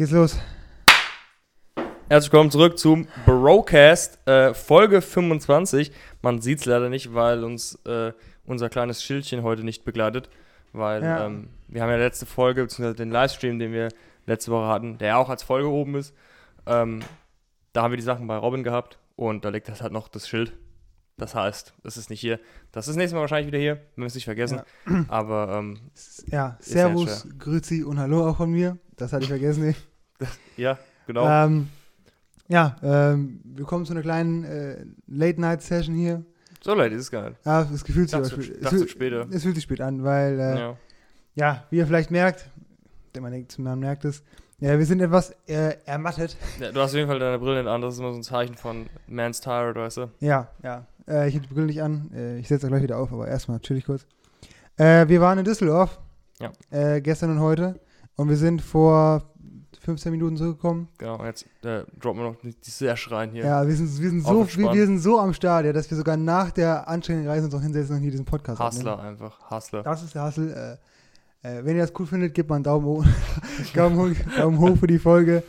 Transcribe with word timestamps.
Geht's 0.00 0.12
los? 0.12 0.38
Herzlich 2.08 2.32
willkommen 2.32 2.50
zurück 2.50 2.78
zum 2.78 3.06
Brocast, 3.26 4.26
äh, 4.26 4.54
Folge 4.54 5.02
25. 5.02 5.92
Man 6.22 6.40
sieht 6.40 6.60
es 6.60 6.64
leider 6.64 6.88
nicht, 6.88 7.12
weil 7.12 7.44
uns 7.44 7.74
äh, 7.84 8.14
unser 8.46 8.70
kleines 8.70 9.02
Schildchen 9.02 9.42
heute 9.42 9.62
nicht 9.62 9.84
begleitet. 9.84 10.30
Weil 10.72 11.02
Ja. 11.02 11.26
ähm, 11.26 11.50
wir 11.68 11.82
haben 11.82 11.90
ja 11.90 11.98
letzte 11.98 12.24
Folge, 12.24 12.62
beziehungsweise 12.62 12.96
den 12.96 13.10
Livestream, 13.10 13.58
den 13.58 13.74
wir 13.74 13.90
letzte 14.24 14.50
Woche 14.52 14.68
hatten, 14.68 14.96
der 14.96 15.08
ja 15.08 15.16
auch 15.18 15.28
als 15.28 15.42
Folge 15.42 15.68
oben 15.68 15.96
ist. 15.96 16.14
Ähm, 16.64 17.00
da 17.74 17.82
haben 17.82 17.92
wir 17.92 17.98
die 17.98 18.02
Sachen 18.02 18.26
bei 18.26 18.38
Robin 18.38 18.62
gehabt 18.62 18.98
und 19.16 19.44
da 19.44 19.50
liegt 19.50 19.68
das 19.68 19.82
halt 19.82 19.92
noch 19.92 20.08
das 20.08 20.26
Schild. 20.26 20.54
Das 21.18 21.34
heißt, 21.34 21.74
es 21.84 21.98
ist 21.98 22.08
nicht 22.08 22.20
hier. 22.20 22.40
Das 22.72 22.88
ist 22.88 22.96
nächstes 22.96 23.14
Mal 23.14 23.20
wahrscheinlich 23.20 23.48
wieder 23.48 23.58
hier, 23.58 23.82
wir 23.96 24.06
es 24.06 24.14
nicht 24.14 24.24
vergessen. 24.24 24.62
Aber 25.08 25.58
ähm, 25.58 25.90
Ja, 26.28 26.38
ja 26.38 26.56
Servus, 26.58 27.28
Grüezi 27.38 27.84
und 27.84 27.98
Hallo 27.98 28.26
auch 28.26 28.38
von 28.38 28.50
mir. 28.50 28.78
Das 28.96 29.12
hatte 29.12 29.24
ich 29.24 29.28
vergessen. 29.28 29.74
Ja, 30.56 30.78
genau. 31.06 31.28
ähm, 31.28 31.68
ja, 32.48 32.76
ähm, 32.82 33.40
wir 33.44 33.64
kommen 33.64 33.84
zu 33.86 33.92
einer 33.92 34.02
kleinen 34.02 34.44
äh, 34.44 34.84
Late-Night-Session 35.06 35.94
hier. 35.94 36.24
so 36.62 36.74
leid 36.74 36.92
ist 36.92 37.02
es 37.02 37.10
gar 37.10 37.30
nicht. 37.30 37.44
Ja, 37.44 37.62
es 37.62 37.84
gefühlt 37.84 38.10
sich 38.10 38.18
spät. 38.18 38.56
Es, 38.60 38.68
fühlt- 38.68 38.90
später. 38.90 39.26
es 39.30 39.42
fühlt 39.42 39.54
sich 39.54 39.64
spät 39.64 39.80
an, 39.80 40.02
weil, 40.02 40.38
äh, 40.40 40.58
ja. 40.58 40.76
Ja. 41.36 41.64
wie 41.70 41.76
ihr 41.78 41.86
vielleicht 41.86 42.10
merkt, 42.10 42.48
der 43.14 43.22
man 43.22 43.32
denkt, 43.32 43.58
man 43.58 43.78
merkt 43.78 44.04
es, 44.04 44.22
ja, 44.58 44.78
wir 44.78 44.84
sind 44.84 45.00
etwas 45.00 45.30
äh, 45.46 45.76
ermattet. 45.86 46.36
Ja, 46.58 46.70
du 46.72 46.80
hast 46.80 46.90
auf 46.90 46.96
jeden 46.96 47.08
Fall 47.08 47.18
deine 47.18 47.38
Brille 47.38 47.62
nicht 47.62 47.70
an, 47.70 47.80
das 47.80 47.94
ist 47.94 48.00
immer 48.00 48.12
so 48.12 48.18
ein 48.18 48.22
Zeichen 48.22 48.56
von 48.56 48.86
Man's 49.06 49.40
Tired, 49.40 49.76
weißt 49.76 49.96
du? 49.98 50.10
Ja, 50.20 50.48
ja. 50.62 50.86
Äh, 51.08 51.28
ich 51.28 51.34
habe 51.36 51.46
die 51.46 51.54
Brille 51.54 51.66
nicht 51.66 51.82
an. 51.82 52.10
Äh, 52.14 52.38
ich 52.40 52.48
setze 52.48 52.66
gleich 52.68 52.82
wieder 52.82 52.98
auf, 52.98 53.10
aber 53.12 53.26
erstmal 53.26 53.58
chill 53.60 53.78
ich 53.78 53.86
kurz. 53.86 54.04
Äh, 54.76 55.08
wir 55.08 55.20
waren 55.20 55.38
in 55.38 55.44
Düsseldorf. 55.44 55.98
Ja. 56.40 56.52
Äh, 56.70 57.00
gestern 57.00 57.30
und 57.30 57.40
heute. 57.40 57.80
Und 58.16 58.28
wir 58.28 58.36
sind 58.36 58.60
vor 58.60 59.29
15 59.90 60.12
Minuten 60.12 60.36
zurückgekommen. 60.36 60.88
Genau, 60.98 61.24
jetzt 61.24 61.44
äh, 61.64 61.82
droppen 61.98 62.22
wir 62.22 62.30
noch 62.30 62.36
die 62.42 62.70
Sash 62.70 63.10
rein 63.10 63.32
hier. 63.32 63.44
Ja, 63.44 63.66
wir 63.66 63.74
sind, 63.74 64.00
wir 64.00 64.08
sind 64.08 64.24
so, 64.24 64.46
wir, 64.46 64.72
wir 64.72 64.86
sind 64.86 65.00
so 65.00 65.18
am 65.18 65.34
Start, 65.34 65.66
ja, 65.66 65.72
dass 65.72 65.90
wir 65.90 65.96
sogar 65.96 66.16
nach 66.16 66.52
der 66.52 66.86
anstrengenden 66.88 67.28
Reise 67.28 67.46
uns 67.46 67.54
auch 67.54 67.60
hinsetzen 67.60 67.96
und 67.96 68.02
hier 68.02 68.12
diesen 68.12 68.24
Podcast 68.24 68.60
Hustler 68.60 69.00
einfach, 69.00 69.50
Hustler. 69.50 69.82
Das 69.82 70.02
ist 70.04 70.14
der 70.14 70.26
Hustle. 70.26 70.78
Äh, 71.42 71.48
äh, 71.58 71.64
wenn 71.64 71.74
ihr 71.74 71.82
das 71.82 71.92
cool 71.98 72.06
findet, 72.06 72.34
gebt 72.34 72.48
mal 72.48 72.56
einen 72.56 72.64
Daumen 72.64 72.86
hoch, 72.86 73.04
Daumen 73.74 73.96
hoch, 73.98 74.36
Daumen 74.36 74.58
hoch 74.60 74.76
für 74.76 74.86
die 74.86 75.00
Folge. 75.00 75.42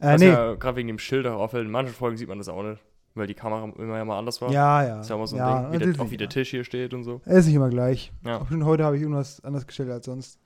Äh, 0.00 0.16
nee. 0.16 0.28
ja 0.28 0.54
gerade 0.54 0.76
wegen 0.76 0.88
dem 0.88 0.98
Schild 0.98 1.26
auch 1.26 1.38
auffällt, 1.38 1.66
in 1.66 1.70
manchen 1.70 1.92
Folgen 1.92 2.16
sieht 2.16 2.28
man 2.28 2.38
das 2.38 2.48
auch 2.48 2.62
nicht, 2.62 2.80
weil 3.14 3.26
die 3.26 3.34
Kamera 3.34 3.70
immer 3.78 3.98
ja 3.98 4.04
mal 4.06 4.18
anders 4.18 4.40
war. 4.40 4.50
Ja, 4.50 4.82
ja. 4.82 4.96
Das 4.96 5.06
ist 5.06 5.10
ja 5.10 5.16
immer 5.16 5.26
so 5.26 5.36
ein 5.36 5.40
ja, 5.40 5.70
Ding, 5.70 5.80
wie 5.80 5.92
der, 5.92 6.02
auch 6.02 6.10
wie 6.10 6.16
der 6.16 6.28
Tisch 6.30 6.50
hier 6.50 6.64
steht 6.64 6.94
und 6.94 7.04
so. 7.04 7.20
ja. 7.26 7.32
Ist 7.32 7.44
nicht 7.44 7.56
immer 7.56 7.68
gleich. 7.68 8.10
Ja. 8.24 8.38
Auch 8.40 8.48
schon 8.48 8.64
heute 8.64 8.84
habe 8.84 8.96
ich 8.96 9.02
irgendwas 9.02 9.44
anders 9.44 9.66
gestellt 9.66 9.90
als 9.90 10.06
sonst. 10.06 10.38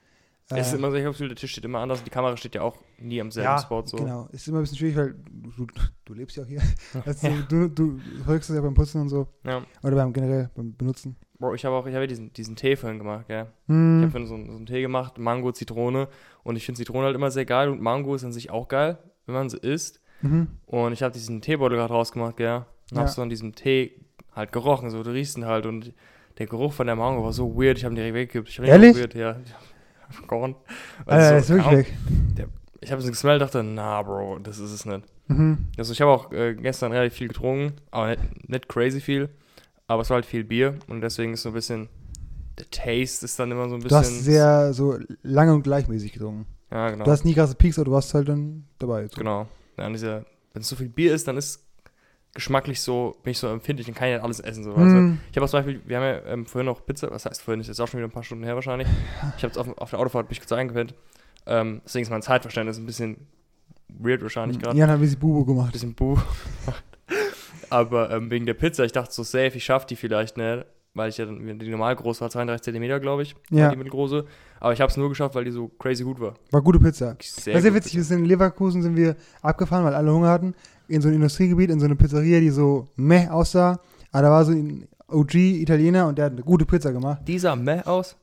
Es 0.48 0.68
ist 0.68 0.74
Äh, 0.74 0.76
immer 0.76 0.90
so, 0.92 0.96
ich 0.96 1.02
habe 1.02 1.10
das 1.10 1.16
Gefühl, 1.16 1.28
der 1.28 1.36
Tisch 1.36 1.50
steht 1.52 1.64
immer 1.64 1.80
anders 1.80 1.98
und 1.98 2.04
die 2.06 2.10
Kamera 2.10 2.36
steht 2.36 2.54
ja 2.54 2.62
auch 2.62 2.76
nie 2.98 3.20
am 3.20 3.32
selben 3.32 3.46
ja, 3.50 3.58
Spot 3.58 3.82
so. 3.84 3.96
Genau, 3.96 4.28
ist 4.30 4.46
immer 4.46 4.58
ein 4.58 4.62
bisschen 4.62 4.78
schwierig, 4.78 4.96
weil 4.96 5.14
du, 5.56 5.66
du, 6.04 6.14
lebst 6.14 6.36
ja 6.36 6.44
auch 6.44 6.46
hier. 6.46 6.62
Also, 7.04 7.28
du, 7.48 7.68
du 7.68 7.98
folgst 8.24 8.48
es 8.50 8.54
ja 8.56 8.62
beim 8.62 8.74
Putzen 8.74 9.00
und 9.00 9.08
so. 9.08 9.26
Ja. 9.44 9.62
Oder 9.82 9.96
beim 9.96 10.12
generell 10.12 10.50
beim 10.54 10.76
Benutzen. 10.76 11.16
Bro, 11.38 11.54
ich 11.54 11.64
habe 11.64 11.74
auch, 11.74 11.86
ich 11.86 11.94
habe 11.94 12.04
ja 12.04 12.06
diesen, 12.06 12.32
diesen 12.32 12.54
Tee 12.54 12.76
vorhin 12.76 12.98
gemacht, 12.98 13.26
gell. 13.26 13.46
Ich 13.66 13.72
Hm. 13.74 14.10
habe 14.14 14.26
so, 14.26 14.34
einen- 14.34 14.50
so 14.50 14.56
einen 14.56 14.66
Tee 14.66 14.82
gemacht, 14.82 15.18
Mango, 15.18 15.50
Zitrone 15.50 16.06
und 16.44 16.54
ich 16.56 16.64
finde 16.64 16.78
Zitrone 16.78 17.06
halt 17.06 17.16
immer 17.16 17.30
sehr 17.32 17.44
geil 17.44 17.68
und 17.68 17.82
Mango 17.82 18.14
ist 18.14 18.24
an 18.24 18.32
sich 18.32 18.50
auch 18.50 18.68
geil, 18.68 18.98
wenn 19.26 19.34
man 19.34 19.50
sie 19.50 19.58
isst. 19.58 20.00
Mhm. 20.22 20.46
Und 20.66 20.92
ich 20.92 21.02
habe 21.02 21.12
diesen 21.12 21.42
Teebeutel 21.42 21.76
gerade 21.76 21.92
rausgemacht, 21.92 22.36
gell? 22.36 22.64
Und 22.92 22.96
Ja. 22.96 22.98
hab 22.98 23.08
so 23.08 23.20
an 23.20 23.28
diesem 23.28 23.54
Tee 23.56 24.00
halt 24.32 24.52
gerochen, 24.52 24.90
so 24.90 25.02
du 25.02 25.10
riechst 25.12 25.36
ihn 25.36 25.44
halt 25.44 25.66
und 25.66 25.92
der 26.38 26.46
Geruch 26.46 26.72
von 26.72 26.86
der 26.86 26.94
Mango 26.96 27.24
war 27.24 27.32
so 27.32 27.56
weird, 27.56 27.78
ich 27.78 27.84
habe 27.84 27.94
ihn 27.94 27.96
direkt 27.96 28.14
weggekippt. 28.14 28.48
Ich 28.48 28.58
hab 28.60 28.66
Ehrlich? 28.66 28.96
Weird, 28.96 29.14
ja. 29.14 29.36
Alter, 30.28 30.56
Also 31.06 31.36
ist 31.36 31.46
so, 31.48 31.54
wirklich 31.54 31.88
weg. 32.36 32.48
Ich 32.80 32.92
habe 32.92 33.02
es 33.02 33.08
gesmellt, 33.08 33.40
dachte, 33.42 33.62
na 33.62 34.02
Bro, 34.02 34.40
das 34.40 34.58
ist 34.58 34.70
es 34.70 34.84
nicht. 34.84 35.02
Mhm. 35.28 35.66
Also 35.76 35.92
ich 35.92 36.00
habe 36.00 36.10
auch 36.10 36.32
äh, 36.32 36.54
gestern 36.54 36.92
relativ 36.92 37.18
viel 37.18 37.28
getrunken, 37.28 37.74
aber 37.90 38.08
nicht, 38.08 38.48
nicht 38.48 38.68
crazy 38.68 39.00
viel. 39.00 39.28
Aber 39.88 40.02
es 40.02 40.10
war 40.10 40.16
halt 40.16 40.26
viel 40.26 40.44
Bier 40.44 40.78
und 40.88 41.00
deswegen 41.00 41.32
ist 41.32 41.42
so 41.42 41.50
ein 41.50 41.54
bisschen, 41.54 41.88
der 42.58 42.70
Taste 42.70 43.24
ist 43.24 43.38
dann 43.38 43.50
immer 43.50 43.68
so 43.68 43.76
ein 43.76 43.82
bisschen. 43.82 43.88
Du 43.88 43.96
hast 43.96 44.24
sehr 44.24 44.72
so 44.72 44.98
lange 45.22 45.54
und 45.54 45.62
gleichmäßig 45.62 46.12
getrunken. 46.12 46.46
Ja, 46.70 46.90
genau. 46.90 47.04
Du 47.04 47.10
hast 47.10 47.24
nie 47.24 47.34
krasse 47.34 47.54
Peaks, 47.54 47.78
aber 47.78 47.86
du 47.86 47.92
warst 47.92 48.12
halt 48.14 48.28
dann 48.28 48.66
dabei. 48.78 49.06
So. 49.06 49.16
Genau. 49.16 49.46
Ja, 49.78 49.86
und 49.86 49.92
dieser, 49.92 50.24
wenn 50.52 50.62
es 50.62 50.68
so 50.68 50.76
viel 50.76 50.88
Bier 50.88 51.14
ist, 51.14 51.28
dann 51.28 51.36
ist 51.36 51.65
geschmacklich 52.36 52.80
so, 52.80 53.16
bin 53.24 53.32
ich 53.32 53.38
so 53.38 53.48
empfindlich, 53.48 53.86
dann 53.86 53.94
kann 53.96 54.06
ich 54.08 54.14
nicht 54.14 54.22
alles 54.22 54.38
essen. 54.40 54.62
So? 54.62 54.70
Mhm. 54.76 55.18
Ich 55.32 55.36
habe 55.36 55.48
zum 55.48 55.58
Beispiel, 55.58 55.80
wir 55.84 55.96
haben 55.96 56.04
ja 56.04 56.32
ähm, 56.32 56.46
vorhin 56.46 56.66
noch 56.66 56.86
Pizza, 56.86 57.10
was 57.10 57.26
heißt 57.26 57.42
vorhin, 57.42 57.60
ist 57.60 57.66
jetzt 57.66 57.80
auch 57.80 57.88
schon 57.88 57.98
wieder 57.98 58.06
ein 58.08 58.12
paar 58.12 58.22
Stunden 58.22 58.44
her 58.44 58.54
wahrscheinlich. 58.54 58.86
Ich 59.36 59.42
habe 59.42 59.48
jetzt 59.48 59.58
auf, 59.58 59.76
auf 59.78 59.90
der 59.90 59.98
Autofahrt 59.98 60.28
mich 60.28 60.38
kurz 60.38 60.52
eingepennt. 60.52 60.94
Ähm, 61.46 61.80
deswegen 61.84 62.04
ist 62.04 62.10
mein 62.10 62.22
Zeitverständnis 62.22 62.78
ein 62.78 62.86
bisschen 62.86 63.26
weird 63.88 64.22
wahrscheinlich 64.22 64.58
gerade. 64.60 64.76
Jan 64.76 64.88
hat 64.88 64.96
ein 64.96 65.00
bisschen 65.00 65.18
Bubu 65.18 65.40
Ein 65.40 65.46
gemacht. 65.46 65.72
bisschen 65.72 65.94
buh. 65.94 66.18
Aber 67.70 68.10
ähm, 68.10 68.30
wegen 68.30 68.46
der 68.46 68.54
Pizza, 68.54 68.84
ich 68.84 68.92
dachte 68.92 69.12
so 69.12 69.22
safe, 69.22 69.52
ich 69.56 69.64
schaffe 69.64 69.86
die 69.88 69.96
vielleicht 69.96 70.36
nicht, 70.36 70.64
weil 70.94 71.08
ich 71.08 71.18
ja 71.18 71.26
dann, 71.26 71.58
die 71.58 71.68
normal 71.68 71.96
groß 71.96 72.20
war, 72.20 72.30
32 72.30 72.62
Zentimeter, 72.64 73.00
glaube 73.00 73.22
ich, 73.22 73.34
war 73.50 73.58
Ja, 73.58 73.70
die 73.70 73.76
mittelgroße. 73.76 74.24
Aber 74.60 74.72
ich 74.72 74.80
habe 74.80 74.90
es 74.90 74.96
nur 74.96 75.08
geschafft, 75.08 75.34
weil 75.34 75.44
die 75.44 75.50
so 75.50 75.68
crazy 75.68 76.04
gut 76.04 76.20
war. 76.20 76.34
war 76.50 76.62
gute 76.62 76.78
Pizza. 76.78 77.16
Sehr 77.20 77.54
das 77.54 77.64
ja 77.64 77.70
gut 77.70 77.78
witzig, 77.78 77.96
wir 77.96 78.04
sind 78.04 78.20
in 78.20 78.24
Leverkusen 78.24 78.82
sind 78.82 78.96
wir 78.96 79.16
abgefahren, 79.42 79.84
weil 79.84 79.94
alle 79.94 80.12
Hunger 80.12 80.30
hatten. 80.30 80.54
In 80.88 81.00
so 81.00 81.08
ein 81.08 81.14
Industriegebiet, 81.14 81.70
in 81.70 81.80
so 81.80 81.86
eine 81.86 81.96
Pizzeria, 81.96 82.40
die 82.40 82.50
so 82.50 82.86
meh 82.96 83.28
aussah. 83.28 83.80
Aber 84.12 84.22
da 84.22 84.30
war 84.30 84.44
so 84.44 84.52
ein 84.52 84.86
OG-Italiener 85.08 86.06
und 86.06 86.16
der 86.18 86.26
hat 86.26 86.32
eine 86.32 86.42
gute 86.42 86.64
Pizza 86.64 86.92
gemacht. 86.92 87.22
Die 87.26 87.38
sah 87.38 87.56
meh 87.56 87.82
aus. 87.82 88.16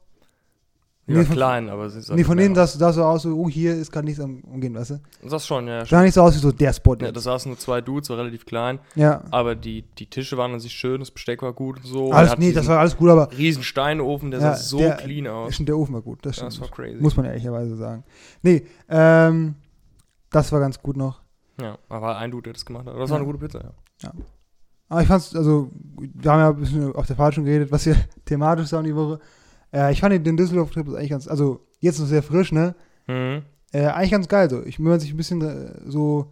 Die 1.06 1.12
Nee, 1.12 1.18
war 1.18 1.26
von- 1.26 1.36
klein, 1.36 1.70
aber 1.70 1.90
sie 1.90 2.02
sah 2.02 2.16
Nee, 2.16 2.24
von 2.24 2.38
denen 2.38 2.56
sah 2.56 2.66
so 2.66 3.04
aus, 3.04 3.24
so, 3.24 3.36
oh, 3.38 3.50
hier 3.50 3.76
ist 3.76 3.92
gerade 3.92 4.06
nichts 4.06 4.22
am 4.22 4.40
Umgehen, 4.46 4.74
weißt 4.74 4.92
du? 4.92 5.00
Das 5.30 5.46
schon, 5.46 5.68
ja. 5.68 5.86
Sah 5.86 6.02
nicht 6.02 6.14
so 6.14 6.22
aus 6.22 6.34
wie 6.34 6.40
so 6.40 6.54
der 6.54 6.72
Spot. 6.72 6.96
ja 6.96 7.12
das 7.12 7.26
saßen 7.26 7.52
nur 7.52 7.60
zwei 7.60 7.82
Dudes, 7.82 8.10
war 8.10 8.18
relativ 8.20 8.46
klein. 8.46 8.80
Ja. 8.96 9.22
Aber 9.30 9.56
die, 9.56 9.82
die 10.00 10.06
Tische 10.06 10.38
waren 10.38 10.54
an 10.54 10.62
sich 10.62 10.72
schön, 10.72 11.02
das 11.02 11.12
Besteck 11.12 11.42
war 11.42 11.52
gut 11.52 11.76
und 11.80 11.86
so. 11.88 12.14
Alles, 12.14 12.38
nee, 12.38 12.54
das 12.54 12.68
war 12.68 12.80
alles 12.80 12.96
gut, 12.96 13.10
aber 13.10 13.30
riesen 13.38 13.64
Steinofen, 13.64 14.32
der 14.32 14.40
Ja, 14.40 14.54
sah 14.56 14.64
so 14.64 14.78
der- 14.78 14.96
clean 14.96 15.28
aus. 15.28 15.56
stimmt, 15.56 15.68
der 15.68 15.78
Ofen 15.78 15.94
war 15.94 16.02
gut. 16.02 16.20
Das, 16.26 16.38
Ja, 16.38 16.50
stimmt. 16.50 16.64
das 16.64 16.70
war 16.72 16.78
crazy. 16.78 17.02
Muss 17.02 17.18
man 17.18 17.26
ehrlicherweise 17.26 17.76
sagen. 17.76 18.06
Nee, 18.42 18.64
ähm, 18.88 19.56
das 20.30 20.54
war 20.54 20.62
ganz 20.62 20.82
gut 20.82 20.96
noch. 20.96 21.22
Ja, 21.62 21.78
aber 21.90 22.18
ein 22.18 22.32
Dude, 22.32 22.44
der 22.44 22.54
das 22.54 22.66
gemacht 22.66 22.86
hat. 22.86 22.92
Aber 22.94 23.02
das 23.02 23.10
Ja. 23.10 23.16
war 23.16 23.22
eine 23.22 23.32
gute 23.32 23.40
Pizza, 23.46 23.74
ja. 24.02 24.12
Aber 24.90 25.02
ich 25.02 25.08
fand's, 25.08 25.36
also, 25.36 25.72
wir 25.98 26.32
haben 26.32 26.40
ja 26.40 26.50
ein 26.50 26.56
bisschen 26.60 26.94
auf 26.96 27.08
der 27.08 27.16
Fahrt 27.16 27.34
schon 27.36 27.46
geredet, 27.46 27.72
was 27.72 27.86
wir 27.86 27.96
thematisch 28.26 28.68
sagen 28.68 28.86
die 28.86 28.96
Woche. 28.96 29.20
Äh, 29.74 29.92
ich 29.92 30.02
fand 30.02 30.26
den 30.26 30.38
Düsseldorf-Trip 30.38 30.88
eigentlich 30.90 31.10
ganz, 31.10 31.28
also 31.28 31.66
jetzt 31.80 32.00
noch 32.00 32.06
sehr 32.08 32.22
frisch, 32.24 32.52
ne? 32.52 32.76
Mhm. 33.08 33.42
Äh, 33.72 33.88
eigentlich 33.88 34.12
ganz 34.12 34.28
geil 34.28 34.50
so. 34.50 34.62
Ich, 34.64 34.78
wenn 34.80 34.86
man 34.86 35.00
sich 35.00 35.12
ein 35.12 35.18
bisschen 35.18 35.42
äh, 35.42 35.74
so, 35.90 36.32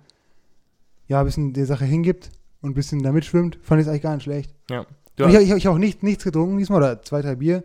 ja, 1.07 1.19
ein 1.21 1.25
bisschen 1.25 1.53
der 1.53 1.65
Sache 1.65 1.85
hingibt 1.85 2.29
und 2.61 2.71
ein 2.71 2.73
bisschen 2.75 3.01
da 3.01 3.11
mitschwimmt, 3.11 3.57
fand 3.63 3.81
ich 3.81 3.87
es 3.87 3.89
eigentlich 3.89 4.03
gar 4.03 4.13
nicht 4.13 4.23
schlecht. 4.23 4.53
Ja. 4.69 4.85
Du 5.15 5.25
ich 5.25 5.33
ich, 5.35 5.51
ich 5.51 5.65
habe 5.65 5.75
auch 5.75 5.79
nicht, 5.79 6.03
nichts 6.03 6.23
getrunken 6.23 6.57
diesmal, 6.57 6.77
oder 6.79 7.01
zwei, 7.01 7.21
drei 7.21 7.35
Bier. 7.35 7.63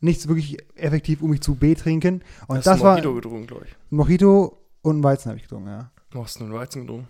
Nichts 0.00 0.28
wirklich 0.28 0.56
effektiv, 0.76 1.22
um 1.22 1.30
mich 1.30 1.40
zu 1.42 1.56
betrinken. 1.56 2.22
Und 2.46 2.58
das 2.58 2.68
einen 2.68 2.80
war 2.82 2.92
Mojito 2.92 3.14
getrunken, 3.14 3.46
glaube 3.48 3.64
ich. 3.66 3.72
ein 3.92 3.96
Mojito 3.96 4.56
und 4.82 5.00
ein 5.00 5.02
Weizen 5.02 5.28
habe 5.28 5.36
ich 5.36 5.42
getrunken, 5.42 5.68
ja. 5.68 5.90
Du 6.10 6.22
hast 6.22 6.40
einen 6.40 6.52
Weizen 6.52 6.82
getrunken. 6.86 7.08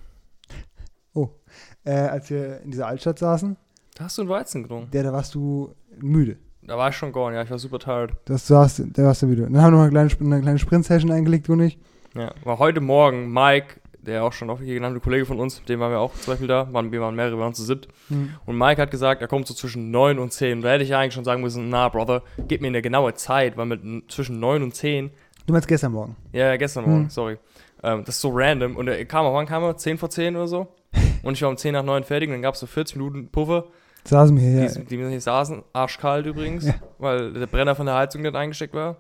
Äh, 1.85 1.91
als 1.93 2.29
wir 2.31 2.61
in 2.61 2.71
dieser 2.71 2.87
Altstadt 2.87 3.19
saßen, 3.19 3.57
Da 3.97 4.05
hast 4.05 4.19
du 4.19 4.23
einen 4.23 4.31
Weizen 4.31 4.63
getrunken. 4.63 4.91
der, 4.93 5.03
da 5.03 5.13
warst 5.13 5.35
du 5.35 5.75
müde. 5.99 6.37
Da 6.63 6.77
war 6.77 6.91
ich 6.91 6.97
schon 6.97 7.13
gone, 7.13 7.35
ja, 7.35 7.43
ich 7.43 7.51
war 7.51 7.59
super 7.59 7.79
tired. 7.79 8.13
Das 8.27 8.47
saß, 8.47 8.83
da 8.93 9.05
warst 9.05 9.23
du 9.23 9.27
müde. 9.27 9.43
Dann 9.45 9.57
haben 9.63 9.73
wir 9.73 9.79
noch 9.79 9.81
eine 9.83 9.91
kleine, 9.91 10.11
eine 10.35 10.43
kleine 10.43 10.59
Sprint-Session 10.59 11.11
eingelegt, 11.11 11.49
du 11.49 11.55
nicht? 11.57 11.81
Ja, 12.15 12.33
war 12.45 12.59
heute 12.59 12.81
Morgen 12.81 13.33
Mike, 13.33 13.81
der 14.03 14.23
auch 14.23 14.33
schon 14.33 14.51
auch 14.51 14.61
hier 14.61 14.75
genannte 14.75 15.01
Kollege 15.01 15.25
von 15.27 15.41
uns, 15.41 15.59
mit 15.61 15.69
dem 15.71 15.81
waren 15.81 15.91
wir 15.93 15.99
auch 15.99 16.13
zum 16.15 16.33
Beispiel 16.33 16.47
da, 16.49 16.71
waren, 16.73 16.93
wir 16.93 17.01
waren 17.01 17.15
mehrere, 17.17 17.37
wir 17.37 17.41
waren 17.43 17.55
zu 17.55 17.65
siebt. 17.65 17.89
Hm. 18.09 18.35
Und 18.45 18.59
Mike 18.59 18.81
hat 18.83 18.91
gesagt, 18.91 19.23
er 19.23 19.29
kommt 19.29 19.47
so 19.47 19.55
zwischen 19.55 19.91
9 19.91 20.19
und 20.19 20.33
10. 20.33 20.61
Da 20.61 20.69
hätte 20.71 20.85
ich 20.85 20.95
eigentlich 20.95 21.15
schon 21.15 21.25
sagen 21.25 21.41
müssen, 21.43 21.69
na, 21.71 21.89
Brother, 21.89 22.23
gib 22.49 22.61
mir 22.61 22.69
eine 22.69 22.83
genaue 22.83 23.15
Zeit, 23.15 23.57
weil 23.57 23.67
mit 23.67 24.13
zwischen 24.13 24.39
9 24.41 24.63
und 24.63 24.75
10, 24.75 25.11
Du 25.47 25.53
meinst 25.55 25.67
gestern 25.67 25.93
Morgen. 25.93 26.15
ja, 26.33 26.55
gestern 26.57 26.85
Morgen, 26.85 27.03
Hm. 27.05 27.11
sorry. 27.11 27.39
Ähm, 27.83 28.05
das 28.05 28.17
ist 28.17 28.21
so 28.21 28.31
random. 28.33 28.77
Und 28.77 28.89
er 28.89 29.05
kam, 29.05 29.25
wann 29.33 29.47
kam 29.47 29.63
er? 29.63 29.77
10 29.77 29.99
vor 29.99 30.11
10 30.11 30.37
oder 30.37 30.49
so? 30.49 30.69
Und 31.23 31.35
ich 31.35 31.43
war 31.43 31.49
um 31.51 31.57
10 31.57 31.73
nach 31.73 31.83
9 31.83 32.05
fertig 32.05 32.29
und 32.29 32.35
dann 32.37 32.43
gab 32.43 32.55
es 32.55 32.61
so 32.61 32.67
40 32.67 32.97
Minuten 32.97 33.29
Puffer. 33.31 33.67
Saßen 34.05 34.35
wir 34.39 34.43
hier. 34.69 34.85
Die, 34.85 34.85
die 34.85 34.97
hier 35.09 35.21
saßen, 35.21 35.63
arschkalt 35.73 36.25
übrigens, 36.27 36.67
Ja. 36.67 36.75
weil 36.99 37.33
der 37.33 37.47
Brenner 37.47 37.75
von 37.75 37.87
der 37.87 37.97
Heizung 37.97 38.23
nicht 38.23 38.35
eingesteckt 38.37 38.73
war. 38.73 38.97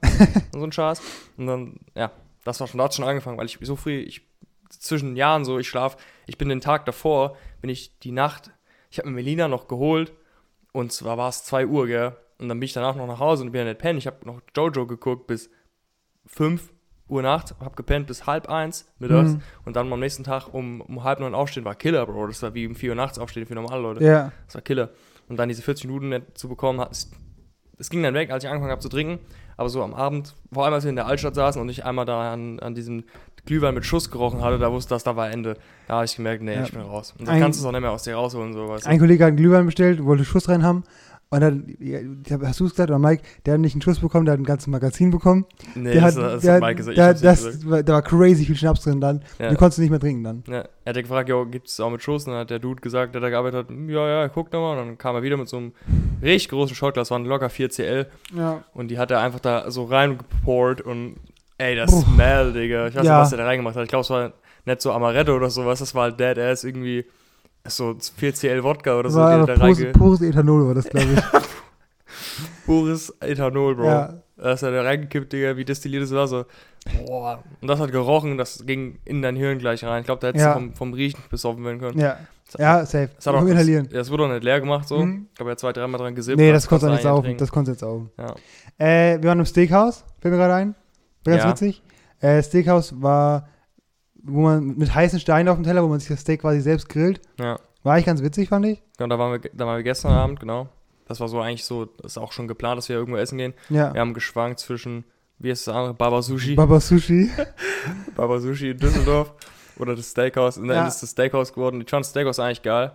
und 0.52 0.52
so 0.60 0.64
ein 0.64 0.72
Scheiß. 0.72 1.00
Und 1.38 1.46
dann, 1.46 1.76
ja, 1.94 2.10
das 2.44 2.58
war 2.60 2.66
schon, 2.66 2.78
da 2.78 2.84
hat 2.84 2.94
schon 2.94 3.04
angefangen, 3.06 3.38
weil 3.38 3.46
ich 3.46 3.58
so 3.62 3.76
früh, 3.76 3.98
ich 4.00 4.26
zwischen 4.68 5.16
Jahren 5.16 5.44
so, 5.44 5.58
ich 5.58 5.68
schlaf, 5.68 5.96
ich 6.26 6.36
bin 6.36 6.48
den 6.50 6.60
Tag 6.60 6.84
davor, 6.84 7.36
bin 7.62 7.70
ich 7.70 7.98
die 8.00 8.12
Nacht, 8.12 8.50
ich 8.90 8.98
habe 8.98 9.08
mir 9.08 9.14
Melina 9.14 9.48
noch 9.48 9.66
geholt 9.68 10.12
und 10.72 10.92
zwar 10.92 11.16
war 11.16 11.28
es 11.30 11.44
2 11.44 11.66
Uhr, 11.66 11.86
gell? 11.86 12.16
Und 12.38 12.48
dann 12.48 12.58
bin 12.60 12.66
ich 12.66 12.72
danach 12.74 12.94
noch 12.96 13.06
nach 13.06 13.20
Hause 13.20 13.44
und 13.44 13.52
bin 13.52 13.60
ja 13.62 13.68
nicht 13.68 13.78
pennen. 13.80 13.98
Ich 13.98 14.06
habe 14.06 14.26
noch 14.26 14.40
Jojo 14.54 14.86
geguckt 14.86 15.26
bis 15.26 15.48
5 16.26 16.70
Uhr 17.08 17.22
nachts, 17.22 17.54
habe 17.60 17.74
gepennt 17.74 18.06
bis 18.06 18.26
halb 18.26 18.48
eins 18.48 18.86
mittags 18.98 19.32
Mhm. 19.32 19.40
und 19.64 19.76
dann 19.76 19.92
am 19.92 20.00
nächsten 20.00 20.24
Tag 20.24 20.52
um, 20.52 20.80
um 20.80 21.04
halb 21.04 21.20
neun 21.20 21.34
aufstehen 21.34 21.64
war 21.64 21.74
Killer, 21.74 22.04
Bro. 22.06 22.26
Das 22.28 22.42
war 22.42 22.54
wie 22.54 22.66
um 22.66 22.74
4 22.74 22.90
Uhr 22.90 22.96
nachts 22.96 23.18
aufstehen 23.18 23.46
für 23.46 23.54
normale 23.54 23.80
Leute. 23.82 24.04
Ja. 24.04 24.32
Das 24.46 24.54
war 24.56 24.62
Killer. 24.62 24.90
Und 25.28 25.38
dann 25.38 25.48
diese 25.48 25.62
40 25.62 25.86
Minuten 25.86 26.22
zu 26.34 26.48
bekommen, 26.48 26.80
hat, 26.80 26.92
es, 26.92 27.10
es 27.78 27.90
ging 27.90 28.02
dann 28.02 28.14
weg, 28.14 28.30
als 28.30 28.44
ich 28.44 28.50
angefangen 28.50 28.72
habe 28.72 28.80
zu 28.80 28.88
trinken. 28.88 29.18
Aber 29.56 29.68
so 29.68 29.82
am 29.82 29.92
Abend, 29.92 30.36
vor 30.52 30.64
allem 30.64 30.74
als 30.74 30.84
wir 30.84 30.90
in 30.90 30.96
der 30.96 31.06
Altstadt 31.06 31.34
saßen 31.34 31.60
und 31.60 31.68
ich 31.68 31.84
einmal 31.84 32.04
da 32.04 32.32
an, 32.32 32.60
an 32.60 32.74
diesem 32.76 33.04
Glühwein 33.44 33.74
mit 33.74 33.84
Schuss 33.84 34.10
gerochen 34.10 34.40
hatte, 34.42 34.58
da 34.58 34.70
wusste 34.70 34.94
das, 34.94 35.02
da 35.04 35.16
war 35.16 35.30
Ende. 35.30 35.56
Da 35.88 35.94
habe 35.96 36.04
ich 36.04 36.14
gemerkt, 36.14 36.42
nee, 36.42 36.54
Ja. 36.54 36.62
ich 36.62 36.70
bin 36.72 36.80
raus. 36.82 37.14
Und 37.18 37.26
dann 37.26 37.34
Ein- 37.36 37.40
kannst 37.42 37.58
du 37.58 37.62
es 37.62 37.66
auch 37.66 37.72
nicht 37.72 37.80
mehr 37.80 37.90
aus 37.90 38.04
dir 38.04 38.14
rausholen, 38.14 38.52
so 38.52 38.68
weißt 38.68 38.84
du. 38.86 38.88
Ein 38.90 38.98
Kollege 39.00 39.24
hat 39.24 39.28
einen 39.28 39.36
Glühwein 39.36 39.66
bestellt, 39.66 40.04
wollte 40.04 40.24
Schuss 40.24 40.48
rein 40.48 40.62
haben. 40.62 40.84
Und 41.30 41.40
dann, 41.42 41.76
hast 42.42 42.58
du 42.60 42.64
es 42.64 42.70
gesagt, 42.70 42.88
oder 42.88 42.98
Mike, 42.98 43.22
der 43.44 43.54
hat 43.54 43.60
nicht 43.60 43.74
einen 43.74 43.82
Schuss 43.82 43.98
bekommen, 44.00 44.24
der 44.24 44.32
hat 44.32 44.40
ein 44.40 44.44
ganzes 44.44 44.66
Magazin 44.66 45.10
bekommen. 45.10 45.44
Nee, 45.74 45.92
der 45.92 46.00
das, 46.02 46.16
hat, 46.16 46.22
das 46.22 46.42
der, 46.42 46.54
hat 46.54 46.60
Mike 46.62 46.74
gesagt. 46.76 46.96
der, 46.96 47.12
das, 47.14 47.44
gesagt. 47.44 47.70
war- 47.70 47.82
da 47.82 47.92
war 47.92 48.02
crazy 48.02 48.46
viel 48.46 48.56
Schnaps 48.56 48.80
drin 48.80 48.98
dann. 48.98 49.22
Ja. 49.38 49.50
Du 49.50 49.56
konntest 49.56 49.78
nicht 49.78 49.90
mehr 49.90 50.00
trinken 50.00 50.24
dann. 50.24 50.42
Ja, 50.46 50.54
er 50.84 50.88
hat 50.90 50.96
ja 50.96 51.02
gefragt, 51.02 51.30
gibt 51.50 51.68
es 51.68 51.78
auch 51.80 51.90
mit 51.90 52.02
Schuss? 52.02 52.24
Und 52.26 52.32
dann 52.32 52.40
hat 52.40 52.50
der 52.50 52.58
Dude 52.60 52.80
gesagt, 52.80 53.14
der 53.14 53.20
da 53.20 53.28
gearbeitet 53.28 53.58
hat, 53.66 53.68
"Hm, 53.68 53.90
ja, 53.90 54.08
ja, 54.08 54.28
guck 54.28 54.50
doch 54.50 54.60
mal. 54.60 54.78
Und 54.80 54.86
dann 54.86 54.96
kam 54.98 55.16
er 55.16 55.22
wieder 55.22 55.36
mit 55.36 55.48
so 55.50 55.58
einem 55.58 55.72
richtig 56.22 56.48
großen 56.48 56.74
Shotglas, 56.74 57.10
waren 57.10 57.26
locker 57.26 57.50
4 57.50 57.68
CL. 57.68 58.06
Ja. 58.34 58.64
Und 58.72 58.88
die 58.90 58.96
hat 58.98 59.10
er 59.10 59.20
einfach 59.20 59.40
da 59.40 59.70
so 59.70 59.84
reingeport 59.84 60.80
und 60.80 61.16
ey, 61.58 61.76
das. 61.76 61.90
Smell, 61.90 62.54
Digga. 62.54 62.86
Ich 62.88 62.94
weiß 62.96 63.04
Ja. 63.04 63.12
nicht, 63.16 63.22
was 63.24 63.28
der 63.30 63.38
da 63.38 63.44
reingemacht 63.44 63.76
hat. 63.76 63.82
Ich 63.82 63.90
glaube, 63.90 64.00
es 64.04 64.08
war 64.10 64.32
nicht 64.64 64.80
so 64.80 64.92
Amaretto 64.92 65.36
oder 65.36 65.50
sowas, 65.50 65.78
das 65.80 65.94
war 65.94 66.04
halt 66.04 66.18
Dead 66.20 66.38
Ass 66.38 66.64
irgendwie 66.64 67.04
so 67.70 67.90
4CL 68.20 68.62
Wodka 68.62 68.98
oder 68.98 69.10
so, 69.10 69.18
war 69.20 69.46
da 69.46 69.54
pures, 69.56 69.92
pures 69.92 70.20
Ethanol, 70.22 70.66
war 70.68 70.74
das, 70.74 70.84
glaube 70.88 71.06
ich. 71.14 71.22
Pures 72.66 73.12
Ethanol, 73.20 73.74
Bro. 73.76 73.84
Ja. 73.86 74.14
Das 74.36 74.62
hat 74.62 74.72
er 74.72 74.84
reingekippt, 74.84 75.32
Digga, 75.32 75.56
wie 75.56 75.64
destilliertes 75.64 76.12
Wasser. 76.14 76.46
Boah. 77.06 77.42
Und 77.60 77.68
das 77.68 77.80
hat 77.80 77.90
gerochen, 77.90 78.38
das 78.38 78.64
ging 78.66 78.98
in 79.04 79.20
dein 79.22 79.34
Hirn 79.36 79.58
gleich 79.58 79.82
rein. 79.84 80.00
Ich 80.00 80.06
glaube, 80.06 80.20
da 80.20 80.28
hättest 80.28 80.44
Ja. 80.44 80.54
du 80.54 80.60
vom, 80.60 80.74
vom 80.74 80.92
Riechen 80.92 81.20
besoffen 81.30 81.64
werden 81.64 81.80
können. 81.80 81.98
ja. 81.98 82.18
ja, 82.58 82.84
safe. 82.86 83.10
Das 83.16 83.26
hat 83.26 83.34
auch. 83.34 83.44
Das, 83.46 83.66
das 83.90 84.10
wurde 84.10 84.24
auch 84.24 84.28
nicht 84.28 84.44
leer 84.44 84.60
gemacht, 84.60 84.86
so. 84.86 84.98
Mhm. 85.04 85.26
Ich 85.30 85.34
glaube, 85.36 85.50
er 85.50 85.52
hat 85.52 85.60
zwei, 85.60 85.72
dreimal 85.72 86.00
dran 86.00 86.14
gesippt. 86.14 86.38
Nee, 86.38 86.52
das 86.52 86.68
konntest 86.68 86.88
du 86.88 86.92
nicht 86.92 87.02
saufen. 87.02 87.36
Das 87.36 87.50
konntest 87.50 87.82
du 87.82 87.86
jetzt 87.86 87.92
saufen. 87.92 88.10
Ja. 88.16 88.34
Äh, 88.86 89.20
wir 89.22 89.28
waren 89.28 89.40
im 89.40 89.46
Steakhouse, 89.46 90.04
fällt 90.20 90.32
mir 90.32 90.38
gerade 90.38 90.54
ein. 90.54 90.74
War 91.24 91.32
ganz 91.32 91.44
Ja. 91.44 91.50
witzig. 91.50 91.82
Äh, 92.20 92.42
Steakhouse 92.42 92.94
war, 93.02 93.48
wo 94.22 94.40
man 94.40 94.76
mit 94.76 94.94
heißen 94.94 95.20
Steinen 95.20 95.48
auf 95.48 95.56
dem 95.56 95.64
Teller, 95.64 95.82
wo 95.82 95.88
man 95.88 96.00
sich 96.00 96.08
das 96.08 96.20
Steak 96.20 96.40
quasi 96.42 96.60
selbst 96.60 96.88
grillt. 96.88 97.20
ja. 97.38 97.58
War 97.84 97.94
eigentlich 97.94 98.06
ganz 98.06 98.22
witzig, 98.22 98.48
fand 98.48 98.66
ich. 98.66 98.82
Ja, 98.98 99.06
da 99.06 99.18
waren 99.20 99.40
wir, 99.40 99.50
da 99.54 99.64
waren 99.64 99.76
wir 99.76 99.84
gestern 99.84 100.10
Abend, 100.12 100.40
genau. 100.40 100.68
Das 101.06 101.20
war 101.20 101.28
so 101.28 101.40
eigentlich 101.40 101.64
so, 101.64 101.84
das 101.84 102.12
ist 102.12 102.18
auch 102.18 102.32
schon 102.32 102.48
geplant, 102.48 102.76
dass 102.76 102.88
wir 102.88 102.96
irgendwo 102.96 103.16
essen 103.16 103.38
gehen. 103.38 103.54
Ja. 103.70 103.94
Wir 103.94 104.00
haben 104.00 104.14
geschwankt 104.14 104.58
zwischen, 104.58 105.04
wie 105.38 105.50
ist 105.50 105.66
das 105.66 105.74
andere, 105.74 105.94
Baba 105.94 106.20
Sushi, 106.20 106.54
Baba 106.56 106.80
Sushi. 106.80 107.30
Baba 108.16 108.40
Sushi 108.40 108.70
in 108.72 108.78
Düsseldorf 108.78 109.32
oder 109.78 109.94
das 109.94 110.10
Steakhouse. 110.10 110.58
Und 110.58 110.68
dann 110.68 110.76
Ja. 110.78 110.86
ist 110.88 111.00
das 111.02 111.10
Steakhouse 111.12 111.52
geworden. 111.52 111.80
Ich 111.80 111.88
fand 111.88 112.04
das 112.04 112.10
Steakhouse 112.10 112.40
eigentlich 112.40 112.62
geil. 112.62 112.90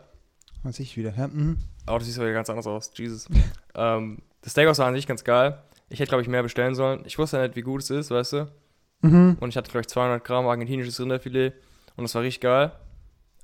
Was 0.64 0.80
ich 0.80 0.96
wieder. 0.98 1.14
Ja, 1.18 1.28
mhm. 1.30 1.58
Aber 1.86 2.00
das 2.00 2.08
sieht 2.10 2.18
wieder 2.18 2.34
ganz 2.34 2.50
anders 2.50 2.68
aus, 2.68 2.92
Jesus. 2.94 3.28
ähm, 3.76 4.20
das 4.42 4.52
Steakhouse 4.52 4.80
war 4.80 4.88
an 4.88 4.96
sich 4.96 5.08
ganz 5.08 5.24
geil. 5.24 5.60
Ich 5.90 6.00
hätte, 6.02 6.10
glaube 6.10 6.22
ich, 6.24 6.28
mehr 6.28 6.44
bestellen 6.44 6.76
sollen. 6.76 7.04
Ich 7.06 7.18
wusste 7.18 7.38
ja 7.38 7.44
nicht, 7.44 7.56
wie 7.56 7.62
gut 7.62 7.82
es 7.82 7.90
ist, 7.90 8.12
weißt 8.12 8.34
du. 8.34 8.48
Mhm. 9.04 9.38
Und 9.40 9.50
ich 9.50 9.58
hatte, 9.58 9.70
glaube 9.70 9.82
ich, 9.82 9.88
200 9.88 10.24
Gramm 10.24 10.48
argentinisches 10.48 11.00
Rinderfilet. 11.00 11.54
Und 11.96 12.04
das 12.04 12.16
war 12.16 12.24
richtig 12.24 12.42
geil. 12.42 12.72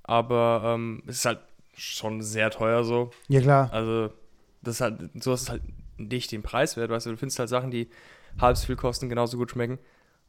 Aber 0.03 0.61
ähm, 0.65 1.03
es 1.06 1.17
ist 1.17 1.25
halt 1.25 1.39
schon 1.75 2.21
sehr 2.21 2.50
teuer 2.50 2.83
so. 2.83 3.11
Ja, 3.27 3.41
klar. 3.41 3.69
Also, 3.71 4.09
das 4.61 4.75
ist 4.75 4.81
halt, 4.81 5.11
sowas 5.21 5.44
ist 5.44 5.50
halt 5.50 5.61
nicht 5.97 6.31
den 6.31 6.41
Preis 6.41 6.77
wert, 6.77 6.89
weißt 6.89 7.06
du. 7.06 7.11
Du 7.11 7.17
findest 7.17 7.39
halt 7.39 7.50
Sachen, 7.50 7.71
die 7.71 7.89
halb 8.39 8.57
so 8.57 8.65
viel 8.65 8.75
kosten, 8.75 9.09
genauso 9.09 9.38
gut 9.38 9.51
schmecken. 9.51 9.77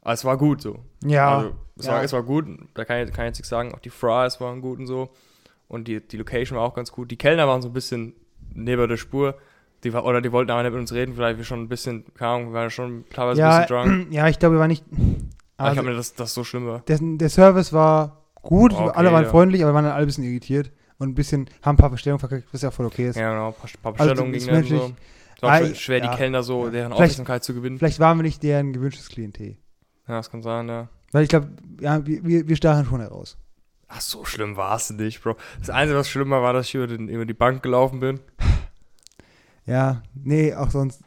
Aber 0.01 0.13
es 0.13 0.25
war 0.25 0.37
gut 0.37 0.61
so. 0.61 0.83
Ja. 1.03 1.37
Also, 1.37 1.55
es, 1.77 1.85
ja. 1.85 1.93
war, 1.93 2.03
es 2.03 2.13
war 2.13 2.23
gut, 2.23 2.45
da 2.73 2.85
kann 2.85 3.07
ich, 3.07 3.13
kann 3.13 3.25
ich 3.25 3.29
jetzt 3.29 3.39
nichts 3.39 3.49
sagen. 3.49 3.73
Auch 3.73 3.79
die 3.79 3.89
Fries 3.89 4.39
waren 4.41 4.61
gut 4.61 4.79
und 4.79 4.87
so. 4.87 5.09
Und 5.67 5.87
die, 5.87 6.05
die 6.05 6.17
Location 6.17 6.57
war 6.57 6.65
auch 6.65 6.73
ganz 6.73 6.91
gut. 6.91 7.09
Die 7.09 7.17
Kellner 7.17 7.47
waren 7.47 7.61
so 7.61 7.69
ein 7.69 7.73
bisschen 7.73 8.13
neben 8.53 8.87
der 8.87 8.97
Spur. 8.97 9.37
Die 9.83 9.91
oder 9.91 10.21
die 10.21 10.31
wollten 10.31 10.51
aber 10.51 10.61
nicht 10.63 10.71
mit 10.71 10.81
uns 10.81 10.93
reden, 10.93 11.15
vielleicht 11.15 11.37
wir 11.37 11.45
schon 11.45 11.61
ein 11.63 11.67
bisschen, 11.67 12.05
keine 12.13 12.31
Ahnung, 12.31 12.47
wir 12.49 12.53
waren 12.53 12.69
schon 12.69 13.03
teilweise 13.13 13.39
ja, 13.41 13.57
ein 13.57 13.61
bisschen 13.67 13.75
drunk. 13.75 14.07
ja, 14.13 14.27
ich 14.27 14.37
glaube, 14.39 14.55
wir 14.55 14.59
waren 14.59 14.67
nicht. 14.69 14.85
Aber 14.91 14.99
ich 15.01 15.19
Also, 15.57 15.77
habe 15.77 15.89
mir, 15.89 15.95
dass 15.95 16.13
das 16.13 16.33
so 16.33 16.43
schlimm 16.43 16.67
war. 16.67 16.79
der, 16.81 16.99
der 17.01 17.29
Service 17.29 17.73
war 17.73 18.23
gut, 18.41 18.73
Okay, 18.73 18.91
alle 18.95 19.11
waren 19.11 19.23
ja. 19.23 19.29
freundlich, 19.29 19.63
aber 19.63 19.71
wir 19.71 19.75
waren 19.75 19.85
dann 19.85 19.93
alle 19.93 20.03
ein 20.03 20.07
bisschen 20.07 20.23
irritiert 20.23 20.71
und 20.99 21.09
ein 21.09 21.15
bisschen, 21.15 21.49
haben 21.63 21.75
ein 21.75 21.77
paar 21.77 21.89
Bestellungen 21.89 22.19
verkackt, 22.19 22.47
was 22.53 22.61
ja 22.61 22.69
voll 22.71 22.85
okay 22.85 23.09
ist. 23.09 23.15
Ja, 23.15 23.31
genau, 23.31 23.47
ein 23.49 23.53
paar, 23.53 23.93
paar 23.93 24.01
Also, 24.01 24.13
Bestellungen 24.13 24.33
das 24.33 24.43
gingen 24.45 24.55
dann 24.69 24.79
so. 24.89 24.95
Es 25.37 25.41
war 25.43 25.51
Ah, 25.53 25.57
schwer, 25.65 25.75
schwer 25.75 25.97
ja. 25.97 26.11
die 26.11 26.17
Kellner 26.17 26.43
so, 26.43 26.69
deren 26.69 26.93
Aufmerksamkeit 26.93 27.43
zu 27.43 27.55
gewinnen. 27.55 27.79
Vielleicht 27.79 27.99
waren 27.99 28.17
wir 28.19 28.23
nicht 28.23 28.43
deren 28.43 28.73
gewünschtes 28.73 29.09
Klientel. 29.09 29.57
Ja, 30.07 30.15
das 30.17 30.29
kann 30.29 30.43
sein, 30.43 30.67
ja. 30.67 30.87
Weil 31.11 31.23
ich 31.23 31.29
glaube, 31.29 31.49
ja, 31.79 32.05
wir, 32.05 32.23
wir, 32.23 32.47
wir 32.47 32.55
stachen 32.55 32.85
schon 32.85 33.01
heraus. 33.01 33.37
Ach, 33.87 33.99
so 33.99 34.23
schlimm 34.23 34.55
war 34.55 34.75
es 34.75 34.89
nicht, 34.91 35.21
Bro. 35.21 35.35
Das 35.59 35.69
Einzige, 35.71 35.97
was 35.99 36.07
schlimmer 36.09 36.41
war, 36.43 36.53
dass 36.53 36.67
ich 36.67 36.75
über, 36.75 36.87
den, 36.87 37.09
über 37.09 37.25
die 37.25 37.33
Bank 37.33 37.63
gelaufen 37.63 37.99
bin. 37.99 38.19
Ja, 39.71 40.03
nee, 40.13 40.53
auch 40.53 40.69
sonst. 40.69 41.01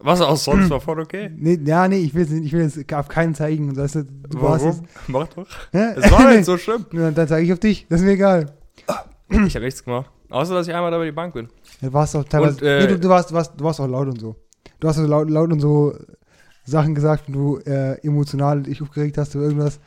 Was 0.00 0.20
auch 0.20 0.36
sonst 0.36 0.70
war 0.70 0.80
voll 0.80 0.98
okay. 1.00 1.30
Nee, 1.36 1.58
ja, 1.64 1.86
nee, 1.86 1.98
ich 1.98 2.14
will, 2.14 2.44
ich 2.44 2.52
will 2.52 2.62
jetzt 2.62 2.92
auf 2.92 3.08
keinen 3.08 3.34
zeigen. 3.34 3.76
Weißt 3.76 3.94
du, 3.94 3.98
jetzt, 4.00 4.82
Mach 5.06 5.28
doch. 5.28 5.46
ja? 5.72 5.92
Es 5.92 6.10
war 6.10 6.28
nicht 6.32 6.44
so 6.44 6.58
schlimm. 6.64 6.84
Ja, 6.92 7.12
Dann 7.12 7.28
zeige 7.28 7.46
ich 7.46 7.52
auf 7.52 7.60
dich, 7.60 7.86
das 7.88 8.00
ist 8.00 8.06
mir 8.06 8.12
egal. 8.12 8.52
Ich 9.30 9.54
habe 9.54 9.64
nichts 9.64 9.84
gemacht. 9.84 10.10
Außer, 10.30 10.54
dass 10.54 10.66
ich 10.66 10.74
einmal 10.74 10.90
da 10.90 10.96
über 10.96 11.04
die 11.06 11.12
Bank 11.12 11.34
bin. 11.34 11.48
Du 11.80 11.92
warst 11.92 12.16
auch 12.16 12.24
teilweise. 12.24 12.56
Und, 12.56 12.62
äh, 12.62 12.80
nee, 12.80 12.86
du, 12.88 12.98
du, 12.98 13.08
warst, 13.08 13.30
du, 13.30 13.34
warst, 13.34 13.52
du 13.56 13.64
warst 13.64 13.80
auch 13.80 13.86
laut 13.86 14.08
und 14.08 14.20
so. 14.20 14.34
Du 14.80 14.88
hast 14.88 14.96
so 14.96 15.06
laut, 15.06 15.30
laut 15.30 15.52
und 15.52 15.60
so 15.60 15.94
Sachen 16.64 16.94
gesagt, 16.94 17.24
wenn 17.28 17.34
du 17.34 17.58
äh, 17.58 17.94
emotional 18.04 18.62
dich 18.62 18.82
aufgeregt 18.82 19.16
hast 19.16 19.34
oder 19.36 19.44
irgendwas. 19.46 19.78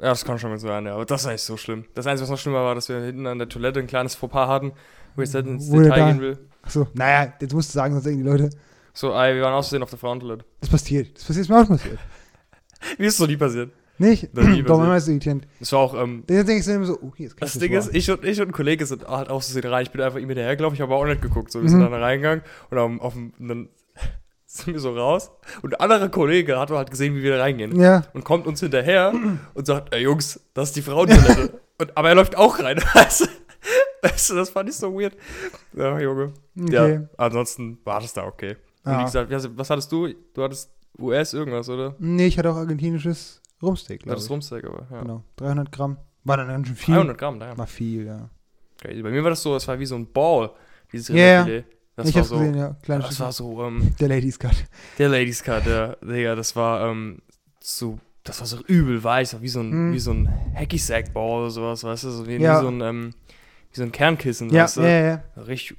Ja, 0.00 0.10
das 0.10 0.24
kann 0.24 0.38
schon 0.38 0.50
mal 0.50 0.58
so 0.58 0.68
sein, 0.68 0.84
ja. 0.84 0.94
Aber 0.94 1.06
das 1.06 1.24
war 1.24 1.32
nicht 1.32 1.42
so 1.42 1.56
schlimm. 1.56 1.86
Das 1.94 2.06
Einzige, 2.06 2.24
was 2.24 2.30
noch 2.30 2.38
schlimmer 2.38 2.62
war, 2.64 2.74
dass 2.74 2.88
wir 2.88 3.00
hinten 3.00 3.26
an 3.26 3.38
der 3.38 3.48
Toilette 3.48 3.80
ein 3.80 3.86
kleines 3.86 4.14
Fauxpas 4.14 4.46
hatten, 4.48 4.72
wo 5.16 5.22
ich 5.22 5.32
jetzt 5.32 5.46
ins 5.46 5.70
Detail 5.70 5.88
da- 5.88 6.10
gehen 6.12 6.20
will. 6.20 6.38
Achso, 6.62 6.88
naja, 6.94 7.32
jetzt 7.40 7.54
musst 7.54 7.70
du 7.70 7.74
sagen, 7.74 7.92
sonst 7.94 8.04
denken 8.06 8.24
die 8.24 8.28
Leute, 8.28 8.50
So, 8.92 9.12
ey, 9.12 9.34
wir 9.36 9.42
waren 9.42 9.54
aus 9.54 9.66
Versehen 9.68 9.82
auf 9.82 9.90
der 9.90 9.98
Frauentoilette. 9.98 10.44
das 10.60 10.68
passiert. 10.70 11.16
Das 11.16 11.24
passiert 11.24 11.44
ist 11.44 11.48
mir 11.50 11.60
auch 11.62 11.68
passiert. 11.68 11.98
Wie 12.98 13.04
ist 13.06 13.12
es 13.14 13.18
so 13.18 13.26
nie 13.26 13.36
passiert? 13.36 13.70
Nicht? 13.98 14.34
Nie 14.34 14.62
Doch, 14.64 14.76
manchmal 14.78 14.98
ist 14.98 15.04
es 15.04 15.08
irritierend. 15.08 15.46
Das 15.60 15.72
war 15.72 15.78
auch, 15.80 15.94
ähm, 15.94 16.24
Dann 16.26 16.44
denkst 16.46 16.66
du 16.66 16.72
immer 16.72 16.84
so, 16.86 16.98
oh, 17.00 17.12
hier 17.16 17.28
ist 17.28 17.36
Das. 17.40 17.52
Ding 17.54 17.72
ist, 17.72 17.94
ich 17.94 18.10
und, 18.10 18.24
ich 18.24 18.40
und 18.40 18.48
ein 18.48 18.52
Kollege 18.52 18.84
sind 18.84 19.06
halt 19.08 19.30
auch 19.30 19.40
so 19.42 19.58
rein. 19.68 19.82
Ich 19.84 19.90
bin 19.90 20.00
einfach 20.02 20.18
ihm 20.18 20.28
hinterhergelaufen, 20.28 20.74
ich 20.74 20.80
habe 20.82 20.94
auch 20.94 21.04
nicht 21.06 21.22
geguckt. 21.22 21.50
So, 21.52 21.62
wir 21.62 21.68
sind 21.68 21.78
Mhm. 21.78 21.84
dann 21.90 21.94
reingegangen 22.02 22.42
und 22.70 22.78
auf, 22.78 23.00
auf, 23.00 23.14
dann 23.38 23.68
sind 24.46 24.74
wir 24.74 24.80
so 24.80 24.92
raus. 24.94 25.30
Und 25.62 25.74
ein 25.74 25.80
anderer 25.80 26.08
Kollege 26.08 26.58
hat 26.58 26.70
halt 26.70 26.90
gesehen, 26.90 27.14
wie 27.14 27.22
wir 27.22 27.36
da 27.36 27.42
reingehen. 27.42 27.78
Ja, 27.80 28.02
Und 28.12 28.24
kommt 28.24 28.46
uns 28.46 28.60
hinterher 28.60 29.14
und 29.54 29.66
sagt, 29.66 29.94
ey 29.94 30.02
Jungs, 30.02 30.40
das 30.52 30.70
ist 30.70 30.76
die 30.76 30.82
Frauentoilette. 30.82 31.60
und, 31.78 31.96
aber 31.96 32.08
er 32.10 32.14
läuft 32.16 32.36
auch 32.36 32.58
rein. 32.58 32.78
Weißt 32.94 33.22
du? 33.22 33.26
weißt 34.02 34.30
du, 34.30 34.34
das 34.34 34.50
fand 34.50 34.68
ich 34.68 34.76
so 34.76 34.92
weird. 34.92 35.16
Ja, 35.74 35.98
Junge. 35.98 36.32
okay. 36.60 36.94
Ja, 36.94 37.00
ansonsten 37.16 37.78
war 37.84 38.00
das 38.00 38.12
da 38.14 38.24
okay. 38.24 38.56
Und 38.84 38.92
Ja. 38.92 39.00
wie 39.00 39.04
gesagt, 39.04 39.30
was, 39.56 39.70
hattest 39.70 39.90
du? 39.92 40.08
Du 40.34 40.42
hattest 40.42 40.70
US 40.98 41.34
irgendwas, 41.34 41.68
oder? 41.68 41.94
Nee, 41.98 42.26
ich 42.26 42.38
hatte 42.38 42.50
auch 42.50 42.56
argentinisches 42.56 43.40
Rumsteak, 43.62 44.00
Ja, 44.00 44.04
glaube 44.04 44.16
das 44.16 44.24
ich. 44.24 44.30
Rumsteak, 44.30 44.64
aber 44.64 44.86
ja. 44.90 45.00
Genau, 45.02 45.22
300 45.36 45.72
Gramm. 45.72 45.96
War 46.24 46.36
dann 46.38 46.48
ganz 46.48 46.66
schön 46.66 46.76
viel. 46.76 46.94
300 46.94 47.18
Gramm, 47.18 47.38
da. 47.40 47.56
War 47.56 47.66
viel, 47.66 48.06
ja. 48.06 48.28
Crazy. 48.78 49.02
Bei 49.02 49.10
mir 49.10 49.22
war 49.22 49.30
das 49.30 49.42
so, 49.42 49.54
es 49.56 49.66
war 49.68 49.78
wie 49.78 49.86
so 49.86 49.94
ein 49.96 50.10
Ball, 50.12 50.50
dieses 50.92 51.08
Ja, 51.08 51.46
ja. 51.46 51.62
Das 51.96 52.08
ich 52.10 52.14
war 52.16 52.24
so, 52.24 52.38
gesehen, 52.38 52.54
ja. 52.56 52.76
Kleine 52.82 53.02
das 53.02 53.14
Stücke. 53.14 53.24
war 53.24 53.32
so, 53.32 53.62
ähm, 53.64 53.94
Der 53.98 54.08
Ladies 54.08 54.38
Cut. 54.38 54.54
der 54.98 55.08
Ladies 55.08 55.42
Cut, 55.42 55.64
der, 55.64 55.96
Digga, 56.02 56.34
das 56.34 56.54
war, 56.54 56.90
ähm, 56.90 57.22
so, 57.60 57.98
das 58.22 58.38
war 58.40 58.46
so 58.46 58.58
übel 58.66 59.02
weich, 59.02 59.30
so 59.30 59.40
wie 59.40 59.48
so 59.48 59.60
ein, 59.60 59.70
Hm. 59.72 59.92
wie 59.94 59.98
so 59.98 60.10
ein 60.12 60.28
Hacky 60.54 60.76
Sack 60.78 61.14
Ball 61.14 61.40
oder 61.40 61.50
sowas, 61.50 61.82
weißt 61.84 62.04
du, 62.04 62.10
so 62.10 62.26
wie, 62.26 62.36
Ja. 62.36 62.58
wie 62.58 62.62
so 62.64 62.68
ein, 62.70 62.80
ähm, 62.82 63.14
wie 63.76 63.80
so 63.80 63.82
ein 63.84 63.92
Kernkissen, 63.92 64.50
Ja, 64.50 64.64
weißt 64.64 64.78
du. 64.78 64.82
ja, 64.82 64.88
ja. 65.06 65.22
Richtig, 65.46 65.76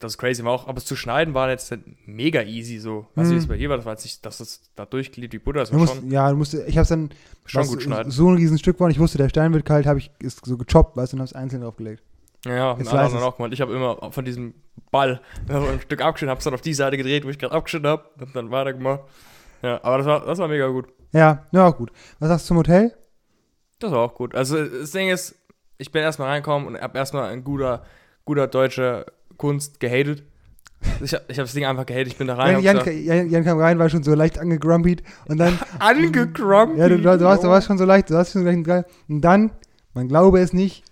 das 0.00 0.12
ist 0.12 0.18
crazy, 0.18 0.44
war 0.44 0.52
auch, 0.52 0.68
aber 0.68 0.78
es 0.78 0.84
zu 0.84 0.96
schneiden 0.96 1.32
war 1.34 1.48
jetzt 1.50 1.70
nicht 1.70 1.82
mega 2.06 2.42
easy, 2.42 2.78
so. 2.78 3.06
Weißt 3.14 3.30
du, 3.30 3.34
wie 3.34 3.36
Hm. 3.36 3.42
es 3.42 3.48
bei 3.48 3.56
dir 3.56 3.70
war, 3.70 3.76
das 3.76 3.86
war 3.86 3.92
jetzt 3.94 4.04
nicht, 4.04 4.24
dass 4.26 4.40
es 4.40 4.60
da 4.76 4.84
durchgliedert 4.86 5.32
wie 5.32 5.38
Butter, 5.38 5.60
das 5.60 5.72
war 5.72 5.78
musst, 5.78 5.94
schon, 5.96 6.10
ja, 6.10 6.30
du 6.30 6.36
musst, 6.36 6.54
ich 6.54 6.76
hab's 6.78 6.88
dann, 6.90 7.10
schon 7.46 7.66
gut 7.66 7.82
schneiden. 7.82 8.10
so 8.12 8.28
ein 8.30 8.36
riesen 8.36 8.58
Stück 8.58 8.78
war 8.80 8.86
und 8.86 8.90
ich 8.90 8.98
wusste, 8.98 9.18
der 9.18 9.28
Stein 9.28 9.52
wird 9.54 9.64
kalt, 9.64 9.86
habe 9.86 9.98
ich 9.98 10.10
ist 10.20 10.44
so 10.44 10.56
gechoppt, 10.56 10.96
weißt 10.96 11.12
du, 11.12 11.16
und 11.16 11.20
hab's 11.22 11.32
einzeln 11.32 11.62
draufgelegt. 11.62 12.02
Ja, 12.44 12.54
ja, 12.54 12.72
anderen 12.72 13.22
auch 13.22 13.36
gemacht. 13.38 13.54
Ich 13.54 13.60
habe 13.62 13.72
immer 13.74 14.12
von 14.12 14.24
diesem 14.26 14.52
Ball 14.90 15.20
ein 15.48 15.80
Stück 15.80 16.02
abgeschnitten, 16.02 16.30
hab's 16.30 16.44
dann 16.44 16.52
auf 16.54 16.60
die 16.60 16.74
Seite 16.74 16.98
gedreht, 16.98 17.24
wo 17.24 17.30
ich 17.30 17.38
gerade 17.38 17.54
abgeschnitten 17.54 17.86
habe, 17.86 18.04
und 18.20 18.36
dann 18.36 18.50
weitergemacht. 18.50 19.00
Ja, 19.62 19.82
aber 19.82 19.96
das 19.98 20.06
war, 20.06 20.26
das 20.26 20.38
war 20.38 20.48
mega 20.48 20.66
gut. 20.68 20.86
Ja, 21.12 21.46
ja, 21.52 21.70
gut. 21.70 21.90
Was 22.18 22.28
sagst 22.28 22.44
du 22.44 22.48
zum 22.48 22.56
Hotel? 22.58 22.92
Das 23.78 23.90
war 23.92 24.00
auch 24.00 24.14
gut. 24.14 24.34
Also 24.34 24.62
das 24.62 24.90
Ding 24.90 25.08
ist, 25.08 25.34
ich 25.84 25.92
bin 25.92 26.00
erstmal 26.02 26.28
reingekommen 26.28 26.66
und 26.66 26.80
habe 26.80 26.96
erstmal 26.96 27.30
ein 27.30 27.44
guter, 27.44 27.82
guter 28.24 28.46
deutscher 28.46 29.04
Kunst 29.36 29.80
gehatet. 29.80 30.22
Ich 31.02 31.12
habe 31.12 31.24
ich 31.28 31.38
hab 31.38 31.44
das 31.44 31.52
Ding 31.52 31.66
einfach 31.66 31.84
gehatet, 31.84 32.08
ich 32.08 32.16
bin 32.16 32.26
da 32.26 32.36
rein. 32.36 32.60
Jan, 32.62 32.76
Jan, 32.84 33.04
Jan, 33.04 33.30
Jan 33.30 33.44
kam 33.44 33.58
rein, 33.58 33.78
war 33.78 33.90
schon 33.90 34.02
so 34.02 34.14
leicht 34.14 34.38
angegrumpied 34.38 35.02
und 35.28 35.36
dann, 35.38 35.58
Angegrumpy. 35.78 36.78
ja, 36.78 36.88
du, 36.88 36.96
du, 36.96 37.02
du, 37.18 37.24
warst, 37.24 37.44
du 37.44 37.48
warst 37.48 37.66
schon 37.66 37.76
so 37.76 37.84
leicht, 37.84 38.08
du 38.08 38.14
warst 38.14 38.32
schon 38.32 38.44
gleich 38.44 38.62
geil. 38.64 38.86
Und 39.08 39.20
dann, 39.20 39.50
man 39.92 40.08
glaube 40.08 40.40
es 40.40 40.52
nicht, 40.54 40.84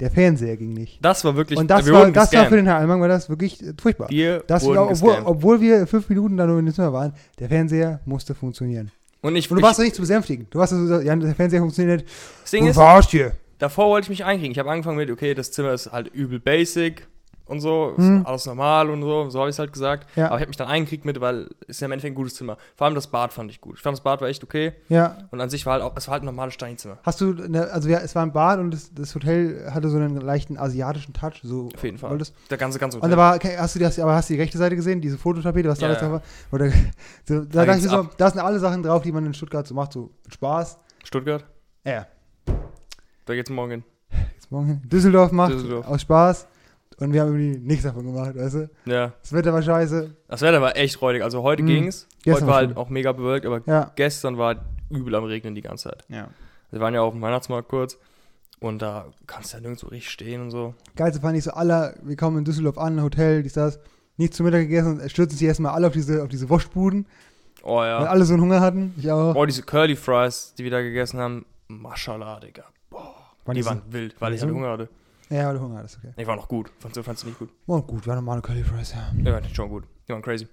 der 0.00 0.10
Fernseher 0.10 0.56
ging 0.56 0.72
nicht. 0.72 0.98
Das 1.04 1.24
war 1.24 1.36
wirklich, 1.36 1.56
Und 1.58 1.70
das, 1.70 1.88
war, 1.92 2.10
das 2.10 2.32
war 2.32 2.46
für 2.46 2.56
den 2.56 2.66
Herr 2.66 2.76
Allmann 2.78 3.00
war 3.00 3.06
das 3.08 3.28
wirklich 3.28 3.62
äh, 3.62 3.72
furchtbar. 3.80 4.08
Wir 4.10 4.42
Das, 4.48 4.64
wurden 4.64 4.78
obwohl, 4.78 5.10
gescammt. 5.10 5.26
obwohl 5.28 5.60
wir 5.60 5.86
fünf 5.86 6.08
Minuten 6.08 6.36
da 6.36 6.46
nur 6.46 6.58
in 6.58 6.66
dem 6.66 6.74
Zimmer 6.74 6.92
waren, 6.92 7.12
der 7.38 7.48
Fernseher 7.48 8.00
musste 8.04 8.34
funktionieren. 8.34 8.90
Und 9.20 9.36
ich, 9.36 9.48
Und 9.48 9.56
du 9.56 9.60
ich 9.60 9.64
warst 9.64 9.78
doch 9.78 9.84
nicht 9.84 9.94
zu 9.94 10.02
besänftigen. 10.02 10.48
Du 10.50 10.58
warst 10.58 10.72
so, 10.72 11.00
ja, 11.00 11.14
der 11.14 11.34
Fernseher 11.36 11.60
funktioniert. 11.60 12.04
das 12.42 12.50
Ding 12.50 12.66
ist, 12.66 12.76
warst 12.76 13.12
du? 13.12 13.32
Davor 13.62 13.88
wollte 13.88 14.06
ich 14.06 14.10
mich 14.10 14.24
einkriegen. 14.24 14.52
Ich 14.52 14.58
habe 14.58 14.70
angefangen 14.70 14.96
mit, 14.96 15.10
okay, 15.10 15.34
das 15.34 15.52
Zimmer 15.52 15.72
ist 15.72 15.90
halt 15.92 16.08
übel 16.08 16.40
basic. 16.40 17.08
und 17.44 17.60
so, 17.60 17.92
Mhm. 17.98 18.22
alles 18.24 18.46
normal 18.46 18.88
und 18.88 19.02
so, 19.02 19.28
so 19.28 19.40
habe 19.40 19.50
ich 19.50 19.56
es 19.56 19.58
halt 19.58 19.72
gesagt. 19.74 20.08
Ja. 20.16 20.28
Aber 20.28 20.36
ich 20.36 20.42
habe 20.42 20.48
mich 20.48 20.56
dann 20.56 20.68
eingekriegt 20.68 21.04
mit, 21.04 21.20
weil 21.20 21.48
es 21.62 21.76
ist 21.76 21.80
ja 21.80 21.86
im 21.86 21.92
Endeffekt 21.92 22.12
ein 22.12 22.14
gutes 22.14 22.34
Zimmer. 22.36 22.56
Vor 22.76 22.86
allem 22.86 22.94
das 22.94 23.08
Bad 23.08 23.32
fand 23.34 23.50
ich 23.50 23.60
gut. 23.60 23.74
Ich 23.76 23.82
fand 23.82 23.94
das 23.94 24.02
Bad 24.02 24.22
war 24.22 24.28
echt 24.28 24.42
okay 24.42 24.72
Ja. 24.88 25.18
und 25.32 25.38
an 25.40 25.50
sich 25.50 25.66
war 25.66 25.74
halt 25.74 25.82
auch, 25.82 25.92
es 25.96 26.06
war 26.06 26.12
halt 26.12 26.22
ein 26.22 26.26
normales 26.26 26.54
Steinzimmer. 26.54 26.98
Hast 27.02 27.20
du, 27.20 27.32
ne, 27.34 27.68
also 27.70 27.90
ja, 27.90 27.98
es 27.98 28.14
war 28.14 28.22
ein 28.22 28.32
Bad 28.32 28.58
und 28.58 28.70
das, 28.70 28.94
das 28.94 29.14
Hotel 29.14 29.68
hatte 29.70 29.90
so 29.90 29.98
einen 29.98 30.16
leichten 30.18 30.56
asiatischen 30.56 31.12
Touch, 31.12 31.40
so 31.42 31.68
Auf 31.74 31.82
jeden 31.84 31.98
Fall. 31.98 32.10
wolltest. 32.10 32.32
Der 32.48 32.56
ganze, 32.56 32.78
ganze 32.78 32.98
Und 33.00 33.10
da 33.10 33.16
war, 33.18 33.34
okay, 33.34 33.54
hast 33.58 33.74
du 33.74 33.80
das, 33.80 33.98
aber 33.98 34.14
hast 34.14 34.30
du 34.30 34.34
die 34.34 34.40
rechte 34.40 34.56
Seite 34.56 34.76
gesehen, 34.76 35.02
diese 35.02 35.18
Fototapete, 35.18 35.68
was 35.68 35.78
da 35.78 35.86
Ja, 35.86 35.90
alles 35.90 36.00
drauf 36.00 36.12
war? 36.12 36.22
Oder, 36.52 36.70
so, 37.28 37.44
da 37.44 37.66
Da 37.66 37.78
so, 37.78 38.08
da 38.16 38.30
sind 38.30 38.40
alle 38.40 38.60
Sachen 38.60 38.82
drauf, 38.82 39.02
die 39.02 39.12
man 39.12 39.26
in 39.26 39.34
Stuttgart 39.34 39.66
so 39.66 39.74
macht, 39.74 39.92
so 39.92 40.10
Spaß. 40.30 40.78
Stuttgart, 41.04 41.44
Ja, 41.84 42.06
da 43.26 43.34
geht's 43.34 43.50
morgen 43.50 43.70
hin. 43.70 43.84
jetzt 44.34 44.50
morgen 44.50 44.66
hin. 44.66 44.80
Düsseldorf 44.84 45.32
macht 45.32 45.52
Düsseldorf. 45.52 45.86
aus 45.86 46.00
Spaß. 46.02 46.46
Und 46.98 47.12
wir 47.12 47.22
haben 47.22 47.34
irgendwie 47.36 47.58
nichts 47.58 47.84
davon 47.84 48.04
gemacht, 48.04 48.36
weißt 48.36 48.54
du? 48.54 48.70
Ja, 48.84 49.12
Das 49.22 49.32
Wetter 49.32 49.52
war 49.52 49.62
scheiße. 49.62 50.14
das 50.28 50.40
Wetter 50.42 50.60
war 50.60 50.76
echt 50.76 51.00
räudig. 51.00 51.22
Also 51.24 51.42
heute 51.42 51.62
Mhm. 51.62 51.66
ging's. 51.66 52.06
Gestern 52.22 52.34
heute 52.42 52.46
war 52.46 52.56
halt 52.56 52.76
auch 52.76 52.88
mega 52.90 53.12
bewölkt, 53.12 53.44
aber 53.46 53.62
Ja. 53.66 53.90
gestern 53.96 54.38
war 54.38 54.56
übel 54.90 55.14
am 55.14 55.24
Regnen 55.24 55.54
die 55.54 55.62
ganze 55.62 55.88
Zeit. 55.90 56.04
ja. 56.08 56.28
Wir 56.70 56.80
waren 56.80 56.94
ja 56.94 57.02
auf 57.02 57.12
dem 57.12 57.20
Weihnachtsmarkt 57.20 57.68
kurz 57.68 57.98
und 58.60 58.80
da 58.80 59.06
kannst 59.26 59.52
du 59.52 59.56
ja 59.58 59.60
nirgendwo 59.62 59.88
richtig 59.88 60.10
stehen 60.10 60.40
und 60.40 60.50
so. 60.50 60.74
Geilste 60.96 61.20
fand 61.20 61.36
ich 61.36 61.44
so, 61.44 61.50
alle, 61.50 61.94
wir 62.02 62.16
kommen 62.16 62.38
in 62.38 62.44
Düsseldorf 62.44 62.78
an, 62.78 63.02
Hotel, 63.02 63.42
dies, 63.42 63.52
das, 63.54 63.78
nichts 64.16 64.36
zu 64.38 64.42
Mittag 64.42 64.60
gegessen 64.62 64.98
und 65.00 65.10
stürzen 65.10 65.36
sich 65.36 65.46
erstmal 65.46 65.72
alle 65.74 65.88
auf 65.88 65.92
diese, 65.92 66.22
auf 66.22 66.28
diese 66.28 66.48
Wurstbuden, 66.48 67.04
Oh 67.62 67.76
weil 67.76 67.88
ja. 67.90 67.98
alle 68.04 68.24
so 68.24 68.32
einen 68.32 68.42
Hunger 68.42 68.60
hatten. 68.60 68.94
Ich 68.96 69.10
auch. 69.10 69.34
Oh, 69.34 69.44
diese 69.44 69.62
Curly 69.62 69.96
Fries, 69.96 70.54
die 70.56 70.64
wir 70.64 70.70
da 70.70 70.80
gegessen 70.80 71.18
haben, 71.20 71.44
Maschallah, 71.68 72.40
Digga. 72.40 72.64
Waren 73.44 73.54
Die 73.56 73.64
waren 73.64 73.82
wild, 73.88 74.14
weil 74.20 74.34
ich 74.34 74.40
so? 74.40 74.46
halt 74.46 74.54
Hunger 74.54 74.70
hatte. 74.70 74.88
Ja, 75.30 75.48
weil 75.48 75.54
du 75.54 75.60
Hunger 75.62 75.78
hattest, 75.78 75.98
okay. 75.98 76.12
Die 76.18 76.26
waren 76.26 76.38
auch 76.38 76.48
gut. 76.48 76.70
Fandst 76.78 76.96
du, 76.96 77.02
fandst 77.02 77.22
du 77.22 77.28
nicht 77.28 77.38
gut? 77.38 77.48
Oh, 77.66 77.80
gut, 77.80 78.06
war 78.06 78.14
normale 78.14 78.42
Curly 78.42 78.62
Fries, 78.62 78.92
ja. 78.92 79.12
Ja, 79.24 79.40
die 79.40 79.54
schon 79.54 79.68
gut. 79.68 79.84
Die 80.06 80.12
waren 80.12 80.22
crazy. 80.22 80.46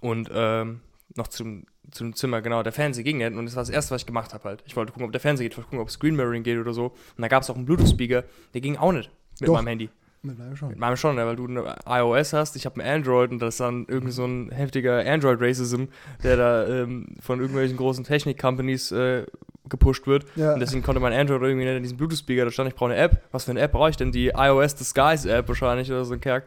Und 0.00 0.30
ähm, 0.32 0.80
noch 1.16 1.28
zum, 1.28 1.64
zum 1.90 2.14
Zimmer, 2.14 2.40
genau, 2.40 2.62
der 2.62 2.72
Fernseher 2.72 3.04
ging 3.04 3.18
nicht 3.18 3.34
und 3.34 3.44
das 3.44 3.56
war 3.56 3.62
das 3.62 3.70
erste, 3.70 3.94
was 3.94 4.02
ich 4.02 4.06
gemacht 4.06 4.32
habe 4.32 4.44
halt. 4.44 4.62
Ich 4.66 4.76
wollte 4.76 4.92
gucken, 4.92 5.06
ob 5.06 5.12
der 5.12 5.20
Fernseher 5.20 5.44
geht, 5.44 5.52
ich 5.52 5.58
wollte 5.58 5.70
gucken, 5.70 5.80
ob 5.82 5.90
Screen 5.90 6.16
Mirroring 6.16 6.42
geht 6.42 6.58
oder 6.58 6.72
so. 6.72 6.86
Und 6.86 7.22
da 7.22 7.28
gab 7.28 7.42
es 7.42 7.50
auch 7.50 7.56
einen 7.56 7.66
Bluetooth-Speaker, 7.66 8.24
der 8.54 8.60
ging 8.60 8.76
auch 8.76 8.92
nicht 8.92 9.10
mit 9.40 9.48
Doch. 9.48 9.54
meinem 9.54 9.66
Handy. 9.66 9.90
Mit 10.24 10.38
meinem 10.38 10.54
schon. 10.54 10.68
Mit 10.68 10.78
meinem 10.78 10.96
schon, 10.96 11.16
ja, 11.16 11.26
weil 11.26 11.34
du 11.34 11.48
eine 11.48 11.76
iOS 11.84 12.32
hast, 12.32 12.54
ich 12.54 12.64
habe 12.64 12.80
ein 12.80 12.88
Android 12.88 13.32
und 13.32 13.40
das 13.40 13.54
ist 13.54 13.60
dann 13.60 13.86
irgendwie 13.88 14.12
so 14.12 14.24
ein 14.24 14.50
heftiger 14.52 15.04
Android-Racism, 15.04 15.84
der 16.22 16.36
da 16.36 16.68
ähm, 16.68 17.16
von 17.18 17.40
irgendwelchen 17.40 17.76
großen 17.76 18.04
Technik-Companies 18.04 18.92
äh, 18.92 19.26
gepusht 19.68 20.06
wird. 20.06 20.24
Ja. 20.36 20.54
Und 20.54 20.60
deswegen 20.60 20.82
konnte 20.82 21.00
mein 21.00 21.12
Android 21.12 21.42
irgendwie 21.42 21.64
nicht 21.66 21.76
in 21.76 21.82
diesem 21.82 21.96
Bluetooth-Speaker, 21.98 22.44
da 22.46 22.50
stand, 22.50 22.68
ich 22.68 22.74
brauche 22.74 22.90
eine 22.92 23.00
App. 23.00 23.22
Was 23.30 23.44
für 23.44 23.50
eine 23.52 23.60
App 23.60 23.72
brauche 23.72 23.90
ich 23.90 23.96
denn? 23.96 24.12
Die 24.12 24.28
iOS 24.34 24.74
Disguise 24.74 25.32
App 25.32 25.48
wahrscheinlich 25.48 25.90
oder 25.90 26.04
so 26.04 26.14
ein 26.14 26.20
Kerk. 26.20 26.44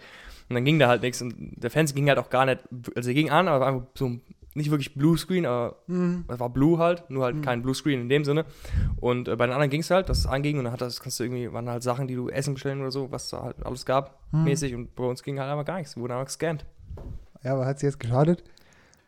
Und 0.49 0.55
dann 0.55 0.65
ging 0.65 0.77
da 0.79 0.87
halt 0.87 1.01
nichts 1.01 1.21
und 1.21 1.33
der 1.55 1.71
Fernseher 1.71 1.95
ging 1.95 2.07
halt 2.09 2.19
auch 2.19 2.29
gar 2.29 2.45
nicht, 2.45 2.59
also 2.95 3.09
er 3.09 3.13
ging 3.15 3.31
an, 3.31 3.47
aber 3.47 3.61
war 3.61 3.67
einfach 3.67 3.87
so 3.95 4.11
nicht 4.53 4.69
wirklich 4.71 4.93
Bluescreen, 4.95 5.45
aber 5.45 5.75
Mhm. 5.87 6.23
es 6.27 6.39
war 6.39 6.49
Blue 6.49 6.77
halt, 6.77 7.09
nur 7.09 7.23
halt 7.23 7.37
Mhm. 7.37 7.41
kein 7.41 7.61
Bluescreen 7.61 7.99
in 8.01 8.09
dem 8.09 8.23
Sinne. 8.23 8.45
Und 9.01 9.27
äh, 9.27 9.35
bei 9.35 9.47
den 9.47 9.53
anderen 9.53 9.69
ging 9.71 9.81
es 9.81 9.89
halt, 9.89 10.07
dass 10.07 10.19
es 10.19 10.27
anging 10.27 10.57
und 10.59 10.65
dann 10.65 10.71
hat 10.73 10.81
das, 10.81 11.01
kannst 11.01 11.19
du 11.19 11.23
irgendwie, 11.23 11.51
waren 11.51 11.67
halt 11.69 11.83
Sachen, 11.83 12.07
die 12.07 12.15
du 12.15 12.29
Essen 12.29 12.53
bestellen 12.53 12.79
oder 12.81 12.91
so, 12.91 13.11
was 13.11 13.29
da 13.29 13.41
halt 13.43 13.65
alles 13.65 13.85
gab, 13.85 14.19
Mhm. 14.31 14.43
mäßig. 14.43 14.75
Und 14.75 14.95
bei 14.95 15.03
uns 15.03 15.23
ging 15.23 15.39
halt 15.39 15.49
einfach 15.51 15.65
gar 15.65 15.77
nichts, 15.77 15.95
wir 15.97 16.03
wurden 16.03 16.13
einfach 16.13 16.25
gescannt. 16.27 16.65
Ja, 17.43 17.53
aber 17.53 17.65
hat 17.65 17.79
sie 17.79 17.87
jetzt 17.87 17.99
geschadet? 17.99 18.43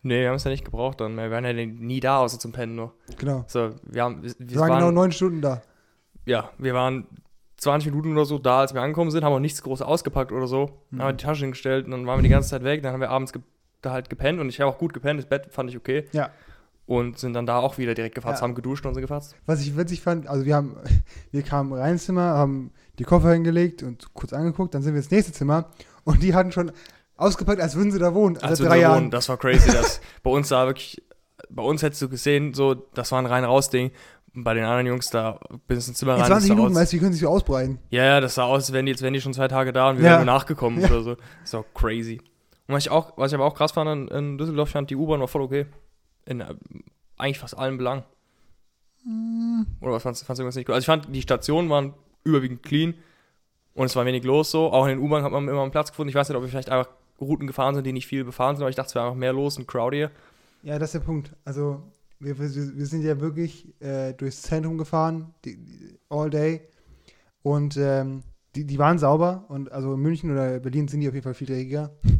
Nee, 0.07 0.21
wir 0.21 0.29
haben 0.29 0.35
es 0.35 0.43
ja 0.43 0.51
nicht 0.51 0.65
gebraucht 0.65 1.01
dann. 1.01 1.15
Wir 1.15 1.29
waren 1.31 1.43
ja 1.45 1.53
nie 1.53 1.99
da, 1.99 2.19
außer 2.19 2.39
zum 2.39 2.51
Pennen 2.51 2.75
nur. 2.75 2.93
Genau. 3.17 3.43
So, 3.47 3.71
wir 3.83 4.03
haben, 4.03 4.23
wir, 4.23 4.33
Wir 4.39 4.59
waren 4.59 4.71
genau 4.79 4.91
neun 4.91 5.11
Stunden 5.11 5.41
da. 5.41 5.61
ja, 6.25 6.49
wir 6.57 6.73
waren 6.73 7.05
20 7.57 7.91
Minuten 7.91 8.11
oder 8.13 8.25
so 8.25 8.37
da, 8.37 8.59
als 8.61 8.73
wir 8.73 8.81
angekommen 8.81 9.09
sind, 9.11 9.23
haben 9.23 9.33
auch 9.33 9.39
nichts 9.39 9.61
groß 9.63 9.81
ausgepackt 9.81 10.31
oder 10.31 10.47
so. 10.47 10.69
Mhm. 10.91 11.01
Haben 11.01 11.07
wir 11.09 11.13
die 11.13 11.23
Tasche 11.23 11.41
hingestellt 11.41 11.85
und 11.85 11.91
dann 11.91 12.05
waren 12.05 12.19
wir 12.19 12.23
die 12.23 12.29
ganze 12.29 12.49
Zeit 12.49 12.63
weg. 12.63 12.83
Dann 12.83 12.93
haben 12.93 13.01
wir 13.01 13.09
abends 13.09 13.33
da 13.81 13.91
halt 13.91 14.09
gepennt 14.09 14.39
und 14.39 14.49
ich 14.49 14.61
habe 14.61 14.71
auch 14.71 14.77
gut 14.77 14.93
gepennt. 14.93 15.19
Das 15.19 15.27
Bett 15.27 15.47
fand 15.51 15.69
ich 15.69 15.77
okay. 15.77 16.05
Ja. 16.11 16.29
Und 16.85 17.17
sind 17.19 17.33
dann 17.33 17.45
da 17.45 17.57
auch 17.59 17.77
wieder 17.77 17.95
direkt 17.95 18.15
gefahren, 18.15 18.35
Ja. 18.35 18.41
haben 18.41 18.55
geduscht 18.55 18.85
und 18.85 18.93
sind 18.93 19.01
gefahren. 19.01 19.23
Was 19.45 19.59
ich 19.61 19.75
witzig 19.75 20.01
fand, 20.01 20.27
also 20.27 20.45
wir 20.45 20.55
haben, 20.55 20.77
wir 21.31 21.41
kamen 21.43 21.73
rein 21.73 21.93
ins 21.93 22.05
Zimmer, 22.05 22.21
haben 22.35 22.71
die 22.97 23.03
Koffer 23.03 23.33
hingelegt 23.33 23.83
und 23.83 24.13
kurz 24.13 24.31
angeguckt, 24.33 24.73
dann 24.73 24.83
sind 24.83 24.93
wir 24.93 24.99
ins 24.99 25.11
nächste 25.11 25.33
Zimmer 25.33 25.65
und 26.05 26.23
die 26.23 26.33
hatten 26.33 26.51
schon 26.53 26.71
ausgepackt, 27.17 27.61
als 27.61 27.75
würden 27.75 27.91
sie 27.91 27.99
da 27.99 28.13
wohnen. 28.13 28.37
Als 28.37 28.59
drei 28.59 28.67
da 28.69 28.75
Jahren. 28.75 28.95
wohnen, 28.97 29.11
das 29.11 29.27
war 29.29 29.37
crazy. 29.37 29.71
Das, 29.71 29.99
bei 30.23 30.29
uns 30.31 30.49
da 30.49 30.65
wirklich, 30.65 31.01
bei 31.49 31.63
uns 31.63 31.81
hättest 31.83 32.01
du 32.01 32.09
gesehen, 32.09 32.53
so, 32.53 32.73
das 32.73 33.11
war 33.11 33.19
ein 33.19 33.25
rein 33.25 33.43
raus 33.43 33.69
Ding. 33.69 33.91
Und 34.35 34.43
bei 34.43 34.53
den 34.53 34.65
anderen 34.65 34.85
Jungs 34.85 35.09
da 35.09 35.39
bis 35.67 35.87
ins 35.87 35.97
Zimmer 35.97 36.13
In 36.15 36.21
rein. 36.21 36.27
20 36.27 36.41
das 36.41 36.47
sah 36.47 36.55
Minuten, 36.61 36.75
weißt 36.75 36.93
du, 36.93 36.95
wie 36.97 36.99
können 36.99 37.11
sie 37.13 37.19
sich 37.19 37.27
so 37.27 37.33
ausbreiten? 37.33 37.79
Ja, 37.89 38.03
ja, 38.03 38.19
das 38.21 38.35
sah 38.35 38.43
aus, 38.43 38.63
als 38.65 38.73
wären 38.73 38.85
die, 38.85 38.91
jetzt 38.91 39.01
wären 39.01 39.13
die 39.13 39.21
schon 39.21 39.33
zwei 39.33 39.47
Tage 39.47 39.73
da 39.73 39.89
und 39.89 39.97
wir 39.97 40.05
Ja. 40.05 40.11
wären 40.11 40.25
nur 40.25 40.33
nachgekommen 40.35 40.79
Ja. 40.79 40.87
oder 40.89 41.01
so. 41.01 41.15
Das 41.41 41.53
war 41.53 41.65
crazy. 41.73 42.21
Und 42.67 42.75
was 42.75 42.83
ich 42.85 42.91
auch, 42.91 43.13
was 43.17 43.31
ich 43.31 43.35
aber 43.35 43.45
auch 43.45 43.55
krass 43.55 43.71
fand 43.71 44.11
in, 44.11 44.15
in 44.15 44.37
Düsseldorf, 44.37 44.69
fand 44.69 44.89
die 44.91 44.95
U-Bahn 44.95 45.19
war 45.21 45.27
voll 45.27 45.41
okay. 45.41 45.65
In 46.25 46.41
äh, 46.41 46.53
eigentlich 47.17 47.39
fast 47.39 47.57
allen 47.57 47.77
Belangen. 47.77 48.03
Oder 49.81 49.93
was 49.93 50.03
fandst, 50.03 50.25
fandst 50.25 50.39
du 50.39 50.43
irgendwas 50.43 50.55
nicht 50.57 50.65
gut? 50.67 50.75
Also 50.75 50.81
ich 50.83 50.85
fand, 50.87 51.15
die 51.15 51.21
Stationen 51.21 51.69
waren 51.69 51.93
überwiegend 52.23 52.61
clean 52.61 52.93
und 53.73 53.85
es 53.85 53.95
war 53.95 54.05
wenig 54.05 54.23
los 54.23 54.51
so. 54.51 54.71
Auch 54.71 54.83
in 54.85 54.89
den 54.89 54.99
U-Bahn 54.99 55.23
hat 55.23 55.31
man 55.31 55.47
immer 55.47 55.61
einen 55.61 55.71
Platz 55.71 55.91
gefunden. 55.91 56.09
Ich 56.09 56.15
weiß 56.15 56.27
nicht, 56.27 56.35
ob 56.35 56.43
wir 56.43 56.49
vielleicht 56.49 56.69
einfach 56.69 56.89
Routen 57.19 57.47
gefahren 57.47 57.75
sind, 57.75 57.85
die 57.85 57.93
nicht 57.93 58.07
viel 58.07 58.23
befahren 58.23 58.55
sind, 58.55 58.63
aber 58.63 58.69
ich 58.69 58.75
dachte, 58.75 58.89
es 58.89 58.95
wäre 58.95 59.05
einfach 59.05 59.17
mehr 59.17 59.33
los 59.33 59.57
und 59.57 59.67
crowdier. 59.67 60.11
Ja, 60.63 60.79
das 60.79 60.89
ist 60.89 60.95
der 60.95 61.05
Punkt. 61.05 61.35
Also 61.45 61.81
wir, 62.19 62.37
wir, 62.37 62.77
wir 62.77 62.85
sind 62.85 63.03
ja 63.03 63.19
wirklich 63.19 63.73
äh, 63.81 64.13
durchs 64.13 64.41
Zentrum 64.41 64.77
gefahren, 64.77 65.33
die, 65.45 65.57
die, 65.57 65.99
all 66.09 66.29
day. 66.29 66.61
Und 67.41 67.77
ähm, 67.77 68.23
die, 68.55 68.65
die 68.65 68.79
waren 68.79 68.99
sauber. 68.99 69.45
Und 69.49 69.71
also 69.71 69.93
in 69.93 69.99
München 69.99 70.31
oder 70.31 70.59
Berlin 70.59 70.87
sind 70.87 71.01
die 71.01 71.07
auf 71.07 71.13
jeden 71.13 71.23
Fall 71.23 71.33
viel 71.33 71.47
dreckiger. 71.47 71.91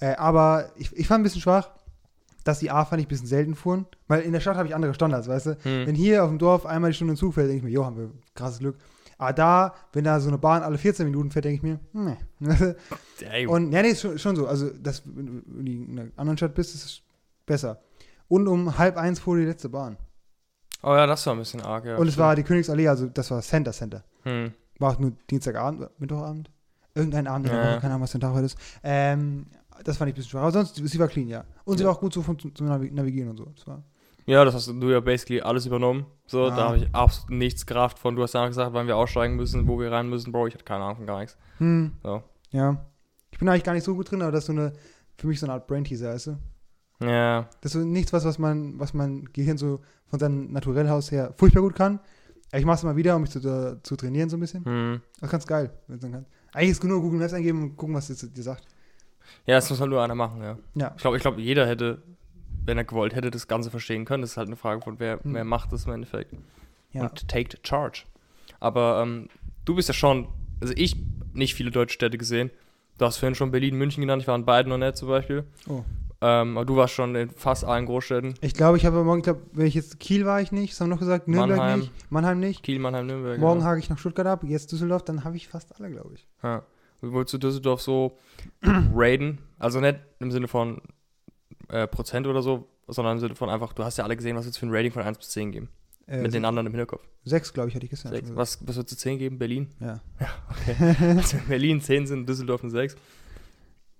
Äh, 0.00 0.16
aber 0.16 0.72
ich, 0.74 0.90
ich 0.96 1.06
fand 1.06 1.20
ein 1.20 1.22
bisschen 1.22 1.42
schwach, 1.42 1.70
dass 2.42 2.58
die 2.58 2.72
A 2.72 2.84
fand 2.84 3.00
ich 3.00 3.06
ein 3.06 3.08
bisschen 3.08 3.28
selten 3.28 3.54
fuhren. 3.54 3.86
Weil 4.08 4.22
in 4.22 4.32
der 4.32 4.40
Stadt 4.40 4.56
habe 4.56 4.66
ich 4.66 4.74
andere 4.74 4.94
Standards, 4.94 5.28
weißt 5.28 5.46
du? 5.46 5.50
Hm. 5.62 5.86
Wenn 5.86 5.94
hier 5.94 6.24
auf 6.24 6.28
dem 6.28 6.40
Dorf 6.40 6.66
einmal 6.66 6.90
die 6.90 6.96
Stunde 6.96 7.14
Zug 7.14 7.34
fährt, 7.34 7.46
denke 7.46 7.58
ich 7.58 7.62
mir, 7.62 7.70
jo, 7.70 7.84
haben 7.84 7.96
wir 7.96 8.10
krasses 8.34 8.58
Glück. 8.58 8.78
Aber 9.18 9.32
da, 9.32 9.74
wenn 9.92 10.04
da 10.04 10.18
so 10.20 10.28
eine 10.28 10.38
Bahn 10.38 10.62
alle 10.62 10.78
14 10.78 11.04
Minuten 11.06 11.30
fährt, 11.30 11.44
denke 11.44 11.56
ich 11.56 11.62
mir, 11.62 11.80
nee. 11.92 13.46
Und 13.46 13.72
ja, 13.72 13.82
nee, 13.82 13.88
ist 13.90 14.00
schon, 14.02 14.18
schon 14.18 14.36
so. 14.36 14.46
Also, 14.46 14.70
das, 14.70 15.02
wenn 15.06 15.26
du 15.46 15.70
in 15.70 15.98
einer 15.98 16.10
anderen 16.16 16.36
Stadt 16.36 16.54
bist, 16.54 16.74
ist 16.74 16.84
es 16.84 17.02
besser. 17.46 17.80
Und 18.28 18.48
um 18.48 18.78
halb 18.78 18.96
eins 18.96 19.20
fuhr 19.20 19.36
die 19.36 19.44
letzte 19.44 19.68
Bahn. 19.68 19.96
oh 20.82 20.94
ja, 20.94 21.06
das 21.06 21.24
war 21.26 21.34
ein 21.34 21.38
bisschen 21.38 21.60
arg, 21.60 21.84
ja. 21.84 21.96
und 21.96 22.06
es 22.08 22.16
war 22.18 22.34
die 22.34 22.42
Königsallee, 22.42 22.88
also 22.88 23.06
das 23.06 23.30
war 23.30 23.40
Center 23.42 23.72
Center. 23.72 24.04
Hm. 24.22 24.52
War 24.78 24.92
auch 24.94 24.98
nur 24.98 25.12
Dienstagabend, 25.30 25.88
Mittwochabend. 26.00 26.50
Irgendein 26.94 27.26
Abend 27.26 27.46
der 27.48 27.54
Ja. 27.54 27.60
Woche, 27.70 27.80
keine 27.80 27.94
Ahnung, 27.94 28.02
was 28.02 28.14
ein 28.14 28.20
Tag 28.20 28.32
heute 28.34 28.46
ist. 28.46 28.58
Ähm, 28.82 29.46
das 29.84 29.96
fand 29.96 30.08
ich 30.10 30.14
ein 30.14 30.16
bisschen 30.16 30.30
schwach. 30.30 30.42
Aber 30.42 30.52
sonst, 30.52 30.76
sie 30.76 30.98
war 30.98 31.08
clean, 31.08 31.28
ja. 31.28 31.44
Und 31.64 31.78
sie 31.78 31.84
Ja. 31.84 31.88
war 31.88 31.96
auch 31.96 32.00
gut 32.00 32.12
so 32.12 32.22
zum 32.22 32.66
Navi- 32.68 32.92
Navigieren 32.92 33.30
und 33.30 33.36
so. 33.38 33.44
Das 33.46 33.66
war, 33.66 33.82
Ja, 34.26 34.44
das 34.44 34.54
hast 34.54 34.68
du 34.68 34.90
ja 34.90 35.00
basically 35.00 35.40
alles 35.40 35.66
übernommen. 35.66 36.06
So, 36.26 36.44
Ah. 36.46 36.50
da 36.56 36.68
habe 36.68 36.76
ich 36.78 36.94
absolut 36.94 37.30
nichts 37.30 37.66
Kraft 37.66 37.98
von. 37.98 38.14
Du 38.16 38.22
hast 38.22 38.34
einfach 38.36 38.48
gesagt, 38.48 38.72
wann 38.72 38.86
wir 38.86 38.96
aussteigen 38.96 39.34
müssen, 39.36 39.66
wo 39.66 39.78
wir 39.80 39.90
rein 39.90 40.08
müssen. 40.08 40.30
Bro, 40.32 40.46
ich 40.48 40.54
hatte 40.54 40.64
keine 40.64 40.84
Ahnung 40.84 40.96
von 40.96 41.06
gar 41.06 41.18
nichts. 41.20 41.36
hm, 41.58 41.92
So. 42.02 42.22
ja. 42.50 42.84
Ich 43.30 43.38
bin 43.38 43.48
eigentlich 43.48 43.64
gar 43.64 43.72
nicht 43.72 43.84
so 43.84 43.94
gut 43.94 44.10
drin, 44.10 44.22
aber 44.22 44.30
das 44.30 44.40
ist 44.40 44.46
so 44.46 44.52
eine, 44.52 44.72
für 45.16 45.26
mich 45.26 45.40
so 45.40 45.46
eine 45.46 45.54
Art 45.54 45.66
Brain-Teaser, 45.66 46.12
weißt 46.12 46.26
du? 46.28 46.38
Ja, 47.04 47.48
Das 47.60 47.74
ist 47.74 47.80
so 47.80 47.86
nichts, 47.86 48.12
was, 48.12 48.24
was, 48.24 48.38
mein, 48.38 48.78
was 48.78 48.94
mein 48.94 49.24
Gehirn 49.32 49.56
so 49.58 49.80
von 50.06 50.20
seinem 50.20 50.52
Naturellhaus 50.52 51.10
her 51.10 51.32
furchtbar 51.36 51.62
gut 51.62 51.74
kann. 51.74 51.98
Ich 52.52 52.64
mache 52.66 52.76
es 52.76 52.82
mal 52.84 52.94
wieder, 52.96 53.16
um 53.16 53.22
mich 53.22 53.30
zu, 53.30 53.40
zu 53.82 53.96
trainieren 53.96 54.28
so 54.28 54.36
ein 54.36 54.40
bisschen. 54.40 54.64
hm. 54.64 55.00
Das 55.18 55.28
ist 55.28 55.32
ganz 55.32 55.46
geil, 55.46 55.72
wenn 55.88 55.98
du 55.98 56.10
kannst. 56.10 56.30
Eigentlich 56.52 56.70
ist 56.70 56.84
es 56.84 56.88
nur 56.88 57.00
Google 57.00 57.18
Maps 57.18 57.32
eingeben 57.32 57.62
und 57.62 57.76
gucken, 57.76 57.94
was 57.94 58.10
es 58.10 58.20
dir 58.32 58.42
sagt. 58.42 58.68
ja, 59.46 59.56
das 59.56 59.68
muss 59.70 59.80
halt 59.80 59.90
nur 59.90 60.02
einer 60.02 60.14
machen, 60.14 60.42
ja. 60.42 60.58
Ja. 60.74 60.92
Ich 60.94 61.00
glaube, 61.02 61.16
ich 61.16 61.22
glaub, 61.22 61.38
jeder 61.38 61.66
hätte, 61.66 62.02
wenn 62.64 62.78
er 62.78 62.84
gewollt 62.84 63.14
hätte, 63.14 63.30
das 63.30 63.48
Ganze 63.48 63.70
verstehen 63.70 64.04
können. 64.04 64.22
Das 64.22 64.32
ist 64.32 64.36
halt 64.36 64.48
eine 64.48 64.56
Frage 64.56 64.80
von, 64.82 64.98
wer, 64.98 65.22
Hm. 65.22 65.34
wer 65.34 65.44
macht 65.44 65.72
das 65.72 65.86
im 65.86 65.92
Endeffekt. 65.92 66.34
Ja. 66.92 67.02
Und 67.02 67.28
take 67.28 67.56
charge. 67.62 68.04
Aber 68.60 69.00
ähm, 69.02 69.28
du 69.64 69.74
bist 69.74 69.88
ja 69.88 69.94
schon, 69.94 70.28
also 70.60 70.74
ich 70.76 70.96
nicht 71.32 71.54
viele 71.54 71.70
deutsche 71.70 71.94
Städte 71.94 72.18
gesehen. 72.18 72.50
Du 72.98 73.06
hast 73.06 73.16
vorhin 73.16 73.34
schon 73.34 73.50
Berlin, 73.50 73.76
München 73.76 74.00
genannt. 74.02 74.22
Ich 74.22 74.28
war 74.28 74.36
in 74.36 74.44
beiden 74.44 74.68
noch 74.70 74.78
nicht 74.78 74.96
zum 74.96 75.08
Beispiel. 75.08 75.44
Oh. 75.68 75.82
Ähm, 76.20 76.56
aber 76.56 76.64
du 76.66 76.76
warst 76.76 76.94
schon 76.94 77.16
in 77.16 77.30
fast 77.30 77.64
allen 77.64 77.86
Großstädten. 77.86 78.34
Ich 78.42 78.54
glaube, 78.54 78.76
ich 78.76 78.86
habe 78.86 79.02
morgen, 79.02 79.18
ich 79.20 79.24
glaube, 79.24 79.40
wenn 79.54 79.66
ich 79.66 79.74
jetzt 79.74 79.98
Kiel 79.98 80.24
war 80.24 80.40
ich 80.40 80.52
nicht, 80.52 80.72
was 80.72 80.80
haben 80.80 80.88
wir 80.88 80.94
noch 80.94 81.00
gesagt? 81.00 81.26
Nürnberg 81.26 81.58
Mannheim. 81.58 81.80
nicht, 81.80 81.92
Mannheim 82.10 82.38
nicht. 82.38 82.62
Kiel, 82.62 82.78
Mannheim, 82.78 83.06
Nürnberg. 83.08 83.40
Morgen 83.40 83.60
ja. 83.60 83.66
hake 83.66 83.80
ich 83.80 83.90
nach 83.90 83.98
Stuttgart 83.98 84.26
ab, 84.28 84.44
jetzt 84.44 84.70
Düsseldorf, 84.70 85.02
dann 85.02 85.24
habe 85.24 85.36
ich 85.36 85.48
fast 85.48 85.74
alle, 85.80 85.90
glaube 85.90 86.14
ich. 86.14 86.28
Ja. 86.44 86.62
Wie 87.00 87.10
wolltest 87.10 87.34
du 87.34 87.38
Düsseldorf 87.38 87.80
so 87.82 88.18
raiden? 88.62 89.38
Also 89.58 89.80
nicht 89.80 89.98
im 90.20 90.30
Sinne 90.30 90.46
von 90.46 90.80
äh, 91.72 91.86
Prozent 91.88 92.26
oder 92.26 92.42
so, 92.42 92.68
sondern 92.86 93.14
im 93.16 93.20
Sinne 93.20 93.34
von 93.34 93.48
einfach, 93.48 93.72
du 93.72 93.82
hast 93.82 93.96
ja 93.96 94.04
alle 94.04 94.16
gesehen, 94.16 94.36
was 94.36 94.44
jetzt 94.46 94.58
für 94.58 94.66
ein 94.66 94.74
Rating 94.74 94.92
von 94.92 95.02
1 95.02 95.18
bis 95.18 95.30
10 95.30 95.52
geben. 95.52 95.68
Äh, 96.06 96.20
Mit 96.20 96.34
den 96.34 96.44
anderen 96.44 96.66
im 96.66 96.72
Hinterkopf. 96.72 97.02
Sechs, 97.24 97.52
glaube 97.52 97.68
ich, 97.68 97.74
hatte 97.74 97.86
ich 97.86 97.90
gestern. 97.90 98.12
Sechs. 98.12 98.34
Was, 98.34 98.58
was 98.66 98.76
würdest 98.76 98.92
du 98.92 98.96
10 98.96 99.18
geben? 99.18 99.38
Berlin? 99.38 99.68
gesagt. 99.78 100.00
Okay. 100.50 100.96
also 101.16 101.36
in 101.38 101.48
Berlin 101.48 101.80
10 101.80 102.06
sind, 102.06 102.28
Düsseldorf 102.28 102.62
eine 102.62 102.70
6. 102.70 102.94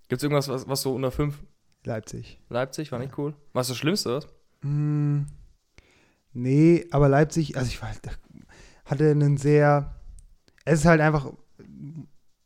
Gibt 0.09 0.19
es 0.19 0.23
irgendwas, 0.23 0.49
was, 0.49 0.69
was 0.69 0.83
so 0.83 0.95
unter 0.95 1.11
5? 1.11 1.39
Ja, 1.87 1.95
Leipzig. 1.95 2.39
Leipzig 2.49 2.93
war 2.93 2.99
nicht 2.99 3.17
cool. 3.19 3.35
Was 3.53 3.67
ist 3.67 3.71
das 3.71 3.79
Schlimmste? 3.79 4.17
Was? 4.17 4.29
Hm, 4.63 5.27
nee, 6.33 6.87
aber 6.91 7.09
Leipzig, 7.09 7.57
also 7.57 7.69
ich 7.69 7.81
war, 7.81 7.89
halt- 7.89 8.01
hatte 8.85 9.11
einen 9.11 9.37
sehr, 9.37 9.95
es 10.65 10.81
ist 10.81 10.87
halt 10.87 11.01
einfach, 11.01 11.33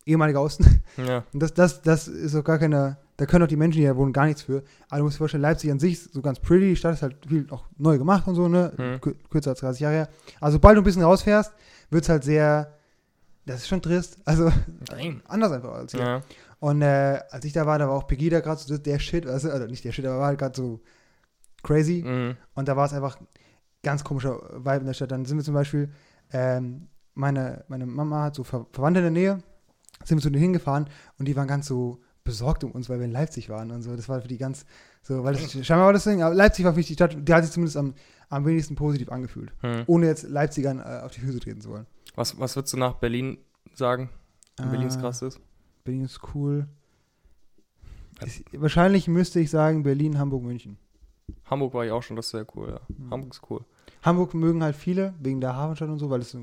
ehemaliger 0.05 0.41
Osten. 0.41 0.83
Ja. 0.97 1.25
Und 1.33 1.43
das, 1.43 1.53
das, 1.53 1.83
das 1.83 2.09
ist 2.09 2.35
auch 2.35 2.45
gar 2.45 2.59
keine, 2.59 2.99
da 3.19 3.27
können 3.27 3.45
auch 3.45 3.49
die 3.49 3.57
Menschen, 3.57 3.81
die 3.81 3.87
da 3.87 3.97
wohnen, 3.97 4.13
gar 4.13 4.27
nichts 4.27 4.43
für. 4.43 4.63
Aber 4.89 4.99
du 4.99 5.05
musst 5.05 5.17
dir 5.17 5.19
vorstellen, 5.19 5.43
Leipzig 5.43 5.71
an 5.71 5.79
sich 5.79 5.95
ist 5.95 6.13
so 6.15 6.21
ganz 6.23 6.39
pretty, 6.41 6.69
die 6.71 6.77
Stadt 6.77 6.95
ist 6.95 7.03
halt 7.03 7.17
viel 7.27 7.47
auch 7.51 7.65
neu 7.79 7.97
gemacht 7.99 8.27
und 8.29 8.35
so, 8.35 8.49
ne? 8.49 8.73
Hm. 8.77 8.95
Kür- 9.01 9.15
Kürzer 9.31 9.51
als 9.51 9.61
30 9.61 9.81
Jahre 9.81 9.95
her. 9.95 10.09
Also 10.41 10.57
sobald 10.57 10.77
du 10.77 10.83
ein 10.83 10.85
bisschen 10.85 11.03
rausfährst, 11.03 11.53
wird 11.91 12.03
es 12.05 12.09
halt 12.11 12.25
sehr, 12.25 12.75
das 13.47 13.61
ist 13.61 13.69
schon 13.69 13.81
trist. 13.83 14.19
Also 14.25 14.51
Damn. 14.87 15.23
anders 15.29 15.53
einfach 15.53 15.73
als 15.73 15.93
hier. 15.93 16.01
Ja. 16.03 16.23
Und 16.61 16.83
äh, 16.83 17.21
als 17.31 17.45
ich 17.45 17.53
da 17.53 17.65
war, 17.67 17.79
da 17.79 17.89
war 17.89 17.95
auch 17.95 18.07
Pegida 18.07 18.41
gerade 18.41 18.61
so 18.61 18.77
der 18.79 18.99
Shit, 18.99 19.27
also, 19.27 19.51
also 19.51 19.67
nicht 19.67 19.85
der 19.85 19.93
Shit, 19.93 20.05
aber 20.07 20.19
war 20.19 20.27
halt 20.27 20.39
gerade 20.39 20.57
so 20.57 20.81
crazy. 21.63 22.03
Mhm. 22.07 22.37
Und 22.55 22.69
da 22.69 22.77
war 22.77 22.87
es 22.87 22.93
einfach 22.93 23.19
ganz 23.83 24.05
komischer 24.05 24.41
Vibe 24.59 24.77
in 24.81 24.87
der 24.87 24.95
Stadt. 24.95 25.11
Dann 25.13 25.25
sind 25.25 25.37
wir 25.39 25.45
zum 25.45 25.55
Beispiel, 25.55 25.91
ähm, 26.33 26.89
meine, 27.15 27.65
meine 27.69 27.87
Mama 27.87 28.25
hat 28.25 28.35
so 28.35 28.45
Ver 28.45 28.67
Verwandte 28.73 29.01
in 29.01 29.05
der 29.05 29.11
Nähe, 29.13 29.39
sind 30.05 30.19
wir 30.19 30.23
zu 30.23 30.31
denen 30.31 30.43
hingefahren 30.43 30.89
und 31.19 31.27
die 31.29 31.37
waren 31.37 31.47
ganz 31.49 31.67
so 31.67 32.01
besorgt 32.27 32.63
um 32.65 32.73
uns, 32.73 32.91
weil 32.91 32.99
wir 32.99 33.07
in 33.07 33.13
Leipzig 33.13 33.49
waren 33.49 33.71
und 33.71 33.81
so. 33.81 33.97
Das 33.97 34.09
war 34.09 34.21
für 34.21 34.29
die 34.29 34.37
ganz 34.37 34.67
so, 35.03 35.25
weil 35.25 35.35
das, 35.35 35.53
scheinbar 35.67 35.87
war 35.87 35.93
das 35.95 36.05
Ding, 36.05 36.23
aber 36.23 36.35
Leipzig 36.35 36.65
war 36.65 36.73
für 36.73 36.79
mich 36.79 36.89
die 36.89 36.95
Stadt, 36.95 37.17
die 37.19 37.33
hat 37.33 37.45
sich 37.45 37.53
zumindest 37.53 37.79
am, 37.79 37.95
am 38.29 38.45
wenigsten 38.45 38.75
positiv 38.75 39.11
angefühlt. 39.11 39.53
Hm. 39.61 39.85
Ohne 39.87 40.07
jetzt 40.07 40.29
Leipzigern 40.29 40.81
äh, 40.81 41.01
auf 41.03 41.13
die 41.13 41.21
Füße 41.21 41.41
treten 41.41 41.61
zu 41.63 41.71
wollen. 41.71 41.87
Was, 42.15 42.39
was 42.39 42.57
würdest 42.57 42.75
du 42.75 42.79
nach 42.79 42.95
Berlin 42.95 43.39
sagen? 43.73 44.11
Wenn 44.59 44.71
Berlin 44.71 44.89
Äh, 44.89 45.01
krass 45.01 45.23
ist? 45.23 45.41
Berlin 45.85 46.05
ist 46.05 46.21
cool. 46.35 46.67
Ist, 48.25 48.45
wahrscheinlich 48.53 49.09
müsste 49.09 49.41
ich 49.41 49.51
sagen 49.51 49.83
Berlin, 49.83 50.19
Hamburg, 50.19 50.43
München. 50.43 50.79
Hamburg 51.45 51.75
war 51.75 51.85
ich 51.85 51.93
auch 51.93 52.03
schon, 52.03 52.17
das 52.17 52.27
ist 52.27 52.33
sehr 52.33 52.47
cool, 52.55 52.71
ja. 52.71 52.81
Hm. 52.89 53.11
Hamburg 53.11 53.33
ist 53.33 53.43
cool. 53.51 53.65
Hamburg 54.03 54.35
mögen 54.35 54.63
halt 54.63 54.77
viele, 54.77 55.15
wegen 55.21 55.41
der 55.41 55.55
Hafenstadt 55.57 55.89
und 55.89 55.99
so, 55.99 56.11
weil 56.11 56.21
es 56.21 56.31
so 56.31 56.39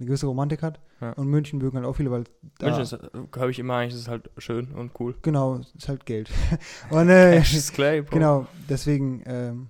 eine 0.00 0.06
gewisse 0.06 0.26
Romantik 0.26 0.62
hat. 0.62 0.80
Ja. 1.00 1.12
Und 1.12 1.28
München 1.28 1.58
mögen 1.58 1.76
halt 1.76 1.86
auch 1.86 1.94
viele, 1.94 2.10
weil 2.10 2.24
da, 2.58 2.66
München 2.66 2.82
ist, 2.82 2.98
höre 3.36 3.48
ich 3.48 3.58
immer 3.58 3.76
eigentlich, 3.76 3.92
das 3.92 4.02
ist 4.02 4.08
halt 4.08 4.30
schön 4.38 4.72
und 4.72 4.98
cool. 4.98 5.14
genau, 5.22 5.60
ist 5.76 5.88
halt 5.88 6.06
Geld. 6.06 6.30
und 6.90 7.08
äh, 7.08 7.36
Cash 7.36 7.54
is 7.54 7.72
clay, 7.72 8.02
Bro. 8.02 8.10
genau, 8.14 8.46
deswegen, 8.68 9.22
ähm, 9.26 9.68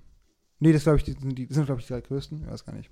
nee, 0.60 0.72
das 0.72 0.84
glaube 0.84 0.99
ich, 0.99 1.04
die 1.04 1.12
sind, 1.12 1.37
die, 1.37 1.46
sind 1.50 1.66
glaube 1.66 1.80
ich 1.80 1.87
die 1.87 1.92
drei 1.92 2.00
größten, 2.00 2.42
ich 2.42 2.50
weiß 2.50 2.64
gar 2.64 2.75
nicht. 2.75 2.90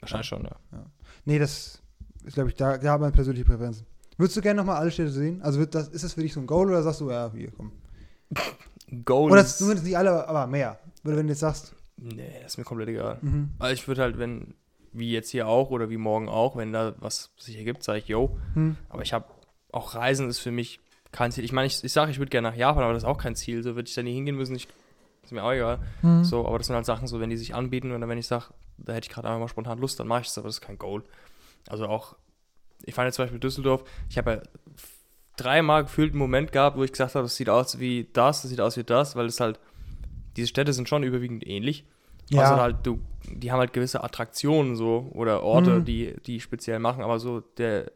Wahrscheinlich 0.00 0.28
schon, 0.28 0.44
ja. 0.44 0.86
Nee, 1.24 1.38
das 1.38 1.82
ist 2.24 2.34
glaube 2.34 2.50
ich, 2.50 2.56
da, 2.56 2.78
da 2.78 2.92
hat 2.92 3.00
man 3.00 3.12
persönliche 3.12 3.46
Präferenzen. 3.46 3.86
Würdest 4.16 4.36
du 4.36 4.42
gerne 4.42 4.58
nochmal 4.58 4.76
alle 4.76 4.90
Städte 4.90 5.10
sehen? 5.10 5.42
Also 5.42 5.58
wird 5.58 5.74
das, 5.74 5.88
ist 5.88 6.04
das 6.04 6.14
für 6.14 6.20
dich 6.20 6.32
so 6.32 6.40
ein 6.40 6.46
Goal 6.46 6.68
oder 6.68 6.82
sagst 6.82 7.00
du, 7.00 7.10
ja, 7.10 7.32
hier, 7.34 7.50
komm. 7.50 7.72
Goal 9.04 9.32
Oder 9.32 9.44
zumindest 9.44 9.86
nicht 9.86 9.96
alle, 9.96 10.28
aber 10.28 10.46
mehr. 10.46 10.78
Oder 11.04 11.16
wenn 11.16 11.26
du 11.26 11.32
jetzt 11.32 11.40
sagst, 11.40 11.74
nee, 11.96 12.38
das 12.42 12.52
ist 12.52 12.58
mir 12.58 12.64
komplett 12.64 12.90
egal. 12.90 13.18
mhm. 13.22 13.50
Also 13.58 13.74
ich 13.74 13.88
würde 13.88 14.02
halt, 14.02 14.18
wenn, 14.18 14.54
wie 14.94 15.10
jetzt 15.10 15.30
hier 15.30 15.48
auch 15.48 15.70
oder 15.70 15.90
wie 15.90 15.96
morgen 15.96 16.28
auch, 16.28 16.56
wenn 16.56 16.72
da 16.72 16.94
was 16.98 17.32
sich 17.36 17.56
ergibt, 17.58 17.82
sage 17.82 17.98
ich, 17.98 18.08
yo. 18.08 18.38
Hm. 18.54 18.76
Aber 18.88 19.02
ich 19.02 19.12
habe, 19.12 19.26
auch 19.72 19.94
Reisen 19.94 20.28
ist 20.28 20.38
für 20.38 20.52
mich 20.52 20.80
kein 21.12 21.32
Ziel. 21.32 21.44
Ich 21.44 21.52
meine, 21.52 21.66
ich, 21.66 21.82
ich 21.82 21.92
sage, 21.92 22.10
ich 22.10 22.18
würde 22.18 22.30
gerne 22.30 22.48
nach 22.48 22.56
Japan, 22.56 22.84
aber 22.84 22.92
das 22.92 23.02
ist 23.02 23.08
auch 23.08 23.18
kein 23.18 23.36
Ziel. 23.36 23.62
So 23.62 23.74
würde 23.74 23.88
ich 23.88 23.94
da 23.94 24.02
nie 24.02 24.14
hingehen 24.14 24.36
müssen. 24.36 24.54
Ich, 24.54 24.68
ist 25.22 25.32
mir 25.32 25.42
auch 25.42 25.52
egal. 25.52 25.80
Hm. 26.00 26.24
So, 26.24 26.46
aber 26.46 26.58
das 26.58 26.68
sind 26.68 26.76
halt 26.76 26.86
Sachen, 26.86 27.06
so 27.06 27.20
wenn 27.20 27.30
die 27.30 27.36
sich 27.36 27.54
anbieten 27.54 27.92
oder 27.92 28.08
wenn 28.08 28.18
ich 28.18 28.26
sage, 28.26 28.46
da 28.78 28.94
hätte 28.94 29.06
ich 29.08 29.12
gerade 29.12 29.28
einfach 29.28 29.40
mal 29.40 29.48
spontan 29.48 29.78
Lust, 29.78 29.98
dann 30.00 30.06
mache 30.06 30.22
ich 30.22 30.28
es, 30.28 30.38
aber 30.38 30.48
das 30.48 30.56
ist 30.56 30.60
kein 30.60 30.78
Goal. 30.78 31.02
Also 31.68 31.86
auch, 31.86 32.16
ich 32.84 32.94
fand 32.94 33.06
jetzt 33.06 33.16
zum 33.16 33.24
Beispiel 33.24 33.40
Düsseldorf, 33.40 33.84
ich 34.08 34.18
habe 34.18 34.30
ja 34.30 34.42
dreimal 35.36 35.84
gefühlt 35.84 36.12
einen 36.12 36.18
Moment 36.18 36.52
gehabt, 36.52 36.76
wo 36.76 36.84
ich 36.84 36.92
gesagt 36.92 37.14
habe, 37.14 37.24
das 37.24 37.36
sieht 37.36 37.48
aus 37.48 37.78
wie 37.78 38.08
das, 38.12 38.42
das 38.42 38.50
sieht 38.50 38.60
aus 38.60 38.76
wie 38.76 38.84
das, 38.84 39.16
weil 39.16 39.26
es 39.26 39.40
halt, 39.40 39.58
diese 40.36 40.48
Städte 40.48 40.72
sind 40.72 40.88
schon 40.88 41.02
überwiegend 41.02 41.46
ähnlich. 41.46 41.84
Ja. 42.30 42.42
Also 42.42 42.60
halt, 42.60 42.76
du, 42.84 43.00
die 43.30 43.52
haben 43.52 43.58
halt 43.60 43.72
gewisse 43.72 44.02
Attraktionen 44.02 44.76
so 44.76 45.10
oder 45.14 45.42
Orte, 45.42 45.80
Mhm. 45.80 45.84
die, 45.84 46.14
die 46.26 46.40
speziell 46.40 46.78
machen, 46.78 47.02
aber 47.02 47.18
so 47.18 47.40
der, 47.40 47.90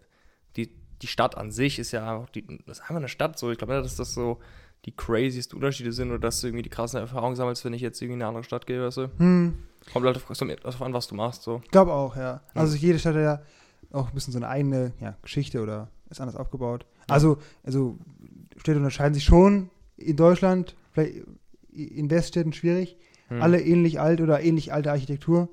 die, 0.56 0.70
die 1.02 1.06
Stadt 1.06 1.37
an 1.37 1.50
sich 1.50 1.78
ist 1.78 1.92
ja 1.92 2.00
einfach, 2.16 2.30
die, 2.30 2.47
das 2.66 2.78
ist 2.78 2.82
einfach 2.82 2.97
eine 2.97 3.08
Stadt 3.08 3.38
so. 3.38 3.50
Ich 3.50 3.58
glaube 3.58 3.75
nicht, 3.75 3.85
dass 3.85 3.97
das 3.97 4.14
so 4.14 4.38
die 4.85 4.94
craziest 4.94 5.54
Unterschiede 5.54 5.92
sind 5.92 6.11
oder 6.11 6.18
dass 6.18 6.40
du 6.40 6.47
irgendwie 6.47 6.62
die 6.62 6.68
krassen 6.70 7.00
Erfahrungen 7.00 7.37
sammelst, 7.37 7.64
wenn 7.64 7.73
ich 7.73 7.82
jetzt 7.82 8.00
irgendwie 8.00 8.16
in 8.16 8.23
eine 8.23 8.28
andere 8.28 8.44
Stadt 8.44 8.66
gehe, 8.66 8.82
weißt 8.85 8.97
du? 8.99 9.11
Hm. 9.18 9.58
Kommt 9.92 10.06
halt 10.06 10.16
auf, 10.16 10.38
darauf 10.38 10.82
an, 10.82 10.92
was 10.92 11.06
du 11.08 11.14
machst, 11.14 11.42
so. 11.42 11.61
Ich 11.64 11.70
glaube 11.70 11.92
auch, 11.92 12.16
ja. 12.16 12.42
Also 12.54 12.76
jede 12.76 12.99
Stadt 12.99 13.14
hat 13.14 13.23
ja 13.23 13.40
auch 13.92 14.08
ein 14.08 14.14
bisschen 14.14 14.32
so 14.32 14.38
eine 14.38 14.49
eigene 14.49 14.92
ja, 15.00 15.16
Geschichte 15.23 15.62
oder 15.62 15.88
ist 16.10 16.21
anders 16.21 16.36
aufgebaut. 16.36 16.86
Also, 17.08 17.38
also 17.64 17.99
Städte 18.56 18.78
unterscheiden 18.78 19.14
sich 19.14 19.25
schon 19.25 19.71
in 19.97 20.17
Deutschland, 20.17 20.76
vielleicht 20.93 21.23
in 21.73 22.10
Weststädten 22.10 22.52
schwierig. 22.52 22.97
Hm. 23.28 23.43
Alle 23.43 23.60
ähnlich 23.60 24.00
alt 24.00 24.21
oder 24.21 24.43
ähnlich 24.43 24.73
alte 24.73 24.91
Architektur. 24.91 25.49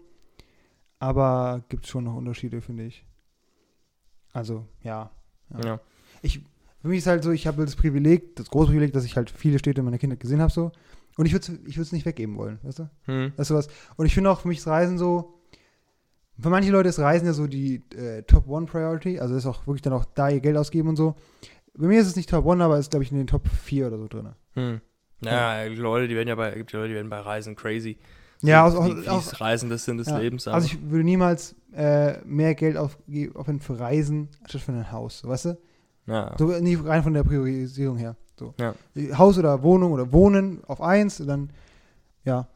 Aber 1.00 1.64
gibt 1.70 1.86
es 1.86 1.92
schon 1.92 2.06
noch 2.06 2.16
Unterschiede, 2.16 2.62
finde 2.62 2.86
ich. 2.86 3.06
Also, 4.34 4.66
ja. 4.82 5.12
Ja. 5.64 5.80
Ich, 6.22 6.42
für 6.82 6.88
mich 6.88 7.00
ist 7.00 7.08
halt 7.08 7.24
so, 7.24 7.32
ich 7.32 7.48
habe 7.48 7.64
das 7.64 7.76
Privileg, 7.76 8.36
das 8.36 8.50
große 8.50 8.72
Privileg, 8.72 8.94
dass 8.94 9.06
ich 9.06 9.16
halt 9.16 9.30
viele 9.30 9.60
Städte 9.60 9.82
in 9.82 9.86
meiner 9.86 9.98
Kindheit 9.98 10.20
gesehen 10.20 10.42
habe, 10.42 10.52
so. 10.52 10.72
Und 11.18 11.26
ich 11.26 11.34
würde 11.34 11.82
es 11.82 11.92
nicht 11.92 12.06
weggeben 12.06 12.36
wollen, 12.36 12.60
weißt 12.64 12.80
du? 12.80 12.90
Hm. 13.04 13.34
Das 13.38 13.46
ist 13.46 13.48
sowas. 13.50 13.68
Und 13.96 14.06
ich 14.06 14.14
finde 14.14 14.30
auch 14.30 14.42
für 14.42 14.50
mich 14.50 14.58
ist 14.58 14.68
Reisen 14.68 14.98
so, 14.98 15.40
für 16.38 16.50
manche 16.50 16.72
Leute 16.72 16.90
ist 16.90 17.00
Reisen 17.00 17.26
ja 17.26 17.34
so 17.34 17.48
die 17.48 17.84
äh, 17.96 18.24
Top 18.24 18.48
One 18.48 18.66
Priority, 18.66 19.20
also 19.20 19.36
ist 19.36 19.46
auch 19.46 19.66
wirklich 19.68 19.82
dann 19.82 19.94
auch 19.94 20.06
da 20.06 20.30
ihr 20.30 20.42
Geld 20.42 20.58
ausgeben 20.58 20.90
und 20.90 20.98
so. 20.98 21.16
Bei 21.74 21.88
mir 21.88 22.00
ist 22.00 22.08
es 22.08 22.16
nicht 22.16 22.30
Top 22.30 22.46
One, 22.46 22.64
aber 22.64 22.78
ist 22.78 22.92
glaube 22.92 23.04
ich 23.04 23.12
in 23.12 23.18
den 23.18 23.28
Top 23.28 23.48
4 23.48 23.88
oder 23.88 23.98
so 23.98 24.08
drin. 24.08 24.30
Hm. 24.54 24.82
Ja, 25.32 25.68
die 25.70 25.76
Leute, 25.76 26.08
die 26.08 26.16
werden 26.16 26.28
ja 26.28 26.36
bei, 26.36 26.52
gibt 26.52 26.72
ja 26.72 26.80
Leute, 26.80 26.90
die 26.90 26.96
werden 26.96 27.10
bei 27.10 27.20
Reisen 27.20 27.56
crazy. 27.56 27.98
Ja, 28.42 28.72
wie, 28.72 28.78
auch, 28.78 28.86
wie 28.86 29.10
auch, 29.10 29.24
das 29.24 29.40
Reisen 29.42 29.70
des 29.70 29.86
Sinn 29.86 29.98
des 29.98 30.08
ja. 30.08 30.18
Lebens. 30.18 30.48
Also 30.48 30.68
ich 30.68 30.82
würde 30.90 31.04
niemals 31.04 31.56
äh, 31.74 32.20
mehr 32.26 32.54
Geld 32.56 32.78
aufge- 32.78 33.34
aufwenden 33.36 33.62
für 33.62 33.80
Reisen, 33.80 34.30
anstatt 34.42 34.62
für 34.62 34.72
ein 34.74 34.92
Haus, 34.92 35.20
so, 35.20 35.30
weißt 35.30 35.46
du? 35.46 35.58
ja. 36.08 36.36
So 36.38 36.48
nicht 36.60 36.86
rein 36.86 37.02
von 37.04 37.14
der 37.14 37.24
Priorisierung 37.24 37.98
her. 37.98 38.16
So. 38.38 38.54
Ja. 38.60 38.76
Haus 39.18 39.38
oder 39.38 39.64
Wohnung 39.64 39.94
oder 39.94 40.12
Wohnen 40.12 40.62
auf 40.68 40.82
eins 40.82 41.18
dann, 41.26 41.50
ja, 42.26 42.48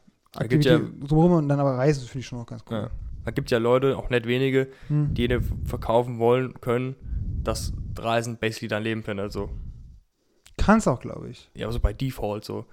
gibt 0.48 0.66
ja- 0.66 0.80
drumherum 0.80 1.32
und 1.34 1.50
dann 1.50 1.60
aber 1.60 1.78
Reisen 1.78 2.06
finde 2.06 2.20
ich 2.20 2.26
schon 2.28 2.40
auch 2.40 2.46
ganz 2.46 2.64
cool. 2.70 2.78
Ja. 2.78 2.90
Da 3.26 3.32
gibt 3.32 3.50
ja 3.52 3.58
Leute, 3.58 3.98
auch 3.98 4.10
nicht 4.10 4.28
wenige, 4.28 4.68
Hm. 4.88 5.14
die 5.14 5.28
dir 5.28 5.42
verkaufen 5.66 6.20
wollen 6.20 6.60
können, 6.62 6.96
dass 7.44 7.74
Reisen 7.98 8.38
basically 8.38 8.68
dein 8.68 8.84
Leben 8.84 9.04
findet. 9.04 9.32
So. 10.70 10.74
Kann's 10.74 10.88
auch, 10.88 11.00
glaube 11.00 11.30
ich. 11.30 11.50
Ja, 11.56 11.66
aber 11.66 11.74
so 11.74 11.80
bei 11.80 11.94
Default 11.94 12.46
so. 12.46 12.66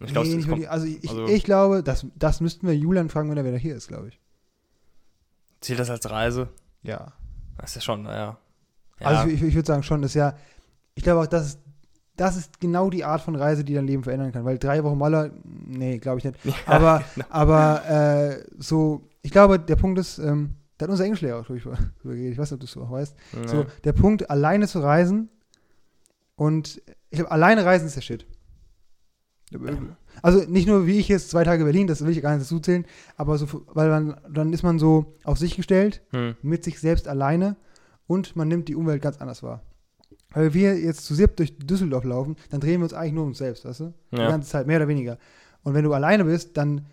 Ich 0.00 0.12
glaube, 0.12 0.26
nee, 0.26 0.32
es 0.32 0.36
nicht 0.38 0.48
wirklich. 0.48 0.68
also 0.68 0.86
ich, 0.86 1.08
also- 1.08 1.26
ich 1.26 1.44
glaube, 1.44 1.82
das, 1.82 2.06
das 2.16 2.40
müssten 2.40 2.66
wir 2.66 2.76
Julian 2.76 3.08
fragen, 3.08 3.30
wenn 3.30 3.36
er 3.36 3.44
wieder 3.44 3.56
hier 3.56 3.76
ist, 3.76 3.88
glaube 3.88 4.08
ich. 4.08 4.20
zählt 5.60 5.78
das 5.78 5.90
als 5.90 6.10
Reise? 6.10 6.48
Ja. 6.82 7.12
Das 7.58 7.70
ist 7.70 7.74
ja 7.76 7.80
schon, 7.82 8.02
naja. 8.02 8.38
Ja, 8.98 9.06
Also 9.06 9.28
ich, 9.28 9.42
ich 9.42 9.54
würde 9.54 9.66
sagen 9.66 9.82
schon, 9.84 10.02
das 10.02 10.10
ist 10.12 10.14
ja, 10.16 10.36
ich 10.94 11.04
glaube 11.04 11.20
auch, 11.20 11.26
das 11.26 11.46
ist, 11.46 11.60
das 12.16 12.36
ist 12.36 12.60
genau 12.60 12.90
die 12.90 13.04
Art 13.04 13.20
von 13.20 13.36
Reise, 13.36 13.64
die 13.64 13.74
dein 13.74 13.86
Leben 13.86 14.02
verändern 14.02 14.32
kann. 14.32 14.44
Weil 14.44 14.58
drei 14.58 14.82
Wochen 14.84 14.98
Maler, 14.98 15.30
nee, 15.44 15.98
glaube 15.98 16.18
ich 16.18 16.24
nicht. 16.24 16.38
Aber, 16.66 17.02
genau. 17.14 17.26
aber 17.30 17.88
äh, 17.88 18.44
so, 18.58 19.08
ich 19.22 19.30
glaube, 19.30 19.58
der 19.58 19.76
Punkt 19.76 19.98
ist, 19.98 20.18
ähm, 20.18 20.56
da 20.78 20.84
hat 20.84 20.90
unser 20.90 21.04
Englischlehrer 21.04 21.40
auch, 21.40 21.46
drüber 21.46 21.78
geredet. 22.02 22.32
Ich 22.32 22.38
weiß 22.38 22.50
nicht, 22.50 22.54
ob 22.54 22.60
du 22.60 22.66
es 22.66 22.76
auch 22.76 22.90
weißt. 22.90 23.16
ja. 23.34 23.48
So, 23.48 23.66
der 23.84 23.92
Punkt, 23.92 24.28
alleine 24.30 24.66
zu 24.66 24.80
reisen 24.80 25.30
und 26.46 26.82
ich 27.10 27.18
glaube, 27.18 27.30
alleine 27.30 27.64
reisen 27.64 27.86
ist 27.86 27.96
der 27.96 28.00
Shit. 28.02 28.26
Also 30.22 30.44
nicht 30.48 30.66
nur 30.66 30.86
wie 30.86 30.98
ich 30.98 31.08
jetzt 31.08 31.30
zwei 31.30 31.44
Tage 31.44 31.64
Berlin, 31.64 31.86
das 31.86 32.04
will 32.04 32.10
ich 32.12 32.22
gar 32.22 32.30
nicht 32.34 32.42
dazu 32.44 32.60
zählen, 32.60 32.86
aber 33.16 33.36
so, 33.38 33.46
weil 33.74 33.88
man, 33.90 34.20
dann 34.30 34.52
ist 34.52 34.62
man 34.62 34.78
so 34.78 35.14
auf 35.24 35.38
sich 35.38 35.56
gestellt, 35.56 36.02
Hm. 36.12 36.36
mit 36.42 36.64
sich 36.64 36.80
selbst 36.80 37.08
alleine 37.08 37.56
und 38.06 38.34
man 38.36 38.48
nimmt 38.48 38.68
die 38.68 38.76
Umwelt 38.76 39.02
ganz 39.02 39.18
anders 39.18 39.42
wahr. 39.42 39.62
Weil 40.30 40.54
wir 40.54 40.78
jetzt 40.78 41.04
zu 41.04 41.14
siebt 41.14 41.38
durch 41.38 41.58
Düsseldorf 41.58 42.04
laufen, 42.04 42.36
dann 42.50 42.60
drehen 42.60 42.80
wir 42.80 42.84
uns 42.84 42.94
eigentlich 42.94 43.12
nur 43.12 43.24
um 43.24 43.30
uns 43.30 43.38
selbst, 43.38 43.64
weißt 43.66 43.80
du? 43.80 43.94
Die 44.12 44.16
Ja. 44.16 44.28
ganze 44.30 44.48
Zeit, 44.48 44.66
mehr 44.66 44.78
oder 44.78 44.88
weniger. 44.88 45.18
Und 45.62 45.74
wenn 45.74 45.84
du 45.84 45.92
alleine 45.92 46.24
bist, 46.24 46.56
dann 46.56 46.86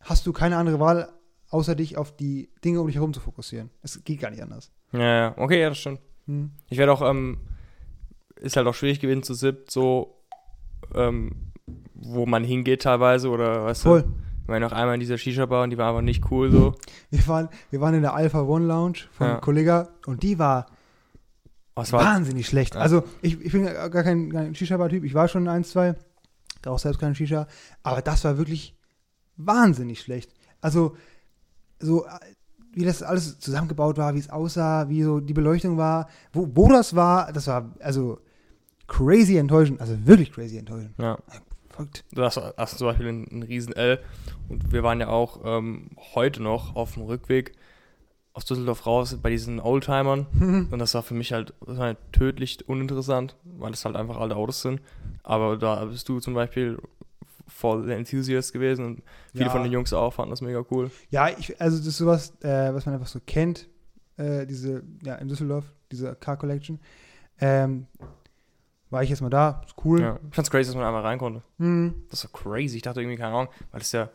hast 0.00 0.26
du 0.26 0.32
keine 0.32 0.56
andere 0.56 0.80
Wahl, 0.80 1.12
außer 1.50 1.74
dich 1.74 1.98
auf 1.98 2.16
die 2.16 2.48
Dinge 2.64 2.80
um 2.80 2.86
dich 2.86 2.96
herum 2.96 3.12
zu 3.12 3.20
fokussieren. 3.20 3.68
Es 3.82 4.02
geht 4.04 4.20
gar 4.20 4.30
nicht 4.30 4.42
anders. 4.42 4.70
ja, 4.92 5.00
ja, 5.00 5.34
okay, 5.36 5.60
ja, 5.60 5.68
das 5.68 5.78
stimmt. 5.78 6.00
Hm. 6.26 6.52
Ich 6.70 6.78
werde 6.78 6.92
auch, 6.92 7.02
ähm, 7.02 7.38
ist 8.40 8.56
halt 8.56 8.66
auch 8.66 8.74
schwierig 8.74 9.00
gewesen 9.00 9.22
zu 9.22 9.34
siebt, 9.34 9.70
so, 9.70 10.16
ähm, 10.94 11.52
wo 11.94 12.26
man 12.26 12.44
hingeht 12.44 12.82
teilweise 12.82 13.28
oder 13.30 13.64
weißt 13.64 13.82
Voll. 13.82 14.02
du. 14.02 14.08
Ich 14.42 14.48
war 14.48 14.60
noch 14.60 14.72
einmal 14.72 14.94
in 14.94 15.00
dieser 15.00 15.18
Shisha-Bar 15.18 15.64
und 15.64 15.70
die 15.70 15.76
war 15.78 15.90
einfach 15.90 16.00
nicht 16.00 16.30
cool 16.30 16.50
so. 16.50 16.74
Wir 17.10 17.26
waren, 17.26 17.48
wir 17.70 17.80
waren 17.82 17.94
in 17.94 18.00
der 18.02 18.14
Alpha 18.14 18.40
One 18.40 18.64
Lounge 18.66 18.98
von 19.12 19.26
Ja. 19.26 19.32
einem 19.34 19.40
Kollegen 19.42 19.86
und 20.06 20.22
die 20.22 20.38
war 20.38 20.66
Was 21.74 21.92
war 21.92 22.02
wahnsinnig 22.02 22.46
schlecht. 22.46 22.74
Ja. 22.74 22.80
Also 22.80 23.04
ich, 23.20 23.38
ich 23.42 23.52
bin 23.52 23.64
gar 23.66 23.90
kein, 23.90 24.32
kein 24.32 24.54
Shisha-Bar-Typ. 24.54 25.04
Ich 25.04 25.12
war 25.14 25.28
schon 25.28 25.42
in 25.42 25.48
eins, 25.48 25.70
zwei, 25.70 25.94
auch 26.64 26.78
selbst 26.78 26.98
kein 26.98 27.14
Shisha. 27.14 27.46
Aber 27.82 28.00
das 28.00 28.24
war 28.24 28.38
wirklich 28.38 28.74
wahnsinnig 29.36 30.00
schlecht. 30.00 30.32
Also 30.62 30.96
so 31.78 32.06
wie 32.72 32.84
das 32.84 33.02
alles 33.02 33.38
zusammengebaut 33.40 33.98
war, 33.98 34.14
wie 34.14 34.18
es 34.18 34.30
aussah, 34.30 34.88
wie 34.88 35.02
so 35.02 35.20
die 35.20 35.32
Beleuchtung 35.34 35.76
war, 35.76 36.08
wo, 36.32 36.48
wo 36.54 36.68
das 36.70 36.94
war, 36.96 37.32
das 37.32 37.46
war 37.48 37.74
also 37.80 38.18
crazy 38.88 39.36
enttäuschend. 39.36 39.80
Also 39.80 39.96
wirklich 40.06 40.32
crazy 40.32 40.58
enttäuschend. 40.58 40.94
Ja. 40.98 41.18
Verrückt. 41.70 42.04
Du 42.12 42.22
hast, 42.22 42.36
hast 42.56 42.78
zum 42.78 42.88
Beispiel 42.88 43.06
einen, 43.08 43.28
einen 43.28 43.42
riesen 43.44 43.72
L 43.74 44.00
und 44.48 44.72
wir 44.72 44.82
waren 44.82 44.98
ja 44.98 45.08
auch 45.08 45.40
ähm, 45.44 45.90
heute 46.14 46.42
noch 46.42 46.74
auf 46.74 46.94
dem 46.94 47.04
Rückweg 47.04 47.52
aus 48.32 48.44
Düsseldorf 48.44 48.86
raus 48.86 49.16
bei 49.22 49.30
diesen 49.30 49.58
Oldtimern. 49.58 50.26
Und 50.70 50.78
das 50.78 50.94
war 50.94 51.02
für 51.02 51.14
mich 51.14 51.32
halt, 51.32 51.54
das 51.66 51.76
war 51.76 51.86
halt 51.86 51.98
tödlich 52.12 52.68
uninteressant, 52.68 53.34
weil 53.42 53.72
es 53.72 53.84
halt 53.84 53.96
einfach 53.96 54.16
alte 54.16 54.36
Autos 54.36 54.62
sind. 54.62 54.80
Aber 55.24 55.56
da 55.56 55.84
bist 55.86 56.08
du 56.08 56.20
zum 56.20 56.34
Beispiel 56.34 56.78
voll 57.48 57.86
der 57.86 57.96
Enthusiast 57.96 58.52
gewesen 58.52 58.84
und 58.84 59.02
viele 59.32 59.46
Ja. 59.46 59.50
von 59.50 59.64
den 59.64 59.72
Jungs 59.72 59.92
auch 59.92 60.12
fanden 60.12 60.30
das 60.30 60.40
mega 60.40 60.62
cool. 60.70 60.90
Ja, 61.10 61.28
ich, 61.30 61.60
also 61.60 61.78
das 61.78 61.86
ist 61.88 61.96
sowas, 61.96 62.32
äh, 62.42 62.72
was 62.72 62.86
man 62.86 62.94
einfach 62.94 63.08
so 63.08 63.18
kennt, 63.26 63.68
äh, 64.18 64.46
diese, 64.46 64.84
ja, 65.02 65.16
in 65.16 65.26
Düsseldorf, 65.26 65.64
diese 65.90 66.14
Car 66.14 66.36
Collection. 66.36 66.78
Ähm, 67.40 67.86
war 68.90 69.02
ich 69.02 69.10
jetzt 69.10 69.20
mal 69.20 69.30
da, 69.30 69.62
ist 69.66 69.74
cool. 69.84 70.00
Ja. 70.00 70.18
Ich 70.28 70.34
fand's 70.34 70.50
crazy, 70.50 70.68
dass 70.68 70.76
man 70.76 70.84
einmal 70.84 71.02
rein 71.02 71.18
konnte. 71.18 71.42
Hm, 71.58 71.94
Das 72.10 72.24
war 72.24 72.30
crazy. 72.32 72.76
Ich 72.76 72.82
dachte 72.82 73.00
irgendwie, 73.00 73.16
keine 73.16 73.34
Ahnung, 73.34 73.48
weil 73.70 73.80
das 73.80 73.88
ist 73.88 73.92
ja, 73.92 74.10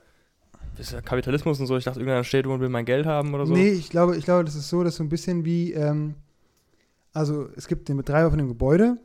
das 0.77 0.87
ist 0.87 0.93
ja 0.93 1.01
Kapitalismus 1.01 1.59
und 1.59 1.67
so. 1.67 1.77
Ich 1.77 1.83
dachte, 1.83 1.99
irgendeiner 1.99 2.23
steht 2.23 2.47
und 2.47 2.59
will 2.59 2.69
mein 2.69 2.85
Geld 2.85 3.05
haben 3.05 3.33
oder 3.33 3.45
so. 3.45 3.53
Nee, 3.53 3.69
ich 3.69 3.89
glaube, 3.89 4.15
ich 4.17 4.25
glaube, 4.25 4.43
das 4.43 4.55
ist 4.55 4.69
so, 4.69 4.83
dass 4.83 4.95
so 4.95 5.03
ein 5.03 5.09
bisschen 5.09 5.45
wie, 5.45 5.73
ähm, 5.73 6.15
also 7.13 7.47
es 7.55 7.67
gibt 7.67 7.89
den 7.89 7.97
Betreiber 7.97 8.29
von 8.29 8.39
dem 8.39 8.47
Gebäude 8.47 8.97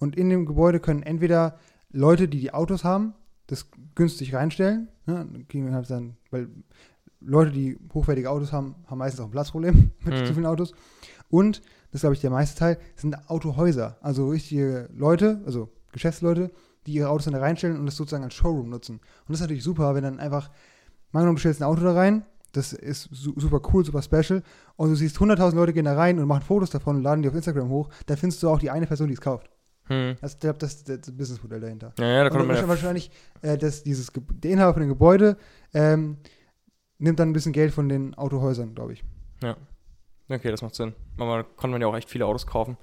und 0.00 0.16
in 0.16 0.28
dem 0.30 0.44
Gebäude 0.46 0.80
können 0.80 1.02
entweder 1.02 1.58
Leute, 1.90 2.26
die 2.26 2.40
die 2.40 2.52
Autos 2.52 2.82
haben, 2.82 3.14
das 3.46 3.68
günstig 3.94 4.34
reinstellen, 4.34 4.88
ne, 5.06 5.28
halt 5.72 5.90
dann, 5.90 6.16
weil 6.30 6.48
Leute, 7.20 7.52
die 7.52 7.78
hochwertige 7.92 8.28
Autos 8.30 8.52
haben, 8.52 8.74
haben 8.86 8.98
meistens 8.98 9.20
auch 9.20 9.26
ein 9.26 9.30
Platzproblem 9.30 9.90
mit 10.04 10.14
Mhm. 10.14 10.24
zu 10.26 10.34
vielen 10.34 10.46
Autos. 10.46 10.74
Und, 11.30 11.62
das 11.94 11.98
ist, 11.98 12.00
glaube 12.00 12.14
ich, 12.14 12.20
der 12.20 12.30
meiste 12.30 12.58
Teil, 12.58 12.76
sind 12.96 13.16
Autohäuser, 13.30 13.98
also 14.00 14.28
richtige 14.30 14.88
Leute, 14.92 15.40
also 15.46 15.68
Geschäftsleute, 15.92 16.50
die 16.86 16.94
ihre 16.94 17.08
Autos 17.08 17.26
dann 17.26 17.34
da 17.34 17.38
reinstellen 17.40 17.78
und 17.78 17.86
das 17.86 17.94
sozusagen 17.94 18.24
als 18.24 18.34
Showroom 18.34 18.68
nutzen. 18.68 18.96
Und 18.96 19.28
das 19.28 19.36
ist 19.36 19.42
natürlich 19.42 19.62
super, 19.62 19.94
wenn 19.94 20.02
dann 20.02 20.18
einfach, 20.18 20.50
mal 21.12 21.24
du 21.24 21.36
stellst 21.36 21.62
ein 21.62 21.68
Auto 21.68 21.82
da 21.84 21.92
rein, 21.94 22.24
das 22.50 22.72
ist 22.72 23.08
su 23.12 23.32
super 23.38 23.60
cool, 23.72 23.84
super 23.84 24.02
special, 24.02 24.42
und 24.74 24.88
du 24.90 24.96
siehst 24.96 25.18
100.000 25.18 25.54
Leute 25.54 25.72
gehen 25.72 25.84
da 25.84 25.94
rein 25.94 26.18
und 26.18 26.26
machen 26.26 26.42
Fotos 26.42 26.70
davon 26.70 26.96
und 26.96 27.02
laden 27.04 27.22
die 27.22 27.28
auf 27.28 27.34
Instagram 27.36 27.68
hoch, 27.68 27.90
dann 28.06 28.16
findest 28.16 28.42
du 28.42 28.48
auch 28.48 28.58
die 28.58 28.70
eine 28.70 28.86
Person, 28.88 29.06
die 29.06 29.14
es 29.14 29.20
kauft. 29.20 29.48
Hm. 29.84 30.16
Das, 30.20 30.36
das 30.40 30.62
ist 30.74 30.88
das 30.88 31.12
Businessmodell 31.12 31.60
dahinter. 31.60 31.92
Ja, 32.00 32.06
ja, 32.06 32.24
da 32.24 32.30
konnte 32.30 32.42
Und 32.42 32.48
man 32.48 32.56
ja 32.56 32.68
wahrscheinlich, 32.68 33.10
äh, 33.42 33.56
dass 33.56 33.84
dieses, 33.84 34.12
Ge- 34.12 34.22
der 34.30 34.50
Inhaber 34.50 34.72
von 34.72 34.80
dem 34.82 34.88
Gebäude 34.88 35.36
ähm, 35.74 36.16
nimmt 36.98 37.20
dann 37.20 37.28
ein 37.30 37.32
bisschen 37.34 37.52
Geld 37.52 37.72
von 37.72 37.88
den 37.88 38.14
Autohäusern, 38.14 38.74
glaube 38.74 38.94
ich. 38.94 39.04
Okay, 40.28 40.50
das 40.50 40.62
macht 40.62 40.74
Sinn. 40.74 40.94
Da 41.18 41.42
konnte 41.56 41.68
man 41.72 41.80
ja 41.80 41.86
auch 41.86 41.96
echt 41.96 42.08
viele 42.08 42.26
Autos 42.26 42.46
kaufen. 42.46 42.76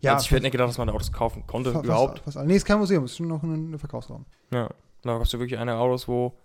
Ja, 0.00 0.14
also 0.14 0.24
ich 0.24 0.30
hätte 0.30 0.42
nicht 0.42 0.52
gedacht, 0.52 0.68
dass 0.68 0.78
man 0.78 0.90
Autos 0.90 1.12
kaufen 1.12 1.46
konnte, 1.46 1.72
Fast, 1.72 1.84
überhaupt. 1.84 2.18
Fast, 2.20 2.36
alle. 2.36 2.46
nee, 2.46 2.56
ist 2.56 2.64
kein 2.66 2.78
Museum, 2.78 3.04
ist 3.04 3.16
schon 3.16 3.28
noch 3.28 3.42
ein, 3.42 3.78
Verkaufsraum. 3.78 4.26
Ja. 4.52 4.68
Da 5.02 5.14
gab 5.14 5.22
es 5.22 5.32
ja 5.32 5.38
wirklich 5.38 5.58
eine 5.58 5.76
Autos, 5.76 6.08
wo 6.08 6.38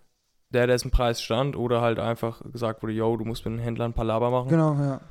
der, 0.50 0.68
im 0.84 0.92
Preis 0.92 1.22
stand 1.22 1.56
oder 1.56 1.82
halt 1.82 2.00
einfach 2.00 2.42
gesagt 2.52 2.82
wurde, 2.84 2.94
yo, 2.94 3.16
du 3.18 3.26
musst 3.26 3.46
mit 3.46 3.54
den 3.56 3.60
Händlern 3.60 3.92
ein 3.92 3.94
paar 3.94 4.06
Laber 4.06 4.32
machen. 4.32 4.50
Genau, 4.50 4.74
ja. 4.76 5.02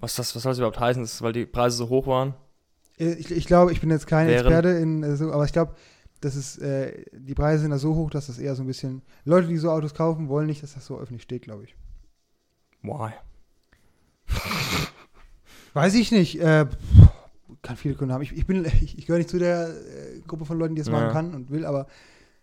Was, 0.00 0.16
das, 0.16 0.34
was 0.34 0.42
soll 0.42 0.50
das 0.50 0.58
überhaupt 0.58 0.80
heißen? 0.80 1.02
Das 1.02 1.14
ist, 1.14 1.22
weil 1.22 1.32
die 1.32 1.46
Preise 1.46 1.76
so 1.76 1.88
hoch 1.88 2.06
waren? 2.06 2.34
Äh, 2.98 3.12
Ich, 3.14 3.30
ich 3.30 3.46
glaube, 3.46 3.72
ich 3.72 3.80
bin 3.80 3.90
jetzt 3.90 4.06
kein 4.06 4.28
Wären- 4.28 4.46
Experte 4.46 4.68
in 4.70 5.02
äh, 5.02 5.16
so, 5.16 5.32
aber 5.32 5.44
ich 5.44 5.52
glaube, 5.52 5.74
das 6.20 6.36
ist, 6.36 6.58
äh, 6.58 7.04
die 7.12 7.34
Preise 7.34 7.62
sind 7.62 7.70
da 7.70 7.78
so 7.78 7.94
hoch, 7.94 8.10
dass 8.10 8.26
das 8.26 8.38
eher 8.38 8.54
so 8.54 8.62
ein 8.62 8.66
bisschen, 8.66 9.02
Leute, 9.24 9.48
die 9.48 9.56
so 9.56 9.70
Autos 9.70 9.94
kaufen, 9.94 10.28
wollen 10.28 10.46
nicht, 10.46 10.62
dass 10.62 10.74
das 10.74 10.86
so 10.86 10.98
öffentlich 10.98 11.22
steht, 11.22 11.42
glaube 11.42 11.64
ich. 11.64 11.74
Why? 12.82 13.12
Weiß 15.74 15.94
ich 15.94 16.12
nicht. 16.12 16.40
Äh, 16.40 16.66
kann 17.62 17.76
viele 17.76 17.94
Gründe 17.94 18.14
haben. 18.14 18.22
Ich, 18.22 18.32
ich, 18.32 18.46
bin, 18.46 18.64
ich, 18.64 18.98
ich 18.98 19.06
gehöre 19.06 19.18
nicht 19.18 19.30
zu 19.30 19.38
der 19.38 19.68
äh, 19.68 20.20
Gruppe 20.26 20.44
von 20.44 20.58
Leuten, 20.58 20.74
die 20.74 20.80
es 20.80 20.88
Ja. 20.88 20.92
machen 20.94 21.10
kann 21.12 21.34
und 21.34 21.50
will, 21.50 21.64
aber 21.64 21.86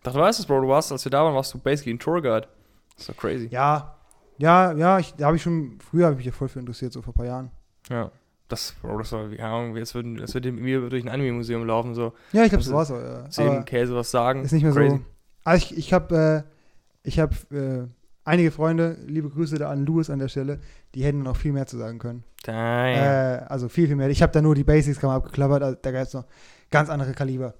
Dachte, 0.03 0.17
du 0.17 0.23
weißt 0.23 0.39
es, 0.39 0.45
Bro, 0.45 0.61
du 0.61 0.67
warst, 0.69 0.91
als 0.93 1.03
wir 1.05 1.09
da 1.11 1.23
waren, 1.25 1.35
warst 1.35 1.53
du 1.53 1.59
basically 1.59 1.93
ein 1.93 1.99
Tourguide. 1.99 2.47
Das 2.95 3.01
ist 3.01 3.09
doch 3.09 3.17
crazy. 3.17 3.47
ja, 3.51 3.95
ja, 4.37 4.71
ja, 4.71 4.97
ich, 4.99 5.13
da 5.15 5.25
habe 5.25 5.35
ich 5.35 5.43
schon, 5.43 5.77
früher 5.81 6.05
habe 6.05 6.13
ich 6.13 6.17
mich 6.19 6.25
ja 6.27 6.31
voll 6.31 6.47
für 6.47 6.59
interessiert, 6.59 6.93
so 6.93 7.01
vor 7.01 7.11
ein 7.13 7.17
paar 7.17 7.25
Jahren. 7.25 7.51
Ja. 7.89 8.09
Das, 8.47 8.73
Bro, 8.81 8.97
das 8.99 9.11
war, 9.11 9.27
keine 9.29 9.43
Ahnung, 9.49 9.75
jetzt 9.75 9.93
würden, 9.93 10.17
jetzt 10.17 10.33
würden 10.33 10.63
wir 10.63 10.89
durch 10.89 11.03
ein 11.03 11.09
Anime-Museum 11.09 11.65
laufen, 11.67 11.93
so 11.93 12.13
Ja, 12.31 12.43
ich 12.43 12.49
glaube, 12.49 12.63
so 12.63 12.73
war 12.73 12.83
es 12.83 12.91
auch. 12.91 12.97
Ja. 13.01 13.29
sehen, 13.29 13.49
Aber 13.49 13.63
Käse, 13.63 13.93
was 13.93 14.09
sagen. 14.09 14.43
ist 14.45 14.53
nicht 14.53 14.63
mehr 14.63 14.71
crazy. 14.71 14.95
so. 14.97 15.01
Also 15.43 15.65
ich, 15.65 15.77
ich 15.77 15.93
habe 15.93 16.45
äh, 16.45 17.07
ich 17.07 17.19
hab, 17.19 17.33
äh, 17.51 17.87
einige 18.25 18.51
Freunde, 18.51 18.97
liebe 19.07 19.29
Grüße 19.29 19.57
da 19.57 19.69
an 19.69 19.85
Louis 19.85 20.09
an 20.09 20.19
der 20.19 20.27
Stelle, 20.27 20.59
die 20.95 21.03
hätten 21.03 21.23
noch 21.23 21.35
viel 21.35 21.51
mehr 21.51 21.67
zu 21.67 21.77
sagen 21.77 21.99
können. 21.99 22.23
Damn. 22.43 22.55
Äh, 22.55 23.45
also 23.47 23.69
viel, 23.69 23.87
viel 23.87 23.95
mehr. 23.95 24.09
Ich 24.09 24.21
habe 24.21 24.31
da 24.31 24.41
nur 24.41 24.55
die 24.55 24.63
Basics 24.63 25.01
man 25.01 25.11
abgeklappert, 25.11 25.63
also 25.63 25.77
da 25.81 25.91
gab 25.91 26.03
es 26.03 26.13
noch 26.13 26.25
ganz 26.71 26.89
andere 26.89 27.13
Kaliber. 27.13 27.53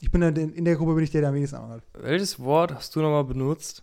Ich 0.00 0.10
bin 0.10 0.22
in, 0.22 0.52
in 0.54 0.64
der 0.64 0.76
Gruppe 0.76 0.94
bin 0.94 1.04
ich 1.04 1.10
der, 1.10 1.20
der 1.22 1.30
am 1.30 1.36
wenigsten 1.36 1.56
Ahnung 1.56 1.70
hat. 1.72 1.82
Welches 1.98 2.38
Wort 2.40 2.74
hast 2.74 2.94
du 2.96 3.00
nochmal 3.00 3.24
benutzt? 3.24 3.80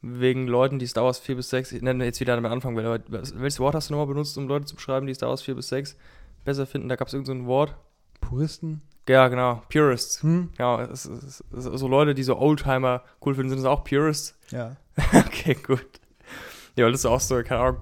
Wegen 0.00 0.46
Leuten, 0.46 0.78
die 0.78 0.86
Star 0.86 1.04
Wars 1.04 1.18
4 1.18 1.34
bis 1.34 1.50
6, 1.50 1.72
ich 1.72 1.82
nenne 1.82 2.04
jetzt 2.04 2.20
wieder 2.20 2.36
damit 2.36 2.52
anfangen 2.52 2.76
will, 2.76 2.86
aber 2.86 3.00
was- 3.08 3.34
welches 3.36 3.58
Wort 3.58 3.74
hast 3.74 3.88
du 3.90 3.94
nochmal 3.94 4.06
benutzt, 4.06 4.38
um 4.38 4.46
Leute 4.46 4.66
zu 4.66 4.76
beschreiben, 4.76 5.06
die 5.08 5.14
Star 5.14 5.28
Wars 5.30 5.42
4 5.42 5.56
bis 5.56 5.68
6 5.68 5.96
besser 6.44 6.66
finden? 6.66 6.88
Da 6.88 6.94
gab 6.94 7.08
es 7.08 7.14
irgendein 7.14 7.38
so 7.38 7.42
ein 7.42 7.46
Wort. 7.48 7.74
Puristen? 8.20 8.82
Ja, 9.08 9.26
genau. 9.28 9.62
Purists. 9.72 10.22
Hm? 10.22 10.50
Ja, 10.58 10.82
es, 10.84 11.06
es, 11.06 11.42
es, 11.50 11.64
so 11.64 11.88
Leute, 11.88 12.14
die 12.14 12.22
so 12.22 12.38
Oldtimer 12.38 13.02
cool 13.24 13.34
finden, 13.34 13.48
sind 13.50 13.58
das 13.58 13.66
auch 13.66 13.82
Purists? 13.82 14.37
Ja. 14.50 14.76
okay, 15.26 15.54
gut. 15.54 15.86
Ja, 16.76 16.84
weil 16.84 16.92
das 16.92 17.00
ist 17.00 17.06
auch 17.06 17.20
so, 17.20 17.42
keine 17.42 17.60
Ahnung, 17.60 17.80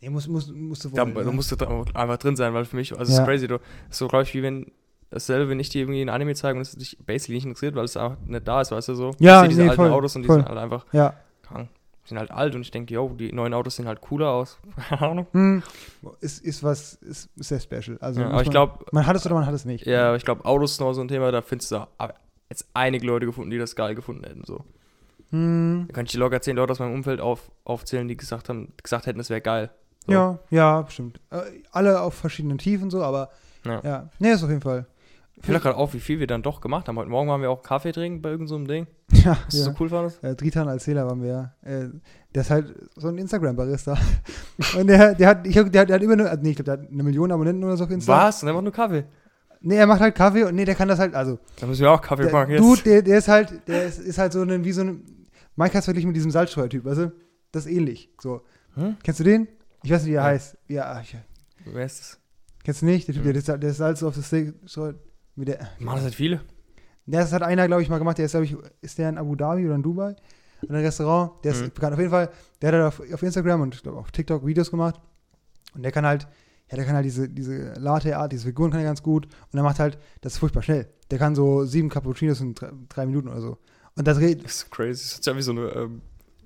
Nee, 0.00 0.10
muss, 0.10 0.28
muss, 0.28 0.48
musst 0.52 0.84
du 0.84 0.90
da, 0.90 1.02
wollen, 1.14 1.26
da 1.26 1.32
musst 1.32 1.50
du 1.50 1.56
einfach 1.94 2.18
drin 2.18 2.36
sein, 2.36 2.52
weil 2.52 2.66
für 2.66 2.76
mich, 2.76 2.92
also 2.92 3.10
es 3.10 3.16
Ja. 3.16 3.22
ist 3.22 3.26
crazy, 3.28 3.48
du, 3.48 3.58
so, 3.88 4.06
glaube 4.06 4.24
ich, 4.24 4.34
wie 4.34 4.42
wenn, 4.42 4.70
dasselbe, 5.08 5.48
wenn 5.48 5.58
ich 5.58 5.70
dir 5.70 5.80
irgendwie 5.82 6.02
ein 6.02 6.10
Anime 6.10 6.34
zeige 6.34 6.56
und 6.56 6.60
es 6.62 6.72
dich 6.72 6.98
basically 7.06 7.36
nicht 7.36 7.46
interessiert, 7.46 7.74
weil 7.74 7.84
es 7.86 7.96
einfach 7.96 8.18
nicht 8.26 8.46
da 8.46 8.60
ist, 8.60 8.70
weißt 8.70 8.88
du 8.90 8.94
so. 8.96 9.12
Ja, 9.18 9.36
ich 9.36 9.40
sehe 9.40 9.48
diese 9.48 9.62
nee, 9.62 9.68
alten 9.70 9.80
voll, 9.82 9.90
Autos 9.92 10.14
und 10.16 10.22
die 10.22 10.26
voll. 10.26 10.40
sind 10.40 10.48
halt 10.48 10.58
einfach 10.58 10.84
Ja. 10.92 11.14
krank. 11.42 11.70
Die 12.04 12.08
sind 12.10 12.18
halt 12.18 12.30
alt 12.32 12.54
und 12.54 12.60
ich 12.60 12.70
denke, 12.70 12.92
yo, 12.92 13.08
die 13.18 13.32
neuen 13.32 13.54
Autos 13.54 13.76
sehen 13.76 13.86
halt 13.88 14.02
cooler 14.02 14.28
aus. 14.28 14.58
Keine 14.90 15.00
Ahnung. 15.10 15.26
Hm. 15.32 15.62
Ist, 16.20 16.44
ist 16.44 16.62
was, 16.62 16.94
ist, 16.96 17.30
sehr 17.36 17.60
special. 17.60 17.96
Also 18.02 18.20
Ja, 18.20 18.28
aber 18.28 18.42
ich 18.42 18.48
man- 18.48 18.52
glaube, 18.52 18.84
Man 18.92 19.06
hat 19.06 19.16
es 19.16 19.24
oder 19.24 19.36
man 19.36 19.46
hat 19.46 19.54
es 19.54 19.64
nicht. 19.64 19.86
ja, 19.86 20.14
ich 20.16 20.24
glaube, 20.26 20.44
Autos 20.44 20.72
ist 20.72 20.80
noch 20.80 20.92
so 20.92 21.00
ein 21.00 21.08
Thema, 21.08 21.32
da 21.32 21.40
findest 21.40 21.70
du 21.70 21.86
jetzt 22.50 22.68
einige 22.74 23.06
Leute 23.06 23.24
gefunden, 23.24 23.48
die 23.50 23.56
das 23.58 23.74
geil 23.74 23.94
gefunden 23.94 24.24
hätten. 24.24 24.44
So. 24.44 24.64
Hm. 25.34 25.84
Da 25.88 25.94
kann 25.94 26.06
ich 26.06 26.12
dir 26.12 26.18
locker 26.18 26.40
zehn 26.40 26.56
Leute 26.56 26.72
aus 26.72 26.78
meinem 26.78 26.94
Umfeld 26.94 27.20
auf, 27.20 27.50
aufzählen, 27.64 28.06
die 28.08 28.16
gesagt 28.16 28.48
haben, 28.48 28.72
gesagt 28.82 29.06
hätten, 29.06 29.20
es 29.20 29.30
wäre 29.30 29.40
geil. 29.40 29.70
So. 30.06 30.12
Ja, 30.12 30.38
ja, 30.50 30.82
bestimmt. 30.82 31.20
Äh, 31.30 31.38
alle 31.72 32.00
auf 32.00 32.14
verschiedenen 32.14 32.58
Tiefen 32.58 32.90
so, 32.90 33.02
aber 33.02 33.30
Ja. 33.64 33.80
ja. 33.82 34.10
Nee, 34.18 34.32
ist 34.32 34.42
auf 34.44 34.50
jeden 34.50 34.60
Fall. 34.60 34.86
Ich 35.36 35.46
fällt 35.46 35.62
gerade 35.62 35.76
auf, 35.76 35.92
wie 35.94 36.00
viel 36.00 36.20
wir 36.20 36.26
dann 36.28 36.42
doch 36.42 36.60
gemacht 36.60 36.86
haben. 36.88 36.96
Heute 36.96 37.10
Morgen 37.10 37.28
waren 37.28 37.42
wir 37.42 37.50
auch 37.50 37.62
Kaffee 37.62 37.90
trinken 37.92 38.22
bei 38.22 38.30
irgendeinem 38.30 38.66
so 38.66 38.72
Ding. 38.72 38.86
Ja, 39.24 39.36
Was 39.46 39.54
ja. 39.58 39.64
so 39.64 39.72
cool 39.80 39.88
fandest. 39.88 40.22
Äh, 40.22 40.34
Dritan 40.36 40.68
Erzähler 40.68 41.06
waren 41.06 41.22
wir 41.22 41.28
ja. 41.30 41.52
Äh, 41.62 41.88
der 42.34 42.42
ist 42.42 42.50
halt 42.50 42.74
so 42.96 43.08
ein 43.08 43.18
Instagram-Barista. 43.18 43.96
Und 44.78 44.86
der, 44.86 45.14
der 45.14 45.28
hat, 45.28 45.46
ich 45.46 45.56
hab, 45.58 45.70
der, 45.72 45.82
hat- 45.82 45.88
der 45.88 45.96
hat 45.96 46.02
über 46.02 46.12
eine, 46.14 46.28
also 46.30 46.42
nee, 46.42 46.50
ich 46.50 46.56
glaube, 46.56 46.64
der 46.76 46.84
hat 46.84 46.90
eine 46.92 47.02
Million 47.02 47.32
Abonnenten 47.32 47.64
oder 47.64 47.76
so 47.76 47.84
auf 47.84 47.90
Instagram. 47.90 48.26
Was? 48.28 48.42
Und 48.42 48.48
einfach 48.50 48.62
nur 48.62 48.72
Kaffee. 48.72 49.04
Nee, 49.60 49.76
er 49.76 49.86
macht 49.86 50.00
halt 50.00 50.14
Kaffee 50.14 50.44
und 50.44 50.54
nee, 50.54 50.64
der 50.66 50.74
kann 50.74 50.88
das 50.88 50.98
halt, 50.98 51.14
also. 51.14 51.38
Da 51.58 51.66
müssen 51.66 51.82
wir 51.82 51.90
auch 51.90 52.00
Kaffee 52.02 52.24
Der, 52.24 52.32
machen 52.32 52.50
jetzt. 52.50 52.60
Dude, 52.62 52.82
der, 52.82 53.02
der 53.02 53.18
ist 53.18 53.28
halt, 53.28 53.66
der 53.66 53.84
ist, 53.86 53.98
ist 53.98 54.18
halt 54.18 54.32
so 54.34 54.42
ein, 54.42 54.62
wie 54.64 54.72
so 54.72 54.82
ein, 54.82 55.02
Mike 55.56 55.76
hat 55.76 55.84
verglichen 55.84 56.08
mit 56.08 56.16
diesem 56.16 56.30
Salzstreuer-Typ, 56.30 56.84
weißt 56.84 56.98
du? 56.98 57.12
Das 57.52 57.66
ist 57.66 57.72
ähnlich. 57.72 58.10
So. 58.20 58.42
Hm? 58.74 58.96
Kennst 59.02 59.20
du 59.20 59.24
den? 59.24 59.48
Ich 59.82 59.90
weiß 59.90 60.02
nicht, 60.02 60.10
wie 60.12 60.16
er 60.16 60.22
Ja. 60.22 60.28
heißt. 60.28 60.58
Ja, 60.68 61.00
ich, 61.00 61.16
Wer 61.66 61.84
ist 61.86 62.00
das? 62.00 62.20
kennst 62.64 62.82
du 62.82 62.86
nicht? 62.86 63.06
Der 63.08 63.14
Typ, 63.14 63.24
Hm. 63.24 63.32
der, 63.42 63.58
der 63.58 63.72
Salz 63.74 64.02
auf 64.02 64.14
das 64.16 64.26
Steak 64.26 64.54
streut. 64.66 64.96
Mit 65.36 65.48
der, 65.48 65.68
Machen 65.78 65.96
das 65.96 66.04
halt 66.04 66.14
viele. 66.14 66.40
Das 67.06 67.32
hat 67.32 67.42
einer, 67.42 67.66
glaube 67.66 67.82
ich, 67.82 67.88
mal 67.88 67.98
gemacht. 67.98 68.18
Der 68.18 68.24
ist, 68.26 68.30
glaube 68.32 68.46
ich, 68.46 68.56
ist 68.80 68.98
der 68.98 69.08
in 69.10 69.18
Abu 69.18 69.34
Dhabi 69.36 69.66
oder 69.66 69.74
in 69.74 69.82
Dubai? 69.82 70.16
In 70.62 70.70
einem 70.70 70.84
Restaurant. 70.84 71.32
Der 71.44 71.52
ist 71.52 71.60
Mhm. 71.62 71.70
bekannt. 71.74 71.92
Auf 71.92 71.98
jeden 71.98 72.10
Fall, 72.10 72.30
der 72.62 72.68
hat 72.68 72.74
halt 72.74 72.84
auf, 72.86 73.12
auf 73.12 73.22
Instagram 73.22 73.60
und 73.60 73.74
ich 73.74 73.82
glaube 73.82 73.98
auf 73.98 74.10
TikTok 74.10 74.46
Videos 74.46 74.70
gemacht. 74.70 75.00
Und 75.74 75.82
der 75.82 75.92
kann 75.92 76.06
halt, 76.06 76.26
ja, 76.70 76.76
der 76.76 76.86
kann 76.86 76.94
halt 76.94 77.04
diese, 77.04 77.28
diese 77.28 77.74
Latte-Art, 77.74 78.32
diese 78.32 78.46
Figuren 78.46 78.70
kann 78.70 78.80
er 78.80 78.86
ganz 78.86 79.02
gut. 79.02 79.26
Und 79.52 79.58
er 79.58 79.62
macht 79.62 79.78
halt, 79.80 79.98
das 80.22 80.34
ist 80.34 80.38
furchtbar 80.38 80.62
schnell. 80.62 80.88
Der 81.10 81.18
kann 81.18 81.34
so 81.34 81.64
sieben 81.66 81.90
Cappuccinos 81.90 82.40
in 82.40 82.54
drei, 82.54 82.70
drei 82.88 83.06
Minuten 83.06 83.28
oder 83.28 83.40
so. 83.42 83.58
Und 83.96 84.06
das. 84.06 84.18
Das 84.18 84.26
ist 84.26 84.70
crazy. 84.70 84.92
Das 84.92 85.12
ist 85.14 85.26
ja 85.26 85.36
wie 85.36 85.42
so 85.42 85.52
eine, 85.52 85.68
ähm, 85.70 86.02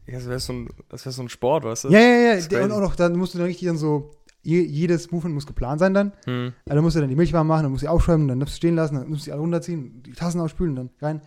das 0.06 0.26
wäre 0.26 0.40
so, 0.40 0.52
ein, 0.52 0.68
das 0.88 1.04
wär 1.04 1.12
so 1.12 1.22
ein 1.22 1.28
Sport, 1.28 1.64
weißt 1.64 1.84
du? 1.84 1.88
Ja, 1.90 2.00
ja, 2.00 2.34
ja. 2.34 2.64
und 2.64 2.72
auch 2.72 2.80
noch, 2.80 2.96
dann 2.96 3.16
musst 3.16 3.34
du 3.34 3.38
dann 3.38 3.46
richtig 3.46 3.68
dann 3.68 3.76
so, 3.76 4.10
je, 4.42 4.62
jedes 4.62 5.10
Movement 5.10 5.34
muss 5.34 5.46
geplant 5.46 5.80
sein 5.80 5.92
dann. 5.92 6.12
Hm. 6.24 6.52
Also 6.64 6.74
dann 6.76 6.82
musst 6.82 6.96
du 6.96 7.00
dann 7.00 7.10
die 7.10 7.16
Milch 7.16 7.32
warm 7.32 7.46
machen, 7.46 7.64
dann 7.64 7.72
musst 7.72 7.82
du 7.82 7.86
sie 7.86 7.90
aufschäumen, 7.90 8.28
dann 8.28 8.40
darfst 8.40 8.54
du 8.54 8.56
stehen 8.56 8.74
lassen, 8.74 8.94
dann 8.94 9.08
musst 9.08 9.22
du 9.22 9.24
sie 9.26 9.32
alle 9.32 9.40
runterziehen, 9.40 10.02
die 10.02 10.12
Tassen 10.12 10.40
ausspülen, 10.40 10.76
dann 10.76 10.90
rein. 11.00 11.20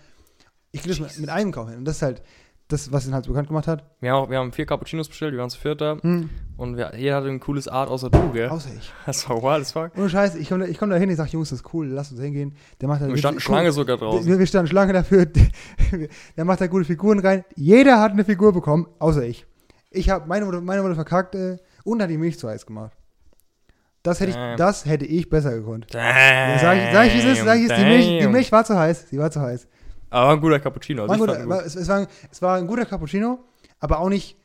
Ich 0.72 0.82
krieg 0.82 0.92
das 0.92 1.00
mit, 1.00 1.20
mit 1.20 1.30
einem 1.30 1.52
Kauf 1.52 1.70
hin. 1.70 1.80
Und 1.80 1.86
das 1.86 1.98
ist 1.98 2.02
halt 2.02 2.24
das, 2.72 2.92
was 2.92 3.08
ihn 3.08 3.14
halt 3.14 3.28
bekannt 3.28 3.48
gemacht 3.48 3.68
hat. 3.68 3.84
Wir, 4.00 4.12
haben 4.12 4.24
auch, 4.24 4.30
wir 4.30 4.38
haben 4.38 4.52
vier 4.52 4.66
Cappuccinos 4.66 5.08
bestellt, 5.08 5.34
wir 5.34 5.40
waren 5.40 5.50
zu 5.50 5.60
viert 5.60 5.82
da. 5.82 5.98
Hm. 6.02 6.30
Und 6.58 6.78
wir, 6.78 6.94
jeder 6.96 7.16
hatte 7.16 7.28
ein 7.28 7.40
cooles 7.40 7.68
Art 7.68 7.90
außer 7.90 8.10
du, 8.10 8.32
gell? 8.32 8.50
Außer 8.50 8.70
ich. 8.78 8.92
Das 9.06 9.28
war 9.30 9.42
wild 9.42 9.62
as 9.62 9.72
fuck. 9.72 9.92
Ohne 9.98 10.10
Scheiß, 10.10 10.36
ich 10.36 10.50
komme 10.50 10.68
da, 10.68 10.74
komm 10.78 10.90
da 10.90 10.96
hin, 10.98 11.10
ich 11.10 11.18
sag, 11.18 11.28
Jungs, 11.32 11.50
das 11.50 11.60
ist 11.60 11.74
cool, 11.74 11.88
lass 11.88 12.12
uns 12.12 12.22
hingehen. 12.22 12.56
Der 12.80 12.88
macht 12.88 13.02
da 13.02 13.08
Wir 13.08 13.18
standen 13.18 13.38
cool- 13.38 13.42
Schlange 13.42 13.72
sogar 13.72 13.98
draußen. 13.98 14.28
Wir, 14.28 14.40
wir 14.40 14.46
standen 14.48 14.70
Schlange 14.70 14.94
dafür. 14.94 15.26
Der 16.38 16.46
macht 16.46 16.62
da 16.62 16.68
gute 16.68 16.86
Figuren 16.86 17.20
rein. 17.20 17.44
Jeder 17.56 18.00
hat 18.00 18.12
eine 18.12 18.24
Figur 18.24 18.54
bekommen, 18.54 18.88
außer 19.00 19.24
ich. 19.24 19.46
Ich 19.90 20.10
habe 20.10 20.28
meine 20.28 20.46
wurde, 20.48 20.62
meine 20.62 20.84
wurde 20.84 20.96
verkackt 20.96 21.36
äh, 21.36 21.58
und 21.84 22.02
hat 22.02 22.10
die 22.10 22.18
Milch 22.18 22.40
zu 22.40 22.48
heiß 22.48 22.66
gemacht. 22.66 22.92
Das 24.04 24.20
hätte 24.20 24.32
ich, 24.32 24.58
das 24.58 24.86
hätte 24.86 25.06
ich 25.06 25.30
besser 25.30 25.52
gekonnt. 25.52 25.88
Damn, 25.92 26.60
sag 26.60 26.76
ich, 26.78 26.92
sag 26.92 27.06
ich, 27.08 27.16
es 27.16 27.26
ist, 27.26 27.46
sag 27.46 27.60
ich, 27.60 27.70
es, 27.70 27.78
die 27.78 27.84
Milch, 27.86 28.20
die. 28.22 28.28
Milch 28.28 28.52
war 28.52 28.66
zu 28.66 28.78
heiß. 28.78 29.10
Sie 29.10 29.20
war 29.20 29.30
zu 29.30 29.42
heiß. 29.42 29.68
Aber 30.12 30.28
war 30.28 30.34
ein 30.36 30.42
guter 30.42 30.60
Cappuccino. 30.60 31.02
Also 31.04 31.12
War 31.12 31.18
guter, 31.18 31.50
war, 31.50 31.66
es, 31.66 31.76
es, 31.76 31.88
war, 31.88 31.98
ein- 31.98 32.08
es 32.32 32.42
war 32.42 32.58
ein 32.58 32.68
guter 32.68 32.86
Cappuccino, 32.86 33.40
aber 33.80 34.00
auch 34.00 34.10
nicht, 34.10 34.38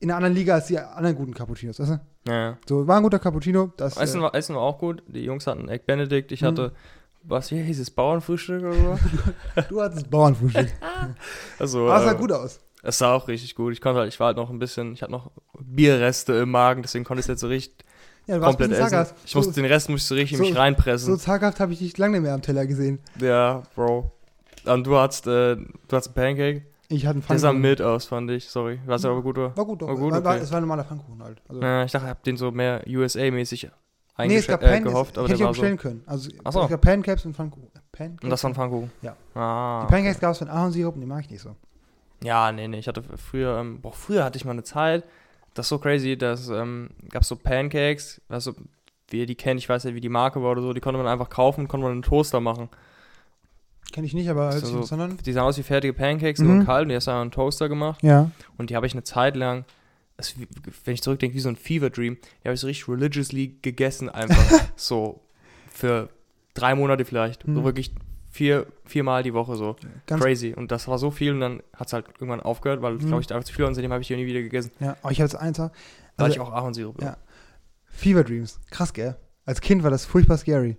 in 0.00 0.10
einer 0.10 0.16
anderen 0.18 0.34
Liga 0.34 0.54
als 0.54 0.66
die 0.66 0.78
anderen 0.78 1.16
guten 1.16 1.32
Cappuccinos, 1.32 1.78
weißt 1.80 1.90
du? 1.92 2.00
Ja, 2.30 2.34
ja. 2.50 2.58
So, 2.68 2.86
war 2.86 2.96
ein 2.98 3.02
guter 3.02 3.18
Cappuccino. 3.20 3.72
Das, 3.78 3.96
Essen, 3.96 4.20
äh, 4.20 4.24
war, 4.24 4.34
Essen 4.34 4.54
war 4.56 4.62
auch 4.62 4.78
gut. 4.78 5.02
Die 5.06 5.24
Jungs 5.24 5.46
hatten 5.46 5.68
Egg 5.68 5.84
Benedict. 5.86 6.30
Ich 6.32 6.42
Mhm. 6.42 6.46
hatte, 6.46 6.72
was 7.22 7.48
hier 7.48 7.62
hieß 7.62 7.78
es, 7.80 7.90
Bauernfrühstück 7.90 8.62
oder 8.64 8.74
so? 8.74 8.98
du 9.68 9.80
hattest 9.80 10.10
Bauernfrühstück. 10.10 10.68
Also, 11.58 11.88
Aber 11.88 11.98
es 11.98 12.04
sah 12.04 12.12
äh, 12.12 12.16
gut 12.16 12.32
aus. 12.32 12.60
Es 12.82 12.98
sah 12.98 13.12
auch 13.14 13.28
richtig 13.28 13.54
gut. 13.54 13.72
Ich 13.72 13.80
konnte 13.80 14.00
halt, 14.00 14.12
ich 14.12 14.18
war 14.18 14.26
halt 14.28 14.36
noch 14.36 14.50
ein 14.50 14.58
bisschen, 14.58 14.92
ich 14.92 15.02
hatte 15.02 15.12
noch 15.12 15.30
Bierreste 15.60 16.32
im 16.34 16.50
Magen, 16.50 16.82
deswegen 16.82 17.04
konnte 17.04 17.20
ich 17.20 17.24
es 17.26 17.28
jetzt 17.28 17.40
so 17.40 17.46
richtig 17.46 17.84
Ja, 18.26 18.36
du 18.36 18.40
warst 18.42 18.54
ein 18.54 18.58
komplett 18.58 18.72
essen. 18.80 18.90
zaghaft. 18.90 19.14
Ich 19.24 19.30
so, 19.30 19.38
musste 19.38 19.54
den 19.54 19.64
Rest 19.66 19.88
musste 19.88 20.02
ich 20.04 20.08
so 20.08 20.14
richtig 20.16 20.38
so- 20.38 20.44
mich 20.44 20.56
reinpressen. 20.56 21.06
so 21.06 21.16
zaghaft 21.16 21.60
habe 21.60 21.72
ich 21.72 21.78
dich 21.78 21.96
lange 21.98 22.14
nicht 22.14 22.22
mehr 22.22 22.34
am 22.34 22.42
Teller 22.42 22.66
gesehen. 22.66 22.98
ja, 23.20 23.62
Bro. 23.76 24.10
Und 24.66 24.86
du 24.86 24.96
hattest, 24.96 25.26
äh, 25.26 25.56
du 25.56 25.66
hattest 25.90 26.10
ein 26.10 26.14
Pancake. 26.14 26.62
Ich 26.88 27.06
hatte 27.06 27.16
einen 27.16 27.26
Der 27.26 27.38
sah 27.38 27.48
Pfannkuchen. 27.48 27.62
mild 27.62 27.82
aus, 27.82 28.04
fand 28.06 28.30
ich. 28.30 28.48
Sorry. 28.48 28.78
Was 28.86 29.04
aber 29.04 29.22
gut 29.22 29.36
war. 29.36 29.56
War 29.56 29.64
gut, 29.64 29.82
doch. 29.82 29.88
War 29.88 29.96
gut, 29.96 30.12
war, 30.12 30.24
war, 30.24 30.34
okay. 30.34 30.42
Es 30.44 30.50
war 30.50 30.58
ein 30.58 30.62
normaler 30.62 30.84
Pfannkuchen 30.84 31.22
halt. 31.22 31.40
Also, 31.48 31.62
Ja, 31.62 31.84
ich 31.84 31.92
dachte, 31.92 32.06
ich 32.06 32.10
hab 32.10 32.22
den 32.22 32.36
so 32.36 32.50
mehr 32.50 32.82
USA-mäßig 32.86 33.70
nee, 34.18 34.36
es 34.36 34.46
gab 34.46 34.62
äh, 34.62 34.68
Pan 34.74 34.84
gehofft, 34.84 35.18
aber 35.18 35.26
hätte 35.28 35.36
ich 35.36 35.42
auch 35.42 35.48
war 35.48 35.54
so. 35.54 35.60
bestellen 35.62 35.78
können. 35.78 36.02
Also, 36.06 36.30
Ach 36.44 36.52
so. 36.52 36.62
es 36.62 36.68
gab 36.68 36.80
Pancakes 36.80 37.24
und 37.24 37.34
Pfannkuchen. 37.34 37.68
Pancakes? 37.92 38.24
Und 38.24 38.30
das 38.30 38.42
war 38.44 38.50
ein 38.50 38.54
Pfannkuchen? 38.54 38.90
Ja. 39.02 39.16
Ah. 39.34 39.86
Die 39.86 39.92
Pancakes 39.92 40.20
gab 40.20 40.32
es 40.32 40.38
von 40.38 40.48
Ahornsirup 40.48 40.94
und 40.94 41.00
die 41.00 41.06
mag 41.06 41.20
ich 41.20 41.30
nicht 41.30 41.42
so. 41.42 41.56
Ja, 42.22 42.52
nee, 42.52 42.68
nee. 42.68 42.78
Ich 42.78 42.88
hatte 42.88 43.02
früher, 43.16 43.58
ähm, 43.58 43.80
boah, 43.80 43.92
früher 43.92 44.24
hatte 44.24 44.36
ich 44.36 44.44
mal 44.44 44.52
eine 44.52 44.62
Zeit, 44.62 45.04
das 45.54 45.66
ist 45.66 45.70
so 45.70 45.78
crazy, 45.78 46.16
dass 46.16 46.48
ähm, 46.48 46.90
gab 47.10 47.24
so 47.24 47.36
Pancakes, 47.36 48.20
also 48.28 48.54
wie 49.08 49.20
ihr 49.20 49.26
die 49.26 49.34
kennt, 49.34 49.60
ich 49.60 49.68
weiß 49.68 49.84
ja, 49.84 49.94
wie 49.94 50.00
die 50.00 50.08
Marke 50.08 50.42
war 50.42 50.52
oder 50.52 50.62
so, 50.62 50.72
die 50.72 50.80
konnte 50.80 50.98
man 50.98 51.06
einfach 51.06 51.28
kaufen, 51.28 51.68
konnte 51.68 51.84
man 51.84 51.92
einen 51.92 52.02
Toaster 52.02 52.40
machen. 52.40 52.68
Kenne 53.92 54.06
ich 54.06 54.14
nicht, 54.14 54.28
aber 54.30 54.52
hört 54.52 54.64
So- 54.64 54.94
an. 54.96 55.18
Die 55.24 55.32
sahen 55.32 55.44
aus 55.44 55.58
wie 55.58 55.62
fertige 55.62 55.92
Pancakes, 55.92 56.40
Mhm. 56.40 56.56
nur 56.58 56.64
kalt 56.64 56.82
und 56.84 56.88
die 56.90 56.96
hast 56.96 57.06
du 57.06 57.10
einen 57.10 57.30
Toaster 57.30 57.68
gemacht. 57.68 58.02
Ja. 58.02 58.30
Und 58.56 58.70
die 58.70 58.76
habe 58.76 58.86
ich 58.86 58.92
eine 58.94 59.02
Zeit 59.04 59.36
lang, 59.36 59.64
wie- 60.36 60.46
wenn 60.84 60.94
ich 60.94 61.02
zurückdenke, 61.02 61.34
wie 61.36 61.40
so 61.40 61.48
ein 61.48 61.56
Fever 61.56 61.90
Dream, 61.90 62.16
die 62.42 62.48
habe 62.48 62.54
ich 62.54 62.60
so 62.60 62.66
richtig 62.68 62.88
religiously 62.88 63.56
gegessen, 63.60 64.08
einfach 64.08 64.36
so 64.76 65.20
für 65.70 66.08
drei 66.54 66.74
Monate 66.74 67.04
vielleicht. 67.04 67.46
Mhm. 67.46 67.54
So 67.56 67.64
wirklich 67.64 67.92
vier, 68.30 68.66
viermal 68.86 69.22
die 69.22 69.34
Woche 69.34 69.56
so. 69.56 69.76
Ganz, 70.06 70.22
Crazy. 70.22 70.54
Und 70.56 70.70
das 70.72 70.88
war 70.88 70.96
so 70.98 71.10
viel 71.10 71.34
und 71.34 71.40
dann 71.40 71.62
hat 71.76 71.88
es 71.88 71.92
halt 71.92 72.06
irgendwann 72.14 72.40
aufgehört, 72.40 72.80
weil, 72.80 72.94
Mhm. 72.94 72.98
glaube 73.08 73.20
ich, 73.20 73.30
einfach 73.30 73.44
zu 73.44 73.52
viel 73.52 73.64
und 73.66 73.74
seitdem 73.74 73.92
habe 73.92 74.00
ich 74.00 74.08
die 74.08 74.16
nie 74.16 74.24
wieder 74.26 74.40
gegessen. 74.40 74.70
ja, 74.80 74.96
aber 75.02 75.12
ich 75.12 75.18
habe 75.20 75.26
jetzt 75.26 75.34
eins. 75.36 75.58
Da 75.58 75.64
hatte 75.64 75.72
Also, 76.16 76.34
ich 76.34 76.40
auch 76.40 76.50
Ahornsirup. 76.52 77.02
Ja. 77.02 77.16
Fever 77.84 78.24
Dreams. 78.24 78.58
Krass, 78.70 78.92
gell? 78.94 79.16
Als 79.44 79.60
Kind 79.60 79.82
war 79.82 79.90
das 79.90 80.06
furchtbar 80.06 80.38
scary. 80.38 80.78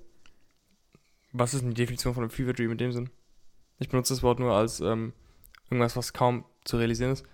Was 1.34 1.54
ist 1.54 1.62
denn 1.62 1.70
die 1.70 1.76
Definition 1.82 2.14
von 2.14 2.24
einem 2.24 2.30
Fever 2.30 2.54
Dream 2.54 2.72
in 2.72 2.78
dem 2.78 2.92
Sinn? 2.92 3.10
Ich 3.80 3.90
benutze 3.90 4.14
das 4.14 4.24
Wort 4.24 4.40
nur 4.40 4.54
als 4.54 4.80
ähm, 4.80 5.14
irgendwas, 5.70 5.96
was 5.98 6.14
kaum 6.14 6.46
zu 6.64 6.78
realisieren 6.78 7.12
ist. 7.12 7.26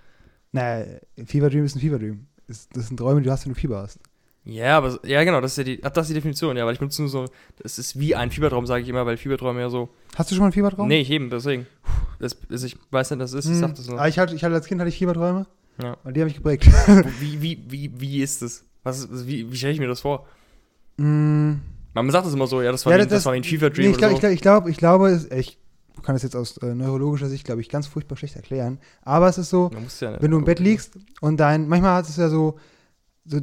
Naja, 0.52 1.00
Fever 1.26 1.50
Dream 1.50 1.66
ist 1.66 1.76
ein 1.76 1.80
Fever 1.82 2.00
Dream. 2.00 2.26
Ist- 2.48 2.76
Das 2.76 2.88
sind 2.88 2.98
Träume, 2.98 3.22
die 3.22 3.26
du 3.28 3.32
hast, 3.32 3.46
wenn 3.46 3.54
du 3.54 3.60
Fieber 3.60 3.80
hast. 3.82 4.00
Ja, 4.46 4.78
aber 4.78 4.98
ja, 5.06 5.24
genau, 5.26 5.42
das 5.42 5.52
ist 5.52 5.58
ja 5.58 5.64
die, 5.66 5.82
das 5.82 5.98
ist 5.98 6.08
die 6.10 6.14
Definition, 6.16 6.56
ja, 6.58 6.66
weil 6.66 6.74
ich 6.74 6.80
benutze 6.80 7.02
nur 7.04 7.10
so, 7.10 7.26
das 7.62 7.78
ist 7.78 8.00
wie 8.00 8.16
ein 8.16 8.32
Fiebertraum, 8.32 8.66
sage 8.66 8.82
ich 8.82 8.90
immer, 8.90 9.06
weil 9.06 9.18
Fieberträume 9.18 9.60
ja 9.60 9.70
so. 9.70 9.90
Hast 10.16 10.32
du 10.32 10.36
schon 10.36 10.40
mal 10.42 10.46
einen 10.46 10.54
Fiebertraum? 10.54 10.88
Nee, 10.88 11.02
ich 11.02 11.12
eben, 11.12 11.30
deswegen. 11.30 11.68
Das, 12.20 12.36
das, 12.50 12.64
ich 12.64 12.78
weiß 12.90 13.12
nicht, 13.12 13.22
das 13.22 13.34
ist, 13.34 13.46
ich 13.46 13.52
Hm. 13.52 13.60
sag 13.60 13.76
das 13.76 13.88
nur. 13.88 14.00
Ah, 14.02 14.08
ich, 14.08 14.18
hatte, 14.18 14.34
ich 14.34 14.44
hatte 14.44 14.56
als 14.56 14.66
Kind 14.66 14.80
hatte 14.82 14.90
ich 14.90 14.98
Fieberträume. 14.98 15.46
Ja. 15.84 15.98
Und 16.04 16.16
die 16.16 16.22
habe 16.22 16.30
ich 16.30 16.38
geprägt. 16.38 16.66
Wie, 17.20 17.42
wie, 17.42 17.64
wie, 17.68 17.92
wie 18.02 18.22
ist 18.24 18.42
das? 18.42 18.66
Was 18.84 19.00
ist, 19.04 19.28
wie, 19.28 19.52
wie 19.52 19.56
stelle 19.58 19.74
ich 19.74 19.80
mir 19.80 19.88
das 19.88 20.02
vor? 20.02 20.26
mm. 20.98 21.56
Man 21.94 22.10
sagt 22.12 22.26
das 22.26 22.34
immer 22.34 22.48
so, 22.48 22.62
ja, 22.62 22.72
das 22.72 22.86
war, 22.86 22.98
Ja, 22.98 23.06
das, 23.06 23.26
war 23.26 23.34
wie 23.34 23.38
ein 23.38 23.44
Fever 23.44 23.70
Dream 23.70 23.86
Nee, 23.88 23.92
ich 23.92 23.98
glaube, 23.98 24.16
oder 24.16 24.32
ich, 24.32 24.42
glaub, 24.42 24.68
ich, 24.68 24.78
glaub, 24.78 25.08
ich 25.08 25.08
glaube, 25.08 25.10
es- 25.10 25.32
ich 25.32 25.58
kann 26.04 26.16
das 26.16 26.24
jetzt 26.24 26.36
aus 26.36 26.58
äh, 26.58 26.74
neurologischer 26.76 27.28
Sicht, 27.28 27.46
glaube 27.46 27.62
ich, 27.62 27.70
ganz 27.70 27.88
furchtbar 27.88 28.16
schlecht 28.16 28.36
erklären. 28.36 28.80
Aber 29.02 29.28
es 29.28 29.38
ist 29.38 29.50
so, 29.50 29.70
so. 29.88 30.06
Ja, 30.06 30.22
wenn 30.22 30.32
du 30.32 30.38
im 30.38 30.46
Bett 30.46 30.60
liegst 30.60 30.98
und 31.22 31.40
dein, 31.40 31.68
manchmal 31.68 31.96
hat 31.96 32.08
es 32.08 32.16
ja 32.18 32.30
so, 32.30 32.58
so 33.26 33.40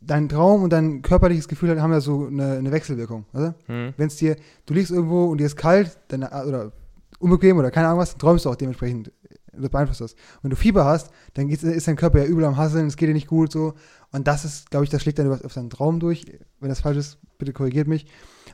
dein 0.00 0.28
Traum 0.28 0.62
und 0.62 0.72
dein 0.72 1.02
körperliches 1.02 1.48
Gefühl 1.48 1.80
haben 1.82 1.92
ja 1.92 2.00
so 2.00 2.26
eine, 2.26 2.52
eine 2.58 2.72
Wechselwirkung. 2.72 3.26
Oder? 3.34 3.54
Hm. 3.66 3.92
Wenn 3.96 4.06
es 4.06 4.16
dir, 4.16 4.36
du 4.66 4.74
liegst 4.74 4.90
irgendwo 4.90 5.26
und 5.26 5.38
dir 5.38 5.46
ist 5.46 5.56
kalt, 5.56 5.98
dann, 6.08 6.22
äh, 6.22 6.28
oder 6.46 6.72
unbequem 7.18 7.58
oder 7.58 7.70
keine 7.70 7.88
Ahnung 7.88 8.00
was, 8.00 8.12
dann 8.12 8.20
träumst 8.20 8.44
du 8.46 8.50
auch 8.50 8.56
dementsprechend. 8.56 9.12
Das 9.52 9.70
beeinflusst 9.70 10.00
das. 10.00 10.14
Wenn 10.40 10.50
du 10.50 10.56
Fieber 10.56 10.84
hast, 10.84 11.10
dann 11.34 11.48
ist 11.48 11.88
dein 11.88 11.96
Körper 11.96 12.20
ja 12.20 12.26
übel 12.26 12.44
am 12.44 12.56
Hasseln, 12.56 12.86
es 12.86 12.96
geht 12.96 13.08
dir 13.08 13.12
nicht 13.12 13.26
gut 13.26 13.50
so. 13.50 13.74
Und 14.12 14.26
das 14.26 14.44
ist, 14.44 14.70
glaube 14.70 14.84
ich, 14.84 14.90
das 14.90 15.02
schlägt 15.02 15.18
dann 15.18 15.30
auf 15.44 15.52
deinen 15.54 15.70
Traum 15.70 16.00
durch. 16.00 16.24
Wenn 16.60 16.68
das 16.68 16.80
falsch 16.80 16.96
ist, 16.96 17.18
bitte 17.38 17.52
korrigiert 17.52 17.88
mich. 17.88 18.06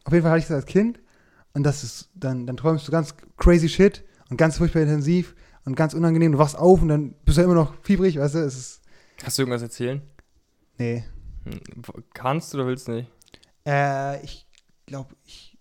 Auf 0.05 0.13
jeden 0.13 0.23
Fall 0.23 0.33
hatte 0.33 0.41
ich 0.41 0.47
das 0.49 0.57
als 0.57 0.67
Kind 0.67 1.01
und 1.53 1.63
das 1.63 1.85
ist, 1.85 2.11
dann, 2.15 2.47
dann 2.47 2.57
träumst 2.57 2.87
du 2.89 2.93
ganz 2.93 3.15
crazy 3.37 3.69
shit 3.69 4.05
und 4.31 4.37
ganz 4.37 4.59
furchtbar 4.59 4.83
intensiv 4.83 5.35
und 5.65 5.77
ganz 5.77 5.95
unangenehm. 5.95 6.33
Du 6.33 6.39
wachst 6.39 6.57
auf 6.59 6.83
und 6.83 6.89
dann 6.89 7.15
bist 7.25 7.39
du 7.39 7.43
ja 7.43 7.45
immer 7.47 7.55
noch 7.55 7.75
fiebrig, 7.83 8.19
weißt 8.19 8.35
du? 8.35 8.39
Es 8.41 8.57
ist, 8.57 8.81
Kannst 9.17 9.39
du 9.39 9.43
irgendwas 9.43 9.63
erzählen? 9.63 10.03
nee. 10.79 11.05
Hm. 11.45 11.61
Kannst 12.15 12.53
du 12.53 12.59
oder 12.59 12.67
willst 12.67 12.89
du 12.89 12.93
nicht? 12.93 13.11
Äh, 13.67 14.23
ich 14.25 14.47
glaube, 14.87 15.15
ich, 15.25 15.57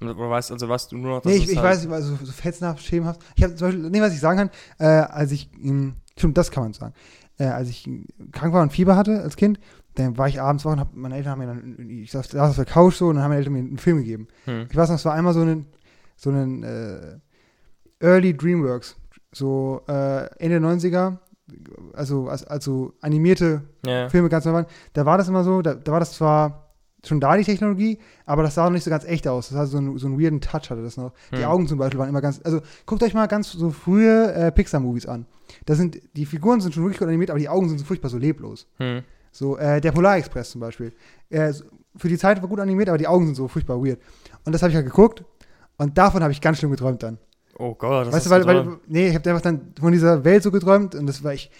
Oder 0.00 0.16
weißt 0.16 0.52
also, 0.52 0.68
was 0.68 0.88
du 0.88 0.96
nur 0.98 1.16
noch. 1.16 1.24
Nee, 1.24 1.36
ich, 1.36 1.50
ich 1.50 1.56
halt- 1.56 1.78
weiß, 1.78 1.88
war 1.88 2.02
so, 2.02 2.16
fetzenhaft, 2.16 2.82
schemenhaft. 2.84 3.22
Ich 3.36 3.42
habe 3.42 3.54
zum 3.54 3.68
Beispiel, 3.68 3.90
nee, 3.90 4.00
was 4.00 4.12
ich 4.12 4.20
sagen 4.20 4.38
kann, 4.38 4.50
äh, 4.78 4.84
als 5.06 5.32
ich, 5.32 5.50
ähm, 5.54 5.96
stimmt, 6.18 6.36
das 6.36 6.50
kann 6.50 6.64
man 6.64 6.72
sagen. 6.74 6.94
Äh, 7.38 7.44
als 7.46 7.68
ich 7.68 7.88
krank 8.32 8.52
war 8.54 8.62
und 8.62 8.72
Fieber 8.72 8.96
hatte 8.96 9.20
als 9.22 9.36
Kind, 9.36 9.58
dann 9.96 10.16
war 10.18 10.28
ich 10.28 10.40
abends 10.40 10.64
wach 10.64 10.72
und 10.72 10.80
hab, 10.80 10.94
meine 10.94 11.16
Eltern 11.16 11.32
haben 11.32 11.38
mir 11.40 11.46
dann, 11.46 11.88
ich 11.88 12.10
saß, 12.12 12.28
saß 12.28 12.50
auf 12.50 12.56
der 12.56 12.64
Couch 12.64 12.94
so 12.96 13.08
und 13.08 13.14
dann 13.16 13.24
haben 13.24 13.30
meine 13.30 13.38
Eltern 13.40 13.52
mir 13.54 13.58
einen 13.60 13.78
Film 13.78 13.98
gegeben. 13.98 14.28
Hm. 14.44 14.66
Ich 14.70 14.76
weiß 14.76 14.88
noch, 14.88 14.96
es 14.96 15.04
war 15.04 15.14
einmal 15.14 15.34
so 15.34 15.40
ein, 15.42 15.66
so 16.16 16.30
ein 16.30 16.62
äh, 16.62 17.18
Early 18.00 18.36
Dreamworks, 18.36 18.96
so 19.32 19.82
äh, 19.88 20.26
Ende 20.38 20.60
der 20.60 20.70
90er, 20.70 21.18
also, 21.92 22.28
als- 22.28 22.44
also 22.46 22.94
animierte 23.00 23.62
Ja. 23.86 24.08
Filme 24.08 24.28
ganz 24.28 24.44
normal. 24.44 24.66
Da 24.92 25.04
war 25.06 25.18
das 25.18 25.28
immer 25.28 25.44
so, 25.44 25.62
da, 25.62 25.74
da 25.74 25.92
war 25.92 26.00
das 26.00 26.12
zwar 26.12 26.60
schon 27.04 27.20
da 27.20 27.36
die 27.36 27.44
Technologie, 27.44 27.98
aber 28.24 28.42
das 28.42 28.54
sah 28.54 28.64
noch 28.64 28.70
nicht 28.70 28.84
so 28.84 28.90
ganz 28.90 29.04
echt 29.04 29.28
aus. 29.28 29.50
Das 29.50 29.58
hatte 29.58 29.66
so 29.68 29.78
einen, 29.78 29.98
so 29.98 30.06
einen 30.06 30.18
weirden 30.18 30.40
Touch 30.40 30.70
hatte 30.70 30.82
das 30.82 30.96
noch. 30.96 31.12
Die 31.32 31.38
Hm. 31.38 31.44
Augen 31.44 31.66
zum 31.68 31.78
Beispiel 31.78 31.98
waren 32.00 32.08
immer 32.08 32.22
ganz, 32.22 32.40
also 32.44 32.60
guckt 32.86 33.02
euch 33.02 33.12
mal 33.12 33.26
ganz 33.26 33.52
so 33.52 33.70
frühe 33.70 34.32
äh, 34.32 34.50
Pixar-Movies 34.52 35.06
an. 35.06 35.26
Da 35.66 35.74
sind, 35.74 35.98
die 36.16 36.26
Figuren 36.26 36.60
sind 36.60 36.74
schon 36.74 36.82
wirklich 36.84 36.98
gut 36.98 37.08
animiert, 37.08 37.30
aber 37.30 37.38
die 37.38 37.48
Augen 37.48 37.68
sind 37.68 37.78
so 37.78 37.84
furchtbar 37.84 38.08
so 38.10 38.18
leblos. 38.18 38.66
Hm. 38.78 39.02
So, 39.32 39.56
äh, 39.58 39.80
der 39.80 39.92
Polarexpress 39.92 40.50
zum 40.50 40.60
Beispiel. 40.60 40.92
Äh, 41.30 41.52
für 41.96 42.08
die 42.08 42.18
Zeit 42.18 42.40
war 42.40 42.48
gut 42.48 42.60
animiert, 42.60 42.88
aber 42.88 42.98
die 42.98 43.06
Augen 43.08 43.26
sind 43.26 43.34
so 43.34 43.48
furchtbar 43.48 43.82
weird. 43.84 43.98
Und 44.44 44.52
das 44.52 44.62
habe 44.62 44.70
ich 44.70 44.76
halt 44.76 44.86
geguckt 44.86 45.24
und 45.76 45.96
davon 45.98 46.22
habe 46.22 46.32
ich 46.32 46.40
ganz 46.40 46.58
schlimm 46.58 46.70
geträumt 46.70 47.02
dann. 47.02 47.18
Oh 47.58 47.74
Gott, 47.74 48.06
das 48.08 48.14
weißt 48.14 48.26
ist 48.26 48.32
du, 48.32 48.46
weil, 48.46 48.46
weil, 48.46 48.78
nee, 48.86 49.08
ich 49.08 49.14
habe 49.14 49.28
einfach 49.30 49.42
dann 49.42 49.72
von 49.80 49.92
dieser 49.92 50.24
Welt 50.24 50.42
so 50.42 50.50
geträumt 50.50 50.94
und 50.94 51.06
das 51.06 51.22
war 51.22 51.34
ich, 51.34 51.50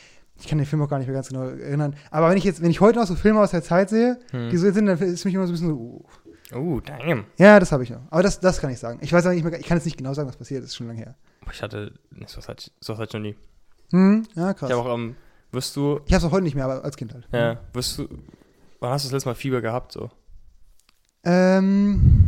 ich 0.41 0.49
kann 0.49 0.59
den 0.59 0.67
Film 0.67 0.83
auch 0.83 0.89
gar 0.89 0.99
nicht 0.99 1.07
mehr 1.07 1.15
ganz 1.15 1.29
genau 1.29 1.45
erinnern. 1.45 1.95
Aber 2.11 2.29
wenn 2.31 2.37
ich 2.37 2.43
jetzt, 2.45 2.61
wenn 2.63 2.71
ich 2.71 2.81
heute 2.81 2.99
noch 2.99 3.07
so 3.07 3.15
Filme 3.15 3.41
aus 3.41 3.53
der 3.53 3.63
Zeit 3.63 3.91
sehe, 3.91 4.19
Hm. 4.33 4.51
die 4.51 4.57
so 4.57 4.71
sind, 4.73 4.87
dann 4.87 4.99
ist 4.99 5.25
mich 5.25 5.35
immer 5.35 5.47
so 5.47 5.53
ein 5.53 5.55
bisschen 5.55 5.69
so, 5.69 5.75
uh. 5.75 6.05
Oh, 6.53 6.81
damn. 6.81 7.25
ja, 7.39 7.59
das 7.59 7.73
habe 7.73 7.83
ich 7.85 7.91
noch. 7.91 8.03
Aber 8.11 8.23
das, 8.23 8.39
das 8.39 8.61
kann 8.61 8.71
ich 8.71 8.79
sagen. 8.79 8.99
Ich 9.03 9.13
weiß 9.13 9.27
auch 9.27 9.31
nicht 9.33 9.45
mehr, 9.45 9.59
ich 9.59 9.67
kann 9.67 9.79
jetzt 9.79 9.85
nicht 9.87 9.97
genau 9.97 10.15
sagen, 10.15 10.29
was 10.29 10.37
passiert 10.37 10.63
ist, 10.63 10.71
ist 10.71 10.77
schon 10.77 10.87
lange 10.87 10.99
her. 10.99 11.15
Ich 11.51 11.63
hatte, 11.63 11.93
sowas 12.27 12.49
hatte 12.49 12.65
ich, 12.67 12.73
sowas 12.85 12.99
hatte 13.01 13.09
ich 13.11 13.15
noch 13.15 13.21
nie. 13.21 13.37
Hm, 13.91 14.27
ja, 14.35 14.55
krass. 14.55 14.71
Ich 14.71 14.77
habe 14.77 14.89
auch, 14.89 14.95
ähm, 14.95 15.17
wirst 15.53 15.77
du, 15.77 16.01
Ich 16.07 16.13
hab's 16.15 16.25
auch 16.25 16.33
heute 16.33 16.43
nicht 16.45 16.55
mehr, 16.55 16.65
aber 16.65 16.83
als 16.85 16.97
Kind 16.97 17.13
halt. 17.15 17.29
ja, 17.33 17.61
wirst 17.73 17.99
du, 17.99 18.09
wann 18.81 18.91
hast 18.91 19.05
du 19.05 19.09
das 19.09 19.13
letzte 19.13 19.29
Mal 19.29 19.35
Fieber 19.35 19.61
gehabt, 19.61 19.93
so? 19.93 20.11
Ähm, 21.25 22.21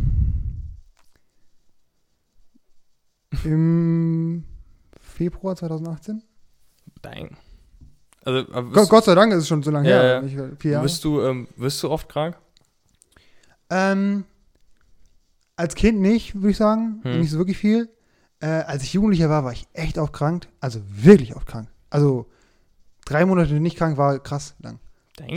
Im 3.44 4.44
Februar 5.00 5.56
2018. 5.56 6.22
Dang. 7.02 7.36
Also, 8.24 8.52
aber 8.52 8.70
Gott, 8.72 8.88
Gott 8.88 9.04
sei 9.04 9.14
Dank 9.14 9.32
ist 9.32 9.38
es 9.40 9.48
schon 9.48 9.62
so 9.62 9.70
lange 9.70 9.88
Ja, 9.88 9.96
her. 9.96 10.12
ja. 10.14 10.22
Nicht, 10.22 10.60
vier 10.60 10.70
Jahre. 10.72 10.84
wirst 10.84 11.04
du, 11.04 11.20
ähm, 11.22 11.48
wirst 11.56 11.82
du 11.82 11.90
oft 11.90 12.08
krank? 12.08 12.36
Ähm, 13.70 14.24
als 15.56 15.74
Kind 15.74 16.00
nicht, 16.00 16.34
würde 16.36 16.50
ich 16.50 16.56
sagen. 16.56 17.00
Hm. 17.02 17.20
Nicht 17.20 17.30
so 17.30 17.38
wirklich 17.38 17.58
viel. 17.58 17.88
Äh, 18.40 18.46
als 18.46 18.82
ich 18.82 18.92
Jugendlicher 18.92 19.30
war, 19.30 19.44
war 19.44 19.52
ich 19.52 19.66
echt 19.72 19.98
oft 19.98 20.12
krank. 20.12 20.46
Also 20.60 20.80
wirklich 20.88 21.34
oft 21.36 21.46
krank. 21.46 21.68
Also 21.90 22.26
drei 23.04 23.24
Monate 23.24 23.54
nicht 23.54 23.76
krank 23.78 23.96
war 23.96 24.18
krass 24.18 24.54
lang. 24.60 24.78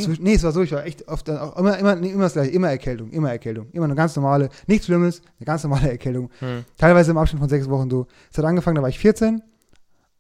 Zwisch- 0.02 0.20
Nee, 0.22 0.34
es 0.34 0.44
war 0.44 0.52
so, 0.52 0.62
ich 0.62 0.74
war 0.74 0.84
echt 0.86 1.08
oft, 1.08 1.28
dann 1.30 1.38
auch 1.38 1.56
immer, 1.58 1.78
immer, 1.78 1.96
nee, 1.96 2.10
immer 2.12 2.24
das 2.24 2.34
gleiche, 2.34 2.52
immer 2.52 2.70
Erkältung, 2.70 3.12
immer 3.12 3.32
Erkältung. 3.32 3.68
Immer 3.72 3.86
eine 3.86 3.96
ganz 3.96 4.14
normale, 4.18 4.50
nichts 4.68 4.88
Schlimmes, 4.88 5.22
eine 5.40 5.46
ganz 5.46 5.64
normale 5.64 5.90
Erkältung. 5.92 6.30
Hm. 6.40 6.66
Teilweise 6.78 7.12
im 7.12 7.18
Abstand 7.18 7.40
von 7.40 7.48
sechs 7.50 7.70
Wochen 7.70 7.90
so. 7.90 8.08
Es 8.30 8.38
hat 8.38 8.44
angefangen, 8.44 8.76
da 8.76 8.82
war 8.82 8.90
ich 8.90 9.00
14. 9.00 9.42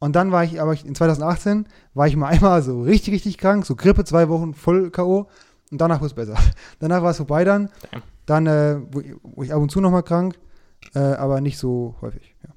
Und 0.01 0.15
dann 0.15 0.31
war 0.31 0.45
ich, 0.45 0.61
aber 0.61 0.71
ich, 0.71 0.85
in 0.85 0.95
2018 0.95 1.65
war 1.93 2.07
ich 2.07 2.15
mal 2.15 2.27
einmal 2.33 2.61
so 2.61 2.81
richtig, 2.83 3.13
richtig 3.15 3.37
krank, 3.37 3.65
so 3.65 3.75
Grippe, 3.75 4.05
zwei 4.05 4.29
Wochen 4.29 4.53
voll 4.53 4.91
K.O. 4.91 5.27
Und 5.71 5.81
danach 5.81 5.99
wurde 5.99 6.07
es 6.07 6.13
besser. 6.13 6.37
Danach 6.79 7.03
war 7.03 7.11
es 7.11 7.17
vorbei 7.17 7.43
dann. 7.43 7.69
Damn. 7.91 8.01
Dann, 8.25 8.47
äh, 8.47 8.77
wo, 8.91 9.01
ich- 9.01 9.13
wo 9.23 9.43
ich 9.43 9.53
ab 9.53 9.61
und 9.61 9.69
zu 9.69 9.81
nochmal 9.81 10.03
krank, 10.03 10.39
äh, 10.95 10.99
aber 10.99 11.41
nicht 11.41 11.57
so 11.57 11.95
häufig. 12.01 12.33
Ja. 12.43 12.49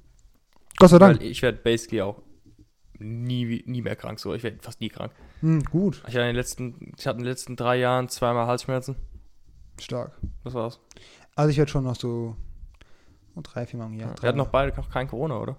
Gott 0.83 0.91
sei 0.91 0.99
Dank. 0.99 1.21
Weil 1.21 1.27
ich 1.27 1.43
werde 1.43 1.59
basically 1.59 2.03
auch 2.03 2.21
nie, 2.99 3.63
nie 3.67 3.83
mehr 3.83 3.97
krank, 3.97 4.19
so. 4.21 4.35
Ich 4.35 4.43
werde 4.43 4.59
fast 4.61 4.81
nie 4.81 4.89
krank. 4.89 5.13
Hm, 5.41 5.63
gut, 5.65 5.97
Ich 6.09 6.15
hatte 6.15 6.21
in 6.21 6.27
den 6.27 6.37
letzten, 6.37 6.93
ich 6.97 7.07
hatte 7.07 7.19
in 7.19 7.25
den 7.25 7.31
letzten 7.31 7.57
drei 7.57 7.77
Jahren 7.77 8.09
zweimal 8.09 8.47
Halsschmerzen. 8.47 8.97
stark. 9.81 10.19
Das 10.45 10.55
war's. 10.55 10.81
Also 11.35 11.51
ich 11.51 11.57
werde 11.59 11.71
schon 11.71 11.85
noch 11.85 11.97
so 11.97 12.37
drei, 13.37 13.67
vier 13.67 13.79
Mal 13.79 13.87
im 13.87 13.95
Jahr. 13.95 14.15
Wir 14.21 14.29
hatten 14.29 14.39
noch 14.39 14.49
beide 14.49 14.77
noch 14.77 14.91
kein 14.91 15.09
Corona, 15.09 15.39
oder? 15.39 15.57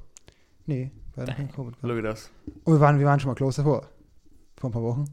Nee, 0.65 0.91
Beide 1.15 1.33
kein 1.33 1.51
Covid. 1.51 1.75
Look 1.81 2.03
das. 2.03 2.31
Und 2.63 2.73
wir 2.73 2.79
waren, 2.79 2.99
wir 2.99 3.05
waren 3.05 3.19
schon 3.19 3.29
mal 3.29 3.35
close 3.35 3.61
davor. 3.61 3.89
Vor 4.57 4.69
ein 4.69 4.73
paar 4.73 4.83
Wochen. 4.83 5.05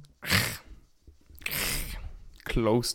Close. 2.44 2.94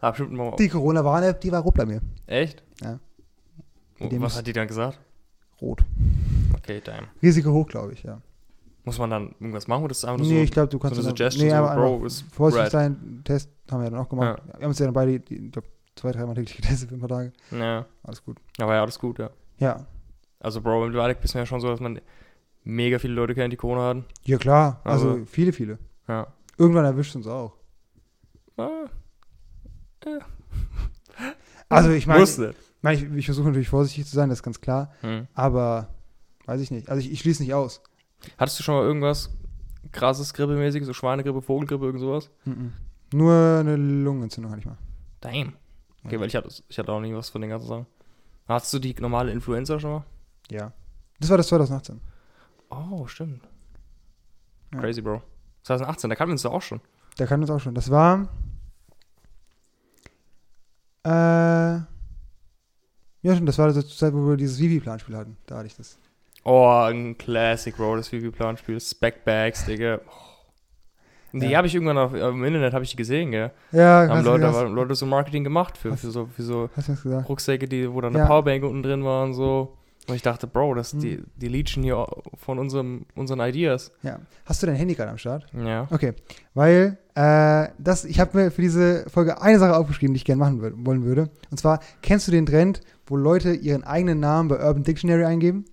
Hab 0.00 0.14
bestimmt 0.16 0.32
mal. 0.32 0.56
Die 0.56 0.68
Corona-Warn-App, 0.68 1.40
die 1.40 1.52
war 1.52 1.62
rot 1.62 1.74
bei 1.74 1.84
mir. 1.86 2.00
Echt? 2.26 2.62
Ja. 2.82 2.98
Oh, 4.00 4.08
was 4.12 4.36
hat 4.36 4.46
die 4.46 4.52
dann 4.52 4.66
gesagt? 4.66 4.98
Rot. 5.60 5.82
Okay, 6.56 6.80
damn. 6.84 7.06
Risiko 7.22 7.52
hoch, 7.52 7.66
glaube 7.68 7.92
ich, 7.92 8.02
ja. 8.02 8.20
Muss 8.84 8.98
man 8.98 9.10
dann 9.10 9.34
irgendwas 9.40 9.68
machen 9.68 9.84
oder 9.84 9.90
ist 9.92 9.98
es 9.98 10.04
einfach 10.04 10.18
nur 10.18 10.26
nee, 10.28 10.38
so? 10.38 10.42
ich 10.44 10.50
glaube, 10.50 10.68
du 10.68 10.78
kannst 10.78 10.94
eine 10.98 11.02
dann- 11.08 11.16
Suggestion, 11.16 11.44
nee, 11.46 11.50
so, 11.50 11.56
aber 11.56 11.74
Bro, 11.76 12.06
ist 12.06 12.22
vorsichtig 12.32 12.70
sein. 12.70 13.20
Test 13.24 13.50
haben 13.70 13.80
wir 13.80 13.84
ja 13.84 13.90
dann 13.90 14.00
auch 14.00 14.08
gemacht. 14.08 14.42
Wir 14.46 14.54
haben 14.54 14.64
uns 14.66 14.78
ja 14.78 14.86
dann 14.86 14.94
beide, 14.94 15.20
die, 15.20 15.34
ich 15.46 15.52
glaube, 15.52 15.68
zwei, 15.96 16.12
dreimal 16.12 16.34
täglich 16.34 16.56
getestet 16.56 16.88
für 16.88 16.94
ein 16.94 17.00
paar 17.00 17.08
Tage. 17.10 17.32
Ja. 17.50 17.84
Alles 18.02 18.24
gut. 18.24 18.38
Aber 18.58 18.74
ja, 18.74 18.80
alles 18.80 18.98
gut, 18.98 19.18
ja. 19.18 19.30
Ja. 19.58 19.86
Also, 20.38 20.62
Bro, 20.62 20.86
im 20.86 20.92
Dualek 20.92 21.20
bist 21.20 21.34
du 21.34 21.38
ja 21.38 21.44
schon 21.46 21.60
so, 21.60 21.68
dass 21.68 21.80
man 21.80 22.00
mega 22.64 22.98
viele 22.98 23.12
Leute 23.14 23.34
kennt, 23.34 23.52
die 23.52 23.56
Corona 23.58 23.88
hatten. 23.88 24.04
Ja, 24.24 24.38
klar. 24.38 24.80
Also, 24.84 25.10
Also- 25.10 25.24
viele, 25.26 25.52
viele. 25.52 25.78
Ja. 26.08 26.28
Irgendwann 26.56 26.84
erwischt 26.86 27.14
uns 27.16 27.26
auch. 27.26 27.52
Ah, 28.56 28.86
Also, 31.68 31.90
ich 31.90 32.06
meine, 32.06 32.18
ich, 32.18 32.28
Wusste. 32.28 32.54
Mein, 32.82 32.96
ich, 32.96 33.04
ich 33.04 33.24
versuche 33.26 33.48
natürlich 33.48 33.68
vorsichtig 33.68 34.06
zu 34.06 34.14
sein, 34.14 34.28
das 34.28 34.38
ist 34.38 34.42
ganz 34.42 34.60
klar. 34.60 34.92
Hm. 35.00 35.26
Aber, 35.34 35.94
weiß 36.46 36.60
ich 36.60 36.70
nicht. 36.70 36.88
Also, 36.88 37.00
ich, 37.00 37.12
ich 37.12 37.20
schließe 37.20 37.42
nicht 37.42 37.54
aus. 37.54 37.82
Hattest 38.38 38.58
du 38.58 38.62
schon 38.62 38.74
mal 38.74 38.84
irgendwas 38.84 39.30
krasses 39.92 40.34
Grippemäßiges, 40.34 40.86
so 40.86 40.92
Schweinegrippe, 40.92 41.42
Vogelgrippe, 41.42 41.86
irgend 41.86 42.00
sowas? 42.00 42.30
Mhm. 42.44 42.72
Nur 43.12 43.58
eine 43.60 43.76
Lungenentzündung 43.76 44.52
hatte 44.52 44.60
ich 44.60 44.66
mal. 44.66 44.78
Damn. 45.20 45.54
Okay, 46.04 46.18
weil 46.18 46.28
ich 46.28 46.36
hatte, 46.36 46.48
ich 46.68 46.78
hatte 46.78 46.92
auch 46.92 47.00
nie 47.00 47.14
was 47.14 47.28
von 47.28 47.40
den 47.40 47.50
ganzen 47.50 47.68
Sachen. 47.68 47.86
Hattest 48.48 48.72
du 48.72 48.78
die 48.78 48.94
normale 48.94 49.32
Influenza 49.32 49.78
schon 49.78 49.90
mal? 49.90 50.04
Ja. 50.50 50.72
Das 51.18 51.30
war 51.30 51.36
das 51.36 51.48
2018. 51.48 52.00
Oh, 52.70 53.06
stimmt. 53.06 53.42
Ja. 54.72 54.80
Crazy, 54.80 55.02
Bro. 55.02 55.22
2018, 55.62 56.10
da 56.10 56.16
kannten 56.16 56.30
wir 56.30 56.34
uns 56.34 56.42
doch 56.42 56.52
auch 56.52 56.62
schon. 56.62 56.80
Der 57.18 57.26
kann 57.26 57.40
uns 57.40 57.50
auch 57.50 57.60
schon. 57.60 57.74
Das 57.74 57.90
war. 57.90 58.28
Äh. 61.02 61.89
Ja, 63.22 63.32
stimmt, 63.34 63.48
das 63.48 63.58
war 63.58 63.72
zur 63.72 63.86
Zeit, 63.86 64.12
wo 64.14 64.28
wir 64.28 64.36
dieses 64.36 64.58
Vivi-Planspiel 64.58 65.16
hatten. 65.16 65.36
Da 65.46 65.56
hatte 65.58 65.66
ich 65.66 65.76
das. 65.76 65.98
Oh, 66.44 66.66
ein 66.88 67.18
Classic, 67.18 67.76
Bro, 67.76 67.96
das 67.96 68.10
Vivi-Planspiel. 68.10 68.80
Spec-Bags, 68.80 69.66
Digga. 69.66 70.00
Oh. 70.06 71.38
Die 71.38 71.46
Ja. 71.46 71.58
habe 71.58 71.66
ich 71.68 71.74
irgendwann 71.74 71.98
auf, 71.98 72.12
im 72.12 72.42
Internet 72.44 72.72
habe 72.72 72.82
ich 72.82 72.90
die 72.90 72.96
gesehen, 72.96 73.30
gell? 73.30 73.52
Ja, 73.72 74.06
Da 74.06 74.16
haben 74.16 74.24
Leute, 74.24 74.46
hast, 74.48 74.56
haben 74.56 74.74
Leute 74.74 74.94
so 74.96 75.06
Marketing 75.06 75.44
gemacht 75.44 75.76
für, 75.78 75.92
Hast- 75.92 76.00
für, 76.00 76.10
so, 76.10 76.26
für 76.26 76.42
so? 76.42 76.68
Rucksäcke, 77.28 77.68
die, 77.68 77.92
wo 77.92 78.00
dann 78.00 78.12
eine 78.14 78.20
Ja. 78.24 78.26
Powerbank 78.26 78.64
unten 78.64 78.82
drin 78.82 79.04
war 79.04 79.22
und 79.24 79.34
so. 79.34 79.76
Und 80.08 80.16
ich 80.16 80.22
dachte, 80.22 80.48
Bro, 80.48 80.74
das 80.74 80.92
Hm. 80.92 81.00
die, 81.00 81.22
die 81.36 81.46
leechen 81.46 81.84
hier 81.84 82.04
von 82.36 82.58
unserem, 82.58 83.04
unseren 83.14 83.38
Ideas. 83.40 83.92
Ja. 84.02 84.18
Hast 84.44 84.60
du 84.62 84.66
dein 84.66 84.74
Handy 84.74 84.94
gerade 84.94 85.10
am 85.10 85.18
Start? 85.18 85.46
Ja. 85.52 85.86
Okay. 85.90 86.14
Weil, 86.54 86.98
äh, 87.14 87.68
das, 87.78 88.04
ich 88.06 88.18
habe 88.18 88.36
mir 88.36 88.50
für 88.50 88.62
diese 88.62 89.08
Folge 89.08 89.40
eine 89.40 89.58
Sache 89.60 89.76
aufgeschrieben, 89.76 90.14
die 90.14 90.18
ich 90.18 90.24
gerne 90.24 90.40
machen 90.40 90.60
wollen 90.84 91.04
würde. 91.04 91.30
Und 91.50 91.58
zwar, 91.60 91.78
kennst 92.02 92.26
du 92.26 92.32
den 92.32 92.46
Trend, 92.46 92.80
wo 93.10 93.16
Leute 93.16 93.52
ihren 93.52 93.84
eigenen 93.84 94.20
Namen 94.20 94.48
bei 94.48 94.56
Urban 94.66 94.82
Dictionary 94.84 95.24
eingeben? 95.24 95.66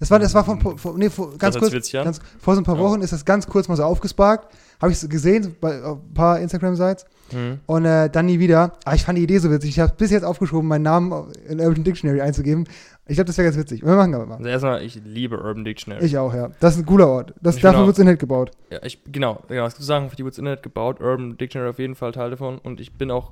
Das 0.00 0.10
war, 0.10 0.18
das 0.18 0.34
war 0.34 0.44
von, 0.44 0.60
von 0.76 0.98
nee, 0.98 1.08
vor, 1.08 1.36
ganz 1.38 1.56
kurz. 1.58 1.72
an? 1.94 2.04
Ganz, 2.04 2.20
vor 2.38 2.54
so 2.54 2.60
ein 2.60 2.64
paar 2.64 2.76
Ja. 2.76 2.82
Wochen 2.82 3.00
ist 3.00 3.12
das 3.12 3.24
ganz 3.24 3.46
kurz 3.46 3.68
mal 3.68 3.76
so 3.76 3.84
aufgesparkt. 3.84 4.52
Habe 4.82 4.92
ich 4.92 4.98
so 4.98 5.08
gesehen 5.08 5.54
bei 5.60 5.82
ein 5.82 6.12
paar 6.14 6.38
Instagram-Sites 6.40 7.06
Hm. 7.30 7.58
und 7.64 7.86
äh, 7.86 8.10
dann 8.10 8.26
nie 8.26 8.38
wieder. 8.38 8.74
Aber 8.84 8.94
ich 8.96 9.02
fand 9.04 9.16
die 9.16 9.22
Idee 9.22 9.38
so 9.38 9.50
witzig. 9.50 9.70
Ich 9.70 9.80
habe 9.80 9.94
bis 9.96 10.10
jetzt 10.10 10.24
aufgeschoben, 10.24 10.68
meinen 10.68 10.82
Namen 10.82 11.32
in 11.48 11.58
Urban 11.58 11.82
Dictionary 11.82 12.20
einzugeben. 12.20 12.64
Ich 13.06 13.14
glaube, 13.14 13.28
das 13.28 13.38
wäre 13.38 13.46
ganz 13.46 13.56
witzig. 13.56 13.82
Wir 13.82 13.94
machen 13.96 14.14
aber 14.14 14.26
mal. 14.26 14.36
Also 14.36 14.48
erstmal, 14.48 14.82
ich 14.82 15.00
liebe 15.06 15.38
Urban 15.38 15.64
Dictionary. 15.64 16.04
Ich 16.04 16.18
auch, 16.18 16.34
ja. 16.34 16.50
Das 16.60 16.74
ist 16.74 16.80
ein 16.82 16.86
cooler 16.86 17.08
Ort. 17.08 17.32
Das, 17.40 17.56
dafür 17.58 17.80
auch- 17.80 17.86
wird 17.86 17.98
Internet 17.98 18.20
gebaut. 18.20 18.50
Ja, 18.70 18.80
ich, 18.82 19.02
genau, 19.10 19.40
genau, 19.48 19.64
es 19.64 19.74
gibt 19.74 19.86
Sachen, 19.86 20.10
für 20.10 20.16
die 20.16 20.24
wird 20.24 20.36
Internet 20.36 20.62
gebaut, 20.62 21.00
Urban 21.00 21.38
Dictionary 21.38 21.70
auf 21.70 21.78
jeden 21.78 21.94
Fall 21.94 22.12
Teil 22.12 22.28
davon 22.30 22.58
und 22.58 22.78
ich 22.78 22.92
bin 22.98 23.10
auch, 23.10 23.30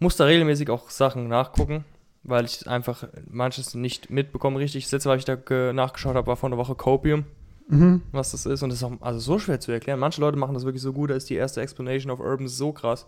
muss 0.00 0.16
da 0.16 0.24
regelmäßig 0.24 0.68
auch 0.68 0.90
Sachen 0.90 1.28
nachgucken, 1.28 1.84
weil 2.24 2.44
ich 2.44 2.66
einfach 2.68 3.08
manches 3.30 3.74
nicht 3.74 4.10
mitbekomme 4.10 4.58
richtig. 4.58 4.84
Das 4.84 4.92
letzte, 4.92 5.08
was 5.10 5.18
ich 5.18 5.24
da 5.24 5.34
ge- 5.36 5.72
nachgeschaut 5.72 6.14
habe, 6.16 6.26
war 6.26 6.36
vor 6.36 6.48
einer 6.48 6.56
Woche 6.58 6.74
Copium, 6.74 7.24
Mhm. 7.68 8.02
was 8.12 8.32
das 8.32 8.46
ist 8.46 8.62
und 8.62 8.68
das 8.70 8.78
ist 8.78 8.84
auch 8.84 8.92
also 9.00 9.18
so 9.18 9.38
schwer 9.38 9.60
zu 9.60 9.72
erklären. 9.72 9.98
Manche 9.98 10.20
Leute 10.20 10.36
machen 10.38 10.54
das 10.54 10.64
wirklich 10.64 10.82
so 10.82 10.92
gut, 10.92 11.10
da 11.10 11.14
ist 11.14 11.30
die 11.30 11.34
erste 11.36 11.60
Explanation 11.62 12.10
of 12.12 12.20
Urban 12.20 12.48
so 12.48 12.72
krass, 12.72 13.06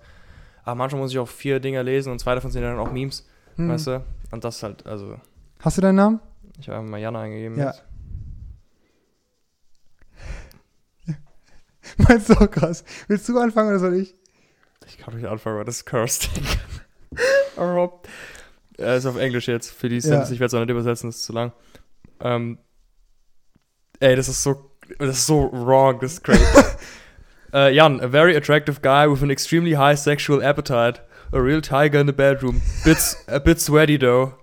aber 0.64 0.74
manchmal 0.76 1.02
muss 1.02 1.12
ich 1.12 1.18
auch 1.18 1.28
vier 1.28 1.60
Dinger 1.60 1.82
lesen 1.82 2.10
und 2.12 2.18
zwei 2.18 2.34
davon 2.34 2.50
sind 2.50 2.62
dann 2.62 2.78
auch 2.78 2.90
Memes, 2.92 3.26
Mhm. 3.56 3.68
weißt 3.68 3.86
du, 3.88 4.04
und 4.30 4.42
das 4.44 4.62
halt, 4.62 4.86
also, 4.86 5.16
Hast 5.60 5.76
du 5.76 5.82
deinen 5.82 5.96
Namen? 5.96 6.20
ich 6.58 6.68
habe 6.68 6.86
mal 6.86 6.98
Jana 6.98 7.20
eingegeben. 7.20 7.58
Ja. 7.58 7.66
jetzt. 7.66 7.82
Meinst 11.98 12.28
du 12.30 12.34
auch 12.34 12.50
krass? 12.50 12.84
Willst 13.08 13.28
du 13.28 13.38
anfangen 13.38 13.68
oder 13.68 13.78
soll 13.78 13.94
ich? 13.96 14.14
Ich 14.86 14.98
kann 14.98 15.14
nicht 15.16 15.26
anfangen, 15.26 15.58
weil 15.58 15.64
das 15.64 15.76
ist 15.76 15.84
cursed. 15.86 16.28
Rob. 17.58 18.08
Er 18.78 18.96
ist 18.96 19.06
auf 19.06 19.16
Englisch 19.16 19.46
jetzt. 19.48 19.70
Für 19.72 19.88
die 19.88 20.00
Sims, 20.00 20.28
Ja. 20.28 20.34
ich 20.34 20.40
werde 20.40 20.46
es 20.46 20.54
auch 20.54 20.60
nicht 20.60 20.70
übersetzen, 20.70 21.08
das 21.10 21.16
ist 21.16 21.24
zu 21.24 21.32
lang. 21.32 21.52
Ähm, 22.20 22.58
ey, 24.00 24.16
das 24.16 24.28
ist 24.28 24.42
so, 24.42 24.70
das 24.98 25.16
ist 25.18 25.26
so 25.26 25.50
wrong, 25.52 26.00
das 26.00 26.14
ist 26.14 26.24
crazy. 26.24 26.44
uh, 27.52 27.68
Jan, 27.72 28.00
a 28.00 28.08
very 28.08 28.34
attractive 28.36 28.80
guy 28.82 29.06
with 29.06 29.22
an 29.22 29.30
extremely 29.30 29.74
high 29.74 29.96
sexual 29.96 30.42
appetite. 30.42 31.00
A 31.32 31.40
real 31.40 31.60
tiger 31.60 31.98
in 32.00 32.06
the 32.06 32.12
bedroom. 32.12 32.60
Bit, 32.84 32.98
a 33.28 33.40
bit 33.40 33.60
sweaty 33.60 33.96
though. 33.96 34.34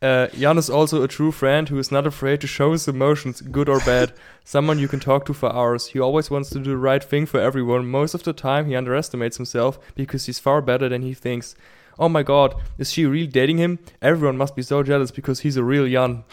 Uh, 0.00 0.26
Jan 0.36 0.58
is 0.58 0.68
also 0.68 1.02
a 1.04 1.06
true 1.08 1.30
friend 1.30 1.68
who 1.68 1.78
is 1.78 1.92
not 1.92 2.04
afraid 2.08 2.40
to 2.40 2.48
show 2.48 2.72
his 2.72 2.88
emotions, 2.88 3.40
good 3.40 3.68
or 3.68 3.78
bad. 3.80 4.12
Someone 4.44 4.80
you 4.80 4.88
can 4.88 4.98
talk 4.98 5.24
to 5.26 5.32
for 5.34 5.52
hours. 5.52 5.88
He 5.88 6.00
always 6.00 6.28
wants 6.28 6.50
to 6.50 6.58
do 6.58 6.70
the 6.70 6.76
right 6.76 7.04
thing 7.04 7.26
for 7.26 7.38
everyone. 7.38 7.88
Most 7.88 8.12
of 8.14 8.24
the 8.24 8.32
time, 8.32 8.66
he 8.66 8.74
underestimates 8.74 9.36
himself 9.36 9.78
because 9.94 10.26
he's 10.26 10.40
far 10.40 10.60
better 10.60 10.88
than 10.88 11.02
he 11.02 11.14
thinks. 11.14 11.54
Oh 11.98 12.08
my 12.08 12.22
god, 12.22 12.54
is 12.78 12.90
she 12.92 13.04
really 13.06 13.26
dating 13.28 13.58
him? 13.58 13.78
Everyone 14.00 14.36
must 14.36 14.54
be 14.56 14.62
so 14.62 14.82
jealous 14.82 15.12
because 15.12 15.40
he's 15.42 15.56
a 15.56 15.62
real 15.62 15.86
Jan. 15.86 16.24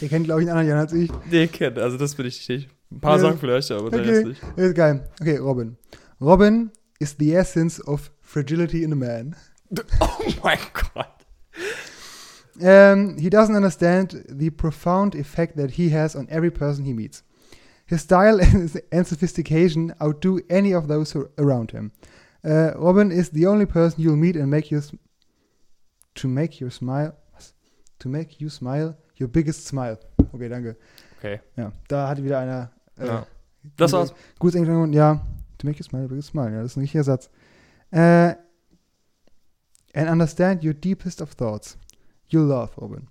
Ihr 0.00 0.08
kennt, 0.08 0.24
glaube 0.24 0.42
ich, 0.42 0.48
einen 0.50 0.58
anderen 0.58 0.68
Jan 0.68 0.78
als 0.78 0.92
ich. 0.92 1.10
Nee, 1.30 1.46
kennt, 1.46 1.78
also 1.78 1.96
das 1.98 2.14
bin 2.14 2.26
ich 2.26 2.48
nicht. 2.48 2.68
Ein 2.90 3.00
paar 3.00 3.16
Ja. 3.16 3.22
Sachen 3.22 3.38
vielleicht, 3.38 3.70
aber 3.70 3.90
der 3.90 4.00
Okay. 4.00 4.10
Rest 4.10 4.26
nicht. 4.26 4.42
Ist 4.56 4.74
geil. 4.74 5.08
Okay, 5.20 5.36
Robin. 5.36 5.76
Robin 6.20 6.70
is 6.98 7.16
the 7.18 7.34
essence 7.34 7.80
of 7.86 8.10
fragility 8.20 8.82
in 8.82 8.92
a 8.92 8.96
man. 8.96 9.36
Oh 10.00 10.08
mein 10.42 10.58
Gott. 10.72 11.06
Um, 12.60 13.16
he 13.18 13.30
doesn't 13.30 13.54
understand 13.56 14.24
the 14.28 14.50
profound 14.50 15.14
effect 15.14 15.56
that 15.56 15.72
he 15.72 15.90
has 15.90 16.14
on 16.16 16.26
every 16.28 16.50
person 16.50 16.84
he 16.84 16.92
meets. 16.92 17.22
His 17.86 18.02
style 18.02 18.40
and, 18.40 18.70
and 18.92 19.06
sophistication 19.06 19.94
outdo 20.02 20.40
any 20.50 20.74
of 20.74 20.88
those 20.88 21.14
around 21.38 21.70
him. 21.70 21.92
Uh, 22.42 22.72
Robin 22.76 23.10
is 23.10 23.30
the 23.30 23.46
only 23.46 23.66
person 23.66 24.00
you'll 24.00 24.16
meet 24.16 24.36
and 24.36 24.48
make 24.50 24.70
you 24.70 24.80
to 26.14 26.28
make 26.28 26.58
your 26.60 26.70
smile 26.70 27.12
was? 27.34 27.52
to 27.98 28.08
make 28.08 28.40
you 28.40 28.48
smile 28.48 28.96
your 29.16 29.28
biggest 29.28 29.66
smile. 29.66 29.98
Okay, 30.32 30.48
danke. 30.48 30.76
Okay. 31.18 31.40
Ja, 31.56 31.72
da 31.88 32.08
hatte 32.08 32.24
wieder 32.24 32.38
einer. 32.38 32.70
Äh, 32.98 33.06
Ja. 33.06 33.26
Das 33.76 33.92
war's. 33.92 34.14
Gutes 34.38 34.54
Englisch. 34.54 34.94
Ja, 34.94 35.20
to 35.58 35.66
make 35.66 35.78
you 35.78 35.84
smile 35.84 36.04
your 36.04 36.08
biggest 36.08 36.28
smile. 36.28 36.50
Ja, 36.50 36.62
das 36.62 36.72
ist 36.72 36.76
ein 36.76 36.80
richtiger 36.80 37.04
Satz. 37.04 37.28
Äh, 37.90 38.36
and 39.92 40.08
understand 40.08 40.64
your 40.64 40.72
deepest 40.72 41.20
of 41.20 41.34
thoughts. 41.34 41.76
You 42.28 42.40
love 42.40 42.70
Robin. 42.80 43.08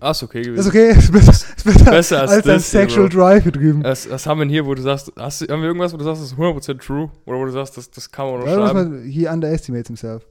Ah, 0.00 0.10
ist 0.10 0.22
okay 0.22 0.42
gewesen. 0.42 0.60
Ist 0.60 0.66
okay, 0.68 0.90
ist 0.98 1.12
besser, 1.12 1.30
ist 1.32 1.64
besser, 1.64 1.84
Besser 1.90 2.20
als 2.22 2.30
als 2.32 2.44
das 2.44 2.70
hier, 2.70 2.80
Sexual 2.80 3.08
Bro. 3.08 3.18
Drive 3.18 3.42
hier 3.44 3.52
drüben. 3.52 3.84
Was, 3.84 4.10
was 4.10 4.26
haben 4.26 4.38
wir 4.38 4.44
denn 4.44 4.50
hier, 4.50 4.66
wo 4.66 4.74
du 4.74 4.82
sagst, 4.82 5.12
hast 5.16 5.40
du, 5.40 5.46
haben 5.46 5.60
wir 5.60 5.68
irgendwas, 5.68 5.92
wo 5.92 5.96
du 5.96 6.04
sagst, 6.04 6.22
das 6.22 6.32
ist 6.32 6.38
100% 6.38 6.78
true? 6.84 7.10
Oder 7.26 7.38
wo 7.38 7.44
du 7.44 7.52
sagst, 7.52 7.76
das, 7.76 7.90
das 7.90 8.10
kann 8.10 8.26
man 8.26 8.34
Ja, 8.34 8.40
muss 8.46 8.54
unterschreiben? 8.56 8.90
man, 9.00 9.04
he 9.04 9.26
underestimates 9.28 9.86
himself. 9.88 10.26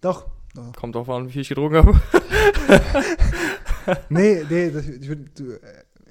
Doch. 0.00 0.26
doch. 0.54 0.72
Kommt 0.74 0.94
drauf 0.94 1.08
an, 1.08 1.26
wie 1.28 1.32
viel 1.32 1.42
ich 1.42 1.48
getrunken 1.48 1.76
habe. 1.76 2.00
Nee, 4.08 4.44
nee, 4.50 4.70
das, 4.70 4.86
ich 4.88 5.08
würd, 5.08 5.38
du, 5.38 5.52
äh, 5.52 5.60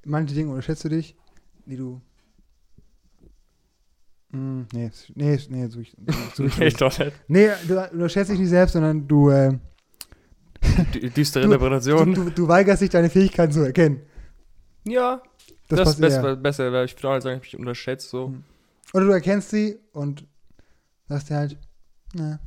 manche 0.06 0.34
Dinge 0.36 0.50
unterschätzt 0.50 0.84
du 0.84 0.90
dich, 0.90 1.16
die 1.66 1.78
du. 1.78 2.02
Mm, 4.32 4.62
nee, 4.74 4.92
nee, 5.16 5.40
nee, 5.50 5.68
so 5.68 5.80
ich, 5.80 5.96
so 6.36 6.44
ich, 6.46 6.58
nee, 6.58 6.70
doch 6.72 6.98
nicht. 7.00 7.14
nee, 7.28 7.48
du 7.68 7.80
unterschätzt 7.92 8.32
dich 8.32 8.40
nicht 8.40 8.50
selbst, 8.50 8.74
sondern 8.74 9.08
du, 9.08 9.30
äh, 9.30 9.58
Düstere 11.16 11.44
Du- 11.46 11.52
Interpretation. 11.54 12.14
du, 12.14 12.24
du, 12.26 12.30
du 12.32 12.48
weigerst 12.48 12.82
dich, 12.82 12.90
deine 12.90 13.10
Fähigkeiten 13.10 13.52
zu 13.52 13.62
erkennen. 13.62 14.02
ja, 14.86 15.22
Das, 15.68 15.80
das, 15.80 15.90
ist 15.92 16.02
besser, 16.02 16.36
besser, 16.36 16.72
weil 16.72 16.86
ich 16.86 16.96
würde 16.98 17.10
auch 17.10 17.14
nicht 17.14 17.24
sagen, 17.24 17.36
ich 17.36 17.40
habe 17.40 17.46
mich 17.46 17.60
unterschätzt, 17.60 18.10
so. 18.10 18.28
Hm. 18.28 18.44
Oder 18.94 19.06
du 19.06 19.12
erkennst 19.12 19.50
sie 19.52 19.78
und 19.94 20.26
sagst 21.08 21.30
dir 21.30 21.36
halt, 21.36 21.58
na. 22.14 22.40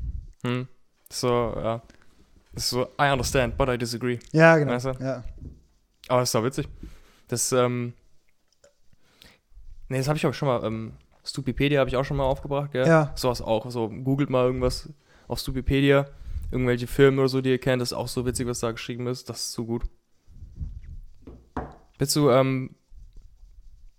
Hm. 0.45 0.67
So, 1.11 1.29
ja. 1.57 1.83
So, 2.55 2.83
I 3.01 3.11
understand, 3.13 3.57
but 3.57 3.69
I 3.69 3.79
disagree. 3.79 4.19
Ja, 4.33 4.57
genau. 4.59 4.73
Weißt 4.73 4.87
du? 4.87 4.91
Ja. 5.01 5.25
Aber 6.09 6.21
das 6.21 6.29
ist 6.29 6.35
doch 6.35 6.45
witzig. 6.45 6.69
Das, 7.29 7.53
ähm. 7.53 7.95
Nee, 9.89 9.99
das 9.99 10.09
habe 10.09 10.17
ich 10.19 10.27
auch 10.27 10.35
schon 10.35 10.49
mal, 10.49 10.65
ähm, 10.65 10.93
Stupipedia 11.25 11.81
habe 11.81 11.89
ich 11.89 11.97
auch 11.97 12.05
schon 12.05 12.17
mal 12.17 12.25
aufgebracht, 12.25 12.73
gell? 12.73 12.87
Ja. 12.87 13.13
Sowas 13.15 13.41
auch. 13.41 13.71
So, 13.71 13.89
googelt 13.89 14.29
mal 14.31 14.45
irgendwas 14.47 14.89
auf 15.29 15.39
Stupipedia. 15.39 16.07
Irgendwelche 16.53 16.87
Filme 16.87 17.21
oder 17.21 17.29
so, 17.29 17.41
die 17.41 17.51
ihr 17.51 17.59
kennt. 17.59 17.81
Das 17.83 17.89
ist 17.91 17.97
auch 17.97 18.09
so 18.09 18.25
witzig, 18.27 18.47
was 18.47 18.61
da 18.61 18.71
geschrieben 18.71 19.07
ist. 19.09 19.29
Das 19.29 19.41
ist 19.41 19.53
so 19.53 19.65
gut. 19.65 19.83
Bist 21.99 22.15
du, 22.17 22.31
ähm, 22.31 22.75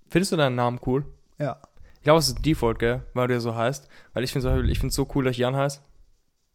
findest 0.10 0.32
du 0.32 0.38
deinen 0.38 0.56
Namen 0.56 0.80
cool? 0.86 1.06
Ja. 1.40 1.58
Ich 1.96 2.04
glaube, 2.04 2.20
es 2.20 2.28
ist 2.28 2.46
Default, 2.46 2.80
gell? 2.80 3.04
Weil 3.14 3.28
du 3.28 3.34
ja 3.34 3.40
so 3.40 3.56
heißt. 3.56 3.88
Weil 4.14 4.24
ich 4.24 4.32
finde 4.32 4.50
es 4.62 4.70
ich 4.70 4.80
find's 4.80 4.96
so 4.96 5.08
cool, 5.16 5.24
dass 5.24 5.32
ich 5.32 5.38
Jan 5.38 5.56
heiße. 5.56 5.80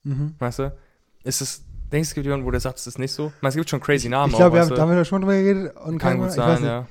Mhm. 0.05 0.34
Weißt 0.38 0.59
du? 0.59 0.76
Ist 1.24 1.40
es, 1.40 1.64
denkst 1.90 2.09
du, 2.09 2.11
es 2.11 2.14
gibt 2.14 2.26
jemanden, 2.26 2.46
wo 2.46 2.51
der 2.51 2.61
sagt, 2.61 2.78
es 2.78 2.86
ist 2.86 2.99
nicht 2.99 3.12
so? 3.12 3.28
Ich 3.36 3.42
meine, 3.42 3.51
es 3.51 3.55
gibt 3.57 3.70
schon 3.70 3.80
crazy 3.80 4.09
Namen 4.09 4.30
Ich 4.30 4.36
glaube, 4.36 4.57
wir 4.57 4.66
da 4.66 4.82
haben 4.82 4.90
wir 4.94 5.05
schon 5.05 5.22
drüber 5.22 5.34
geredet. 5.34 5.74
Und 5.76 5.99
Kann 5.99 6.12
kein- 6.12 6.18
gut 6.20 6.30
ich 6.30 6.36
weiß 6.36 6.61
sein, 6.61 6.62
nicht. 6.62 6.88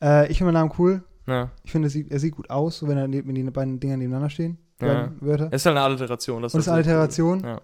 ja. 0.00 0.22
Äh, 0.22 0.30
ich 0.30 0.38
finde 0.38 0.52
meinen 0.52 0.62
Namen 0.68 0.74
cool. 0.78 1.02
ja. 1.26 1.50
Ich 1.64 1.72
finde, 1.72 1.88
er 1.88 1.90
sieht, 1.90 2.10
er 2.10 2.18
sieht 2.20 2.36
gut 2.36 2.48
aus, 2.50 2.78
so 2.78 2.88
wenn, 2.88 2.96
er, 2.96 3.10
wenn 3.10 3.34
die 3.34 3.42
beiden 3.44 3.80
Dinger 3.80 3.96
nebeneinander 3.96 4.30
stehen. 4.30 4.58
Ja. 4.80 5.10
Wörter. 5.20 5.48
Es 5.50 5.62
ist 5.62 5.66
halt 5.66 5.76
eine 5.76 5.84
Alliteration. 5.84 6.42
Das 6.42 6.54
Und 6.54 6.60
ist 6.60 6.66
so 6.66 6.72
Alliteration. 6.72 7.40
Ja. 7.42 7.60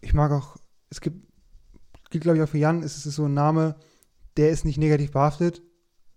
Ich 0.00 0.14
mag 0.14 0.30
auch, 0.32 0.56
es 0.90 1.00
gibt, 1.00 1.26
gilt 2.10 2.22
glaube 2.24 2.38
ich 2.38 2.42
auch 2.44 2.48
für 2.48 2.58
Jan, 2.58 2.82
es 2.82 3.04
ist 3.06 3.14
so 3.14 3.26
ein 3.26 3.34
Name, 3.34 3.76
der 4.36 4.50
ist 4.50 4.64
nicht 4.64 4.78
negativ 4.78 5.10
behaftet, 5.12 5.62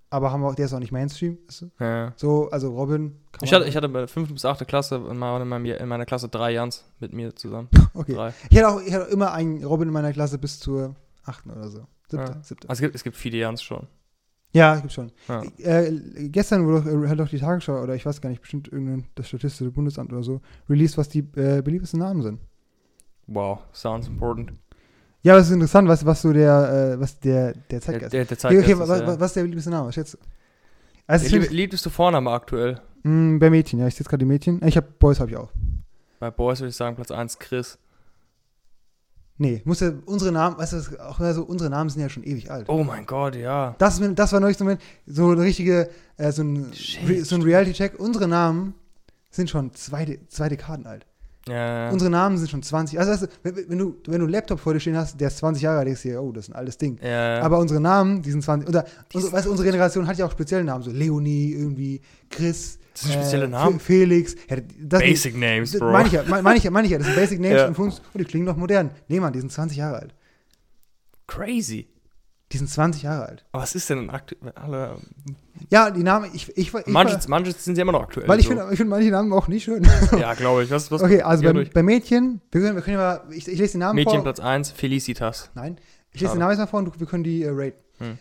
aber 0.09 0.31
haben 0.31 0.41
wir 0.41 0.47
auch, 0.49 0.55
der 0.55 0.65
ist 0.65 0.73
auch 0.73 0.79
nicht 0.79 0.91
Mainstream. 0.91 1.37
Weißt 1.47 1.61
du? 1.63 1.71
Ja. 1.79 2.13
So, 2.15 2.49
also 2.51 2.73
Robin. 2.75 3.15
kann 3.31 3.45
Ich 3.45 3.53
hatte, 3.53 3.65
ich 3.65 3.75
hatte 3.75 3.89
bei 3.89 3.99
der 3.99 4.07
5. 4.07 4.31
bis 4.31 4.45
8. 4.45 4.65
Klasse 4.67 4.95
in 4.95 5.17
meiner, 5.17 5.41
in 5.41 5.47
meinem- 5.47 5.65
in 5.65 5.87
meiner 5.87 6.05
Klasse 6.05 6.29
drei 6.29 6.51
Jans 6.53 6.85
mit 6.99 7.13
mir 7.13 7.35
zusammen. 7.35 7.67
okay. 7.93 8.13
Drei. 8.13 8.33
Ich 8.49 8.57
hatte 8.57 8.69
auch, 8.69 8.81
ich 8.81 8.93
hatte 8.93 9.05
auch 9.07 9.09
immer 9.11 9.33
einen 9.33 9.63
Robin 9.63 9.87
in 9.87 9.93
meiner 9.93 10.13
Klasse 10.13 10.37
bis 10.37 10.59
zur 10.59 10.95
achten 11.23 11.49
oder 11.49 11.67
so. 11.69 11.87
Siebte, 12.09 12.31
Ja. 12.33 12.43
siebte. 12.43 12.69
Also 12.69 12.79
es 12.79 12.81
gibt, 12.81 12.95
es 12.95 13.03
gibt 13.03 13.15
viele 13.15 13.37
Jans 13.39 13.61
schon. 13.63 13.87
Ja, 14.55 14.75
gibt 14.75 14.93
schon. 14.93 15.11
Ja. 15.27 15.41
Äh, 15.57 16.29
gestern 16.29 16.67
wurde 16.67 16.83
doch, 16.83 17.03
äh, 17.05 17.07
hat 17.09 17.19
doch 17.19 17.27
die 17.29 17.39
Tagesschau, 17.39 17.81
oder 17.81 17.95
ich 17.95 18.05
weiß 18.05 18.21
gar 18.21 18.29
nicht, 18.29 18.41
bestimmt 18.41 18.67
irgendein, 18.71 19.07
das 19.15 19.27
Statistische 19.27 19.71
Bundesamt 19.71 20.13
oder 20.13 20.21
so, 20.21 20.41
released, 20.69 20.95
was 20.99 21.09
die 21.09 21.19
äh, 21.35 21.63
beliebtesten 21.63 21.99
Namen 21.99 22.21
sind. 22.21 22.39
Wow, 23.27 23.59
sounds 23.73 24.07
important. 24.07 24.53
Ja, 25.21 25.33
aber 25.33 25.41
es 25.41 25.47
ist 25.47 25.53
interessant, 25.53 25.87
was, 25.87 26.05
was 26.05 26.21
so 26.21 26.33
der, 26.33 26.93
äh, 26.95 26.99
was 26.99 27.19
der, 27.19 27.53
der 27.53 27.79
Zeitgeist 27.81 28.13
der, 28.13 28.25
der 28.25 28.35
Okay, 28.35 28.37
Zeitgeist 28.37 28.63
okay, 28.65 28.73
ist, 28.73 28.89
was, 28.89 28.99
ja. 28.99 29.19
was, 29.19 29.29
ist 29.31 29.35
der 29.37 29.41
beliebteste 29.43 29.69
Name? 29.69 29.87
Was 29.87 29.95
schätzt 29.95 30.13
du? 30.15 30.17
Also, 31.07 31.23
Der 31.23 31.27
ich 31.27 31.31
lieb, 31.33 31.41
find- 31.43 31.53
liebteste 31.53 31.89
Vorname 31.89 32.31
aktuell. 32.31 32.81
mh, 33.03 33.39
bei 33.39 33.49
Mädchen, 33.49 33.79
ja, 33.79 33.87
ich 33.87 33.93
sehe 33.95 33.99
jetzt 34.01 34.09
gerade 34.09 34.19
die 34.19 34.25
Mädchen. 34.25 34.61
Ich 34.65 34.75
habe 34.75 34.87
Boys, 34.99 35.19
habe 35.19 35.31
ich 35.31 35.37
auch. 35.37 35.49
Bei 36.19 36.29
Boys 36.31 36.59
würde 36.59 36.69
ich 36.69 36.75
sagen 36.75 36.95
Platz 36.95 37.11
1 37.11 37.39
Chris. 37.39 37.77
Nee, 39.37 39.61
muss 39.65 39.79
ja, 39.79 39.91
unsere 40.05 40.31
Namen, 40.31 40.57
weißt 40.57 40.73
du, 40.73 41.03
auch 41.03 41.19
also 41.19 41.43
unsere 41.43 41.69
Namen 41.69 41.89
sind 41.89 42.01
ja 42.01 42.07
schon 42.09 42.23
ewig 42.23 42.51
alt. 42.51 42.69
Oh 42.69 42.83
mein 42.83 43.05
Gott, 43.05 43.35
ja. 43.35 43.75
Das, 43.79 43.99
das 44.15 44.31
war 44.31 44.39
neulich 44.39 44.57
so, 44.57 44.65
ein 44.65 44.77
so 45.07 45.31
eine 45.31 45.41
richtige, 45.41 45.89
äh, 46.17 46.31
so 46.31 46.43
ein, 46.43 46.71
Shit, 46.73 47.25
so 47.25 47.35
ein 47.35 47.41
Reality-Check. 47.41 47.99
Unsere 47.99 48.27
Namen 48.27 48.75
sind 49.31 49.49
schon 49.49 49.73
zwei, 49.73 50.19
zwei 50.27 50.49
Dekaden 50.49 50.85
alt. 50.85 51.07
Ja, 51.47 51.85
ja. 51.87 51.91
Unsere 51.91 52.09
Namen 52.09 52.37
sind 52.37 52.49
schon 52.49 52.63
20. 52.63 52.97
Also, 52.97 53.25
du, 53.25 53.31
wenn, 53.43 53.77
du, 53.77 53.95
wenn 54.05 54.19
du 54.19 54.25
einen 54.25 54.29
Laptop 54.29 54.59
vor 54.61 54.73
dir 54.73 54.79
stehen 54.79 54.95
hast, 54.95 55.19
der 55.19 55.27
ist 55.27 55.37
20 55.39 55.61
Jahre 55.63 55.79
alt, 55.79 55.87
denkst 55.87 56.03
du 56.03 56.07
dir, 56.09 56.21
oh, 56.21 56.31
das 56.31 56.45
ist 56.47 56.53
ein 56.53 56.55
altes 56.55 56.77
Ding. 56.77 56.97
ja. 57.03 57.41
Aber 57.41 57.59
unsere 57.59 57.81
Namen, 57.81 58.21
die 58.21 58.31
sind 58.31 58.41
20. 58.43 58.69
Oder, 58.69 58.85
Die 59.11 59.17
unsere, 59.17 59.33
weißt 59.33 59.47
unsere 59.47 59.67
Generation 59.67 60.07
hat 60.07 60.17
ja 60.17 60.25
auch 60.25 60.31
spezielle 60.31 60.63
Namen, 60.63 60.83
so 60.83 60.91
Leonie, 60.91 61.51
irgendwie, 61.53 61.99
Chris. 62.29 62.79
Das 62.93 63.01
sind 63.03 63.13
spezielle 63.13 63.45
äh, 63.45 63.49
Namen? 63.49 63.79
Fe- 63.79 63.85
Felix. 63.85 64.35
Basic 64.79 65.35
Names, 65.35 65.71
das 65.71 65.79
Bro. 65.81 65.91
Meine 65.91 66.07
ich 66.07 66.13
ja, 66.13 66.23
meine 66.27 66.43
mein 66.43 66.55
ich 66.57 66.63
ja, 66.63 66.71
meine 66.71 66.85
ich 66.85 66.91
ja. 66.91 66.97
Das 66.99 67.07
sind 67.07 67.15
Basic 67.17 67.39
Names 67.41 67.63
und 67.63 67.75
für 67.75 67.81
uns, 67.81 68.01
oh, 68.13 68.17
die 68.17 68.23
klingen 68.23 68.45
doch 68.45 68.55
modern. 68.55 68.91
Nee, 69.09 69.19
Mann, 69.19 69.33
die 69.33 69.39
sind 69.39 69.51
20 69.51 69.77
Jahre 69.77 69.97
alt. 69.99 70.13
Crazy. 71.27 71.87
Die 72.53 72.57
sind 72.59 72.69
20 72.69 73.01
Jahre 73.03 73.25
alt. 73.25 73.45
Aber 73.51 73.63
was 73.63 73.73
ist 73.75 73.89
denn 73.89 74.09
aktuell? 74.11 74.51
Alle, 74.53 74.95
Ja, 75.71 75.89
die 75.89 76.03
Namen, 76.03 76.29
ich, 76.33 76.49
ich, 76.55 76.73
ich, 76.73 76.87
manche, 76.87 77.17
ich 77.19 77.27
manche 77.27 77.51
sind 77.51 77.77
ja 77.77 77.81
immer 77.81 77.91
noch 77.93 78.03
aktuell. 78.03 78.27
weil 78.27 78.39
ich 78.39 78.45
so. 78.47 78.51
finde 78.55 78.75
find 78.75 78.89
manche 78.89 79.09
Namen 79.09 79.33
auch 79.33 79.47
nicht 79.47 79.63
schön. 79.63 79.83
Ja, 80.19 80.33
glaube 80.35 80.63
ich. 80.63 80.69
Was, 80.71 80.91
was, 80.91 81.01
okay, 81.01 81.21
also 81.23 81.43
bei, 81.43 81.65
bei 81.65 81.83
Mädchen, 81.83 82.41
wir 82.51 82.61
können, 82.61 82.75
wir 82.75 82.83
können 82.83 82.97
ja 82.97 83.21
mal, 83.25 83.33
ich, 83.33 83.47
ich 83.47 83.57
lese 83.57 83.73
den 83.73 83.79
Namen 83.79 83.95
Mädchen 83.95 84.13
vor. 84.15 84.23
Platz 84.23 84.39
1, 84.39 84.71
Felicitas. 84.71 85.49
Nein, 85.55 85.77
ich 86.11 86.21
lese 86.21 86.25
Schade. 86.27 86.37
den 86.37 86.39
Namen 86.41 86.51
jetzt 86.51 86.59
mal 86.59 86.67
vor 86.67 86.79
und 86.79 86.99
wir 86.99 87.07
können 87.07 87.23
die 87.23 87.43
äh, 87.43 87.49
raten. 87.51 87.77
Hm. 87.97 88.17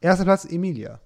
Erster 0.00 0.24
Platz, 0.24 0.44
Emilia. 0.44 1.00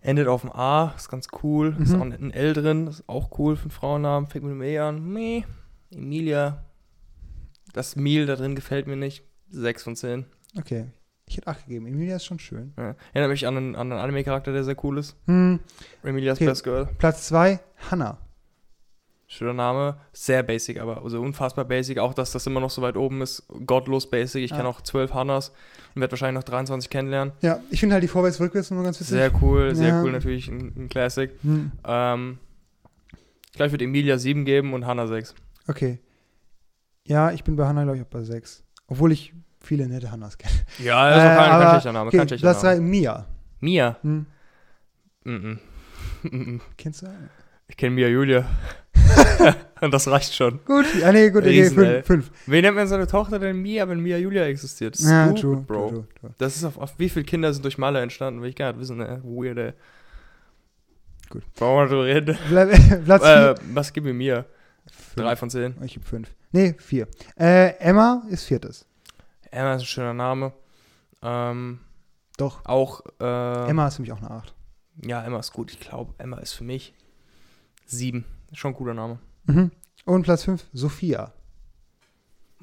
Endet 0.00 0.26
auf 0.28 0.40
dem 0.42 0.50
A, 0.52 0.94
ist 0.96 1.08
ganz 1.08 1.26
cool. 1.42 1.76
Ist 1.80 1.92
Mhm. 1.92 2.00
auch 2.00 2.04
ein 2.04 2.32
L 2.32 2.52
drin, 2.54 2.86
ist 2.88 3.04
auch 3.08 3.38
cool 3.38 3.56
für 3.56 3.62
einen 3.62 3.70
Frauennamen. 3.70 4.28
Fängt 4.28 4.44
mit 4.44 4.52
einem 4.52 4.62
E 4.62 4.78
an. 4.78 5.04
Meh. 5.12 5.42
Emilia. 5.92 6.64
Das 7.72 7.94
Meal 7.96 8.26
da 8.26 8.34
drin 8.36 8.54
gefällt 8.54 8.86
mir 8.86 8.96
nicht. 8.96 9.24
6 9.50 9.82
von 9.84 9.96
10. 9.96 10.26
Okay. 10.58 10.86
Ich 11.28 11.36
hätte 11.36 11.46
8 11.46 11.66
gegeben. 11.66 11.86
Emilia 11.86 12.16
ist 12.16 12.24
schon 12.26 12.38
schön. 12.38 12.74
Ja. 12.76 12.94
Erinnert 13.12 13.30
mich 13.30 13.46
an 13.46 13.56
einen, 13.56 13.74
an 13.76 13.90
einen 13.92 14.00
Anime-Charakter, 14.00 14.52
der 14.52 14.64
sehr 14.64 14.76
cool 14.84 14.98
ist. 14.98 15.16
Hm, 15.26 15.60
Emilias 16.02 16.38
Okay. 16.38 16.46
Best 16.46 16.64
Girl. 16.64 16.88
Platz 16.98 17.28
2, 17.28 17.58
Hannah. 17.90 18.18
Schöner 19.28 19.54
Name. 19.54 19.96
Sehr 20.12 20.42
basic, 20.42 20.78
aber 20.78 21.02
also 21.02 21.18
unfassbar 21.22 21.64
basic. 21.64 21.98
Auch, 21.98 22.12
dass 22.12 22.32
das 22.32 22.46
immer 22.46 22.60
noch 22.60 22.68
so 22.68 22.82
weit 22.82 22.98
oben 22.98 23.22
ist. 23.22 23.44
Gottlos 23.64 24.10
basic. 24.10 24.44
Ich 24.44 24.50
Ja. 24.50 24.58
kenne 24.58 24.68
auch 24.68 24.82
12 24.82 25.14
Hannas 25.14 25.52
und 25.94 26.02
werde 26.02 26.12
wahrscheinlich 26.12 26.34
noch 26.38 26.44
23 26.44 26.90
kennenlernen. 26.90 27.32
Ja, 27.40 27.60
ich 27.70 27.80
finde 27.80 27.94
halt 27.94 28.02
die 28.04 28.08
Vorwärts-Rückwärts 28.08 28.70
immer 28.70 28.82
ganz 28.82 29.00
witzig. 29.00 29.12
Sehr 29.16 29.32
cool, 29.42 29.74
sehr 29.74 29.88
Ja. 29.88 30.02
cool. 30.02 30.12
Natürlich 30.12 30.48
ein, 30.48 30.74
ein 30.76 30.88
Classic. 30.90 31.30
Hm, 31.42 31.72
Ähm, 31.86 32.38
ich 33.46 33.52
glaube, 33.52 33.68
ich 33.68 33.72
würde 33.72 33.84
Emilia 33.86 34.18
7 34.18 34.44
geben 34.44 34.74
und 34.74 34.84
Hannah 34.86 35.06
6. 35.06 35.34
okay. 35.66 35.98
Ja, 37.06 37.32
ich 37.32 37.42
bin 37.42 37.56
bei 37.56 37.66
Hannah, 37.66 37.82
glaube 37.84 37.96
ich, 37.98 38.02
auch 38.04 38.08
bei 38.10 38.22
6. 38.22 38.62
Obwohl 38.86 39.12
ich 39.12 39.32
viele 39.62 39.86
nette 39.88 40.10
Hannas 40.10 40.36
kenne. 40.38 40.54
Ja, 40.78 40.98
also 40.98 41.20
Äh, 41.20 41.22
kein, 41.22 41.36
kein 41.36 41.50
aber- 41.50 41.70
schlechter 41.70 41.92
Name. 41.92 42.08
Okay, 42.08 42.16
kein 42.18 42.28
schlechter 42.28 42.46
Platz 42.50 42.62
Name. 42.62 42.76
3, 42.76 42.80
Mia. 42.82 43.26
Mia. 43.60 43.96
Hm, 44.02 44.26
Mhm. 45.24 45.58
Mhm. 46.22 46.60
kennst 46.76 47.02
du? 47.02 47.06
Ich 47.68 47.76
kenne 47.76 47.94
Mia 47.94 48.08
Julia. 48.08 48.44
Und 49.80 49.90
das 49.94 50.08
reicht 50.08 50.34
schon. 50.34 50.60
Gut, 50.64 50.84
ja, 51.00 51.10
nee, 51.12 51.30
gut, 51.30 51.42
okay, 51.42 51.62
Riesen, 51.62 51.82
ey. 51.84 52.02
5. 52.02 52.30
Wen 52.46 52.62
nennt 52.62 52.76
man 52.76 52.86
seine 52.86 53.06
Tochter 53.06 53.38
denn 53.38 53.56
Mia, 53.62 53.88
wenn 53.88 54.00
Mia 54.00 54.18
Julia 54.18 54.44
existiert? 54.46 54.98
Ja, 54.98 55.26
Stupid, 55.26 55.40
true, 55.40 55.56
Bro. 55.66 55.88
true, 55.90 56.04
true. 56.20 56.34
Das 56.38 56.56
ist 56.56 56.64
auf, 56.64 56.76
auf 56.78 56.98
wie 56.98 57.08
viele 57.08 57.24
Kinder 57.24 57.52
sind 57.52 57.64
durch 57.64 57.78
Maler 57.78 58.02
entstanden? 58.02 58.42
Will 58.42 58.50
ich 58.50 58.56
gar 58.56 58.72
nicht 58.72 58.80
wissen, 58.80 58.98
ne? 58.98 59.20
Weird, 59.24 59.58
ey. 59.58 59.72
Gut. 61.30 61.42
Brauchen 61.54 61.78
wir 61.78 61.86
drüber 61.88 62.04
reden. 62.04 62.38
Platz 63.04 63.22
4. 63.22 63.32
äh, 63.50 63.54
was 63.74 63.92
gibt 63.92 64.06
mir 64.06 64.12
Mia? 64.14 64.44
Drei 65.16 65.36
von 65.36 65.48
zehn. 65.48 65.74
Ich 65.84 65.94
gebe 65.94 66.04
5. 66.04 66.28
Nee, 66.50 66.74
4. 66.78 67.06
Äh, 67.38 67.76
Emma 67.78 68.22
ist 68.28 68.44
viertes. 68.44 68.84
Emma 69.52 69.74
ist 69.74 69.82
ein 69.82 69.86
schöner 69.86 70.14
Name. 70.14 70.52
Ähm, 71.22 71.78
Doch. 72.38 72.64
auch, 72.64 73.02
äh, 73.20 73.68
Emma 73.68 73.86
ist 73.86 73.96
für 73.96 74.02
mich 74.02 74.12
auch 74.12 74.18
eine 74.18 74.30
8. 74.30 74.54
Ja, 75.04 75.22
Emma 75.22 75.38
ist 75.38 75.52
gut. 75.52 75.70
Ich 75.70 75.80
glaube, 75.80 76.14
Emma 76.18 76.38
ist 76.38 76.52
für 76.52 76.64
mich 76.64 76.94
sieben. 77.86 78.24
Ist 78.50 78.58
schon 78.58 78.72
ein 78.72 78.76
cooler 78.76 78.94
Name. 78.94 79.18
Mhm. 79.44 79.70
Und 80.04 80.22
Platz 80.24 80.44
5, 80.44 80.64
Sophia. 80.72 81.32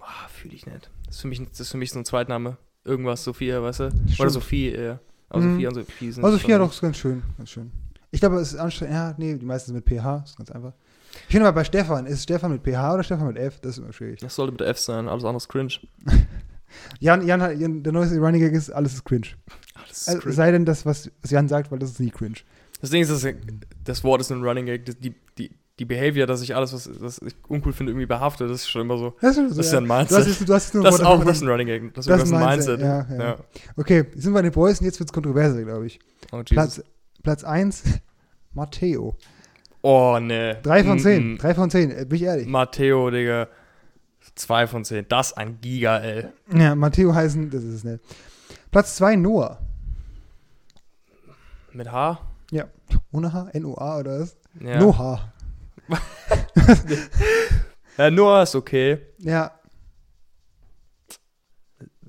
Ah, 0.02 0.28
fühle 0.30 0.56
ich 0.56 0.66
nicht. 0.66 0.90
Das 1.06 1.16
ist, 1.16 1.22
für 1.22 1.28
mich, 1.28 1.40
das 1.50 1.60
ist 1.62 1.72
für 1.72 1.78
mich 1.78 1.92
so 1.92 2.00
ein 2.00 2.06
Zweitname. 2.06 2.58
Irgendwas, 2.84 3.24
Sophia, 3.24 3.62
weißt 3.62 3.80
du? 3.82 3.84
Oder 3.86 3.94
Stimmt. 4.12 4.32
Sophie 4.32 4.70
eher. 4.72 5.00
Aber 5.30 5.42
Mhm. 5.42 5.54
Sophia 5.54 5.70
und 5.70 5.76
Sophie 5.76 6.12
sind 6.12 6.24
Aber 6.24 6.34
Sophia 6.34 6.58
doch 6.58 6.72
ist 6.72 6.82
ganz 6.82 6.98
schön, 6.98 7.24
ganz 7.38 7.50
schön. 7.50 7.72
Ich 8.12 8.20
glaube, 8.20 8.38
es 8.38 8.54
ist 8.54 8.60
anstrengend. 8.60 8.96
Ja, 8.96 9.14
nee, 9.18 9.36
die 9.36 9.46
meisten 9.46 9.68
sind 9.72 9.76
mit 9.76 9.86
PH, 9.86 10.24
ist 10.26 10.38
ganz 10.38 10.50
einfach. 10.52 10.74
Ich 11.28 11.32
finde 11.34 11.48
aber 11.48 11.56
bei 11.56 11.64
Stefan, 11.64 12.06
ist 12.06 12.24
Stefan 12.24 12.52
mit 12.52 12.64
PH 12.64 12.94
oder 12.94 13.04
Stefan 13.04 13.28
mit 13.28 13.38
F? 13.38 13.60
Das 13.62 13.72
ist 13.72 13.78
immer 13.84 13.94
schwierig. 13.94 14.20
Das 14.20 14.36
sollte 14.36 14.52
mit 14.52 14.62
F 14.62 14.78
sein, 14.80 15.08
alles 15.08 15.24
andere 15.24 15.38
ist 15.38 15.50
cringe. 15.50 15.74
Jan, 17.00 17.26
Jan 17.26 17.60
Jan, 17.60 17.84
der 17.84 17.94
neueste 17.94 18.18
Running 18.20 18.42
Gag 18.42 18.54
ist, 18.54 18.70
alles 18.70 18.94
ist 18.94 19.06
cringe. 19.06 19.28
Alles 19.76 20.02
ist 20.02 20.08
Also, 20.10 20.22
cringe. 20.22 20.36
sei 20.36 20.52
denn 20.52 20.66
das, 20.66 20.86
was, 20.86 21.10
Jan 21.28 21.48
sagt, 21.48 21.72
weil 21.72 21.80
das 21.80 21.92
ist 21.92 22.00
nie 22.00 22.12
cringe. 22.12 22.36
Das 22.82 22.90
Ding 22.92 23.02
ist, 23.02 23.12
das, 23.12 23.26
das 23.84 24.04
Wort 24.04 24.22
ist 24.22 24.32
ein 24.32 24.42
Running 24.44 24.66
Gag. 24.66 24.86
Das- 24.86 24.98
Die, 25.00 25.14
die, 25.38 25.52
die 25.80 25.86
Behavior, 25.86 26.28
dass 26.28 26.42
ich 26.42 26.56
alles, 26.56 26.74
was, 26.74 26.90
was 27.02 27.22
ich 27.22 27.34
uncool 27.48 27.72
finde, 27.74 27.92
irgendwie 27.94 28.06
behafte, 28.06 28.48
das 28.48 28.62
ist 28.62 28.70
schon 28.70 28.82
immer 28.82 28.98
so. 28.98 29.16
Das 29.22 29.38
ist, 29.38 29.52
Das 29.58 29.66
ist 29.66 29.72
ja 29.72 29.80
ein 29.80 29.88
Mindset. 29.88 30.26
du 30.48 30.54
hast 30.54 30.66
jetzt 30.66 30.74
nur 30.76 30.84
Das 30.84 30.96
ist 30.96 31.06
auch 31.06 31.24
das 31.24 31.38
ist 31.38 31.44
ein 31.44 31.50
Running 31.50 31.68
Gag. 31.68 31.94
Das 31.94 32.06
ist 32.06 32.10
Das 32.10 32.20
das 32.20 32.30
ist 32.30 32.34
ein 32.36 32.46
Mindset. 32.46 32.80
Mindset, 32.80 33.18
ja, 33.20 33.24
ja. 33.26 33.30
ja. 33.32 33.38
Okay, 33.78 34.06
sind 34.16 34.32
wir 34.32 34.40
bei 34.40 34.42
den 34.42 34.52
Boys 34.52 34.80
und 34.80 34.86
jetzt 34.86 35.00
wird 35.00 35.10
es 35.10 35.14
kontroverser, 35.14 35.64
glaube 35.64 35.88
ich. 35.88 36.00
Oh. 36.34 36.42
Platz, 36.44 36.82
Platz 37.24 37.44
1, 37.46 37.84
Matteo. 38.54 39.16
oh, 39.82 40.18
ne. 40.20 40.58
3 40.64 40.84
von 40.84 41.00
10. 41.00 41.34
Mm, 41.34 41.38
3 41.38 41.56
von 41.56 41.70
10, 41.70 41.92
äh, 41.92 42.06
bin 42.06 42.16
ich 42.18 42.22
mm. 42.24 42.26
ehrlich. 42.26 42.48
Matteo, 42.48 43.10
Digga. 43.10 43.48
2 44.36 44.68
von 44.68 44.86
10. 44.86 45.06
Das 45.10 45.34
ein 45.34 45.60
Giga, 45.62 46.00
ey. 46.00 46.28
Ja, 46.54 46.76
Matteo 46.76 47.14
heißen, 47.14 47.50
das 47.50 47.64
ist 47.64 47.74
es 47.76 47.84
nicht. 47.84 48.04
Platz 48.72 48.96
2, 48.98 49.16
Noah. 49.16 49.60
Mit 51.74 51.92
H? 51.92 52.20
Ohne 53.12 53.32
H? 53.34 53.50
N-O-A 53.54 54.00
oder 54.00 54.20
was? 54.22 54.36
Ja. 54.60 54.80
Noah. 54.80 55.34
Ja, 57.98 58.10
Noah 58.10 58.44
ist 58.44 58.56
okay. 58.56 59.00
Ja, 59.18 59.52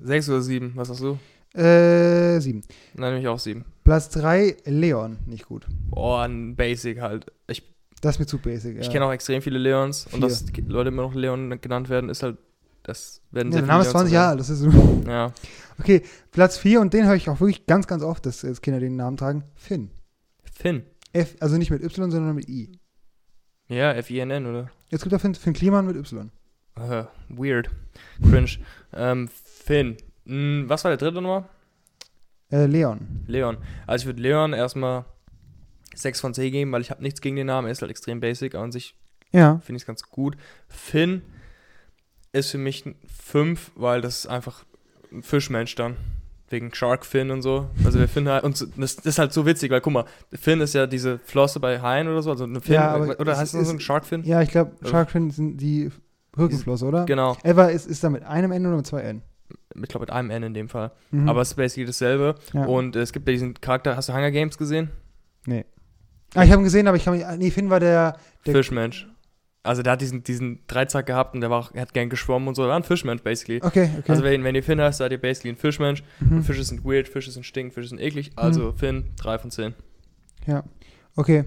6 0.01 0.29
oder 0.29 0.41
7, 0.41 0.71
was 0.75 0.89
hast 0.89 1.01
du? 1.01 1.17
äh, 1.59 2.39
7. 2.39 2.61
Nein, 2.93 3.09
nämlich 3.11 3.27
auch 3.27 3.39
7. 3.39 3.65
Platz 3.83 4.09
3, 4.09 4.57
Leon. 4.65 5.19
Nicht 5.25 5.45
gut. 5.45 5.67
Oh, 5.91 6.15
ein 6.15 6.55
Basic 6.55 7.01
halt. 7.01 7.25
Ich, 7.47 7.70
Das 8.01 8.15
ist 8.15 8.19
mir 8.19 8.25
zu 8.25 8.39
basic. 8.39 8.75
Ja. 8.75 8.81
ich 8.81 8.89
kenne 8.89 9.05
auch 9.05 9.11
extrem 9.11 9.41
viele 9.41 9.59
Leons 9.59 10.05
und 10.07 10.13
Vier. 10.13 10.21
dass 10.21 10.45
die 10.45 10.61
Leute 10.61 10.89
immer 10.89 11.03
noch 11.03 11.13
Leon 11.13 11.61
genannt 11.61 11.89
werden, 11.89 12.09
ist 12.09 12.23
halt, 12.23 12.37
das 12.83 13.21
werden 13.31 13.49
ja, 13.49 13.59
sehr 13.59 13.61
der 13.61 13.67
Name 13.67 13.81
ist 13.81 13.87
viele 13.89 13.99
20 13.99 14.11
Leons 14.11 14.23
Jahre. 14.23 14.37
Das 14.37 14.49
ist. 14.49 15.07
Ja. 15.07 15.33
Okay, 15.79 16.01
Platz 16.31 16.57
4 16.57 16.81
und 16.81 16.93
den 16.93 17.05
höre 17.05 17.15
ich 17.15 17.29
auch 17.29 17.39
wirklich 17.39 17.65
ganz, 17.65 17.87
ganz 17.87 18.03
oft, 18.03 18.25
dass 18.25 18.61
Kinder 18.61 18.79
den 18.79 18.95
Namen 18.95 19.17
tragen. 19.17 19.43
Finn. 19.55 19.91
Finn. 20.43 20.83
F, 21.13 21.35
also 21.39 21.57
nicht 21.57 21.71
mit 21.71 21.83
Y, 21.83 22.11
sondern 22.11 22.35
mit 22.35 22.47
I. 22.47 22.71
Ja, 23.67 23.91
F-I-N-N, 23.93 24.45
oder? 24.45 24.69
Jetzt 24.89 25.01
gibt 25.01 25.13
er 25.13 25.19
Finn, 25.19 25.33
Finn 25.35 25.53
Kliman 25.53 25.85
mit 25.85 25.95
Y. 25.95 26.29
Äh, 26.75 27.05
weird. 27.29 27.69
Cringe. 28.21 28.57
ähm, 28.93 29.29
Finn. 29.43 29.97
Hm, 30.25 30.65
was 30.67 30.83
war 30.83 30.91
der 30.91 30.97
dritte 30.97 31.21
Nummer? 31.21 31.47
Äh, 32.51 32.65
Leon. 32.65 33.23
Leon. 33.27 33.57
Also 33.87 34.03
ich 34.03 34.05
würde 34.07 34.21
Leon 34.21 34.53
erstmal 34.53 35.05
6 35.95 36.21
von 36.21 36.33
10 36.33 36.51
geben, 36.51 36.71
weil 36.71 36.81
ich 36.81 36.89
habe 36.91 37.01
nichts 37.01 37.21
gegen 37.21 37.35
den 37.35 37.47
Namen. 37.47 37.67
Er 37.67 37.71
ist 37.71 37.81
halt 37.81 37.91
extrem 37.91 38.19
basic. 38.19 38.55
aber 38.55 38.63
An 38.63 38.71
sich 38.71 38.95
Ja. 39.31 39.59
finde 39.63 39.77
ich 39.77 39.83
es 39.83 39.87
ganz 39.87 40.03
gut. 40.03 40.35
Finn 40.67 41.21
ist 42.33 42.51
für 42.51 42.57
mich 42.57 42.85
ein 42.85 42.95
5, 43.07 43.71
weil 43.75 44.01
das 44.01 44.19
ist 44.19 44.25
einfach 44.27 44.63
ein 45.11 45.21
Fischmensch 45.23 45.75
dann. 45.75 45.97
Wegen 46.49 46.73
Shark 46.73 47.05
Fin 47.05 47.31
und 47.31 47.41
so. 47.41 47.69
Also 47.85 47.97
der 47.97 48.09
Finn 48.09 48.27
halt, 48.27 48.43
und 48.43 48.67
das, 48.77 48.95
ist 48.95 49.19
halt 49.19 49.31
so 49.31 49.45
witzig, 49.45 49.71
weil 49.71 49.79
guck 49.79 49.93
mal, 49.93 50.05
Finn 50.33 50.59
ist 50.59 50.73
ja 50.73 50.85
diese 50.85 51.17
Flosse 51.19 51.61
bei 51.61 51.81
Haien 51.81 52.09
oder 52.09 52.21
so, 52.21 52.29
also 52.31 52.43
eine 52.43 52.59
Fin, 52.59 52.73
Ja, 52.73 52.89
aber 52.89 53.17
oder 53.19 53.37
heißt 53.37 53.53
das 53.53 53.67
so 53.67 53.73
ein 53.73 53.79
Shark 53.79 54.05
Fin? 54.05 54.23
Ja, 54.25 54.41
ich 54.41 54.49
glaube, 54.49 54.71
Also- 54.81 54.91
Sharkfin 54.91 55.31
sind 55.31 55.57
die 55.57 55.89
Rückenflosse, 56.37 56.85
oder? 56.85 57.05
Genau, 57.05 57.37
Ever 57.43 57.71
ist, 57.71 57.87
ist 57.87 58.03
da 58.03 58.09
mit 58.09 58.23
einem 58.23 58.51
N 58.51 58.65
oder 58.65 58.75
mit 58.77 58.85
zwei 58.85 59.01
N? 59.01 59.21
ich 59.73 59.87
glaube 59.87 60.03
mit 60.03 60.11
einem 60.11 60.29
N 60.29 60.43
in 60.43 60.53
dem 60.53 60.67
Fall. 60.67 60.91
Mhm. 61.11 61.29
Aber 61.29 61.41
es 61.41 61.49
ist 61.49 61.55
basically 61.55 61.85
dasselbe. 61.85 62.35
ja. 62.53 62.65
Und 62.65 62.97
es 62.97 63.13
gibt 63.13 63.27
ja 63.29 63.31
diesen 63.33 63.53
Charakter, 63.53 63.95
hast 63.95 64.09
du 64.09 64.13
Hunger 64.13 64.31
Games 64.31 64.57
gesehen? 64.57 64.91
Ah, 66.35 66.43
ich 66.43 66.51
habe 66.51 66.61
ihn 66.61 66.65
gesehen, 66.65 66.87
aber 66.87 66.97
ich 66.97 67.05
kann 67.05 67.17
mich. 67.17 67.25
Nee, 67.37 67.51
Finn 67.51 67.69
war 67.69 67.79
der. 67.79 68.17
Der- 68.45 68.53
Fischmensch. 68.53 69.07
Also 69.63 69.83
der 69.83 69.93
hat 69.93 70.01
diesen, 70.01 70.23
diesen 70.23 70.65
Dreizack 70.65 71.05
gehabt 71.05 71.35
und 71.35 71.41
der 71.41 71.51
war 71.51 71.59
auch, 71.59 71.73
hat 71.75 71.93
gern 71.93 72.09
geschwommen 72.09 72.47
und 72.47 72.55
so. 72.55 72.63
Er 72.63 72.69
war 72.69 72.77
ein 72.77 72.83
Fischmensch, 72.83 73.21
basically. 73.21 73.61
Okay, 73.61 73.91
okay. 73.99 74.11
Also 74.11 74.23
wenn, 74.23 74.43
wenn 74.43 74.55
ihr 74.55 74.63
Finn 74.63 74.81
heißt, 74.81 74.97
seid 74.97 75.11
ihr 75.11 75.21
basically 75.21 75.53
ein 75.53 75.55
Fischmensch. 75.55 76.03
Und 76.19 76.31
mhm. 76.31 76.43
Fische 76.43 76.63
sind 76.63 76.83
weird, 76.83 77.07
Fische 77.07 77.29
sind 77.29 77.45
stink, 77.45 77.71
Fische 77.71 77.89
sind 77.89 78.01
eklig. 78.01 78.31
Also 78.35 78.71
Finn, 78.71 79.11
3 79.17 79.37
von 79.37 79.51
10. 79.51 79.75
Ja. 80.47 80.63
Okay. 81.15 81.45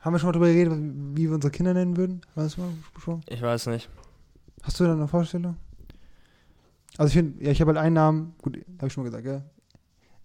Haben 0.00 0.14
wir 0.14 0.18
schon 0.18 0.28
mal 0.28 0.32
drüber 0.32 0.46
geredet, 0.46 0.72
wie 0.72 1.28
wir 1.28 1.34
unsere 1.34 1.50
Kinder 1.50 1.74
nennen 1.74 1.98
würden? 1.98 2.22
Weißt 2.34 2.56
du 2.56 2.62
mal 2.62 2.70
besprochen? 2.94 3.22
Ich 3.28 3.42
weiß 3.42 3.66
nicht. 3.66 3.90
Hast 4.62 4.80
du 4.80 4.84
da 4.84 4.92
eine 4.92 5.06
Vorstellung? 5.06 5.56
Also 6.96 7.08
ich 7.08 7.14
finde, 7.14 7.44
ja, 7.44 7.50
ich 7.50 7.60
habe 7.60 7.72
halt 7.72 7.78
einen 7.78 7.94
Namen, 7.94 8.34
gut, 8.40 8.58
habe 8.78 8.86
ich 8.86 8.92
schon 8.92 9.04
mal 9.04 9.10
gesagt, 9.10 9.26
ja. 9.26 9.42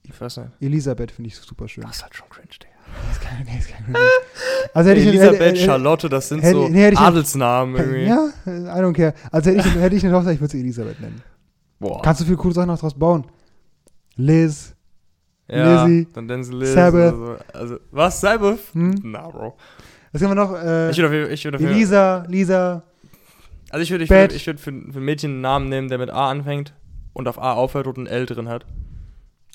Ich 0.03 0.19
weiß 0.19 0.37
nicht. 0.37 0.51
Elisabeth 0.61 1.11
finde 1.11 1.27
ich 1.27 1.35
super 1.35 1.67
schön. 1.67 1.83
Das 1.83 1.97
ist 1.97 2.03
halt 2.03 2.15
schon 2.15 2.29
cringe, 2.29 2.47
Digga. 2.47 2.74
Das 3.07 3.17
ist 3.17 3.21
kein, 3.21 3.43
nee, 3.45 3.57
ist 3.59 3.69
kein 3.69 3.85
Also 4.73 4.89
hätte 4.89 5.01
ich 5.01 5.07
Elisabeth, 5.07 5.33
hätte- 5.39 5.45
hätte- 5.45 5.59
Charlotte, 5.65 6.09
das 6.09 6.29
sind 6.29 6.41
hätte- 6.41 6.55
so 6.55 6.67
nee, 6.69 6.89
ich- 6.89 6.97
Adelsnamen 6.97 7.75
irgendwie. 7.75 8.03
Ja, 8.05 8.29
I 8.45 8.81
don't 8.81 8.93
care. 8.93 9.13
Also 9.31 9.51
hätte 9.51 9.67
ich, 9.67 9.75
hätte 9.75 9.95
ich 9.95 10.03
eine 10.05 10.13
Tochter, 10.13 10.31
ich 10.31 10.39
würde 10.41 10.51
sie 10.51 10.59
Elisabeth 10.59 10.99
nennen. 10.99 11.21
Boah. 11.79 12.01
Kannst 12.01 12.21
du 12.21 12.25
viele 12.25 12.37
coole 12.37 12.53
Sachen 12.53 12.67
noch 12.67 12.79
draus 12.79 12.93
bauen? 12.93 13.25
Liz. 14.15 14.73
ja, 15.47 15.85
Lizzie, 15.85 16.07
dann 16.13 16.25
nennen 16.25 16.43
sie 16.43 16.53
Liz. 16.53 16.73
Sabbath. 16.73 17.15
So. 17.15 17.37
Also, 17.53 17.77
was? 17.91 18.21
Sabbath? 18.21 18.59
Hm? 18.73 18.95
Na, 19.03 19.27
Bro. 19.29 19.55
Was 20.11 20.21
haben 20.21 20.29
wir 20.31 20.35
noch? 20.35 20.53
Äh, 20.55 20.91
Ich 20.91 20.97
würde 20.97 21.25
auf, 21.25 21.31
ich 21.31 21.43
würd 21.43 21.55
auf 21.55 21.61
Elisa, 21.61 22.23
Lisa. 22.29 22.83
Also 23.69 23.83
ich 23.83 23.91
würde 23.91 24.05
ich 24.05 24.09
würd, 24.09 24.31
ich 24.31 24.47
würd 24.47 24.59
für, 24.59 24.71
für 24.71 24.99
ein 24.99 25.03
Mädchen 25.03 25.31
einen 25.31 25.41
Namen 25.41 25.67
nehmen, 25.69 25.89
der 25.89 25.97
mit 25.97 26.09
A 26.09 26.29
anfängt 26.29 26.73
und 27.13 27.27
auf 27.27 27.37
A 27.37 27.51
aufhört 27.53 27.87
und 27.87 27.97
ein 27.97 28.07
L 28.07 28.25
drin 28.25 28.47
hat. 28.47 28.65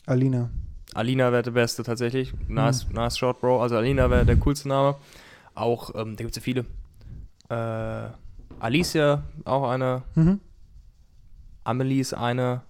Alina. 0.07 0.51
Alina 0.95 1.31
wäre 1.33 1.43
der 1.43 1.51
Beste 1.53 1.83
tatsächlich. 1.83 2.33
Nice, 2.49 2.85
Hm. 2.87 2.95
nice 2.95 3.17
short, 3.19 3.41
Bro. 3.41 3.63
Also 3.63 3.77
Alina 3.77 4.11
wäre 4.11 4.25
der 4.25 4.37
coolste 4.37 4.69
Name. 4.69 4.97
Auch, 5.55 5.95
ähm, 5.95 6.17
da 6.17 6.25
gibt 6.25 6.31
es 6.31 6.37
ja 6.37 6.43
viele. 6.43 6.65
Äh, 7.49 8.11
Alicia, 8.61 9.23
auch 9.45 9.69
eine. 9.71 10.03
Mhm. 10.15 10.41
Amelie 11.65 12.01
ist 12.01 12.15
eine. 12.15 12.63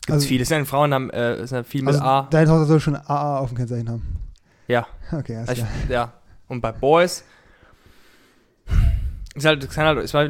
Gibt 0.00 0.08
es 0.08 0.14
Also- 0.14 0.28
viele. 0.28 0.42
Es 0.42 0.48
sind 0.48 0.58
ja 0.58 0.64
Frauennamen, 0.64 1.10
äh, 1.10 1.32
es 1.34 1.50
sind 1.50 1.58
ja 1.58 1.62
viel 1.64 1.82
mit 1.82 1.94
Also 1.94 2.04
A. 2.04 2.22
deine 2.30 2.46
Tochter 2.46 2.64
soll 2.66 2.80
schon 2.80 2.96
AA 2.96 3.38
auf 3.38 3.48
dem 3.50 3.56
Kennzeichen 3.56 3.88
haben. 3.88 4.16
Ja. 4.68 4.86
Okay, 5.12 5.36
alles 5.36 5.48
Also 5.48 5.62
ich, 5.84 5.90
ja. 5.90 6.12
Und 6.48 6.60
bei 6.60 6.72
Boys. 6.72 7.24
Ist 9.34 9.44
halt, 9.46 9.62
es 9.64 9.70
kann 9.70 9.86
halt, 9.86 9.98
es, 9.98 10.12
war, 10.14 10.28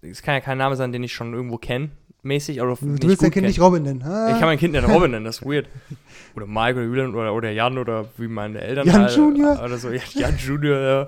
es 0.00 0.22
kann 0.22 0.34
ja 0.34 0.40
kein 0.40 0.58
Name 0.58 0.76
sein, 0.76 0.92
den 0.92 1.02
ich 1.02 1.12
schon 1.12 1.34
irgendwo 1.34 1.58
kenne, 1.58 1.90
mäßig. 2.22 2.60
Oder 2.60 2.74
Du 2.74 2.86
willst 2.86 3.22
dein 3.22 3.30
Kind 3.30 3.34
kenn. 3.34 3.44
nicht 3.44 3.60
Robin 3.60 3.82
nennen. 3.82 4.02
Ah. 4.02 4.30
Ich 4.32 4.38
kann 4.38 4.46
mein 4.46 4.58
Kind 4.58 4.72
nicht 4.72 4.88
Robin 4.88 5.10
nennen, 5.10 5.24
das 5.24 5.38
ist 5.38 5.46
weird. 5.46 5.68
Oder 6.34 6.46
Mike 6.46 6.78
oder 6.78 6.84
Julian 6.84 7.14
oder, 7.14 7.34
oder 7.34 7.50
Jan 7.50 7.76
oder 7.76 8.06
wie 8.16 8.26
meine 8.26 8.58
Eltern. 8.58 8.86
Jan 8.86 9.02
halt, 9.02 9.14
Junior. 9.14 9.62
Oder 9.62 9.76
so, 9.76 9.90
ja, 9.90 10.00
Jan 10.14 10.34
Junior, 10.38 10.78
ja. 10.78 11.02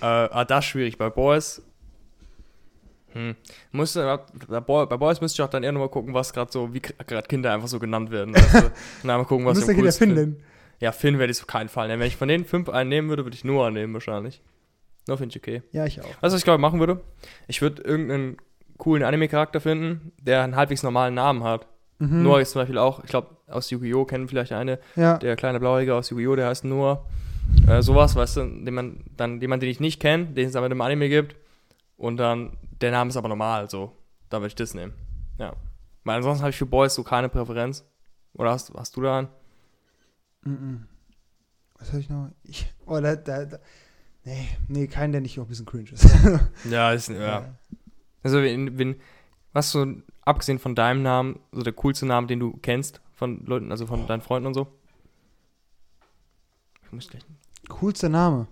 Äh, 0.00 0.28
ah, 0.32 0.44
das 0.44 0.64
ist 0.64 0.70
schwierig. 0.70 0.98
Bei 0.98 1.08
Boys. 1.08 1.62
Hm. 3.12 3.36
Musste, 3.70 4.20
bei, 4.48 4.58
Boy, 4.58 4.86
bei 4.86 4.96
Boys 4.96 5.20
müsste 5.20 5.40
ich 5.40 5.46
auch 5.46 5.50
dann 5.50 5.62
eher 5.62 5.70
nochmal 5.70 5.88
gucken, 5.88 6.12
was 6.14 6.32
gerade 6.32 6.50
so, 6.50 6.74
wie 6.74 6.80
gerade 6.80 7.28
Kinder 7.28 7.52
einfach 7.52 7.68
so 7.68 7.78
genannt 7.78 8.10
werden. 8.10 8.34
Weißt 8.34 8.54
du? 8.54 8.72
Mal 9.06 9.24
gucken, 9.24 9.44
Du 9.44 9.50
was 9.50 9.58
musst 9.58 9.68
dein 9.68 9.76
am 9.76 9.82
Kind 9.82 9.86
ja 9.86 9.92
Finn 9.92 10.08
finde. 10.08 10.20
nennen. 10.20 10.44
Ja, 10.80 10.90
Finn 10.90 11.18
werde 11.20 11.30
ich 11.30 11.40
auf 11.40 11.46
keinen 11.46 11.68
Fall 11.68 11.86
nehmen. 11.86 12.00
Wenn 12.00 12.08
ich 12.08 12.16
von 12.16 12.26
den 12.26 12.44
fünf 12.44 12.68
einen 12.68 12.88
nehmen 12.88 13.08
würde, 13.08 13.24
würde 13.24 13.36
ich 13.36 13.44
Noah 13.44 13.70
nehmen 13.70 13.94
wahrscheinlich. 13.94 14.42
Nur 15.06 15.16
finde 15.16 15.30
ich 15.30 15.36
okay. 15.40 15.62
Ja, 15.70 15.86
ich 15.86 16.00
auch. 16.00 16.06
Weißt 16.06 16.22
du, 16.22 16.32
was 16.32 16.34
ich 16.38 16.44
glaube, 16.44 16.60
machen 16.60 16.80
würde? 16.80 17.00
Ich 17.46 17.62
würde 17.62 17.82
irgendeinen 17.82 18.38
coolen 18.78 19.02
Anime-Charakter 19.02 19.60
finden, 19.60 20.12
der 20.20 20.42
einen 20.42 20.56
halbwegs 20.56 20.82
normalen 20.82 21.14
Namen 21.14 21.44
hat. 21.44 21.66
Mhm. 21.98 22.22
Noah 22.22 22.40
ist 22.40 22.50
zum 22.52 22.62
Beispiel 22.62 22.78
auch, 22.78 23.02
ich 23.04 23.10
glaube, 23.10 23.36
aus 23.46 23.70
Yu-Gi-Oh! 23.70 24.04
kennen 24.04 24.28
vielleicht 24.28 24.52
eine, 24.52 24.78
Ja. 24.96 25.16
der 25.18 25.36
kleine 25.36 25.60
Blauhäger 25.60 25.94
aus 25.96 26.10
Yu-Gi-Oh! 26.10 26.34
der 26.36 26.48
heißt 26.48 26.64
Noah. 26.64 27.06
Äh, 27.68 27.82
sowas, 27.82 28.16
weißt 28.16 28.38
du, 28.38 28.40
den 28.64 28.74
man, 28.74 29.04
dann 29.16 29.40
jemand, 29.40 29.62
den 29.62 29.70
ich 29.70 29.78
nicht 29.80 30.00
kenne, 30.00 30.26
den 30.26 30.48
es 30.48 30.56
aber 30.56 30.66
im 30.66 30.80
Anime 30.80 31.08
gibt. 31.08 31.36
Und 31.96 32.16
dann, 32.16 32.56
der 32.80 32.90
Name 32.90 33.10
ist 33.10 33.16
aber 33.16 33.28
normal, 33.28 33.70
so. 33.70 33.92
Da 34.30 34.38
würde 34.38 34.48
ich 34.48 34.54
das 34.54 34.74
nehmen. 34.74 34.92
Ja. 35.38 35.52
Weil 36.04 36.16
ansonsten 36.16 36.42
habe 36.42 36.50
ich 36.50 36.56
für 36.56 36.66
Boys 36.66 36.94
so 36.94 37.04
keine 37.04 37.28
Präferenz. 37.28 37.84
Oder 38.32 38.50
hast, 38.50 38.72
hast 38.74 38.96
du 38.96 39.02
da 39.02 39.18
einen? 39.18 39.28
Mhm. 40.42 40.86
Was 41.78 41.90
soll 41.90 42.00
ich 42.00 42.08
noch? 42.10 42.28
Ich, 42.44 42.72
oh, 42.86 42.98
da, 43.00 43.14
da, 43.16 43.44
da. 43.44 43.58
Nee, 44.24 44.48
nee, 44.68 44.86
keinen, 44.86 45.12
der 45.12 45.20
nicht 45.20 45.38
auch 45.38 45.44
ein 45.44 45.48
bisschen 45.48 45.66
cringe 45.66 45.90
ist. 45.92 46.06
Ja, 46.70 46.92
ist, 46.92 47.10
ja. 47.10 47.54
Also, 48.24 48.42
wenn, 48.42 48.78
wenn, 48.78 48.96
was 49.52 49.70
so, 49.70 49.86
abgesehen 50.22 50.58
von 50.58 50.74
deinem 50.74 51.02
Namen, 51.02 51.38
so 51.52 51.62
der 51.62 51.72
coolste 51.74 52.06
Name, 52.06 52.26
den 52.26 52.40
du 52.40 52.56
kennst, 52.56 53.00
von 53.14 53.44
Leuten, 53.46 53.70
also 53.70 53.86
von 53.86 54.06
deinen 54.06 54.22
Freunden 54.22 54.46
und 54.48 54.54
so? 54.54 54.66
Ich 56.84 56.92
muss 56.92 57.08
gleich. 57.08 57.22
Coolster 57.68 58.08
Name. 58.08 58.48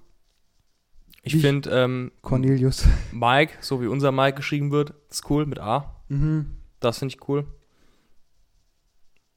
Ich 1.24 1.36
finde, 1.36 1.70
ähm, 1.70 2.12
Cornelius. 2.22 2.84
Mike, 3.12 3.54
so 3.60 3.80
wie 3.80 3.86
unser 3.86 4.10
Mike 4.12 4.36
geschrieben 4.36 4.70
wird, 4.72 4.94
ist 5.08 5.28
cool 5.30 5.46
mit 5.46 5.58
A. 5.60 5.96
Mhm. 6.08 6.56
Das 6.80 6.98
finde 6.98 7.14
ich 7.14 7.28
cool. 7.28 7.46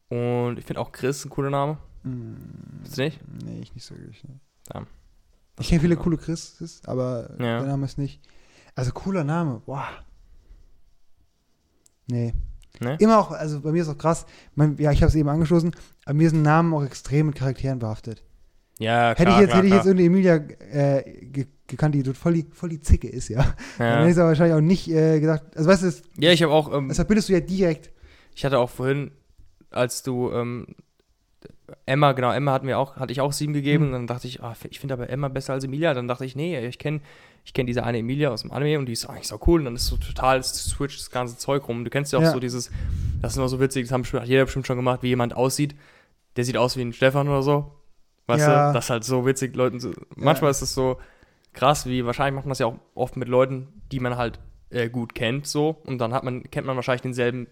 Und 0.10 0.58
ich 0.60 0.66
finde 0.66 0.80
auch 0.82 0.92
Chris 0.92 1.26
ein 1.26 1.30
cooler 1.30 1.50
Name. 1.50 1.78
Mhm. 2.04 2.38
Findest 2.84 2.98
du 2.98 3.02
nicht? 3.04 3.20
Nee, 3.44 3.60
ich 3.62 3.74
nicht 3.76 3.86
so 3.86 3.96
wirklich. 3.98 4.24
Ne. 4.24 4.40
Ja. 4.74 4.86
Ich 5.60 5.70
kenne 5.70 5.82
viele 5.82 5.96
coole 5.96 6.18
Chriss, 6.18 6.82
aber 6.86 7.30
Ja. 7.40 7.60
der 7.60 7.68
Name 7.68 7.86
ist 7.86 7.98
nicht. 7.98 8.20
Also 8.76 8.92
cooler 8.92 9.24
Name, 9.24 9.62
wow. 9.66 9.86
Nee. 12.08 12.34
Ne? 12.80 12.98
Immer 13.00 13.20
auch, 13.20 13.32
also 13.32 13.62
bei 13.62 13.72
mir 13.72 13.82
ist 13.82 13.88
auch 13.90 13.98
krass, 13.98 14.26
mein, 14.56 14.76
ja, 14.78 14.92
ich 14.92 15.02
habe 15.02 15.10
es 15.10 15.16
eben 15.16 15.30
angestoßen, 15.30 15.72
aber 16.06 16.14
mir 16.14 16.30
sind 16.30 16.42
Namen 16.42 16.74
auch 16.74 16.84
extrem 16.84 17.28
mit 17.28 17.36
Charakteren 17.36 17.80
behaftet. 17.80 18.22
Ja, 18.80 19.16
klar, 19.16 19.28
hätte 19.28 19.32
ich 19.32 19.38
jetzt, 19.38 19.48
klar, 19.50 19.58
hätte 19.58 19.68
ich 19.68 19.74
jetzt 19.74 19.86
irgendeine 19.86 20.08
Emilia 20.08 20.36
äh, 20.72 21.26
ge 21.28 21.46
gekannt, 21.68 21.96
die 21.96 22.04
dort 22.04 22.18
voll 22.18 22.34
die, 22.34 22.46
voll 22.52 22.70
die 22.70 22.80
Zicke 22.82 23.08
ist, 23.08 23.30
ja. 23.30 23.38
Dann 23.80 23.88
hätte 23.88 24.02
Ja. 24.04 24.08
ich 24.10 24.18
aber 24.18 24.28
wahrscheinlich 24.28 24.56
auch 24.56 24.62
nicht 24.62 24.88
äh, 24.90 25.20
gedacht, 25.20 25.44
also 25.56 25.68
weißt 25.70 25.82
du, 25.82 25.86
das, 25.88 26.04
ja, 26.20 26.32
ich 26.32 26.44
habe 26.44 26.52
auch, 26.54 26.72
ähm, 26.72 26.90
das 26.90 26.98
verbindest 26.98 27.30
du 27.30 27.34
ja 27.34 27.40
direkt. 27.40 27.92
ich 28.36 28.44
hatte 28.46 28.60
auch 28.60 28.70
vorhin, 28.70 29.12
als 29.72 30.04
du, 30.04 30.32
ähm, 30.32 30.68
Emma, 31.86 32.12
genau, 32.12 32.32
Emma 32.32 32.52
hatten 32.54 32.68
wir 32.68 32.78
auch, 32.80 32.96
hatte 32.98 33.12
ich 33.12 33.22
auch 33.22 33.34
sieben 33.34 33.54
gegeben. 33.54 33.86
Hm. 33.86 33.88
Und 33.88 33.94
dann 33.94 34.08
dachte 34.08 34.28
ich, 34.28 34.42
ah, 34.44 34.56
ich 34.70 34.80
finde 34.80 34.94
aber 34.94 35.10
Emma 35.10 35.28
besser 35.30 35.54
als 35.54 35.64
Emilia. 35.64 35.94
Dann 35.94 36.08
dachte 36.08 36.26
ich, 36.26 36.36
nee, 36.36 36.60
ich 36.66 36.78
kenne 36.80 37.02
ich 37.44 37.54
kenn 37.54 37.68
diese 37.68 37.84
eine 37.84 38.00
Emilia 38.00 38.32
aus 38.32 38.42
dem 38.42 38.52
Anime 38.52 38.80
und 38.80 38.88
die 38.88 38.94
ist 38.94 39.06
eigentlich 39.06 39.28
so 39.28 39.40
cool. 39.46 39.60
Und 39.60 39.66
dann 39.66 39.76
ist 39.76 39.86
so 39.86 39.98
total, 39.98 40.40
es 40.40 40.52
switcht 40.66 41.00
das 41.00 41.12
ganze 41.12 41.38
Zeug 41.38 41.68
rum. 41.68 41.84
Du 41.84 41.90
kennst 41.92 42.12
ja 42.12 42.18
auch 42.20 42.24
Ja. 42.24 42.32
so 42.32 42.40
dieses, 42.40 42.72
das 43.22 43.34
ist 43.34 43.38
immer 43.38 43.50
so 43.50 43.60
witzig, 43.60 43.84
das 43.86 43.92
haben 43.92 44.04
hat 44.04 44.28
jeder 44.28 44.46
bestimmt 44.46 44.66
schon 44.66 44.78
gemacht, 44.78 45.04
wie 45.04 45.10
jemand 45.10 45.36
aussieht. 45.36 45.76
Der 46.38 46.44
sieht 46.44 46.58
aus 46.58 46.76
wie 46.76 46.82
ein 46.82 46.94
Stefan 46.94 47.28
oder 47.28 47.44
so. 47.44 47.72
Weißt 48.28 48.48
Ja. 48.48 48.70
du, 48.70 48.74
das 48.74 48.86
ist 48.86 48.90
halt 48.90 49.04
so 49.04 49.26
witzig, 49.28 49.56
Leuten 49.56 49.80
zu, 49.80 49.92
Manchmal 50.16 50.50
ist 50.52 50.62
es 50.64 50.74
so 50.74 50.98
krass, 51.54 51.86
wie 51.86 52.04
wahrscheinlich 52.06 52.36
macht 52.36 52.46
man 52.46 52.50
das 52.52 52.60
ja 52.60 52.66
auch 52.66 52.76
oft 52.96 53.16
mit 53.16 53.28
Leuten, 53.28 53.68
die 53.92 54.00
man 54.00 54.18
halt 54.18 54.40
äh, 54.72 54.90
gut 54.90 55.14
kennt, 55.14 55.46
so. 55.46 55.78
Und 55.86 56.00
dann 56.00 56.14
hat 56.14 56.24
man, 56.24 56.44
kennt 56.50 56.66
man 56.66 56.76
wahrscheinlich 56.76 57.04
denselben, 57.04 57.46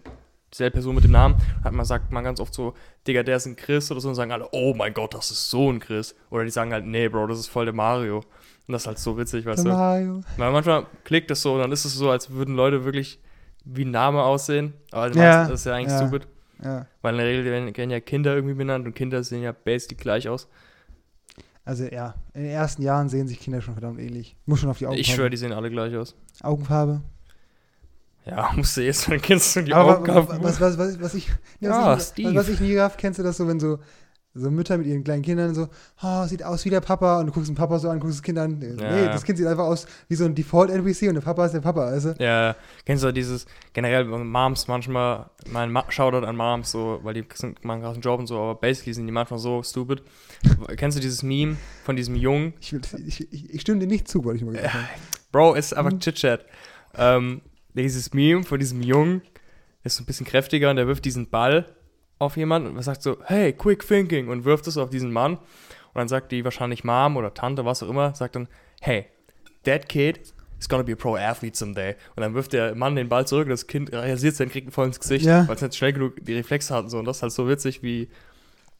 dieselbe 0.54 0.74
Person 0.74 0.94
mit 0.94 1.04
dem 1.04 1.10
Namen. 1.10 1.36
Hat 1.62 1.72
man, 1.72 1.84
sagt 1.84 2.12
man 2.12 2.22
ganz 2.22 2.40
oft 2.40 2.54
so, 2.54 2.74
Digga, 3.06 3.22
der 3.22 3.36
ist 3.36 3.46
ein 3.46 3.56
Chris 3.56 3.90
oder 3.90 4.00
so 4.00 4.08
und 4.08 4.14
sagen 4.14 4.30
alle, 4.30 4.48
oh 4.52 4.72
mein 4.74 4.94
Gott, 4.94 5.14
das 5.14 5.30
ist 5.30 5.50
so 5.50 5.70
ein 5.70 5.80
Chris. 5.80 6.14
Oder 6.30 6.44
die 6.44 6.50
sagen 6.50 6.72
halt, 6.72 6.86
nee, 6.86 7.08
Bro, 7.08 7.26
das 7.26 7.40
ist 7.40 7.48
voll 7.48 7.64
der 7.64 7.74
Mario. 7.74 8.18
Und 8.18 8.72
das 8.72 8.82
ist 8.82 8.86
halt 8.86 8.98
so 8.98 9.18
witzig, 9.18 9.44
weißt 9.44 9.64
du. 9.64 9.68
Mario. 9.68 10.20
Weil 10.36 10.52
manchmal 10.52 10.86
klickt 11.02 11.30
das 11.30 11.42
so 11.42 11.54
und 11.54 11.58
dann 11.58 11.72
ist 11.72 11.84
es 11.84 11.94
so, 11.94 12.08
als 12.10 12.30
würden 12.30 12.54
Leute 12.54 12.84
wirklich 12.84 13.18
wie 13.64 13.84
ein 13.84 13.90
Name 13.90 14.22
aussehen. 14.22 14.74
Aber 14.92 15.12
Ja, 15.12 15.38
meistens 15.38 15.60
ist 15.60 15.66
ja 15.66 15.74
eigentlich 15.74 15.88
ja. 15.88 16.06
stupid. 16.06 16.28
Ja. 16.62 16.86
Weil 17.02 17.14
in 17.14 17.18
der 17.18 17.26
Regel 17.26 17.44
werden, 17.44 17.76
werden 17.76 17.90
ja 17.90 18.00
Kinder 18.00 18.34
irgendwie 18.34 18.54
benannt 18.54 18.86
und 18.86 18.94
Kinder 18.94 19.22
sehen 19.24 19.42
ja 19.42 19.52
basically 19.52 19.96
gleich 20.00 20.28
aus. 20.28 20.48
Also 21.64 21.84
ja, 21.84 22.14
in 22.34 22.42
den 22.42 22.52
ersten 22.52 22.82
Jahren 22.82 23.08
sehen 23.08 23.26
sich 23.26 23.40
Kinder 23.40 23.60
schon 23.60 23.74
verdammt 23.74 23.98
ähnlich. 23.98 24.36
Muss 24.44 24.60
schon 24.60 24.70
auf 24.70 24.78
die 24.78 24.86
Augenfarbe. 24.86 25.00
Ich 25.00 25.14
schwöre, 25.14 25.30
die 25.30 25.36
sehen 25.36 25.52
alle 25.52 25.70
gleich 25.70 25.96
aus. 25.96 26.14
Augenfarbe. 26.42 27.00
Ja, 28.26 28.50
musst 28.56 28.76
du 28.76 28.82
jetzt 28.82 29.08
dann 29.08 29.20
kennst 29.20 29.54
du 29.56 29.62
die 29.62 29.74
Aber 29.74 29.98
Aufgaben. 29.98 30.28
was, 30.42 30.60
was, 30.60 30.78
was, 30.78 31.00
was 31.00 31.14
ich, 31.14 31.28
Ja, 31.60 31.86
was, 31.88 32.02
ich, 32.02 32.08
Steve. 32.12 32.34
was 32.34 32.48
ich 32.48 32.60
nie 32.60 32.76
raff, 32.76 32.96
kennst 32.96 33.18
du 33.18 33.22
das 33.22 33.36
so, 33.36 33.46
wenn 33.46 33.60
so 33.60 33.78
So 34.36 34.50
Mütter 34.50 34.76
mit 34.78 34.88
ihren 34.88 35.04
kleinen 35.04 35.22
Kindern 35.22 35.54
so, 35.54 35.68
oh, 36.02 36.24
sieht 36.26 36.42
aus 36.42 36.64
wie 36.64 36.70
der 36.70 36.80
Papa. 36.80 37.20
Und 37.20 37.26
du 37.26 37.32
guckst 37.32 37.48
den 37.48 37.54
Papa 37.54 37.78
so 37.78 37.88
an, 37.88 38.00
guckst 38.00 38.16
das 38.18 38.22
Kind 38.24 38.36
an. 38.38 38.58
Nee, 38.58 38.74
Ja. 38.82 39.06
das 39.12 39.22
Kind 39.22 39.38
sieht 39.38 39.46
einfach 39.46 39.62
aus 39.64 39.86
wie 40.08 40.16
so 40.16 40.24
ein 40.24 40.34
Default-NPC 40.34 41.02
und 41.08 41.14
der 41.14 41.20
Papa 41.20 41.46
ist 41.46 41.52
der 41.52 41.60
Papa, 41.60 41.82
weißt 41.92 42.04
du? 42.06 42.14
Ja, 42.18 42.56
kennst 42.84 43.04
du 43.04 43.12
dieses, 43.12 43.46
generell 43.74 44.04
Moms 44.06 44.66
manchmal, 44.66 45.30
mein 45.52 45.70
Ma 45.70 45.84
Shoutout 45.88 46.26
an 46.26 46.34
Moms, 46.34 46.72
so, 46.72 46.98
weil 47.04 47.14
die 47.14 47.24
sind, 47.34 47.64
machen 47.64 47.84
einen 47.84 48.00
Job 48.00 48.18
und 48.18 48.26
so, 48.26 48.36
aber 48.40 48.54
basically 48.56 48.92
sind 48.92 49.06
die 49.06 49.12
manchmal 49.12 49.38
so 49.38 49.62
stupid. 49.62 50.02
kennst 50.76 50.96
du 50.96 51.00
dieses 51.00 51.22
Meme 51.22 51.56
von 51.84 51.94
diesem 51.94 52.16
Jungen? 52.16 52.54
Ich, 52.60 52.72
ich, 52.72 53.32
ich, 53.32 53.54
ich 53.54 53.60
stimme 53.60 53.78
dir 53.78 53.86
nicht 53.86 54.08
zu, 54.08 54.24
wollte 54.24 54.38
ich 54.38 54.44
mal 54.44 54.52
gesagt 54.54 54.74
haben. 54.74 54.84
Bro, 55.30 55.54
ist 55.54 55.74
einfach 55.76 55.92
Mhm. 55.92 56.00
Chit-Chat. 56.00 56.44
Ähm, 56.96 57.40
dieses 57.82 58.12
Meme 58.14 58.44
von 58.44 58.58
diesem 58.60 58.82
Jungen, 58.82 59.22
der 59.82 59.86
ist 59.86 59.96
so 59.96 60.02
ein 60.02 60.06
bisschen 60.06 60.26
kräftiger 60.26 60.70
und 60.70 60.76
der 60.76 60.86
wirft 60.86 61.04
diesen 61.04 61.28
Ball 61.28 61.66
auf 62.18 62.36
jemanden 62.36 62.76
und 62.76 62.82
sagt 62.82 63.02
so, 63.02 63.18
hey, 63.24 63.52
quick 63.52 63.86
thinking 63.86 64.28
und 64.28 64.44
wirft 64.44 64.66
es 64.66 64.76
auf 64.78 64.90
diesen 64.90 65.12
Mann. 65.12 65.34
Und 65.36 65.42
dann 66.00 66.08
sagt 66.08 66.32
die 66.32 66.44
wahrscheinlich 66.44 66.84
Mom 66.84 67.16
oder 67.16 67.34
Tante, 67.34 67.64
was 67.64 67.82
auch 67.82 67.88
immer, 67.88 68.14
sagt 68.14 68.36
dann, 68.36 68.48
hey, 68.80 69.06
that 69.64 69.88
kid 69.88 70.20
is 70.58 70.68
gonna 70.68 70.82
be 70.84 70.92
a 70.92 70.96
pro 70.96 71.16
athlete 71.16 71.56
someday. 71.56 71.94
Und 72.16 72.22
dann 72.22 72.34
wirft 72.34 72.52
der 72.52 72.74
Mann 72.74 72.94
den 72.96 73.08
Ball 73.08 73.26
zurück 73.26 73.44
und 73.44 73.50
das 73.50 73.66
Kind 73.66 73.92
rasiert 73.92 74.36
sich, 74.36 74.48
kriegt 74.50 74.68
ihn 74.68 74.72
voll 74.72 74.86
ins 74.86 75.00
Gesicht, 75.00 75.26
Ja. 75.26 75.46
weil 75.48 75.56
es 75.56 75.62
nicht 75.62 75.74
schnell 75.76 75.92
genug 75.92 76.24
die 76.24 76.34
Reflexe 76.34 76.74
hat 76.74 76.84
und 76.84 76.90
so. 76.90 76.98
Und 76.98 77.04
das 77.04 77.16
ist 77.18 77.22
halt 77.22 77.32
so 77.32 77.48
witzig, 77.48 77.82
wie 77.82 78.08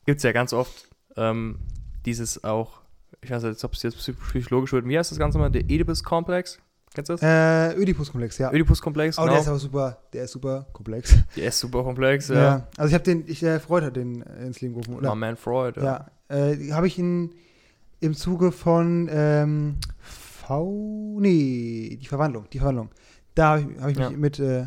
gibt's 0.06 0.22
ja 0.22 0.32
ganz 0.32 0.52
oft 0.52 0.88
ähm, 1.16 1.58
dieses 2.06 2.42
auch, 2.44 2.80
ich 3.22 3.30
weiß 3.30 3.42
nicht, 3.42 3.62
ob 3.64 3.72
es 3.74 3.82
jetzt 3.82 3.96
psychologisch 4.28 4.72
wird, 4.72 4.86
wie 4.88 4.98
heißt 4.98 5.10
das 5.10 5.18
Ganze 5.18 5.38
mal, 5.38 5.50
der 5.50 5.62
Oedipus-Komplex? 5.62 6.58
Kennst 6.94 7.08
du 7.10 7.16
das? 7.16 7.22
Äh, 7.22 7.76
Oedipus-Komplex, 7.78 8.38
ja. 8.38 8.50
Oedipus-Komplex, 8.52 9.18
Oh, 9.18 9.22
genau. 9.22 9.32
der 9.32 9.40
ist 9.42 9.48
aber 9.48 9.58
super, 9.58 9.98
der 10.12 10.24
ist 10.24 10.30
super 10.32 10.66
komplex. 10.72 11.14
Der 11.36 11.48
ist 11.48 11.58
super 11.58 11.82
komplex, 11.82 12.28
Ja. 12.28 12.34
ja. 12.34 12.68
Also 12.76 12.88
ich 12.88 12.94
habe 12.94 13.02
den, 13.04 13.24
ich, 13.26 13.40
der 13.40 13.58
Freud 13.60 13.84
hat 13.84 13.96
den 13.96 14.22
äh, 14.22 14.46
ins 14.46 14.60
Leben 14.60 14.74
gerufen, 14.74 14.92
My 14.92 14.98
oder? 14.98 15.14
man 15.16 15.36
Freud, 15.36 15.80
ja. 15.80 16.08
Ja. 16.30 16.36
Äh, 16.52 16.70
habe 16.72 16.86
ich 16.86 16.96
ihn 16.98 17.34
im 18.00 18.14
Zuge 18.14 18.52
von 18.52 19.08
ähm, 19.12 19.76
V. 20.00 21.16
Nee, 21.20 21.98
die 22.00 22.06
Verwandlung, 22.06 22.46
die 22.52 22.58
Verwandlung. 22.58 22.90
Da 23.34 23.48
habe 23.58 23.60
ich, 23.62 23.80
hab 23.82 23.90
ich 23.90 23.96
mich 23.98 24.10
Ja. 24.10 24.16
mit 24.16 24.38
äh, 24.38 24.66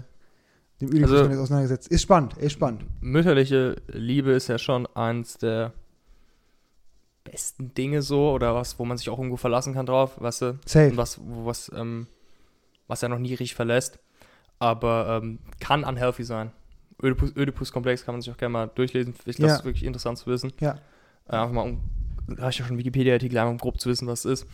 dem 0.82 0.90
Oedipus-Komplex 0.90 1.30
Also- 1.32 1.42
auseinandergesetzt. 1.44 1.88
Ist 1.88 2.02
spannend, 2.02 2.38
ist 2.38 2.52
spannend. 2.52 2.84
Mütterliche 3.00 3.78
Liebe 3.88 4.32
ist 4.32 4.48
ja 4.50 4.58
schon 4.58 4.86
eins 4.96 5.38
der 5.38 5.72
besten 7.24 7.74
Dinge 7.74 8.02
so 8.02 8.32
oder 8.32 8.56
was, 8.56 8.80
wo 8.80 8.86
man 8.86 8.98
sich 8.98 9.10
auch 9.10 9.18
irgendwo 9.18 9.38
verlassen 9.38 9.74
kann 9.74 9.86
drauf, 9.86 10.20
weißt 10.22 10.42
du? 10.42 10.60
Safe. 10.66 10.92
Und 10.92 10.98
was, 10.98 11.20
was, 11.24 11.72
ähm, 11.76 12.08
was 12.88 13.04
er 13.04 13.10
noch 13.10 13.20
nie 13.20 13.30
richtig 13.30 13.56
verlässt. 13.56 14.00
Aber 14.60 15.20
ähm, 15.22 15.40
kann 15.60 15.84
unhealthy 15.84 16.24
sein. 16.24 16.52
Oedipus- 17.02 17.38
Oedipus-Komplex 17.38 18.04
kann 18.06 18.16
man 18.16 18.22
sich 18.22 18.32
auch 18.34 18.38
gerne 18.38 18.54
mal 18.54 18.68
durchlesen. 18.74 19.14
Ich 19.26 19.36
glaube, 19.36 19.42
Ja. 19.44 19.48
das 19.50 19.60
ist 19.60 19.66
wirklich 19.66 19.84
interessant 19.84 20.18
zu 20.18 20.26
wissen. 20.28 20.52
Ja. 20.60 20.80
Äh, 21.28 21.36
einfach 21.36 21.52
mal, 21.54 21.62
um, 21.62 21.82
da 22.28 22.42
habe 22.44 22.52
ich 22.52 22.58
ja 22.60 22.66
schon 22.66 22.78
Wikipedia-Artikel, 22.78 23.38
um 23.40 23.58
grob 23.58 23.80
zu 23.80 23.90
wissen, 23.90 24.08
was 24.08 24.26
es 24.26 24.42
ist. 24.42 24.50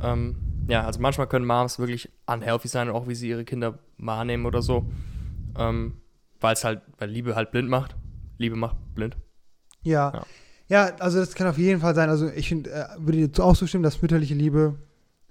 Ähm, 0.00 0.36
ja, 0.68 0.84
also 0.84 1.00
manchmal 1.00 1.26
können 1.26 1.44
Moms 1.44 1.78
wirklich 1.80 2.08
unhealthy 2.26 2.68
sein, 2.68 2.88
auch 2.88 3.08
wie 3.08 3.14
sie 3.16 3.28
ihre 3.30 3.44
Kinder 3.44 3.78
wahrnehmen 3.98 4.46
oder 4.46 4.62
so. 4.62 4.86
Ähm, 5.58 5.94
weil 6.40 6.54
es 6.54 6.62
halt, 6.62 6.82
weil 6.98 7.10
Liebe 7.10 7.34
halt 7.34 7.50
blind 7.50 7.68
macht. 7.68 7.96
Liebe 8.36 8.54
macht 8.54 8.76
blind. 8.94 9.16
Ja. 9.82 10.12
Ja. 10.12 10.26
ja. 10.68 10.94
also 11.00 11.18
das 11.18 11.34
kann 11.34 11.48
auf 11.48 11.58
jeden 11.58 11.80
Fall 11.80 11.96
sein. 11.96 12.08
Also 12.10 12.28
ich 12.28 12.48
find, 12.48 12.68
äh, 12.68 12.84
würde 12.98 13.26
dir 13.28 13.44
auch 13.44 13.56
zustimmen, 13.56 13.82
dass 13.82 14.00
mütterliche 14.02 14.34
Liebe 14.34 14.76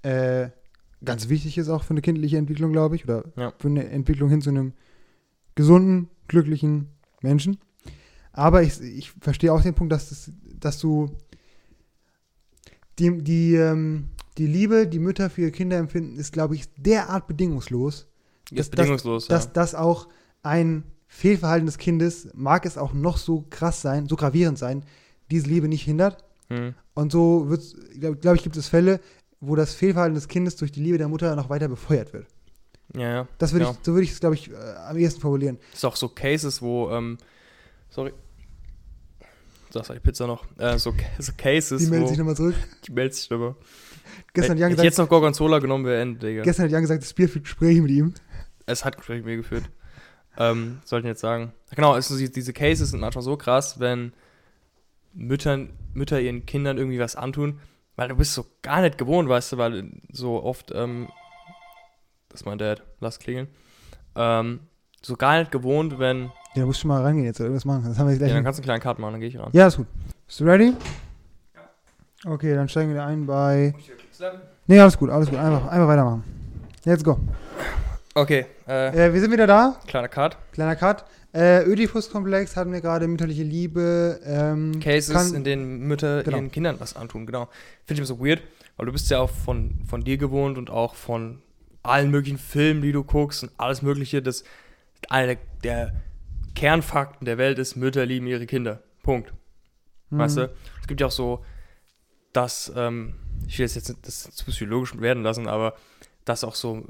äh, 0.02 0.50
ganz 1.04 1.28
wichtig 1.28 1.58
ist 1.58 1.68
auch 1.68 1.84
für 1.84 1.90
eine 1.90 2.00
kindliche 2.02 2.38
Entwicklung, 2.38 2.72
glaube 2.72 2.96
ich. 2.96 3.04
Oder 3.04 3.24
Ja. 3.36 3.52
für 3.58 3.68
eine 3.68 3.88
Entwicklung 3.88 4.28
hin 4.30 4.40
zu 4.42 4.50
einem 4.50 4.72
gesunden, 5.54 6.08
glücklichen 6.28 6.88
Menschen. 7.22 7.58
Aber 8.32 8.62
ich, 8.62 8.80
ich 8.80 9.10
verstehe 9.20 9.52
auch 9.52 9.62
den 9.62 9.74
Punkt, 9.74 9.92
dass, 9.92 10.08
das, 10.10 10.30
dass 10.60 10.78
du 10.78 11.10
die, 12.98 13.18
die, 13.22 13.54
ähm, 13.54 14.08
die 14.38 14.46
Liebe, 14.46 14.86
die 14.86 14.98
Mütter 14.98 15.30
für 15.30 15.42
ihre 15.42 15.50
Kinder 15.50 15.76
empfinden, 15.78 16.16
ist, 16.16 16.32
glaube 16.32 16.54
ich, 16.54 16.72
derart 16.76 17.26
bedingungslos, 17.26 18.06
Ist 18.50 18.58
Das- 18.58 18.70
bedingungslos, 18.70 19.28
dass 19.28 19.44
ja. 19.46 19.50
das 19.54 19.74
auch 19.74 20.08
ein 20.42 20.84
Fehlverhalten 21.06 21.66
des 21.66 21.78
Kindes, 21.78 22.28
mag 22.34 22.66
es 22.66 22.76
auch 22.78 22.92
noch 22.92 23.16
so 23.18 23.44
krass 23.50 23.80
sein, 23.82 24.06
so 24.08 24.16
gravierend 24.16 24.58
sein, 24.58 24.84
diese 25.30 25.46
Liebe 25.48 25.68
nicht 25.68 25.82
hindert. 25.84 26.24
Hm. 26.48 26.74
Und 26.94 27.12
so 27.12 27.48
wird 27.48 27.62
glaube 27.98 28.16
glaub 28.16 28.34
ich, 28.36 28.42
gibt 28.42 28.56
es 28.56 28.68
Fälle, 28.68 29.00
wo 29.40 29.54
das 29.56 29.74
Fehlverhalten 29.74 30.14
des 30.14 30.28
Kindes 30.28 30.56
durch 30.56 30.72
die 30.72 30.80
Liebe 30.82 30.98
der 30.98 31.08
Mutter 31.08 31.34
noch 31.36 31.48
weiter 31.50 31.68
befeuert 31.68 32.12
wird. 32.12 32.26
Ja, 32.94 33.08
ja. 33.12 33.28
Das 33.38 33.52
würde 33.52 33.66
Ja. 33.66 33.70
ich, 33.72 33.76
so 33.82 33.92
würde 33.92 34.04
ich 34.04 34.12
es, 34.12 34.20
glaube 34.20 34.34
ich, 34.34 34.50
äh, 34.50 34.54
am 34.88 34.96
ehesten 34.96 35.20
formulieren. 35.20 35.58
Es 35.72 35.78
ist 35.78 35.84
auch 35.84 35.96
so 35.96 36.08
Cases, 36.08 36.60
wo, 36.62 36.90
ähm, 36.90 37.18
sorry. 37.90 38.12
War 39.72 39.82
die 39.94 40.00
Pizza 40.00 40.26
noch. 40.26 40.44
Äh, 40.58 40.78
so, 40.78 40.94
so 41.18 41.32
Cases, 41.36 41.78
Die 41.82 41.88
meldet 41.90 42.08
sich 42.08 42.18
nochmal 42.18 42.34
zurück. 42.36 42.54
die 42.86 42.92
meldet 42.92 43.14
sich 43.14 43.30
aber. 43.30 43.54
Gestern 44.32 44.52
hat 44.52 44.58
Jan 44.58 44.70
hätte 44.70 44.72
ich 44.72 44.76
gesagt, 44.76 44.84
jetzt 44.84 44.98
noch 44.98 45.08
Gorgonzola 45.08 45.58
genommen, 45.58 45.84
wäre 45.84 46.00
Ende, 46.00 46.26
Digga. 46.26 46.42
gestern 46.42 46.64
hat 46.64 46.72
Jan 46.72 46.80
gesagt, 46.80 47.02
das 47.02 47.12
Bier 47.12 47.28
führt 47.28 47.44
Gespräche 47.44 47.82
mit 47.82 47.90
ihm. 47.90 48.14
es 48.66 48.84
hat 48.84 48.96
Gespräche 48.96 49.18
mit 49.18 49.26
mir 49.26 49.36
geführt. 49.36 49.64
Ähm, 50.38 50.78
sollten 50.84 51.06
jetzt 51.06 51.20
sagen. 51.20 51.52
Genau, 51.74 51.96
ist, 51.96 52.10
diese 52.34 52.52
Cases 52.52 52.90
sind 52.90 53.00
manchmal 53.00 53.22
so 53.24 53.36
krass, 53.36 53.78
wenn 53.78 54.12
Müttern, 55.12 55.70
Mütter 55.94 56.20
ihren 56.20 56.46
Kindern 56.46 56.78
irgendwie 56.78 56.98
was 56.98 57.16
antun, 57.16 57.60
weil 57.98 58.08
du 58.08 58.14
bist 58.16 58.32
so 58.32 58.46
gar 58.62 58.80
nicht 58.80 58.96
gewohnt, 58.96 59.28
weißt 59.28 59.52
du, 59.52 59.58
weil 59.58 59.90
so 60.12 60.42
oft, 60.42 60.70
ähm, 60.74 61.08
das 62.28 62.40
ist 62.42 62.46
mein 62.46 62.56
Dad, 62.58 62.82
lass 63.00 63.18
klingeln, 63.18 63.48
ähm, 64.14 64.60
so 65.02 65.16
gar 65.16 65.38
nicht 65.38 65.50
gewohnt, 65.52 65.98
wenn, 65.98 66.30
Ja, 66.54 66.64
musst 66.64 66.82
du 66.84 66.88
mal 66.88 67.02
reingehen 67.02 67.26
jetzt 67.26 67.40
oder 67.40 67.46
irgendwas 67.48 67.64
machen. 67.64 67.84
Das 67.86 67.98
haben 67.98 68.06
wir 68.06 68.12
ja, 68.14 68.18
gleich. 68.18 68.32
dann 68.32 68.44
kannst 68.44 68.58
du 68.58 68.62
einen 68.62 68.66
kleinen 68.66 68.82
Cut 68.82 68.98
machen, 68.98 69.12
dann 69.12 69.20
gehe 69.20 69.28
ich 69.28 69.38
ran. 69.38 69.50
ja, 69.52 69.66
ist 69.66 69.76
gut. 69.76 69.86
Bist 70.26 70.40
du 70.40 70.44
ready? 70.44 70.74
Okay, 72.26 72.54
dann 72.54 72.68
steigen 72.68 72.94
wir 72.94 73.04
ein 73.04 73.26
bei. 73.26 73.74
Nee, 74.66 74.80
alles 74.80 74.98
gut, 74.98 75.08
alles 75.10 75.28
gut. 75.30 75.38
Einfach, 75.38 75.68
einfach 75.68 75.86
weitermachen. 75.88 76.24
Let's 76.84 77.04
go. 77.04 77.18
Okay, 78.14 78.46
äh, 78.66 79.06
Äh, 79.08 79.12
wir 79.14 79.20
sind 79.20 79.30
wieder 79.30 79.46
da. 79.46 79.76
kleiner 79.86 80.08
Cut. 80.08 80.36
Kleiner 80.52 80.74
Cut. 80.76 81.04
Äh, 81.32 81.68
Oedipus-Komplex 81.68 82.56
hatten 82.56 82.72
wir 82.72 82.80
gerade, 82.80 83.06
mütterliche 83.06 83.42
Liebe. 83.42 84.18
Ähm, 84.24 84.80
Cases, 84.80 85.12
kann- 85.14 85.34
in 85.34 85.44
denen 85.44 85.80
Mütter 85.86 86.22
Genau. 86.22 86.38
ihren 86.38 86.50
Kindern 86.50 86.76
was 86.80 86.96
antun, 86.96 87.26
genau. 87.26 87.48
Finde 87.84 87.94
ich 88.02 88.08
immer 88.10 88.18
so 88.18 88.24
weird, 88.24 88.42
weil 88.76 88.86
du 88.86 88.92
bist 88.92 89.10
ja 89.10 89.18
auch 89.20 89.30
von, 89.30 89.78
von 89.86 90.02
dir 90.02 90.16
gewohnt 90.16 90.56
und 90.58 90.70
auch 90.70 90.94
von 90.94 91.42
allen 91.82 92.10
möglichen 92.10 92.38
Filmen, 92.38 92.80
die 92.82 92.92
du 92.92 93.04
guckst 93.04 93.42
und 93.42 93.52
alles 93.58 93.82
mögliche, 93.82 94.22
das 94.22 94.42
einer 95.08 95.36
der, 95.62 95.92
Kernfakten 96.54 97.24
der 97.24 97.38
Welt 97.38 97.58
ist, 97.58 97.76
Mütter 97.76 98.04
lieben 98.04 98.26
ihre 98.26 98.44
Kinder. 98.46 98.82
Punkt. 99.04 99.32
Mhm. 100.10 100.18
Weißt 100.18 100.38
du? 100.38 100.50
Es 100.80 100.88
gibt 100.88 101.00
ja 101.00 101.06
auch 101.06 101.12
so, 101.12 101.44
dass, 102.32 102.72
ähm, 102.74 103.14
ich 103.46 103.58
will 103.58 103.64
das 103.66 103.74
jetzt 103.76 103.88
nicht 103.90 104.04
das 104.06 104.22
zu 104.34 104.44
psychologisch 104.46 104.98
werden 105.00 105.22
lassen, 105.22 105.46
aber 105.46 105.74
dass 106.24 106.42
auch 106.42 106.54
so, 106.56 106.84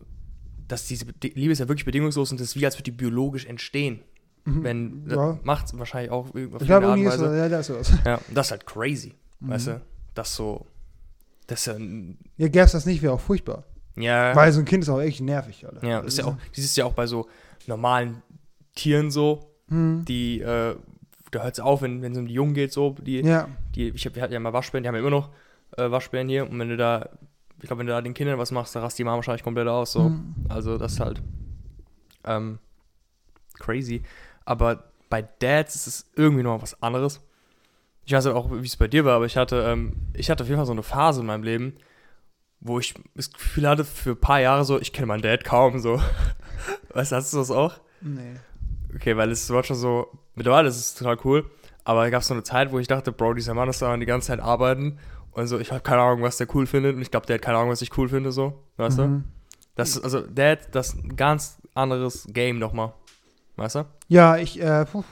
dass 0.68 0.86
diese 0.86 1.04
Liebe 1.22 1.52
ist 1.52 1.58
ja 1.58 1.68
wirklich 1.68 1.84
bedingungslos 1.84 2.30
und 2.30 2.40
das 2.40 2.48
ist 2.48 2.56
wie, 2.56 2.64
als 2.64 2.76
würde 2.76 2.84
die 2.84 2.90
biologisch 2.92 3.44
entstehen. 3.46 4.00
Mhm. 4.48 4.62
Wenn, 4.64 5.06
Ja. 5.10 5.38
macht 5.42 5.66
es 5.66 5.78
wahrscheinlich 5.78 6.10
auch 6.10 6.26
auf 6.26 6.34
Ich 6.34 6.66
glaube, 6.66 6.86
Art 6.86 6.98
und 6.98 7.04
ist 7.04 7.12
Weise. 7.12 7.28
so, 7.30 7.34
ja, 7.34 7.48
da 7.48 7.58
ist 7.60 7.66
sowas. 7.66 7.92
Ja, 8.04 8.20
das 8.32 8.46
ist 8.46 8.50
halt 8.52 8.66
crazy, 8.66 9.14
Mhm. 9.40 9.50
weißt 9.50 9.66
du? 9.68 9.80
Das 10.14 10.34
so, 10.34 10.66
das 11.46 11.60
ist 11.60 11.66
ja, 11.66 11.74
Ja, 12.36 12.48
gäbe 12.48 12.60
es 12.64 12.72
das 12.72 12.86
nicht, 12.86 13.02
wäre 13.02 13.12
auch 13.12 13.20
furchtbar. 13.20 13.64
ja, 13.96 14.34
Weil 14.34 14.52
so 14.52 14.60
ein 14.60 14.64
Kind 14.64 14.82
ist 14.84 14.88
auch 14.90 15.00
echt 15.00 15.20
nervig, 15.20 15.66
Alter. 15.66 15.86
ja, 15.86 16.02
das 16.02 16.14
ist 16.14 16.18
ja 16.18 16.24
auch, 16.26 16.36
das 16.54 16.64
ist 16.64 16.76
ja 16.76 16.84
auch 16.84 16.92
bei 16.94 17.06
so 17.06 17.26
normalen 17.66 18.22
Tieren 18.74 19.10
so, 19.10 19.50
Mhm. 19.68 20.04
die, 20.06 20.40
äh, 20.40 20.76
da 21.30 21.42
hört 21.42 21.54
es 21.54 21.60
auf, 21.60 21.82
wenn 21.82 22.00
wenn 22.00 22.12
es 22.12 22.18
um 22.18 22.26
die 22.26 22.32
Jungen 22.34 22.54
geht, 22.54 22.72
so, 22.72 22.94
die, 23.02 23.20
Ja, 23.20 23.48
die, 23.74 23.88
ich 23.90 24.06
hab, 24.06 24.14
wir 24.14 24.22
hatten 24.22 24.32
ja 24.32 24.40
mal 24.40 24.52
Waschbären, 24.54 24.82
die 24.82 24.88
haben 24.88 24.94
ja 24.94 25.00
immer 25.00 25.10
noch 25.10 25.30
äh, 25.76 25.90
Waschbären 25.90 26.28
hier 26.28 26.48
und 26.48 26.58
wenn 26.58 26.70
du 26.70 26.76
da, 26.78 27.10
ich 27.60 27.66
glaube, 27.66 27.80
wenn 27.80 27.86
du 27.86 27.92
da 27.92 28.00
den 28.00 28.14
Kindern 28.14 28.38
was 28.38 28.50
machst, 28.50 28.74
da 28.74 28.80
rast 28.80 28.98
die 28.98 29.04
Mama 29.04 29.16
wahrscheinlich 29.16 29.42
komplett 29.42 29.68
aus, 29.68 29.92
so. 29.92 30.08
Mhm. 30.08 30.34
Also 30.48 30.78
das 30.78 30.92
ist 30.94 31.00
halt 31.00 31.20
ähm, 32.24 32.58
crazy. 33.58 34.02
Aber 34.48 34.84
bei 35.10 35.20
Dads 35.20 35.74
ist 35.74 35.86
es 35.86 36.10
irgendwie 36.16 36.42
noch 36.42 36.62
was 36.62 36.82
anderes. 36.82 37.20
Ich 38.06 38.14
weiß 38.14 38.28
auch, 38.28 38.50
wie 38.50 38.64
es 38.64 38.78
bei 38.78 38.88
dir 38.88 39.04
war, 39.04 39.16
aber 39.16 39.26
ich 39.26 39.36
hatte, 39.36 39.62
ähm, 39.68 39.92
ich 40.14 40.30
hatte 40.30 40.42
auf 40.42 40.48
jeden 40.48 40.58
Fall 40.58 40.64
so 40.64 40.72
eine 40.72 40.82
Phase 40.82 41.20
in 41.20 41.26
meinem 41.26 41.42
Leben, 41.42 41.76
wo 42.58 42.78
ich 42.78 42.94
das 43.14 43.30
Gefühl 43.30 43.68
hatte, 43.68 43.84
für 43.84 44.12
ein 44.12 44.20
paar 44.20 44.40
Jahre 44.40 44.64
so, 44.64 44.80
ich 44.80 44.94
kenne 44.94 45.06
meinen 45.06 45.20
Dad 45.20 45.44
kaum 45.44 45.80
so. 45.80 46.00
Weißt 46.94 47.12
du, 47.12 47.16
hast 47.16 47.34
du 47.34 47.36
das 47.36 47.50
auch? 47.50 47.74
Nee. 48.00 48.36
Okay, 48.94 49.18
weil 49.18 49.30
es 49.30 49.50
war 49.50 49.62
schon 49.64 49.76
so, 49.76 50.08
mittlerweile 50.34 50.68
ist 50.68 50.76
es 50.76 50.94
total 50.94 51.18
cool, 51.24 51.44
aber 51.84 52.04
da 52.04 52.08
gab 52.08 52.22
es 52.22 52.28
so 52.28 52.34
eine 52.34 52.42
Zeit, 52.42 52.72
wo 52.72 52.78
ich 52.78 52.88
dachte, 52.88 53.12
Bro, 53.12 53.34
dieser 53.34 53.52
Mann 53.52 53.68
ist 53.68 53.82
da 53.82 53.94
die 53.98 54.06
ganze 54.06 54.28
Zeit 54.28 54.40
arbeiten 54.40 54.98
und 55.32 55.46
so, 55.46 55.58
ich 55.58 55.72
habe 55.72 55.82
keine 55.82 56.00
Ahnung, 56.00 56.22
was 56.22 56.38
der 56.38 56.48
cool 56.54 56.66
findet 56.66 56.96
und 56.96 57.02
ich 57.02 57.10
glaube, 57.10 57.26
der 57.26 57.34
hat 57.34 57.42
keine 57.42 57.58
Ahnung, 57.58 57.70
was 57.70 57.82
ich 57.82 57.94
cool 57.98 58.08
finde, 58.08 58.32
so, 58.32 58.64
weißt 58.78 58.98
du? 58.98 59.02
Mhm. 59.02 59.24
Das 59.74 59.90
ist, 59.90 60.02
also, 60.02 60.22
Dad, 60.22 60.74
das 60.74 60.94
ist 60.94 61.04
ein 61.04 61.16
ganz 61.16 61.60
anderes 61.74 62.26
Game 62.30 62.58
nochmal. 62.58 62.94
Weißt 63.58 63.74
du? 63.74 63.84
Ja, 64.08 64.36
ich, 64.36 64.60
äh, 64.62 64.84
puh, 64.86 65.02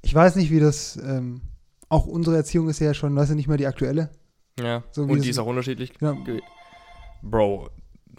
ich 0.00 0.14
weiß 0.14 0.36
nicht, 0.36 0.50
wie 0.50 0.60
das, 0.60 0.96
ähm, 0.96 1.42
auch 1.88 2.06
unsere 2.06 2.36
Erziehung 2.36 2.68
ist 2.68 2.78
ja 2.78 2.94
schon, 2.94 3.14
weißt 3.16 3.32
du, 3.32 3.34
nicht 3.34 3.48
mehr 3.48 3.56
die 3.56 3.66
aktuelle. 3.66 4.10
Ja. 4.58 4.84
So 4.92 5.02
Und 5.02 5.24
die 5.24 5.30
ist 5.30 5.38
auch 5.38 5.46
unterschiedlich. 5.46 5.92
Genau. 5.98 6.14
ge- 6.24 6.40
Bro, 7.22 7.68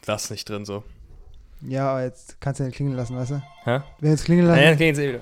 das 0.05 0.29
nicht 0.29 0.47
drin 0.49 0.65
so. 0.65 0.83
Ja, 1.61 1.91
aber 1.91 2.03
jetzt 2.03 2.39
kannst 2.41 2.59
du 2.59 2.63
ja 2.63 2.67
nicht 2.67 2.75
klingeln 2.75 2.97
lassen, 2.97 3.15
weißt 3.15 3.31
du? 3.31 3.41
Hä? 3.63 3.79
Wenn 4.01 4.11
jetzt 4.11 4.25
klingeln 4.25 4.47
lassen. 4.47 4.57
Naja, 4.59 4.69
dann 4.71 4.77
gehen 4.77 4.93
sie 4.95 5.07
wieder. 5.07 5.19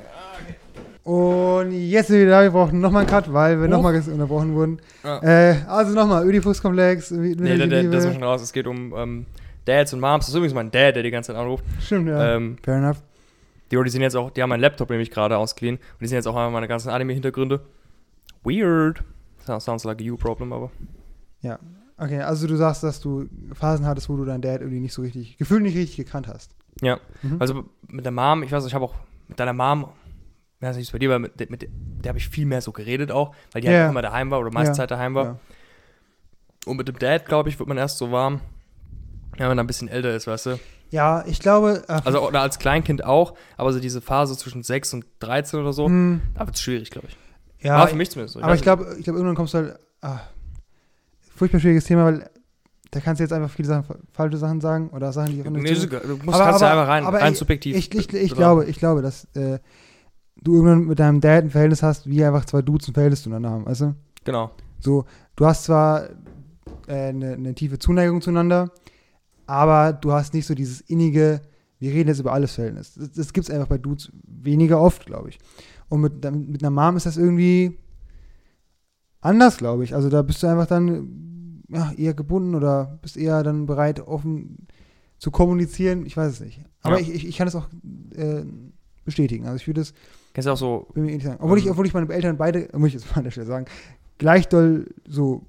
Und 1.03 1.71
jetzt 1.73 2.07
sind 2.07 2.17
wir 2.19 2.29
da, 2.29 2.41
wir 2.43 2.51
brauchen 2.51 2.79
nochmal 2.79 3.01
einen 3.01 3.09
Cut, 3.09 3.31
weil 3.31 3.57
wir 3.59 3.67
Hoch. 3.67 3.71
nochmal 3.71 3.95
unterbrochen 3.95 4.55
wurden. 4.55 4.81
Ja. 5.03 5.21
Äh, 5.21 5.57
also 5.67 5.93
nochmal, 5.93 6.25
Ödipus-Komplex. 6.27 7.11
Nee, 7.11 7.35
der, 7.35 7.67
der, 7.67 7.83
das 7.83 8.05
ist 8.05 8.13
schon 8.13 8.23
raus. 8.23 8.41
Es 8.41 8.53
geht 8.53 8.65
um 8.67 8.93
ähm, 8.95 9.25
Dads 9.65 9.93
und 9.93 9.99
Moms. 9.99 10.25
Das 10.25 10.29
ist 10.29 10.35
übrigens 10.35 10.53
mein 10.55 10.71
Dad, 10.71 10.95
der 10.95 11.03
die 11.03 11.11
ganze 11.11 11.27
Zeit 11.33 11.35
anruft. 11.41 11.63
Stimmt, 11.81 12.07
ja. 12.07 12.35
Ähm, 12.35 12.55
Fair 12.63 12.77
enough. 12.77 12.97
Die, 13.77 13.83
die 13.83 13.89
sind 13.89 14.01
jetzt 14.01 14.15
auch, 14.15 14.29
die 14.31 14.41
haben 14.41 14.49
meinen 14.49 14.61
Laptop 14.61 14.89
nämlich 14.89 15.11
gerade 15.11 15.37
ausgeliehen 15.37 15.77
und 15.77 16.01
die 16.01 16.07
sind 16.07 16.15
jetzt 16.17 16.27
auch 16.27 16.35
einmal 16.35 16.51
meine 16.51 16.67
ganzen 16.67 16.89
Anime-Hintergründe. 16.89 17.61
Weird. 18.43 19.03
Sounds 19.45 19.83
like 19.83 19.99
a 19.99 20.03
you 20.03 20.15
problem, 20.17 20.53
aber. 20.53 20.71
Okay, 21.97 22.21
also 22.21 22.47
du 22.47 22.55
sagst, 22.55 22.83
dass 22.83 22.99
du 22.99 23.29
Phasen 23.53 23.85
hattest, 23.85 24.09
wo 24.09 24.17
du 24.17 24.25
deinen 24.25 24.41
Dad 24.41 24.61
irgendwie 24.61 24.79
nicht 24.79 24.93
so 24.93 25.01
richtig, 25.03 25.37
gefühlt 25.37 25.61
nicht 25.61 25.75
richtig 25.77 25.97
gekannt 25.97 26.27
hast. 26.27 26.55
Ja. 26.81 26.99
Mhm. 27.21 27.37
Also 27.39 27.65
mit 27.87 28.03
der 28.03 28.11
Mom, 28.11 28.41
ich 28.43 28.51
weiß 28.51 28.65
ich 28.65 28.73
habe 28.73 28.83
auch 28.85 28.95
mit 29.27 29.39
deiner 29.39 29.53
Mom, 29.53 29.89
ich 30.59 30.67
weiß 30.67 30.75
nicht, 30.77 30.87
es 30.87 30.91
bei 30.91 30.97
dir 30.99 31.09
war, 31.11 31.19
mit, 31.19 31.39
der- 31.39 31.47
mit 31.49 31.61
der, 31.61 31.69
der 31.71 32.09
habe 32.09 32.17
ich 32.19 32.27
viel 32.29 32.45
mehr 32.45 32.61
so 32.61 32.71
geredet 32.71 33.11
auch, 33.11 33.35
weil 33.51 33.61
die 33.61 33.67
Ja. 33.67 33.81
halt 33.81 33.91
immer 33.91 34.01
daheim 34.01 34.31
war 34.31 34.39
oder 34.39 34.49
meiste 34.51 34.71
Ja. 34.71 34.75
Zeit 34.75 34.91
daheim 34.91 35.13
war. 35.13 35.25
Ja. 35.25 35.39
Und 36.65 36.77
mit 36.77 36.87
dem 36.87 36.97
Dad, 36.97 37.25
glaube 37.25 37.49
ich, 37.49 37.59
wird 37.59 37.69
man 37.69 37.77
erst 37.77 37.97
so 37.99 38.11
warm, 38.11 38.41
wenn 39.37 39.47
man 39.47 39.59
ein 39.59 39.67
bisschen 39.67 39.87
älter 39.87 40.15
ist, 40.15 40.25
weißt 40.27 40.45
du. 40.47 40.59
Ja, 40.93 41.23
ich 41.25 41.39
glaube. 41.39 41.81
Äh, 41.87 42.01
Also 42.05 42.21
oder 42.27 42.41
als 42.41 42.59
Kleinkind 42.59 43.03
auch, 43.03 43.33
aber 43.57 43.73
so 43.73 43.79
diese 43.79 43.99
Phase 43.99 44.37
zwischen 44.37 44.61
6 44.61 44.93
und 44.93 45.05
13 45.21 45.59
oder 45.59 45.73
so, 45.73 45.87
hm, 45.87 46.21
da 46.35 46.45
wird 46.45 46.55
es 46.55 46.61
schwierig, 46.61 46.91
glaube 46.91 47.07
ich. 47.09 47.17
ja, 47.65 47.79
War 47.79 47.87
für 47.87 47.95
mich 47.95 48.11
zumindest 48.11 48.35
so. 48.35 48.41
aber 48.43 48.53
ich 48.53 48.61
glaube, 48.61 48.95
ich 48.99 49.03
glaube, 49.03 49.17
irgendwann 49.17 49.35
kommst 49.35 49.55
du 49.55 49.57
halt. 49.57 49.79
Ah, 50.01 50.19
furchtbar 51.35 51.59
schwieriges 51.59 51.85
Thema, 51.85 52.05
weil 52.05 52.29
da 52.91 52.99
kannst 52.99 53.19
du 53.19 53.23
jetzt 53.23 53.31
einfach 53.33 53.49
viele 53.49 53.67
Sachen, 53.67 53.85
falsche 54.11 54.37
Sachen 54.37 54.61
sagen 54.61 54.89
oder 54.89 55.11
Sachen, 55.11 55.33
die 55.33 55.41
auch 55.41 55.49
Nee, 55.49 55.61
nicht 55.61 55.83
egal. 55.83 56.01
du 56.01 56.17
musst 56.17 56.27
Aber- 56.39 56.43
kannst 56.45 56.61
ja 56.61 56.67
aber- 56.71 56.81
einfach 56.81 56.91
rein, 56.93 57.05
aber 57.05 57.21
rein 57.21 57.33
ich- 57.33 57.39
subjektiv. 57.39 57.75
Ich, 57.75 57.93
ich, 57.95 58.13
ich, 58.13 58.35
glaube, 58.35 58.65
ich 58.65 58.77
glaube, 58.77 59.01
dass 59.01 59.25
äh, 59.33 59.57
du 60.41 60.53
irgendwann 60.55 60.85
mit 60.85 60.99
deinem 60.99 61.21
Dad 61.21 61.45
ein 61.45 61.49
Verhältnis 61.49 61.81
hast, 61.81 62.07
wie 62.07 62.23
einfach 62.23 62.45
zwei 62.45 62.61
Dudes 62.61 62.87
ein 62.87 62.93
Verhältnis 62.93 63.23
zueinander 63.23 63.49
haben, 63.49 63.65
weißt 63.65 63.81
du? 63.81 63.95
Genau. 64.25 64.51
So, 64.79 65.05
du 65.35 65.45
hast 65.47 65.63
zwar 65.63 66.03
äh, 66.87 66.93
eine, 67.09 67.33
eine 67.33 67.55
tiefe 67.55 67.79
Zuneigung 67.79 68.21
zueinander, 68.21 68.69
aber 69.45 69.93
du 69.93 70.11
hast 70.11 70.33
nicht 70.33 70.45
so 70.45 70.53
dieses 70.55 70.81
innige, 70.81 71.41
wir 71.79 71.91
reden 71.91 72.09
jetzt 72.09 72.19
über 72.19 72.33
alles 72.33 72.53
Verhältnis. 72.53 72.93
Das, 72.95 73.11
das 73.11 73.33
gibt 73.33 73.47
es 73.47 73.53
einfach 73.53 73.67
bei 73.67 73.77
Dudes 73.77 74.11
weniger 74.23 74.79
oft, 74.81 75.05
glaube 75.05 75.29
ich. 75.29 75.39
Und 75.89 76.01
mit, 76.01 76.23
mit 76.31 76.63
einer 76.63 76.69
Mom 76.71 76.95
ist 76.97 77.05
das 77.05 77.17
irgendwie 77.17 77.77
anders, 79.21 79.57
glaube 79.57 79.83
ich. 79.83 79.95
Also 79.95 80.09
da 80.09 80.21
bist 80.21 80.41
du 80.43 80.47
einfach 80.47 80.67
dann 80.67 81.61
ja, 81.69 81.91
eher 81.97 82.13
gebunden 82.13 82.55
oder 82.55 82.99
bist 83.01 83.17
eher 83.17 83.43
dann 83.43 83.65
bereit, 83.65 83.99
offen 83.99 84.67
zu 85.17 85.31
kommunizieren. 85.31 86.05
Ich 86.05 86.17
weiß 86.17 86.31
es 86.31 86.39
nicht. 86.39 86.61
Aber 86.81 86.97
Ja. 86.97 87.01
ich, 87.01 87.13
ich, 87.13 87.27
ich 87.27 87.37
kann 87.37 87.47
es 87.47 87.55
auch 87.55 87.67
äh, 88.15 88.43
bestätigen. 89.05 89.45
Also 89.45 89.57
ich 89.57 89.67
würde 89.67 89.81
es 89.81 89.93
Kennst 90.33 90.47
du 90.47 90.51
auch 90.51 90.57
so. 90.57 90.87
Obwohl, 90.89 91.57
ich, 91.59 91.65
Ähm. 91.65 91.71
obwohl 91.71 91.85
ich 91.85 91.93
meine 91.93 92.11
Eltern 92.11 92.37
beide, 92.37 92.67
muss 92.77 92.87
ich 92.87 92.93
jetzt 92.95 93.09
mal 93.11 93.17
an 93.17 93.23
der 93.25 93.31
Stelle 93.31 93.45
sagen, 93.47 93.65
gleich 94.17 94.47
doll 94.49 94.87
so 95.07 95.45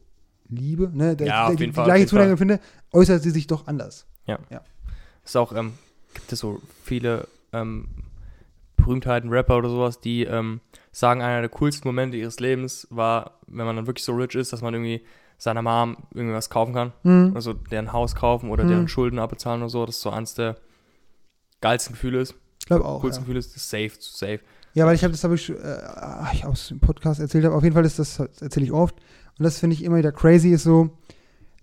liebe, 0.49 0.91
ne? 0.95 1.17
Der, 1.17 1.27
Ja, 1.27 1.43
auf 1.47 1.51
der, 1.57 1.61
jeden 1.61 1.73
die, 1.73 1.75
Fall, 1.75 1.85
die 1.85 1.89
gleiche 1.89 2.07
Zuneigung 2.07 2.37
finde, 2.37 2.61
äußert 2.95 3.23
sie 3.23 3.31
sich 3.31 3.47
doch 3.47 3.67
anders. 3.67 4.07
ist 5.25 5.37
auch, 5.37 5.53
ähm, 5.55 5.75
gibt 6.15 6.33
es 6.33 6.39
so 6.39 6.61
viele 6.83 7.27
ähm, 7.53 7.89
Berühmtheiten, 8.77 9.31
Rapper 9.31 9.59
oder 9.59 9.69
sowas, 9.69 10.01
die 10.01 10.25
ähm, 10.25 10.61
sagen, 10.93 11.23
einer 11.23 11.41
der 11.41 11.49
coolsten 11.51 11.89
Momente 11.89 12.17
ihres 12.17 12.41
Lebens 12.41 12.87
war, 12.91 13.39
wenn 13.47 13.67
man 13.67 13.77
dann 13.77 13.87
wirklich 13.87 14.05
so 14.05 14.13
rich 14.15 14.35
ist, 14.35 14.53
dass 14.53 14.63
man 14.63 14.75
irgendwie 14.75 15.05
seiner 15.39 15.63
Mom 15.63 15.97
irgendwas 16.15 16.51
kaufen 16.51 16.75
kann. 16.75 16.93
Mhm. 17.03 17.33
Also 17.35 17.53
deren 17.55 17.93
Haus 17.93 18.15
kaufen 18.15 18.51
oder 18.51 18.63
Hm. 18.63 18.69
deren 18.71 18.89
Schulden 18.89 19.19
abbezahlen 19.19 19.63
oder 19.63 19.71
so. 19.71 19.85
Das 19.87 19.97
ist 19.97 20.03
so 20.03 20.11
eins 20.11 20.35
der 20.35 20.57
geilsten 21.61 21.95
Gefühle 21.95 22.21
ist. 22.21 22.35
Ich 22.61 22.67
glaube 22.67 22.85
auch. 22.85 23.01
coolsten 23.01 23.23
Ja. 23.23 23.25
Gefühle 23.25 23.39
ist, 23.41 23.51
das 23.55 23.57
ist 23.63 23.71
safe, 23.71 23.91
safe. 24.01 24.41
ja, 24.75 24.87
weil 24.87 24.95
ich 24.95 25.03
habe 25.05 25.13
das, 25.13 25.25
habe 25.25 25.35
ich, 25.35 25.51
äh, 25.51 25.79
ich 26.33 26.45
aus 26.45 26.69
dem 26.69 26.81
Podcast 26.81 27.21
erzählt 27.21 27.45
habe. 27.45 27.55
Auf 27.55 27.63
jeden 27.63 27.75
Fall 27.75 27.85
ist 27.85 27.99
das, 27.99 28.17
das 28.17 28.43
erzähle 28.43 28.67
ich 28.67 28.73
oft. 28.73 28.95
Und 29.39 29.45
das 29.45 29.59
finde 29.59 29.75
ich 29.75 29.83
immer 29.83 29.97
wieder 29.97 30.13
crazy, 30.13 30.51
ist 30.51 30.63
so, 30.65 30.91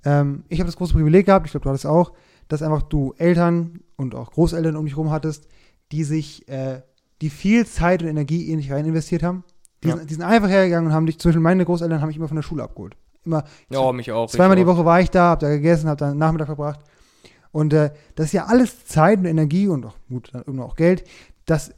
ähm, 0.06 0.44
ich 0.50 0.60
habe 0.60 0.68
das 0.68 0.76
große 0.78 0.94
Privileg 0.94 1.26
gehabt, 1.26 1.46
ich 1.46 1.52
glaube, 1.52 1.64
du 1.64 1.70
hattest 1.70 1.86
auch, 1.86 2.12
dass 2.48 2.62
einfach 2.62 2.82
du 2.82 3.14
Eltern 3.18 3.80
und 3.96 4.16
auch 4.16 4.32
Großeltern 4.32 4.76
um 4.76 4.86
dich 4.86 4.98
rum 4.98 5.12
hattest, 5.12 5.48
die 5.92 6.04
sich, 6.04 6.48
äh, 6.50 6.82
die 7.22 7.30
viel 7.30 7.66
Zeit 7.66 8.02
und 8.02 8.10
Energie 8.10 8.50
in 8.52 8.58
dich 8.58 8.72
rein 8.72 8.86
investiert 8.86 9.24
haben. 9.24 9.44
Die, 9.84 9.90
Ja. 9.90 9.98
sind, 9.98 10.10
die 10.10 10.14
sind 10.16 10.24
einfach 10.24 10.50
hergegangen 10.50 10.88
und 10.90 10.94
haben 10.94 11.06
dich, 11.06 11.20
zum 11.20 11.30
Beispiel 11.30 11.42
meine 11.42 11.66
Großeltern 11.66 12.02
haben 12.02 12.08
mich 12.08 12.18
immer 12.18 12.28
von 12.28 12.36
der 12.36 12.44
Schule 12.44 12.64
abgeholt. 12.64 12.96
Immer, 13.26 13.44
Ja, 13.70 13.92
mich 13.92 14.12
auch. 14.12 14.30
Zweimal 14.30 14.56
die 14.58 14.66
Woche 14.66 14.84
war 14.86 15.00
ich 15.00 15.10
da, 15.12 15.30
hab 15.32 15.40
da 15.40 15.50
gegessen, 15.50 15.88
hab 15.90 15.98
da 16.00 16.10
einen 16.10 16.18
Nachmittag 16.20 16.48
verbracht. 16.48 16.80
Und 17.52 17.74
äh, 17.74 17.92
das 18.16 18.28
ist 18.28 18.32
ja 18.34 18.46
alles 18.46 18.86
Zeit 18.86 19.20
und 19.20 19.26
Energie 19.26 19.68
und 19.68 19.86
auch 19.86 19.96
gut, 20.10 20.30
dann 20.34 20.42
irgendwann 20.42 20.68
auch 20.68 20.76
Geld, 20.76 21.04
dass 21.46 21.74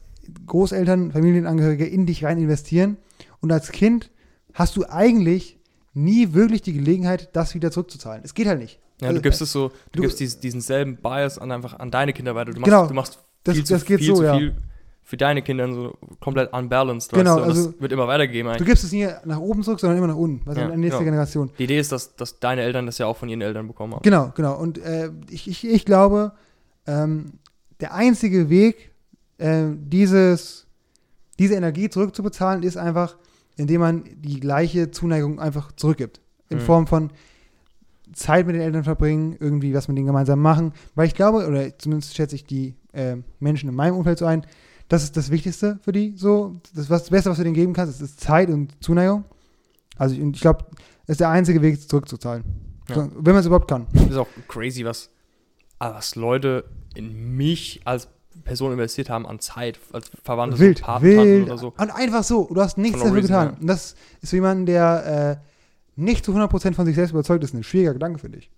Großeltern, 0.46 1.12
Familienangehörige 1.12 1.84
in 1.86 2.06
dich 2.06 2.24
rein 2.24 2.38
investieren. 2.38 2.96
Und 3.40 3.52
als 3.52 3.72
Kind 3.72 4.10
hast 4.54 4.76
du 4.76 4.84
eigentlich 4.88 5.58
nie 5.94 6.32
wirklich 6.34 6.62
die 6.62 6.72
Gelegenheit, 6.72 7.30
das 7.34 7.54
wieder 7.54 7.70
zurückzuzahlen. 7.70 8.22
Es 8.24 8.34
geht 8.34 8.46
halt 8.46 8.58
nicht. 8.58 8.80
Ja, 9.00 9.08
Also, 9.08 9.18
du 9.18 9.22
gibst 9.22 9.40
es 9.40 9.50
so, 9.52 9.68
du, 9.68 9.74
du- 9.92 10.02
gibst 10.02 10.20
dies, 10.20 10.38
diesen 10.40 10.60
selben 10.60 10.96
Bias 10.96 11.38
an 11.38 11.50
einfach 11.52 11.78
an 11.78 11.90
deine 11.90 12.12
Kinder 12.12 12.34
weiter. 12.34 12.52
Du 12.52 12.60
machst, 12.60 12.70
Genau. 12.70 12.86
du 12.86 12.94
machst 12.94 13.18
Das- 13.44 13.54
viel 13.54 13.64
das 13.64 13.80
zu, 13.80 13.86
geht 13.86 13.98
viel 13.98 14.06
so, 14.08 14.16
zu 14.16 14.22
ja. 14.24 14.36
viel 14.38 14.54
für 15.06 15.16
deine 15.18 15.42
Kinder 15.42 15.70
so 15.72 15.98
komplett 16.20 16.52
unbalanced. 16.52 17.12
Genau, 17.12 17.36
weißt 17.36 17.38
du? 17.40 17.44
Also- 17.48 17.70
das 17.72 17.80
wird 17.80 17.92
immer 17.92 18.06
weitergehen 18.08 18.46
Du 18.46 18.52
eigentlich. 18.52 18.66
gibst 18.68 18.84
es 18.84 18.92
nie 18.92 19.06
nach 19.24 19.38
oben 19.38 19.62
zurück, 19.62 19.78
sondern 19.80 19.98
immer 19.98 20.06
nach 20.06 20.16
unten. 20.16 20.48
Also 20.48 20.60
Ja, 20.60 20.66
an 20.66 20.72
die 20.72 20.78
nächste 20.78 20.98
genau. 21.00 21.10
Generation. 21.10 21.50
Die 21.58 21.64
Idee 21.64 21.78
ist, 21.78 21.92
dass, 21.92 22.16
dass 22.16 22.38
deine 22.40 22.62
Eltern 22.62 22.86
das 22.86 22.98
ja 22.98 23.06
auch 23.06 23.16
von 23.16 23.28
ihren 23.28 23.42
Eltern 23.42 23.66
bekommen 23.66 23.94
haben. 23.94 24.02
Genau, 24.02 24.32
genau. 24.34 24.54
Und 24.58 24.78
äh, 24.78 25.10
ich, 25.30 25.46
ich, 25.48 25.64
ich 25.66 25.84
glaube, 25.84 26.32
ähm, 26.86 27.32
der 27.80 27.92
einzige 27.94 28.48
Weg, 28.48 28.92
äh, 29.38 29.64
dieses, 29.76 30.66
diese 31.38 31.54
Energie 31.54 31.90
zurückzubezahlen, 31.90 32.62
ist 32.62 32.76
einfach, 32.78 33.16
indem 33.56 33.80
man 33.80 34.04
die 34.16 34.40
gleiche 34.40 34.90
Zuneigung 34.90 35.40
einfach 35.40 35.72
zurückgibt. 35.72 36.20
In 36.48 36.58
Mhm. 36.58 36.62
Form 36.62 36.86
von 36.86 37.10
Zeit 38.12 38.46
mit 38.46 38.54
den 38.54 38.62
Eltern 38.62 38.84
verbringen, 38.84 39.36
irgendwie 39.40 39.74
was 39.74 39.88
mit 39.88 39.96
denen 39.96 40.06
gemeinsam 40.06 40.40
machen. 40.40 40.72
Weil 40.94 41.06
ich 41.06 41.14
glaube, 41.14 41.46
oder 41.46 41.76
zumindest 41.78 42.14
schätze 42.14 42.36
ich 42.36 42.44
die 42.44 42.74
äh, 42.92 43.16
Menschen 43.40 43.68
in 43.68 43.74
meinem 43.74 43.96
Umfeld 43.96 44.18
so 44.18 44.26
ein, 44.26 44.46
das 44.88 45.02
ist 45.02 45.16
das 45.16 45.30
Wichtigste 45.30 45.78
für 45.82 45.92
die. 45.92 46.14
So, 46.16 46.56
das, 46.74 46.90
was, 46.90 47.02
das 47.02 47.10
Beste, 47.10 47.30
was 47.30 47.38
du 47.38 47.44
denen 47.44 47.54
geben 47.54 47.72
kannst, 47.72 48.00
ist, 48.00 48.20
Zeit 48.20 48.50
und 48.50 48.72
Zuneigung. 48.82 49.24
Also 49.96 50.14
ich 50.14 50.40
glaube, 50.40 50.66
das 51.06 51.14
ist 51.14 51.20
der 51.20 51.30
einzige 51.30 51.62
Weg, 51.62 51.80
zurückzuzahlen. 51.80 52.44
Ja. 52.88 52.94
So, 52.96 53.10
wenn 53.14 53.32
man 53.32 53.40
es 53.40 53.46
überhaupt 53.46 53.68
kann. 53.68 53.86
Das 53.92 54.04
ist 54.04 54.16
auch 54.16 54.28
crazy, 54.48 54.84
was, 54.84 55.10
ah, 55.78 55.94
was 55.94 56.16
Leute 56.16 56.64
in 56.94 57.36
mich 57.36 57.80
als 57.84 58.08
Person 58.42 58.72
investiert 58.72 59.10
haben 59.10 59.26
an 59.26 59.38
Zeit, 59.40 59.78
als 59.92 60.10
Verwandte, 60.22 60.58
wild, 60.58 60.78
so 60.78 60.84
Paten, 60.84 61.04
wild. 61.04 61.46
oder 61.46 61.58
so. 61.58 61.74
Und 61.76 61.90
einfach 61.90 62.24
so. 62.24 62.48
Du 62.52 62.60
hast 62.60 62.76
nichts 62.78 62.98
dafür 62.98 63.14
reason, 63.16 63.28
getan. 63.28 63.56
Und 63.60 63.66
das 63.66 63.94
ist 64.20 64.30
für 64.30 64.36
jemanden, 64.36 64.66
der 64.66 65.40
äh, 65.40 66.00
nicht 66.00 66.24
zu 66.24 66.32
100% 66.32 66.74
von 66.74 66.86
sich 66.86 66.96
selbst 66.96 67.12
überzeugt 67.12 67.44
ist, 67.44 67.54
ein 67.54 67.62
schwieriger 67.62 67.92
Gedanke 67.94 68.18
für 68.18 68.28
dich. 68.28 68.50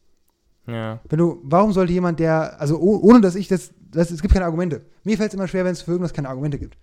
Ja. 0.67 1.01
Wenn 1.09 1.19
du, 1.19 1.41
warum 1.45 1.73
sollte 1.73 1.93
jemand, 1.93 2.19
der, 2.19 2.61
also 2.61 2.79
oh, 2.79 2.99
ohne 3.03 3.21
dass 3.21 3.35
ich 3.35 3.49
das, 3.49 3.73
das, 3.91 4.11
es 4.11 4.21
gibt 4.23 4.35
keine 4.35 4.47
Argumente. 4.47 4.83
Mir 5.05 5.17
fällt 5.17 5.29
es 5.31 5.35
immer 5.35 5.47
schwer, 5.49 5.65
wenn 5.65 5.73
es 5.73 5.83
für 5.83 5.93
irgendwas 5.93 6.13
keine 6.13 6.29
Argumente 6.29 6.59
gibt. 6.59 6.77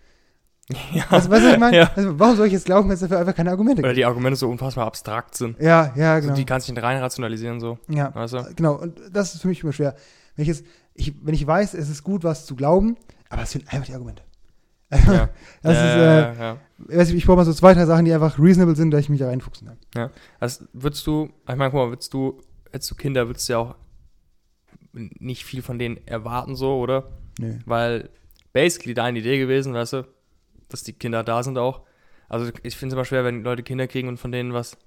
ja. 0.93 1.03
Weißt 1.09 1.27
du, 1.27 1.31
weißt 1.31 1.43
du, 1.43 1.47
was 1.47 1.53
ich 1.53 1.59
meine? 1.59 1.77
Ja. 1.77 1.91
Also, 1.93 2.17
warum 2.17 2.37
soll 2.37 2.47
ich 2.47 2.53
jetzt 2.53 2.65
glauben, 2.65 2.87
wenn 2.87 2.93
es 2.93 3.01
dafür 3.01 3.19
einfach 3.19 3.35
keine 3.35 3.51
Argumente 3.51 3.81
Oder 3.81 3.89
gibt? 3.89 3.97
die 3.97 4.05
Argumente 4.05 4.37
so 4.37 4.49
unfassbar 4.49 4.87
abstrakt 4.87 5.35
sind. 5.35 5.59
Ja, 5.59 5.91
ja, 5.97 6.13
Also 6.13 6.27
genau. 6.27 6.37
die 6.37 6.45
kannst 6.45 6.69
du 6.69 6.73
nicht 6.73 6.81
rein 6.81 6.99
rationalisieren, 6.99 7.59
so. 7.59 7.77
ja, 7.89 8.15
Weißt 8.15 8.33
du? 8.33 8.45
genau. 8.55 8.75
Und 8.75 8.97
das 9.11 9.33
ist 9.35 9.41
für 9.41 9.49
mich 9.49 9.61
immer 9.61 9.73
schwer. 9.73 9.95
Wenn 10.35 10.43
ich, 10.43 10.47
jetzt, 10.47 10.63
ich, 10.95 11.13
wenn 11.25 11.33
ich 11.33 11.45
weiß, 11.45 11.73
es 11.73 11.89
ist 11.89 12.03
gut, 12.03 12.23
was 12.23 12.45
zu 12.45 12.55
glauben, 12.55 12.97
aber 13.29 13.43
es 13.43 13.51
sind 13.51 13.71
einfach 13.73 13.85
die 13.85 13.93
Argumente. 13.93 14.23
Ja. 14.91 15.29
Das 15.63 15.73
ja, 15.75 15.89
ist, 15.89 15.95
äh, 15.95 16.39
ja, 16.39 16.57
ja. 16.89 17.01
ich, 17.03 17.13
ich 17.15 17.25
brauche 17.25 17.37
mal 17.37 17.45
so 17.45 17.53
zwei, 17.53 17.73
drei 17.73 17.85
Sachen, 17.85 18.05
die 18.05 18.13
einfach 18.13 18.37
reasonable 18.37 18.75
sind, 18.75 18.91
dass 18.91 19.01
ich 19.01 19.09
mich 19.09 19.19
da 19.19 19.27
reinfuchsen 19.27 19.69
kann. 19.93 20.09
Also 20.39 20.65
würdest 20.73 21.07
du, 21.07 21.29
ich 21.49 21.55
meine, 21.55 21.71
guck 21.71 21.73
mal, 21.79 21.89
würdest 21.89 22.13
du, 22.13 22.41
hättest 22.71 22.91
du 22.91 22.95
Kinder, 22.95 23.27
würdest 23.27 23.47
du 23.49 23.53
ja 23.53 23.59
auch 23.59 23.75
nicht 24.93 25.45
viel 25.45 25.61
von 25.61 25.79
denen 25.79 26.05
erwarten, 26.05 26.55
so, 26.55 26.77
oder? 26.77 27.09
Nö. 27.39 27.57
Weil 27.65 28.09
basically 28.51 28.93
deine 28.93 29.19
Idee 29.19 29.39
gewesen, 29.39 29.73
weißt 29.73 29.93
du, 29.93 30.07
dass 30.69 30.83
die 30.83 30.93
Kinder 30.93 31.23
da 31.23 31.41
sind 31.41 31.57
auch. 31.57 31.81
Also 32.29 32.51
ich 32.63 32.75
finde 32.75 32.93
es 32.93 32.97
immer 32.97 33.05
schwer, 33.05 33.23
wenn 33.23 33.43
Leute 33.43 33.63
Kinder 33.63 33.87
kriegen 33.87 34.07
und 34.07 34.17
von 34.17 34.31
denen 34.31 34.53
was 34.53 34.77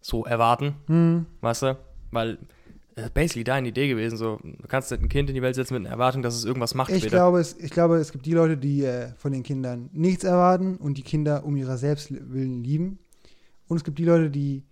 so 0.00 0.24
erwarten, 0.24 0.74
Hm. 0.86 1.26
weißt 1.40 1.62
du? 1.62 1.78
Weil 2.10 2.38
basically 3.12 3.44
deine 3.44 3.68
Idee 3.68 3.88
gewesen, 3.88 4.16
so, 4.16 4.38
du 4.42 4.68
kannst 4.68 4.90
nicht 4.90 5.02
ein 5.02 5.08
Kind 5.08 5.28
in 5.28 5.34
die 5.34 5.42
Welt 5.42 5.54
setzen 5.54 5.74
mit 5.74 5.82
einer 5.84 5.90
Erwartung, 5.90 6.22
dass 6.22 6.34
es 6.34 6.44
irgendwas 6.44 6.74
macht 6.74 6.90
Ich 6.90 6.98
später. 6.98 7.16
glaube, 7.16 7.40
es, 7.40 7.56
ich 7.58 7.70
glaube, 7.70 7.96
es 7.96 8.10
gibt 8.12 8.24
die 8.26 8.32
Leute, 8.32 8.56
die 8.56 8.84
äh, 8.84 9.08
von 9.16 9.32
den 9.32 9.42
Kindern 9.42 9.90
nichts 9.92 10.24
erwarten 10.24 10.76
und 10.76 10.96
die 10.96 11.02
Kinder 11.02 11.44
um 11.44 11.56
ihrer 11.56 11.76
selbst 11.76 12.10
willen 12.10 12.64
lieben. 12.64 12.98
Und 13.68 13.76
es 13.76 13.84
gibt 13.84 13.98
die 13.98 14.04
Leute, 14.04 14.30
die 14.30 14.62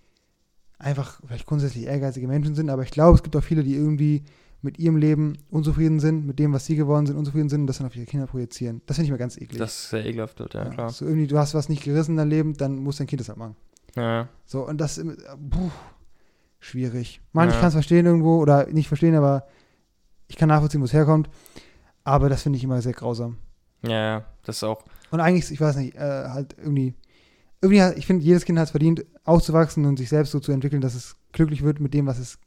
einfach 0.79 1.21
vielleicht 1.27 1.47
grundsätzlich 1.47 1.85
ehrgeizige 1.85 2.27
Menschen 2.27 2.55
sind, 2.55 2.71
aber 2.71 2.83
ich 2.83 2.91
glaube, 2.91 3.17
es 3.17 3.23
gibt 3.23 3.37
auch 3.37 3.45
viele, 3.45 3.63
die 3.63 3.75
irgendwie 3.75 4.25
mit 4.63 4.79
ihrem 4.79 4.97
Leben 4.97 5.37
unzufrieden 5.51 6.01
sind, 6.01 6.27
mit 6.27 6.39
dem, 6.39 6.55
was 6.55 6.65
sie 6.65 6.77
geworden 6.77 7.05
sind, 7.07 7.17
unzufrieden 7.19 7.51
sind 7.51 7.63
und 7.63 7.67
das 7.67 7.79
dann 7.79 7.87
auf 7.87 7.97
ihre 7.97 8.07
Kinder 8.07 8.27
projizieren. 8.27 8.81
Das 8.87 8.97
finde 8.97 9.07
ich 9.07 9.13
mir 9.13 9.19
ganz 9.19 9.37
eklig. 9.37 9.59
Das 9.59 9.75
ist 9.77 9.91
sehr 9.91 10.07
ekelhaft, 10.07 10.41
ja, 10.41 10.47
Ja, 10.55 10.65
klar. 10.71 10.91
So 10.91 11.05
irgendwie, 11.05 11.27
du 11.27 11.37
hast 11.39 11.53
was 11.55 11.69
nicht 11.69 11.85
gerissen 11.85 12.13
in 12.13 12.17
deinem 12.17 12.31
Leben, 12.31 12.55
dann 12.55 12.77
muss 12.77 12.97
dein 12.97 13.07
Kind 13.07 13.21
das 13.21 13.29
halt 13.29 13.39
machen. 13.39 13.57
Ja. 13.95 14.29
So, 14.47 14.67
und 14.67 14.81
das, 14.81 14.97
äh, 14.99 15.05
puh, 15.51 15.71
schwierig. 16.65 17.21
Ich 17.21 17.35
Ja. 17.35 17.47
kann 17.47 17.67
es 17.69 17.75
verstehen 17.75 18.07
irgendwo, 18.07 18.39
oder 18.39 18.67
nicht 18.67 18.89
verstehen, 18.89 19.15
aber 19.15 19.47
ich 20.29 20.37
kann 20.37 20.49
nachvollziehen, 20.49 20.81
wo 20.81 20.85
es 20.87 20.93
herkommt. 20.93 21.29
Aber 22.05 22.29
das 22.29 22.43
finde 22.43 22.57
ich 22.57 22.65
immer 22.65 22.81
sehr 22.83 22.93
grausam. 22.93 23.39
ja, 23.83 24.25
das 24.45 24.57
ist 24.57 24.65
auch. 24.65 24.83
Und 25.11 25.21
eigentlich, 25.21 25.51
ich 25.51 25.61
weiß 25.61 25.77
nicht, 25.77 25.95
äh, 25.95 25.99
halt 26.29 26.55
irgendwie, 26.59 26.95
irgendwie, 27.61 27.99
ich 27.99 28.07
finde, 28.07 28.25
jedes 28.25 28.45
Kind 28.45 28.59
hat 28.59 28.67
es 28.67 28.71
verdient, 28.73 29.05
aufzuwachsen 29.25 29.85
und 29.87 29.99
sich 29.99 30.09
selbst 30.09 30.33
so 30.33 30.41
zu 30.41 30.53
entwickeln, 30.53 30.81
dass 30.81 30.95
es 30.95 31.17
glücklich 31.33 31.63
wird 31.63 31.81
mit 31.81 31.95
dem, 31.95 32.07
was 32.07 32.19
es 32.19 32.39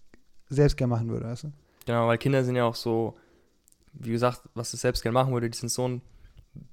selbst 0.49 0.77
gerne 0.77 0.89
machen 0.91 1.09
würde, 1.09 1.25
weißt 1.25 1.43
du? 1.45 1.51
Genau, 1.85 2.07
weil 2.07 2.17
Kinder 2.17 2.43
sind 2.43 2.55
ja 2.55 2.65
auch 2.65 2.75
so, 2.75 3.15
wie 3.93 4.11
gesagt, 4.11 4.41
was 4.53 4.73
es 4.73 4.81
selbst 4.81 5.01
gerne 5.03 5.13
machen 5.13 5.31
würde, 5.33 5.49
die 5.49 5.57
sind 5.57 5.69
so 5.69 5.87
ein 5.87 6.01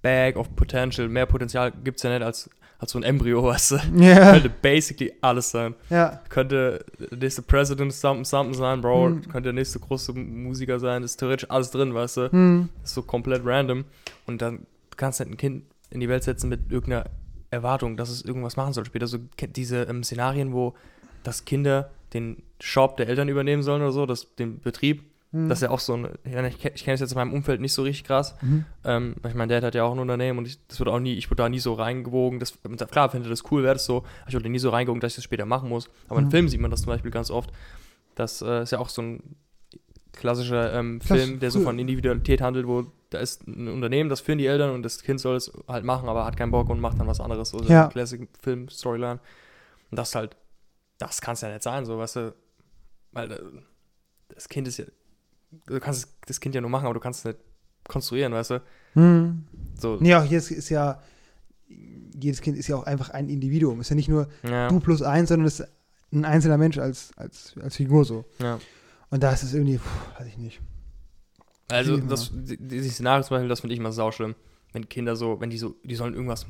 Bag 0.03 0.37
of 0.37 0.55
Potential. 0.57 1.09
Mehr 1.09 1.27
Potenzial 1.27 1.71
gibt 1.73 1.99
es 1.99 2.03
ja 2.03 2.11
nicht 2.11 2.23
als, 2.25 2.49
als 2.85 2.93
so 2.93 2.99
ein 2.99 3.03
Embryo, 3.03 3.43
weißt 3.43 3.73
du. 3.73 3.77
Ja. 4.05 4.33
Könnte 4.33 4.51
basically 4.51 5.13
alles 5.21 5.51
sein. 5.51 5.75
Ja. 5.91 6.21
Könnte 6.29 6.85
der 7.11 7.19
nächste 7.19 7.43
President 7.43 7.93
something, 7.93 8.25
something 8.25 8.55
sein, 8.55 8.81
Bro. 8.81 9.07
Hm. 9.07 9.23
Könnte 9.23 9.43
der 9.49 9.53
nächste 9.53 9.79
große 9.79 10.13
Musiker 10.13 10.79
sein. 10.79 11.03
ist 11.03 11.17
theoretisch 11.17 11.51
alles 11.51 11.71
drin, 11.71 11.95
weißt 11.95 12.17
du. 12.19 12.33
Hm. 12.33 12.69
Das 12.81 12.91
ist 12.91 12.95
so 12.95 13.03
komplett 13.03 13.43
random. 13.45 13.85
Und 14.27 14.43
dann 14.43 14.67
kannst 14.97 15.21
du 15.21 15.25
halt 15.25 15.35
ein 15.35 15.37
Kind 15.37 15.65
in 15.91 16.01
die 16.01 16.09
Welt 16.09 16.25
setzen 16.25 16.49
mit 16.49 16.71
irgendeiner 16.71 17.07
Erwartung, 17.51 17.97
dass 17.97 18.11
es 18.11 18.23
irgendwas 18.23 18.57
machen 18.57 18.73
soll 18.73 18.85
später. 18.85 19.07
So 19.07 19.19
diese 19.41 19.83
ähm, 19.83 20.03
Szenarien, 20.03 20.53
wo 20.53 20.75
dass 21.23 21.45
Kinder 21.45 21.91
den 22.13 22.43
Shop 22.61 22.97
der 22.97 23.09
Eltern 23.09 23.29
übernehmen 23.29 23.63
sollen 23.63 23.83
oder 23.83 23.93
so, 23.93 24.07
das, 24.07 24.35
den 24.37 24.61
Betrieb. 24.61 25.03
Hm. 25.35 25.49
Das 25.49 25.59
ist 25.59 25.63
ja 25.63 25.71
auch 25.71 25.81
so 25.81 25.95
ein, 25.97 26.09
ich, 26.25 26.33
kenn- 26.33 26.73
ich 26.75 26.85
kenne 26.85 26.95
es 26.95 27.01
jetzt 27.01 27.11
in 27.13 27.17
meinem 27.19 27.33
Umfeld 27.33 27.61
nicht 27.61 27.73
so 27.73 27.83
richtig 27.83 28.05
krass. 28.05 28.37
Mhm. 28.41 28.65
Ähm, 28.85 29.17
weil 29.21 29.33
ich 29.33 29.37
mein 29.37 29.49
Dad 29.49 29.65
hat 29.65 29.75
ja 29.75 29.83
auch 29.85 29.93
ein 29.93 29.99
Unternehmen 29.99 30.39
und 30.39 30.47
ich, 30.47 30.65
das 30.69 30.79
wird 30.79 30.89
auch 30.89 31.01
nie, 31.01 31.15
ich 31.15 31.29
wurde 31.29 31.43
da 31.43 31.49
nie 31.49 31.59
so 31.59 31.75
reingewogen. 31.75 32.39
Das, 32.39 32.57
klar, 32.91 33.11
finde 33.11 33.29
das 33.29 33.43
cool, 33.51 33.63
wäre 33.65 33.75
das 33.75 33.85
so, 33.85 33.99
aber 34.21 34.29
ich 34.29 34.35
wurde 34.35 34.49
nie 34.49 34.59
so 34.61 34.71
reingewogen, 34.71 35.01
dass 35.01 35.13
ich 35.13 35.17
das 35.17 35.25
später 35.25 35.45
machen 35.45 35.69
muss. 35.69 35.91
Aber 36.09 36.21
in 36.21 36.27
Mhm. 36.27 36.31
Filmen 36.31 36.49
sieht 36.49 36.61
man 36.61 36.71
das 36.71 36.83
zum 36.83 36.89
Beispiel 36.93 37.11
ganz 37.11 37.31
oft. 37.31 37.51
Das 38.15 38.43
äh, 38.43 38.63
ist 38.63 38.71
ja 38.71 38.79
auch 38.79 38.89
so 38.89 39.03
ein 39.03 39.35
klassischer 40.13 40.73
ähm, 40.75 41.01
Klass- 41.01 41.19
Film, 41.21 41.41
der 41.41 41.51
so 41.51 41.61
von 41.61 41.79
Individualität 41.81 42.41
handelt, 42.41 42.69
wo 42.69 42.87
da 43.11 43.19
ist 43.19 43.47
ein 43.49 43.69
Unternehmen, 43.69 44.09
das 44.11 44.21
führen 44.21 44.39
die 44.39 44.47
Eltern 44.47 44.71
und 44.71 44.83
das 44.85 45.03
Kind 45.03 45.21
soll 45.21 45.35
es 45.37 45.53
halt 45.69 45.85
machen, 45.85 46.09
aber 46.09 46.25
hat 46.25 46.37
keinen 46.37 46.51
Bock 46.53 46.69
und 46.71 46.81
macht 46.81 46.99
dann 47.01 47.07
was 47.09 47.21
anderes. 47.21 47.51
So 47.51 47.59
Ja. 47.65 47.89
Classic-Film-Storyline. 47.89 49.19
Und 49.91 49.99
das 49.99 50.15
halt, 50.15 50.37
das 50.99 51.21
kann 51.21 51.35
es 51.35 51.41
ja 51.41 51.49
nicht 51.49 51.63
sein, 51.63 51.85
so, 51.85 51.99
weißt 51.99 52.17
du, 52.17 52.35
weil 53.13 53.33
äh, 53.33 53.41
das 54.35 54.49
Kind 54.49 54.67
ist 54.69 54.79
ja, 54.79 54.85
du 55.67 55.81
kannst 55.81 56.09
das 56.27 56.41
Kind 56.41 56.55
ja 56.55 56.61
nur 56.61 56.71
machen, 56.71 56.85
aber 56.85 56.95
du 56.95 57.01
kannst 57.01 57.21
es 57.21 57.25
nicht 57.25 57.39
konstruieren, 57.89 58.33
weißt 58.33 58.51
du. 58.51 58.63
Hm. 58.95 59.45
So, 59.79 59.99
Nee, 60.01 60.15
auch 60.15 60.25
jedes 60.25 60.51
ist 60.51 60.69
ja, 60.69 61.01
jedes 61.69 62.41
Kind 62.41 62.57
ist 62.57 62.69
ja 62.69 62.77
auch 62.77 62.85
einfach 62.85 63.11
ein 63.11 63.29
Individuum. 63.29 63.81
Ist 63.81 63.91
ja 63.91 63.97
nicht 63.97 64.09
nur 64.09 64.29
ja, 64.43 64.69
du 64.69 64.81
plus 64.81 65.03
eins, 65.03 65.29
sondern 65.29 65.47
ist 65.47 65.65
ein 66.13 66.25
einzelner 66.25 66.59
Mensch 66.59 66.79
als, 66.79 67.11
als, 67.17 67.55
als 67.61 67.77
Figur 67.77 68.05
so. 68.05 68.25
ja. 68.39 68.59
Und 69.11 69.23
da 69.23 69.31
ist 69.31 69.45
es 69.45 69.55
irgendwie, 69.55 69.79
puh, 69.79 70.19
weiß 70.19 70.27
ich 70.27 70.39
nicht. 70.39 70.61
Also, 71.71 71.95
Prima. 71.95 72.09
das, 72.09 72.33
die, 72.33 72.57
die 72.57 72.89
Szenario 72.89 73.23
zum 73.23 73.37
Beispiel, 73.37 73.49
das 73.49 73.61
finde 73.61 73.75
ich 73.75 73.79
immer 73.79 73.93
sauschlimm. 73.93 74.35
Wenn 74.73 74.89
Kinder 74.89 75.15
so, 75.15 75.41
wenn 75.41 75.51
die 75.51 75.59
so, 75.59 75.77
die 75.85 75.95
sollen 75.95 76.15
irgendwas, 76.15 76.47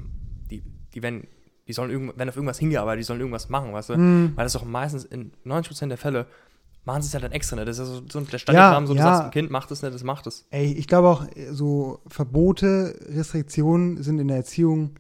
die, 0.50 0.62
die 0.94 1.02
werden, 1.02 1.26
die 1.68 1.72
sollen 1.74 1.90
irgend, 1.90 2.16
werden 2.16 2.30
auf 2.30 2.36
irgendwas 2.36 2.59
hingearbeitet, 2.59 3.00
die 3.00 3.05
sollen 3.05 3.20
irgendwas 3.20 3.50
machen, 3.50 3.72
weißt 3.72 3.90
du? 3.90 3.94
Hm. 3.94 4.32
Weil 4.34 4.44
das 4.44 4.55
doch 4.55 4.64
meistens 4.64 5.05
in 5.05 5.32
90% 5.44 5.88
der 5.88 5.98
Fälle 5.98 6.26
machen 6.85 7.03
sie 7.03 7.07
es 7.07 7.12
ja 7.12 7.20
dann 7.20 7.32
extra 7.32 7.57
nicht. 7.57 7.68
Das 7.68 7.78
ist 7.78 7.87
ja 7.89 7.95
so, 7.95 8.03
so 8.11 8.20
der 8.20 8.39
Standardrahmen, 8.39 8.87
so 8.87 8.95
du 8.95 8.99
ja. 8.99 9.05
sagst, 9.07 9.22
ein 9.24 9.30
Kind 9.30 9.51
macht 9.51 9.70
es 9.70 9.82
nicht, 9.82 9.95
das 9.95 10.05
macht 10.05 10.26
es. 10.26 10.47
Ey, 10.51 10.72
ich 10.72 10.87
glaube 10.87 11.09
auch, 11.09 11.26
so 11.51 12.01
Verbote, 12.07 12.99
Restriktionen 13.09 14.03
sind 14.03 14.18
in 14.18 14.28
der 14.28 14.39
Erziehung 14.39 14.97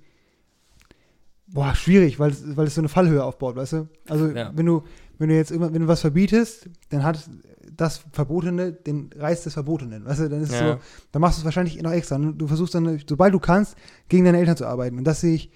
boah, 1.46 1.74
schwierig, 1.74 2.18
weil 2.18 2.30
es, 2.30 2.56
weil 2.56 2.66
es 2.66 2.74
so 2.74 2.80
eine 2.80 2.88
Fallhöhe 2.88 3.22
aufbaut, 3.22 3.54
weißt 3.56 3.74
du? 3.74 3.88
Also 4.08 4.28
Ja. 4.28 4.50
wenn 4.54 4.66
du, 4.66 4.82
wenn 5.18 5.28
du 5.28 5.36
jetzt 5.36 5.50
immer, 5.52 5.72
wenn 5.72 5.82
du 5.82 5.88
was 5.88 6.00
verbietest, 6.00 6.68
dann 6.88 7.04
hat 7.04 7.28
das 7.76 8.04
Verbotene 8.12 8.72
den 8.72 9.10
Reiz 9.16 9.44
des 9.44 9.52
Verbotenen, 9.54 10.04
weißt 10.04 10.20
du? 10.20 10.28
Dann 10.30 10.42
ist 10.42 10.50
es 10.52 10.60
Ja. 10.60 10.74
so, 10.74 10.80
dann 11.12 11.20
machst 11.22 11.38
du 11.38 11.40
es 11.40 11.44
wahrscheinlich 11.44 11.80
noch 11.80 11.92
extra. 11.92 12.18
ne? 12.18 12.32
Du 12.34 12.46
versuchst 12.46 12.74
dann, 12.74 13.00
sobald 13.08 13.32
du 13.34 13.38
kannst, 13.38 13.76
gegen 14.08 14.24
deine 14.24 14.38
Eltern 14.38 14.56
zu 14.56 14.66
arbeiten. 14.66 14.98
Und 14.98 15.04
das 15.04 15.20
sehe 15.20 15.34
ich, 15.34 15.50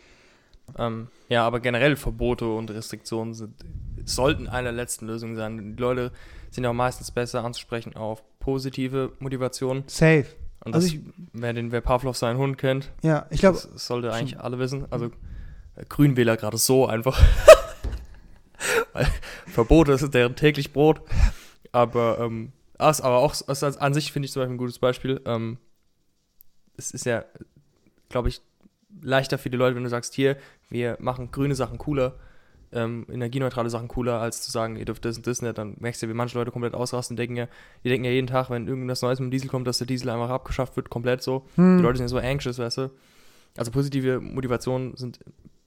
Ähm, 0.76 1.09
ja, 1.31 1.47
aber 1.47 1.61
generell 1.61 1.97
Verbote 1.97 2.47
und 2.47 2.70
Restriktionen 2.70 3.33
sind, 3.33 3.55
sollten 4.09 4.48
eine 4.48 4.64
der 4.64 4.72
letzten 4.72 5.06
Lösungen 5.06 5.36
sein. 5.36 5.76
Die 5.76 5.80
Leute 5.80 6.12
sind 6.50 6.64
ja 6.64 6.70
auch 6.70 6.74
meistens 6.74 7.11
besser 7.11 7.44
anzusprechen 7.44 7.94
auf 7.96 8.22
positive 8.40 9.12
Motivation. 9.18 9.84
safe. 9.86 10.26
Und 10.64 10.74
Also 10.74 10.88
das, 10.88 10.94
ich- 10.96 11.00
wer, 11.32 11.52
den, 11.52 11.70
wer 11.72 11.80
Pavlov 11.80 12.16
seinen 12.16 12.38
Hund 12.38 12.59
kennt, 12.59 12.90
Ja, 13.02 13.26
ich 13.30 13.40
glaube, 13.40 13.59
das 13.62 13.86
sollte 13.86 14.12
eigentlich 14.12 14.40
alle 14.40 14.59
wissen. 14.59 14.86
Also 14.90 15.06
äh, 15.76 15.84
Grünwähler 15.88 16.36
gerade 16.36 16.56
so 16.59 16.86
einfach. 16.86 17.20
Verbote 19.46 19.92
ist 19.92 20.12
deren 20.14 20.34
täglich 20.36 20.72
Brot. 20.72 21.00
Aber, 21.72 22.18
ähm, 22.20 22.52
das, 22.76 23.00
aber 23.00 23.18
auch 23.18 23.34
das, 23.36 23.62
als, 23.62 23.76
an 23.76 23.94
sich 23.94 24.12
finde 24.12 24.26
ich 24.26 24.32
zum 24.32 24.40
Beispiel 24.40 24.54
ein 24.54 24.59
gutes 24.59 24.78
Beispiel. 24.78 25.20
Ähm, 25.26 25.59
es 26.76 26.90
ist 26.92 27.06
ja, 27.06 27.24
glaube 28.09 28.28
ich, 28.28 28.40
leichter 29.02 29.38
für 29.38 29.50
die 29.50 29.56
Leute, 29.56 29.76
wenn 29.76 29.84
du 29.84 29.88
sagst, 29.90 30.14
hier, 30.14 30.36
wir 30.70 30.96
machen 31.00 31.30
grüne 31.30 31.54
Sachen 31.54 31.78
cooler, 31.78 32.14
ähm, 32.72 33.06
energieneutrale 33.10 33.70
Sachen 33.70 33.88
cooler, 33.88 34.20
als 34.20 34.42
zu 34.42 34.50
sagen, 34.50 34.76
ihr 34.76 34.84
dürft 34.84 35.04
das 35.04 35.16
und 35.16 35.26
das 35.26 35.40
nicht. 35.42 35.56
Dann 35.56 35.76
merkst 35.80 36.02
du, 36.02 36.08
wie 36.08 36.14
manche 36.14 36.36
Leute 36.38 36.50
komplett 36.50 36.74
ausrasten, 36.74 37.16
denken 37.16 37.36
ja, 37.36 37.48
die 37.84 37.88
denken 37.88 38.04
ja 38.04 38.10
jeden 38.10 38.26
Tag, 38.26 38.50
wenn 38.50 38.66
irgendwas 38.68 39.02
Neues 39.02 39.20
mit 39.20 39.28
dem 39.28 39.30
Diesel 39.30 39.48
kommt, 39.48 39.66
dass 39.66 39.78
der 39.78 39.86
Diesel 39.86 40.10
einfach 40.10 40.30
abgeschafft 40.30 40.76
wird, 40.76 40.90
komplett 40.90 41.22
so. 41.22 41.46
hm, 41.56 41.78
Die 41.78 41.82
Leute 41.82 41.98
sind 41.98 42.04
ja 42.04 42.08
so 42.08 42.18
anxious, 42.18 42.58
weißt 42.58 42.78
du. 42.78 42.90
Also 43.56 43.70
positive 43.70 44.20
Motivationen 44.20 44.96
sind. 44.96 45.18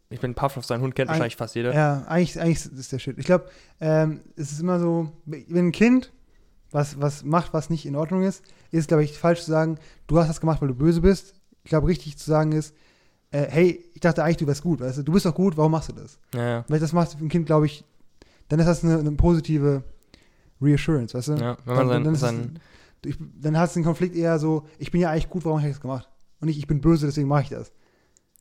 Ich 0.09 0.19
bin 0.19 0.35
Pavlov, 0.35 0.65
sein 0.65 0.81
Hund 0.81 0.93
kennt 0.95 1.09
Ein- 1.09 1.13
wahrscheinlich 1.13 1.37
fast 1.37 1.55
jeder. 1.55 1.73
Ja, 1.73 2.03
eigentlich, 2.07 2.39
eigentlich 2.39 2.65
ist 2.77 2.91
der 2.91 2.99
Shit. 2.99 3.17
Ich 3.17 3.25
glaube, 3.25 3.45
ähm, 3.79 4.21
es 4.35 4.51
ist 4.51 4.59
immer 4.61 4.79
so, 4.79 5.11
wenn 5.25 5.67
ein 5.67 5.71
Kind 5.71 6.11
was, 6.71 7.01
was 7.01 7.23
macht, 7.25 7.53
was 7.53 7.69
nicht 7.69 7.85
in 7.85 7.95
Ordnung 7.97 8.23
ist, 8.23 8.43
ist 8.71 8.81
es, 8.81 8.87
glaube 8.87 9.03
ich, 9.03 9.17
falsch 9.17 9.41
zu 9.43 9.51
sagen, 9.51 9.77
du 10.07 10.19
hast 10.19 10.27
das 10.29 10.39
gemacht, 10.39 10.61
weil 10.61 10.69
du 10.69 10.75
böse 10.75 11.01
bist. 11.01 11.33
Ich 11.63 11.69
glaube, 11.69 11.87
richtig 11.87 12.17
zu 12.17 12.29
sagen 12.29 12.51
ist, 12.53 12.73
äh, 13.31 13.47
hey, 13.49 13.89
ich 13.93 14.01
dachte 14.01 14.23
eigentlich, 14.23 14.37
du 14.37 14.47
wärst 14.47 14.61
gut, 14.61 14.81
weißt 14.81 14.99
du, 14.99 15.03
du 15.03 15.11
bist 15.13 15.25
doch 15.25 15.33
gut, 15.33 15.57
warum 15.57 15.71
machst 15.71 15.89
du 15.89 15.93
das? 15.93 16.19
Ja, 16.33 16.49
ja. 16.49 16.65
Weil 16.67 16.79
das 16.79 16.93
macht 16.93 17.13
für 17.13 17.23
ein 17.23 17.29
Kind, 17.29 17.45
glaube 17.45 17.65
ich, 17.65 17.83
dann 18.49 18.59
ist 18.59 18.67
das 18.67 18.83
eine, 18.83 18.99
eine 18.99 19.11
positive 19.13 19.83
Reassurance, 20.61 21.17
weißt 21.17 21.29
du? 21.29 21.33
ja 21.35 21.57
wenn 21.65 21.75
man 21.75 22.03
dann, 22.03 22.13
ist 22.13 22.19
sein, 22.19 22.59
es, 23.03 23.11
ich, 23.11 23.17
dann 23.39 23.57
hast 23.57 23.75
du 23.75 23.79
den 23.79 23.85
Konflikt 23.85 24.15
eher 24.15 24.37
so, 24.37 24.67
ich 24.77 24.91
bin 24.91 25.01
ja 25.01 25.09
eigentlich 25.09 25.29
gut, 25.29 25.45
warum 25.45 25.59
habe 25.59 25.69
ich 25.69 25.75
das 25.75 25.81
gemacht? 25.81 26.07
Und 26.39 26.47
nicht, 26.47 26.57
ich 26.57 26.67
bin 26.67 26.81
böse, 26.81 27.05
deswegen 27.05 27.27
mache 27.27 27.43
ich 27.43 27.49
das. 27.49 27.71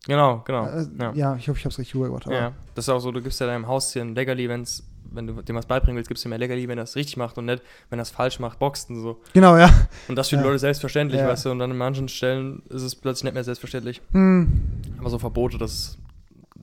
Genau, 0.07 0.43
genau. 0.45 0.67
Äh, 0.67 0.87
ja. 0.99 1.13
ja. 1.13 1.37
ich 1.37 1.49
hoffe, 1.49 1.59
ich 1.59 1.65
habe 1.65 1.73
es 1.73 1.79
richtig 1.79 1.95
rübergebracht. 1.95 2.27
Ja, 2.27 2.53
das 2.75 2.87
ist 2.87 2.89
auch 2.89 3.01
so, 3.01 3.13
du 3.13 3.23
gibst 3.23 3.41
ja 3.41 3.47
deinem 3.47 3.69
Haustier 3.69 4.03
ein 4.03 4.15
Leckerli, 4.15 4.49
wenn's, 4.49 4.83
wenn 5.13 5.27
du 5.27 5.43
dem 5.43 5.57
was 5.57 5.67
beibringen 5.67 5.97
willst, 5.97 6.09
gibst 6.09 6.25
du 6.25 6.29
ihm 6.29 6.33
ein 6.33 6.41
Leckerli, 6.41 6.69
wenn 6.69 6.79
er 6.79 6.85
es 6.85 6.97
richtig 6.97 7.17
macht 7.17 7.37
und 7.39 7.47
nicht, 7.47 7.63
wenn 7.89 7.99
er 7.99 8.03
es 8.03 8.11
falsch 8.11 8.39
macht, 8.41 8.59
boxt 8.59 8.91
und 8.91 9.01
so. 9.01 9.21
Genau, 9.33 9.57
ja. 9.57 9.71
Und 10.09 10.17
das 10.17 10.29
für 10.29 10.37
die 10.37 10.43
Ja. 10.43 10.47
Leute 10.49 10.59
selbstverständlich, 10.59 11.21
Ja. 11.21 11.29
weißt 11.29 11.47
du, 11.47 11.51
und 11.51 11.59
dann 11.59 11.71
an 11.71 11.77
manchen 11.77 12.09
Stellen 12.09 12.63
ist 12.69 12.83
es 12.83 12.95
plötzlich 12.95 13.25
nicht 13.25 13.35
mehr 13.35 13.45
selbstverständlich. 13.45 14.01
Hm. 14.13 14.63
Aber 14.99 15.11
so 15.11 15.19
Verbote, 15.19 15.59
das 15.59 15.73
ist 15.73 15.99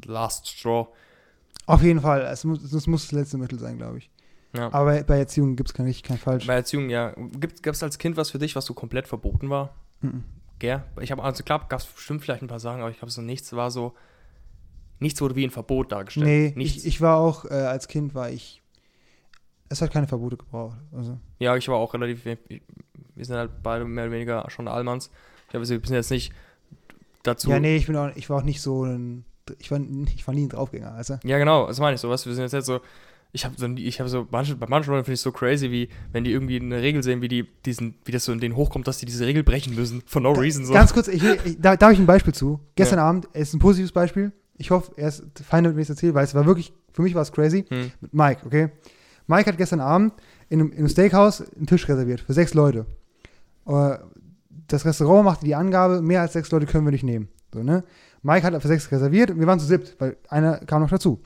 Last 0.06 0.48
Straw. 0.48 0.88
Auf 1.66 1.82
jeden 1.82 2.02
Fall. 2.02 2.22
Es 2.22 2.44
muss, 2.46 2.62
es 2.64 2.88
muss 2.88 3.04
das 3.04 3.12
letzte 3.12 3.38
Mittel 3.38 3.60
sein, 3.60 3.78
glaube 3.78 3.98
ich. 3.98 4.10
Ja. 4.56 4.68
Aber 4.68 4.86
bei, 4.86 5.04
bei 5.04 5.20
Erziehung 5.20 5.56
gibt 5.56 5.70
es 5.70 5.74
kein 5.74 5.86
richtig, 5.86 6.04
kein 6.04 6.18
falsch. 6.18 6.48
Bei 6.48 6.54
Erziehung, 6.56 6.90
ja. 6.90 7.14
Gab 7.62 7.74
es 7.76 7.84
als 7.84 7.98
Kind 7.98 8.16
was 8.18 8.32
für 8.32 8.40
dich, 8.40 8.56
was 8.56 8.66
so 8.66 8.74
komplett 8.74 9.08
verboten 9.08 9.50
war? 9.50 9.76
Mhm. 10.02 10.24
Gell? 10.60 10.84
Ich 11.02 11.12
habe, 11.12 11.22
also 11.24 11.44
klar, 11.44 11.66
gab 11.68 11.80
es 11.80 11.86
bestimmt 11.86 12.22
vielleicht 12.24 12.42
ein 12.42 12.48
paar 12.48 12.60
Sachen, 12.60 12.80
aber 12.82 12.90
ich 12.90 12.98
glaube, 12.98 13.12
so 13.12 13.22
nichts 13.22 13.52
war 13.54 13.70
so, 13.70 13.94
nichts 15.00 15.22
wurde 15.22 15.36
wie 15.36 15.44
ein 15.44 15.52
Verbot 15.52 15.92
dargestellt. 15.92 16.26
Nee, 16.26 16.54
nichts. 16.56 16.78
ich, 16.78 16.88
ich 16.88 17.02
war 17.02 17.18
auch, 17.18 17.46
äh, 17.46 17.54
als 17.54 17.88
Kind 17.88 18.16
war 18.16 18.30
ich, 18.30 18.62
es 19.70 19.82
hat 19.82 19.92
keine 19.92 20.08
Verbote 20.08 20.38
gebraucht. 20.38 20.78
Also, 20.96 21.18
ja, 21.40 21.56
ich 21.56 21.68
war 21.68 21.76
auch 21.76 21.94
relativ, 21.94 22.26
wir 22.26 23.26
sind 23.26 23.36
halt 23.36 23.52
beide 23.64 23.86
mehr 23.86 24.06
oder 24.06 24.14
weniger 24.14 24.50
schon 24.50 24.68
Allmanns. 24.68 25.10
Ich 25.46 25.52
glaube, 25.52 25.68
wir 25.68 25.80
sind 25.80 25.90
jetzt 25.90 26.12
nicht 26.12 26.34
dazu. 27.24 27.50
ja, 27.50 27.60
nee, 27.60 27.76
ich, 27.76 27.88
bin 27.88 27.96
auch, 27.96 28.10
ich 28.16 28.30
war 28.30 28.38
auch 28.38 28.44
nicht 28.44 28.62
so 28.62 28.86
ein, 28.86 29.26
ich 29.60 29.72
war, 29.72 29.80
ich 30.16 30.28
war 30.28 30.34
nie 30.34 30.46
ein 30.46 30.50
Draufgänger, 30.50 30.94
also. 30.94 31.18
Ja, 31.24 31.38
genau, 31.38 31.68
das 31.68 31.80
meine 31.80 31.96
ich 31.96 32.02
so, 32.02 32.10
was 32.10 32.26
wir 32.26 32.34
sind 32.34 32.44
jetzt 32.44 32.54
nicht 32.54 32.66
so, 32.66 32.82
ich 33.34 33.46
habe 33.46 33.56
so, 33.58 33.68
ich 33.68 34.00
habe 34.00 34.10
so, 34.10 34.28
manche, 34.32 34.56
bei 34.56 34.68
manchen 34.68 34.92
Leuten 34.92 35.06
finde 35.06 35.16
ich 35.16 35.22
so 35.22 35.32
crazy, 35.32 35.70
wie, 35.72 35.90
wenn 36.12 36.24
die 36.24 36.32
irgendwie 36.32 36.60
eine 36.60 36.82
Regel 36.82 37.04
sehen, 37.04 37.22
wie 37.22 37.28
die, 37.28 37.46
diesen, 37.66 37.96
wie 38.06 38.12
das 38.12 38.26
so 38.26 38.32
in 38.32 38.40
denen 38.40 38.56
hochkommt, 38.56 38.88
dass 38.88 38.98
die 38.98 39.06
diese 39.06 39.26
Regel 39.26 39.44
brechen 39.44 39.76
müssen, 39.76 40.02
for 40.06 40.22
no 40.22 40.32
reason, 40.32 40.66
so. 40.66 40.74
Ganz 40.74 40.94
kurz, 40.94 41.08
ich, 41.08 41.24
ich, 41.24 41.60
da, 41.60 41.76
da 41.76 41.88
habe 41.88 41.94
ich 41.94 42.00
ein 42.00 42.06
Beispiel 42.06 42.34
zu. 42.34 42.60
Gestern 42.76 43.00
Abend, 43.00 43.28
es 43.34 43.50
ist 43.50 43.56
ein 43.56 43.60
positives 43.60 43.92
Beispiel. 43.92 44.32
Ich 44.58 44.72
hoffe, 44.72 44.92
er 44.96 45.10
ist 45.10 45.24
fein 45.44 45.64
damit, 45.64 45.76
wenn 45.76 45.84
ich 45.84 45.90
es 45.90 45.96
erzähle, 45.96 46.14
weil 46.14 46.24
es 46.24 46.34
war 46.36 46.46
wirklich, 46.46 46.74
für 46.92 47.02
mich 47.02 47.14
war 47.16 47.22
es 47.22 47.32
crazy. 47.32 47.66
Hm. 47.70 47.92
Mit 48.02 48.14
Mike, 48.14 48.42
okay? 48.46 48.70
Mike 49.28 49.50
hat 49.50 49.58
gestern 49.58 49.80
Abend 49.80 50.14
in 50.50 50.60
einem, 50.60 50.72
in 50.72 50.78
einem 50.80 50.90
Steakhouse 50.90 51.44
einen 51.56 51.68
Tisch 51.68 51.88
reserviert 51.88 52.22
für 52.22 52.34
sechs 52.34 52.54
Leute. 52.54 52.86
Äh, 53.68 53.98
Das 54.68 54.84
Restaurant 54.86 55.26
machte 55.26 55.46
die 55.46 55.56
Angabe, 55.56 56.02
mehr 56.02 56.22
als 56.22 56.34
sechs 56.34 56.52
Leute 56.52 56.66
können 56.66 56.86
wir 56.86 56.92
nicht 56.92 57.04
nehmen. 57.04 57.30
So, 57.54 57.64
ne? 57.64 57.84
Mike 58.24 58.46
hat 58.46 58.62
für 58.62 58.68
sechs 58.68 58.92
reserviert 58.92 59.32
und 59.32 59.40
wir 59.40 59.48
waren 59.48 59.60
zu 59.60 59.66
siebt, 59.66 59.96
weil 60.00 60.18
einer 60.28 60.58
kam 60.60 60.82
noch 60.82 60.90
dazu. 60.90 61.22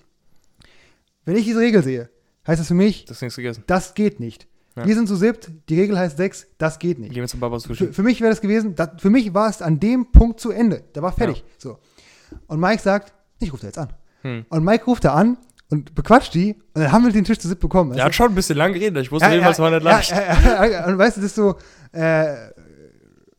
Wenn 1.26 1.36
ich 1.38 1.46
diese 1.46 1.60
Regel 1.60 1.84
sehe, 1.84 2.10
heißt 2.46 2.60
das 2.60 2.68
für 2.68 2.74
mich, 2.74 3.06
Das 3.06 3.24
das 3.66 3.94
geht 3.94 4.20
nicht. 4.20 4.48
Ja. 4.76 4.86
Wir 4.86 4.96
sind 4.96 5.08
zu 5.08 5.16
siebt, 5.16 5.52
die 5.70 5.80
Regel 5.80 5.98
heißt 5.98 6.18
sechs, 6.18 6.48
das 6.58 6.80
geht 6.80 7.00
nicht. 7.00 7.14
Gehen 7.14 7.22
wir 7.22 7.28
zum 7.28 7.40
Baba 7.40 7.60
Sushi. 7.60 7.88
Für, 7.88 7.94
für 7.94 8.04
mich 8.04 8.22
wäre 8.22 8.30
das 8.30 8.42
gewesen, 8.42 8.76
das, 8.76 8.90
für 8.98 9.10
mich 9.10 9.34
war 9.34 9.50
es 9.50 9.62
an 9.62 9.80
dem 9.80 10.12
Punkt 10.12 10.40
zu 10.40 10.52
Ende. 10.52 10.84
Da 10.94 11.02
war 11.02 11.12
fertig. 11.12 11.44
So. 11.58 11.80
Und 12.48 12.60
Mike 12.60 12.82
sagt, 12.82 13.14
ich 13.48 13.54
rufe 13.54 13.62
da 13.62 13.68
jetzt 13.68 13.78
an. 13.78 13.90
Hm. 14.22 14.46
Und 14.50 14.64
Mike 14.64 14.86
ruft 14.86 15.04
da 15.06 15.14
an 15.14 15.38
und 15.70 15.96
bequatscht 15.96 16.34
die 16.34 16.56
und 16.74 16.82
dann 16.84 16.92
haben 16.92 17.06
wir 17.06 17.12
den 17.12 17.24
Tisch 17.24 17.40
zu 17.40 17.48
siebt 17.48 17.62
bekommen. 17.62 17.94
Der 17.94 18.06
hat 18.06 18.16
schon 18.16 18.30
ein 18.30 18.36
bisschen 18.36 18.58
lang 18.58 18.74
geredet, 18.74 19.02
ich 19.04 19.12
wusste 19.12 19.28
ja, 19.28 19.32
jedenfalls, 19.34 19.60
war 19.60 19.72
nicht 19.72 19.84
ja, 19.84 19.92
leicht. 19.92 20.12
ja, 20.12 20.38
ja, 20.44 20.66
ja, 20.66 20.86
und 20.88 20.98
weißt 20.98 21.18
du, 21.18 21.22
das 21.22 21.30
ist 21.32 21.36
so, 21.36 21.56
äh, 21.94 22.36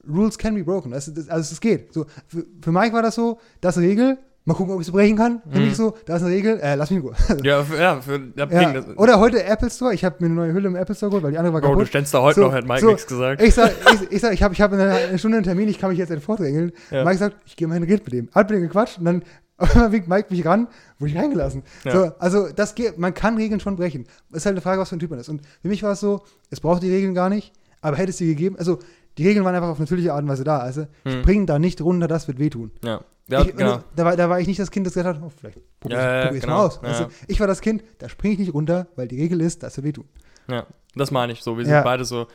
Rules 0.08 0.36
can 0.36 0.54
be 0.54 0.64
broken. 0.64 0.90
Das, 0.90 1.12
das, 1.12 1.28
also 1.28 1.52
es 1.52 1.60
geht. 1.60 1.92
So, 1.92 2.06
für, 2.26 2.44
für 2.60 2.72
Mike 2.72 2.92
war 2.92 3.02
das 3.02 3.14
so, 3.14 3.38
das 3.60 3.76
ist 3.76 3.82
eine 3.82 3.88
Regel, 3.90 4.18
mal 4.44 4.54
gucken, 4.54 4.74
ob 4.74 4.80
ich 4.80 4.86
sie 4.86 4.92
brechen 4.92 5.16
kann. 5.16 5.40
Für 5.48 5.58
Mhm. 5.60 5.64
mich 5.66 5.76
so, 5.76 5.94
da 6.06 6.16
ist 6.16 6.22
eine 6.22 6.32
Regel, 6.32 6.58
äh, 6.60 6.74
lass 6.74 6.90
mich 6.90 6.98
in 6.98 7.06
Ruhe. 7.06 7.14
Ja, 7.44 7.62
für, 7.62 7.78
ja, 7.78 8.00
für, 8.00 8.20
ja, 8.36 8.48
Ja, 8.50 8.72
das, 8.72 8.86
oder 8.96 9.20
heute 9.20 9.44
Apple 9.44 9.70
Store, 9.70 9.94
ich 9.94 10.04
habe 10.04 10.16
mir 10.18 10.26
eine 10.26 10.34
neue 10.34 10.52
Hülle 10.52 10.66
im 10.68 10.74
Apple 10.74 10.96
Store 10.96 11.10
geholt, 11.10 11.22
weil 11.22 11.30
die 11.30 11.38
andere 11.38 11.54
war 11.54 11.60
Bro, 11.60 11.68
du 11.68 11.74
kaputt. 11.74 11.88
ständst 11.88 12.12
da 12.12 12.20
heute 12.22 12.40
So, 12.40 12.46
noch, 12.46 12.52
hat 12.52 12.66
Mike 12.66 12.80
so, 12.80 12.88
nichts 12.88 13.06
gesagt. 13.06 13.40
Ich 13.40 13.54
sag, 13.54 13.70
ich, 13.94 14.10
ich, 14.10 14.20
sag, 14.20 14.32
ich 14.32 14.42
habe 14.42 14.52
ich 14.54 14.60
hab 14.60 14.72
in 14.72 14.80
einer 14.80 14.94
eine 14.94 15.18
Stunde 15.20 15.36
einen 15.36 15.44
Termin, 15.44 15.68
ich 15.68 15.78
kann 15.78 15.90
mich 15.90 16.00
jetzt 16.00 16.08
sofort 16.12 16.40
regeln. 16.40 16.72
Ja. 16.90 17.04
Mike 17.04 17.18
sagt, 17.18 17.36
ich 17.46 17.54
gehe 17.54 17.68
mal 17.68 17.74
hin 17.74 17.84
und 17.84 17.88
red 17.90 18.04
mit 18.04 18.12
dem. 18.12 18.28
Hat 18.34 18.50
mit 18.50 18.58
dem 18.58 18.62
gequatscht 18.66 18.98
und 18.98 19.04
dann 19.04 19.22
auf 19.62 19.74
einmal 19.74 19.92
winkt 19.92 20.08
Mike 20.08 20.28
mich 20.30 20.44
ran, 20.44 20.68
wurde 20.98 21.12
ich 21.12 21.18
reingelassen. 21.18 21.62
Ja. 21.84 21.92
So, 21.92 22.12
also 22.18 22.48
das 22.52 22.74
geht, 22.74 22.98
man 22.98 23.14
kann 23.14 23.36
Regeln 23.36 23.60
schon 23.60 23.76
brechen. 23.76 24.06
Ist 24.32 24.46
halt 24.46 24.54
eine 24.54 24.60
Frage, 24.60 24.80
was 24.80 24.88
für 24.88 24.96
ein 24.96 25.00
Typ 25.00 25.10
man 25.10 25.18
ist. 25.18 25.28
Und 25.28 25.42
für 25.62 25.68
mich 25.68 25.82
war 25.82 25.92
es 25.92 26.00
so, 26.00 26.22
es 26.50 26.60
braucht 26.60 26.82
die 26.82 26.90
Regeln 26.90 27.14
gar 27.14 27.28
nicht, 27.28 27.52
aber 27.80 27.96
hätte 27.96 28.10
es 28.10 28.18
sie 28.18 28.26
gegeben, 28.26 28.56
also 28.58 28.78
die 29.18 29.26
Regeln 29.26 29.44
waren 29.44 29.54
einfach 29.54 29.68
auf 29.68 29.78
natürliche 29.78 30.12
Art 30.12 30.22
und 30.22 30.28
Weise 30.28 30.44
da. 30.44 30.58
Also 30.58 30.86
Hm. 31.04 31.20
springen 31.22 31.46
da 31.46 31.58
nicht 31.58 31.80
runter, 31.82 32.08
das 32.08 32.28
wird 32.28 32.38
wehtun. 32.38 32.70
Ja, 32.82 33.00
ja 33.28 33.42
ich, 33.42 33.56
genau. 33.56 33.74
und 33.76 33.84
da, 33.94 34.04
war, 34.04 34.16
da 34.16 34.28
war 34.30 34.40
ich 34.40 34.46
nicht 34.46 34.58
das 34.60 34.70
Kind, 34.70 34.86
das 34.86 34.94
gesagt 34.94 35.16
hat, 35.16 35.22
oh, 35.22 35.30
vielleicht 35.38 35.58
probier 35.80 35.98
Ja, 35.98 36.24
ja, 36.24 36.30
es 36.30 36.40
genau. 36.40 36.56
mal 36.56 36.66
aus. 36.66 36.80
Du? 36.80 37.08
Ich 37.28 37.38
war 37.40 37.46
das 37.46 37.60
Kind, 37.60 37.84
da 37.98 38.08
springe 38.08 38.34
ich 38.34 38.40
nicht 38.40 38.54
runter, 38.54 38.86
weil 38.96 39.08
die 39.08 39.20
Regel 39.20 39.40
ist, 39.40 39.62
das 39.62 39.76
wird 39.76 39.86
wehtun. 39.86 40.04
Ja, 40.48 40.66
das 40.94 41.10
meine 41.10 41.32
ich 41.32 41.42
so. 41.42 41.56
Wir 41.58 41.64
Ja. 41.66 41.74
sind 41.76 41.84
beide 41.84 42.04
so. 42.04 42.26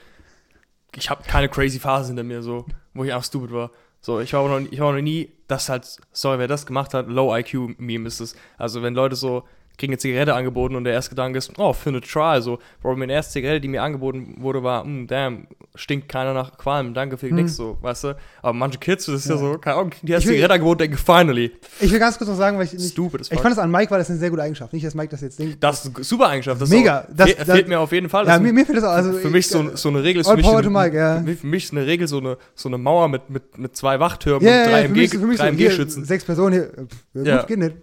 Ich 0.95 1.09
habe 1.09 1.23
keine 1.27 1.49
crazy 1.49 1.79
Phase 1.79 2.07
hinter 2.07 2.23
mir, 2.23 2.41
so, 2.41 2.65
wo 2.93 3.03
ich 3.03 3.13
auch 3.13 3.23
stupid 3.23 3.51
war. 3.51 3.71
So, 4.01 4.19
ich 4.19 4.33
war 4.33 4.41
auch 4.41 4.47
noch, 4.49 4.59
noch 4.59 5.01
nie, 5.01 5.31
das 5.47 5.69
halt, 5.69 5.97
sorry, 6.11 6.39
wer 6.39 6.47
das 6.47 6.65
gemacht 6.65 6.93
hat, 6.93 7.07
Low 7.07 7.35
IQ-Meme 7.35 8.07
ist 8.07 8.19
es. 8.19 8.35
Also, 8.57 8.81
wenn 8.81 8.93
Leute 8.93 9.15
so, 9.15 9.43
kriegen 9.77 9.91
eine 9.93 9.99
Zigarette 9.99 10.33
angeboten 10.33 10.75
und 10.75 10.83
der 10.85 10.93
erste 10.93 11.11
Gedanke 11.11 11.37
ist, 11.37 11.51
oh, 11.57 11.71
für 11.73 11.89
eine 11.89 12.01
Try, 12.01 12.41
so, 12.41 12.57
Bro, 12.81 12.95
meine 12.95 13.13
erste 13.13 13.33
Zigarette, 13.33 13.61
die 13.61 13.67
mir 13.67 13.83
angeboten 13.83 14.35
wurde, 14.39 14.63
war, 14.63 14.83
mm, 14.83 15.05
damn, 15.07 15.47
stinkt 15.75 16.09
keiner 16.09 16.33
nach 16.33 16.57
Qualm, 16.57 16.95
danke 16.95 17.17
für 17.17 17.29
Hm. 17.29 17.35
nix, 17.35 17.55
so, 17.55 17.77
weißt 17.81 18.03
du. 18.05 18.15
Aber 18.41 18.53
manche 18.53 18.79
Kids, 18.79 19.05
das 19.05 19.15
ist 19.21 19.29
ja, 19.29 19.35
Ja. 19.35 19.39
so, 19.41 19.57
keine 19.59 19.75
Ahnung, 19.77 19.91
die 20.01 20.11
erste 20.11 20.29
Zigarette 20.29 20.55
angeboten, 20.55 20.79
denken, 20.79 20.97
finally. 20.97 21.51
Ich 21.79 21.91
will 21.91 21.99
ganz 21.99 22.17
kurz 22.17 22.27
noch 22.29 22.35
sagen, 22.37 22.57
weil 22.57 22.65
ich 22.65 22.73
nicht, 22.73 22.91
Stupid 22.91 23.21
ich 23.31 23.39
fand 23.39 23.53
es 23.53 23.59
an 23.59 23.69
Mike 23.69 23.91
war 23.91 23.99
das 23.99 24.09
eine 24.09 24.17
sehr 24.17 24.31
gute 24.31 24.41
Eigenschaft. 24.41 24.73
Nicht, 24.73 24.85
dass 24.85 24.95
Mike 24.95 25.09
das 25.09 25.21
jetzt 25.21 25.37
denkt. 25.37 25.63
Das 25.63 25.85
ist 25.85 25.95
eine 25.95 26.03
super 26.03 26.27
Eigenschaft. 26.29 26.59
Das 26.59 26.69
Mega. 26.69 27.01
Auch, 27.01 27.05
Das- 27.15 27.29
fe 27.29 27.35
das- 27.45 27.55
fehlt 27.55 27.67
mir 27.67 27.79
auf 27.79 27.91
jeden 27.91 28.09
Fall. 28.09 28.25
Ja, 28.25 28.33
Das 28.33 28.41
mir, 28.41 28.53
mir 28.53 28.65
fällt 28.65 28.79
das 28.79 28.83
auch. 28.85 28.89
Also, 28.89 29.13
für 29.13 29.29
mich 29.29 29.45
ich- 29.45 29.51
so, 29.51 29.75
so 29.75 29.89
eine 29.89 30.01
Regel 30.03 30.21
ist 30.21 30.27
für 30.29 30.35
mich, 30.37 30.47
eine, 30.47 30.69
Mike, 30.71 30.97
ja. 30.97 31.21
für 31.39 31.45
mich 31.47 31.65
ist 31.65 31.71
eine 31.73 31.85
Regel 31.85 32.07
so 32.07 32.17
eine, 32.17 32.37
so 32.55 32.67
eine 32.69 32.79
Mauer 32.79 33.09
mit, 33.09 33.29
mit, 33.29 33.57
mit 33.59 33.75
zwei 33.75 33.99
Wachtürmen 33.99 34.47
Ja, 34.47 34.63
und 34.63 34.71
drei 34.71 34.87
mich, 34.87 35.13
mich 35.13 35.39
hier, 35.39 35.45
MG-Schützen. 35.49 36.03
sechs 36.03 36.23
Personen 36.25 36.53
hier. 36.53 37.23
äh. 37.23 37.37
Gut, 37.37 37.47
geht 37.47 37.59
nicht. 37.59 37.75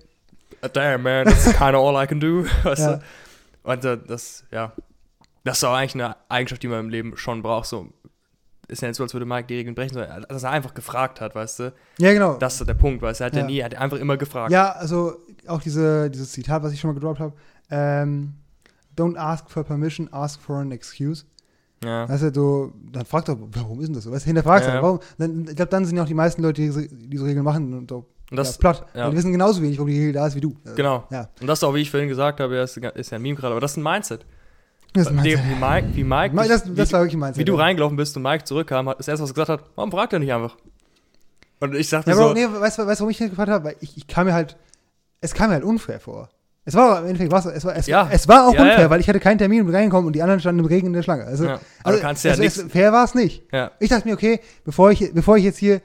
Damn, 0.72 1.02
man, 1.02 1.24
that's 1.26 1.44
kind 1.44 1.74
of 1.74 1.84
all 1.86 2.02
I 2.02 2.06
can 2.06 2.20
do. 2.20 2.44
Weißt 2.62 2.80
Ja. 2.82 2.96
du? 2.96 3.02
Und 3.64 3.84
äh, 3.84 3.98
das, 4.06 4.44
ja, 4.50 4.72
das 5.44 5.58
ist 5.58 5.64
auch 5.64 5.74
eigentlich 5.74 5.94
eine 5.94 6.16
Eigenschaft, 6.28 6.62
die 6.62 6.68
man 6.68 6.80
im 6.80 6.88
Leben 6.90 7.16
schon 7.16 7.42
braucht. 7.42 7.66
So, 7.66 7.88
ist 8.68 8.82
ja 8.82 8.88
nicht 8.88 8.96
so, 8.96 9.02
als 9.02 9.12
würde 9.14 9.26
Mike 9.26 9.46
die 9.48 9.54
Regeln 9.56 9.74
brechen, 9.74 9.94
sondern 9.94 10.24
dass 10.28 10.42
er 10.42 10.50
einfach 10.50 10.74
gefragt 10.74 11.20
hat, 11.20 11.34
weißt 11.34 11.58
du? 11.60 11.72
Ja, 11.98 12.12
genau. 12.12 12.34
Das 12.36 12.60
ist 12.60 12.66
der 12.66 12.74
Punkt, 12.74 13.02
weißt 13.02 13.20
du? 13.20 13.24
Er 13.24 13.26
hat 13.26 13.34
ja, 13.34 13.40
Ja. 13.40 13.46
nie, 13.46 13.58
er 13.58 13.64
hat 13.66 13.74
einfach 13.74 13.98
immer 13.98 14.16
gefragt. 14.16 14.52
Ja, 14.52 14.70
also 14.72 15.16
auch 15.46 15.60
diese, 15.60 16.10
dieses 16.10 16.32
Zitat, 16.32 16.62
was 16.62 16.72
ich 16.72 16.80
schon 16.80 16.88
mal 16.90 16.94
gedroppt 16.94 17.20
habe. 17.20 17.32
Ähm, 17.70 18.34
Don't 18.96 19.16
ask 19.16 19.50
for 19.50 19.64
permission, 19.64 20.08
ask 20.12 20.40
for 20.40 20.56
an 20.58 20.70
excuse. 20.70 21.24
Ja. 21.84 22.08
Weißt 22.08 22.22
du, 22.22 22.32
du, 22.32 22.72
dann 22.92 23.04
frag 23.04 23.24
doch, 23.24 23.36
warum 23.52 23.80
ist 23.80 23.88
denn 23.88 23.94
das 23.94 24.04
so? 24.04 24.12
Weißt 24.12 24.24
du, 24.24 24.28
hinterfragst 24.28 24.68
Ja. 24.68 24.76
du, 24.76 24.82
warum? 24.82 25.00
Dann, 25.18 25.46
ich 25.48 25.56
glaube, 25.56 25.70
dann 25.70 25.84
sind 25.84 25.96
ja 25.96 26.02
auch 26.04 26.06
die 26.08 26.14
meisten 26.14 26.42
Leute, 26.42 26.62
die 26.62 26.68
diese, 26.68 26.88
diese 26.88 27.24
Regeln 27.24 27.44
machen 27.44 27.74
und 27.74 27.90
so 27.90 28.06
Und 28.34 28.38
das, 28.38 28.54
ja, 28.56 28.60
platt. 28.60 28.84
ja. 28.94 29.04
Und 29.06 29.12
die 29.12 29.16
wissen 29.18 29.32
genauso 29.32 29.62
wenig, 29.62 29.78
warum 29.78 29.88
die 29.88 29.98
Regel 29.98 30.12
da 30.12 30.26
ist 30.26 30.34
wie 30.34 30.40
du. 30.40 30.56
Also, 30.64 30.76
genau. 30.76 31.04
Ja. 31.10 31.28
Und 31.40 31.46
das 31.46 31.58
ist 31.60 31.64
auch, 31.64 31.74
wie 31.74 31.80
ich 31.80 31.90
vorhin 31.90 32.08
gesagt 32.08 32.40
habe, 32.40 32.56
ist, 32.56 32.76
ist 32.76 33.10
ja 33.10 33.16
ein 33.16 33.22
Meme 33.22 33.36
gerade, 33.36 33.52
aber 33.52 33.60
das 33.60 33.72
ist 33.72 33.76
ein 33.76 33.82
Mindset. 33.82 34.26
Das 34.92 35.06
ist 35.06 35.12
mein 35.12 35.24
Wie, 35.24 35.36
Mindset. 35.36 35.50
wie 35.50 35.64
Mike, 35.64 35.88
wie 35.94 36.04
Mike, 36.34 36.48
das, 36.48 36.68
wie, 36.70 36.74
das 36.74 36.92
war 36.92 37.00
wirklich 37.00 37.16
mein 37.16 37.36
wie 37.36 37.44
du 37.44 37.54
reingelaufen 37.54 37.96
bist 37.96 38.16
und 38.16 38.22
Mike 38.22 38.44
zurückkam, 38.44 38.88
hat 38.88 38.98
das 38.98 39.08
erste, 39.08 39.22
was 39.24 39.30
er 39.30 39.34
gesagt 39.34 39.48
hat, 39.50 39.64
warum 39.74 39.90
fragt 39.90 40.12
er 40.12 40.18
nicht 40.20 40.32
einfach? 40.32 40.56
Und 41.60 41.74
ich 41.74 41.88
sagte 41.88 42.10
Ja, 42.10 42.16
so, 42.16 42.32
nee, 42.32 42.46
weißt 42.46 42.78
du, 42.78 42.86
weißt, 42.86 43.00
warum 43.00 43.10
ich 43.10 43.18
nicht 43.20 43.30
gefragt 43.30 43.50
habe? 43.50 43.64
Weil 43.64 43.76
ich, 43.80 43.96
ich 43.96 44.06
kam 44.06 44.26
mir 44.26 44.34
halt, 44.34 44.56
es 45.20 45.34
kam 45.34 45.48
mir 45.48 45.54
halt 45.54 45.64
unfair 45.64 46.00
vor. 46.00 46.28
Es 46.66 46.74
war 46.74 47.00
im 47.00 47.06
Endeffekt, 47.06 47.30
was, 47.30 47.44
es 47.46 47.64
war, 47.64 47.76
es, 47.76 47.86
Ja. 47.86 48.08
es 48.10 48.26
war 48.26 48.46
auch 48.48 48.54
Ja, 48.54 48.62
unfair, 48.62 48.80
ja. 48.80 48.90
weil 48.90 49.00
ich 49.00 49.08
hatte 49.08 49.20
keinen 49.20 49.38
Termin 49.38 49.60
und 49.60 49.66
bin 49.66 49.74
reingekommen 49.76 50.06
und 50.06 50.14
die 50.14 50.22
anderen 50.22 50.40
standen 50.40 50.60
im 50.60 50.66
Regen 50.66 50.86
in 50.88 50.92
der 50.94 51.02
Schlange. 51.02 51.24
Also, 51.24 51.46
also 51.82 51.98
du 51.98 52.02
kannst 52.02 52.24
ja 52.24 52.32
es, 52.32 52.38
nichts. 52.38 52.56
es, 52.58 52.72
fair 52.72 52.92
war 52.92 53.04
es 53.04 53.14
nicht. 53.14 53.42
Ich 53.80 53.90
dachte 53.90 54.08
mir, 54.08 54.14
okay, 54.14 54.40
bevor 54.64 54.90
ich, 54.90 55.12
bevor 55.12 55.36
ich 55.36 55.44
jetzt 55.44 55.58
hier 55.58 55.80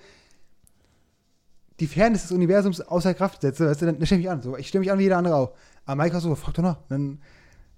die 1.79 1.87
Fairness 1.87 2.23
des 2.23 2.31
Universums 2.31 2.81
außer 2.81 3.13
Kraft 3.13 3.41
setze, 3.41 3.67
weißt 3.67 3.81
du, 3.81 3.85
dann, 3.87 3.97
dann 3.97 4.05
stelle 4.05 4.21
ich 4.21 4.25
mich 4.25 4.31
an. 4.31 4.41
So, 4.41 4.57
ich 4.57 4.67
stelle 4.67 4.81
mich 4.81 4.91
an 4.91 4.99
wie 4.99 5.03
jeder 5.03 5.17
andere 5.17 5.35
auch. 5.35 5.53
Aber 5.85 6.03
Mike 6.03 6.13
war 6.13 6.21
so, 6.21 6.33
frag 6.35 6.53
doch 6.53 6.63
nach. 6.63 6.77
Dann, 6.89 7.19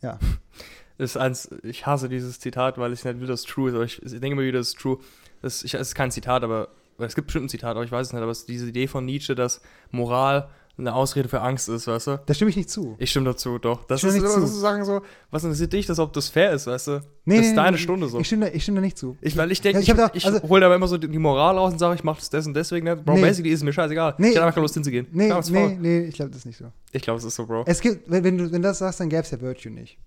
ja. 0.01 0.19
ist 0.97 1.17
eins, 1.17 1.49
ich 1.63 1.85
hasse 1.85 2.09
dieses 2.09 2.39
Zitat, 2.39 2.77
weil 2.77 2.93
ich 2.93 3.03
nicht 3.03 3.19
will, 3.19 3.27
dass 3.27 3.41
es 3.41 3.45
true 3.45 3.69
ist, 3.69 3.75
aber 3.75 3.85
ich, 3.85 4.01
ich 4.03 4.11
denke 4.11 4.31
immer 4.31 4.43
wieder, 4.43 4.59
es 4.59 4.69
ist 4.69 4.79
true. 4.79 4.99
Das, 5.41 5.63
ich, 5.63 5.73
es 5.73 5.89
ist 5.89 5.95
kein 5.95 6.11
Zitat, 6.11 6.43
aber 6.43 6.69
es 6.99 7.15
gibt 7.15 7.27
bestimmt 7.27 7.45
ein 7.45 7.49
Zitat, 7.49 7.71
aber 7.71 7.83
ich 7.83 7.91
weiß 7.91 8.07
es 8.07 8.13
nicht, 8.13 8.21
aber 8.21 8.31
es 8.31 8.39
ist 8.39 8.49
diese 8.49 8.67
Idee 8.67 8.87
von 8.87 9.05
Nietzsche, 9.05 9.33
dass 9.33 9.61
Moral 9.89 10.49
eine 10.78 10.95
Ausrede 10.95 11.30
für 11.30 11.41
Angst 11.41 11.69
ist, 11.69 11.88
weißt 11.88 12.07
du? 12.07 12.19
Da 12.26 12.34
stimme 12.34 12.49
ich 12.49 12.55
nicht 12.55 12.69
zu. 12.69 12.95
Ich 12.97 13.11
stimme 13.11 13.26
dazu, 13.26 13.59
doch. 13.59 13.84
Das 13.86 13.99
Stimme 13.99 14.13
ist 14.13 14.19
immer 14.19 14.30
zu. 14.30 14.47
so 14.47 14.59
sagen 14.59 14.84
so, 14.86 15.01
was 15.30 15.43
interessiert 15.43 15.74
dich, 15.74 15.86
dass 15.86 15.99
ob 15.99 16.13
das 16.13 16.30
fair 16.30 16.53
ist, 16.53 16.65
weißt 16.65 16.88
du? 16.88 16.91
Nee, 16.91 17.36
das 17.36 17.41
nee, 17.43 17.47
ist 17.49 17.55
deine 17.55 17.72
nee, 17.72 17.78
Stunde 17.78 18.07
so. 18.07 18.19
Ich 18.19 18.28
stimme, 18.28 18.47
da, 18.47 18.53
ich 18.53 18.63
stimme 18.63 18.76
da 18.78 18.82
nicht 18.82 18.97
zu. 18.97 19.17
Ich, 19.22 19.38
weil 19.38 19.51
ich 19.51 19.61
denke, 19.61 19.82
Ja, 19.82 20.05
ich, 20.07 20.11
ich 20.15 20.15
ich, 20.15 20.26
also- 20.26 20.47
hole 20.47 20.61
da 20.61 20.74
immer 20.74 20.88
so 20.88 20.97
die 20.97 21.19
Moral 21.19 21.57
aus 21.57 21.74
und 21.74 21.80
sage, 21.80 21.95
ich 21.95 22.03
mache 22.03 22.19
das 22.19 22.30
dessen 22.30 22.53
deswegen 22.53 22.86
nicht. 22.86 23.05
Bro, 23.05 23.15
basically 23.15 23.51
ist 23.51 23.59
es 23.59 23.63
mir 23.63 23.74
scheißegal. 23.74 24.15
Nee. 24.17 24.30
ich 24.30 24.36
habe 24.38 24.45
einfach 24.45 24.55
keine 24.55 24.63
Lust 24.63 24.74
hinzugehen. 24.74 25.07
Nee, 25.11 25.28
Klar, 25.28 25.43
nee, 25.49 25.78
nee, 25.80 25.99
ich 26.05 26.15
glaube, 26.15 26.32
das 26.32 26.39
ist 26.39 26.45
nicht 26.45 26.57
so. 26.57 26.72
Ich 26.91 27.01
glaube, 27.01 27.19
es 27.19 27.26
ist 27.26 27.36
so, 27.36 27.45
Bro. 27.45 27.63
Es 27.67 27.82
gibt, 27.82 28.09
wenn, 28.09 28.24
wenn 28.24 28.38
du 28.38 28.51
wenn 28.51 28.61
das 28.61 28.80
sagst, 28.80 28.99
dann 28.99 29.09
gäbe 29.09 29.22
es 29.22 29.32
ja 29.32 29.39
Virtue 29.39 29.72
nicht. 29.72 29.97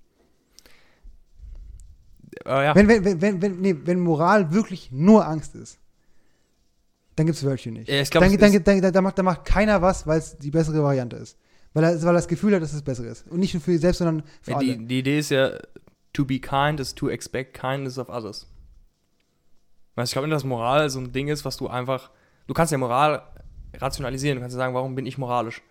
Aber 2.44 2.64
ja, 2.64 2.74
wenn, 2.74 2.88
wenn, 2.88 3.20
wenn, 3.22 3.42
wenn, 3.42 3.60
nee, 3.60 3.76
wenn 3.84 4.00
Moral 4.00 4.52
wirklich 4.52 4.90
nur 4.90 5.26
Angst 5.26 5.54
ist, 5.54 5.78
dann 7.16 7.26
gibt 7.26 7.36
es 7.38 7.44
Virtue 7.44 7.72
nicht. 7.72 7.88
Ja, 7.88 8.00
ich 8.00 8.10
glaub, 8.10 8.24
dann, 8.24 8.32
es 8.32 8.38
dann, 8.38 8.52
ist- 8.52 8.66
dann, 8.66 8.80
dann, 8.82 8.92
dann, 8.92 9.04
macht, 9.04 9.18
dann 9.18 9.24
macht 9.24 9.44
keiner 9.44 9.80
was, 9.82 10.06
weil 10.06 10.18
es 10.18 10.36
die 10.38 10.50
bessere 10.50 10.82
Variante 10.82 11.16
ist. 11.16 11.38
Weil 11.72 11.84
er, 11.84 12.00
weil 12.02 12.08
er 12.08 12.12
das 12.14 12.28
Gefühl 12.28 12.54
hat, 12.54 12.62
dass 12.62 12.72
es 12.72 12.82
besser 12.82 13.04
ist. 13.04 13.26
Und 13.28 13.40
nicht 13.40 13.52
nur 13.54 13.60
für 13.60 13.72
sich 13.72 13.80
selbst, 13.80 13.98
sondern 13.98 14.22
für 14.42 14.52
Ja, 14.52 14.56
alle. 14.58 14.76
die, 14.78 14.86
die 14.86 14.98
Idee 15.00 15.18
ist 15.18 15.30
ja, 15.30 15.50
to 16.12 16.24
be 16.24 16.38
kind 16.38 16.78
is 16.80 16.94
to 16.94 17.08
expect 17.08 17.54
kindness 17.58 17.98
of 17.98 18.08
others. 18.08 18.46
Weißt, 19.96 20.10
du, 20.10 20.10
ich 20.10 20.12
glaube 20.12 20.28
nicht, 20.28 20.34
dass 20.36 20.44
Moral 20.44 20.88
so 20.90 20.98
ein 21.00 21.12
Ding 21.12 21.28
ist, 21.28 21.44
was 21.44 21.56
du 21.56 21.68
einfach. 21.68 22.10
Du 22.46 22.54
kannst 22.54 22.72
ja 22.72 22.78
Moral 22.78 23.22
rationalisieren. 23.76 24.36
Du 24.36 24.40
kannst 24.42 24.54
ja 24.54 24.58
sagen, 24.58 24.74
warum 24.74 24.94
bin 24.94 25.06
ich 25.06 25.18
moralisch? 25.18 25.62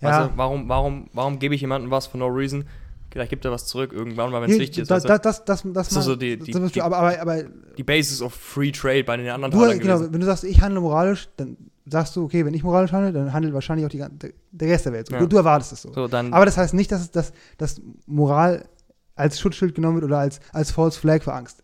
Ja. 0.00 0.08
Weißt 0.08 0.30
du, 0.30 0.36
warum, 0.36 0.68
warum, 0.68 1.08
warum 1.12 1.38
gebe 1.38 1.54
ich 1.54 1.60
jemandem 1.60 1.90
was 1.90 2.06
for 2.06 2.18
no 2.18 2.26
reason? 2.26 2.64
Vielleicht 3.12 3.30
gibt 3.30 3.44
er 3.44 3.50
was 3.50 3.66
zurück 3.66 3.92
irgendwann 3.92 4.30
mal, 4.30 4.40
wenn 4.42 4.50
es 4.50 4.56
Nee, 4.56 4.62
wichtig 4.62 4.82
ist. 4.82 4.90
da, 4.90 4.98
da, 4.98 5.18
das, 5.18 5.44
das, 5.44 5.62
das, 5.62 5.72
Das 5.72 5.88
ist 5.88 5.94
mal- 5.94 6.00
so 6.02 6.16
die- 6.16 6.38
die- 6.38 6.50
das- 6.50 6.72
die- 6.72 6.82
aber, 6.82 6.96
aber, 6.96 7.20
aber 7.20 7.42
die 7.76 7.82
Basis 7.84 8.22
of 8.22 8.32
Free 8.34 8.72
Trade 8.72 9.04
bei 9.04 9.16
den 9.16 9.28
anderen 9.28 9.52
du, 9.52 9.58
genau, 9.78 9.96
gewesen. 9.98 10.12
wenn 10.14 10.20
du 10.20 10.26
sagst, 10.26 10.44
ich 10.44 10.60
handle 10.62 10.80
moralisch, 10.80 11.28
dann 11.36 11.56
sagst 11.86 12.16
du, 12.16 12.24
okay, 12.24 12.44
wenn 12.46 12.54
ich 12.54 12.62
moralisch 12.62 12.92
handle, 12.92 13.12
dann 13.12 13.32
handelt 13.32 13.52
wahrscheinlich 13.54 13.84
auch 13.86 13.90
die, 13.90 14.02
der 14.52 14.68
Rest 14.68 14.86
der 14.86 14.92
Welt 14.94 15.08
so. 15.08 15.14
Ja. 15.14 15.20
Du, 15.20 15.26
du 15.26 15.36
erwartest 15.36 15.72
es 15.72 15.82
so. 15.82 15.92
So, 15.92 16.08
dann, 16.08 16.32
Aber 16.32 16.46
das 16.46 16.56
heißt 16.56 16.74
nicht, 16.74 16.90
dass, 16.90 17.02
es- 17.02 17.10
dass, 17.10 17.32
dass 17.58 17.80
Moral 18.06 18.64
als 19.14 19.38
Schutzschild 19.38 19.74
genommen 19.74 19.96
wird 19.96 20.04
oder 20.06 20.18
als, 20.18 20.40
als 20.52 20.70
False 20.70 20.98
Flag 20.98 21.22
für 21.22 21.34
Angst. 21.34 21.61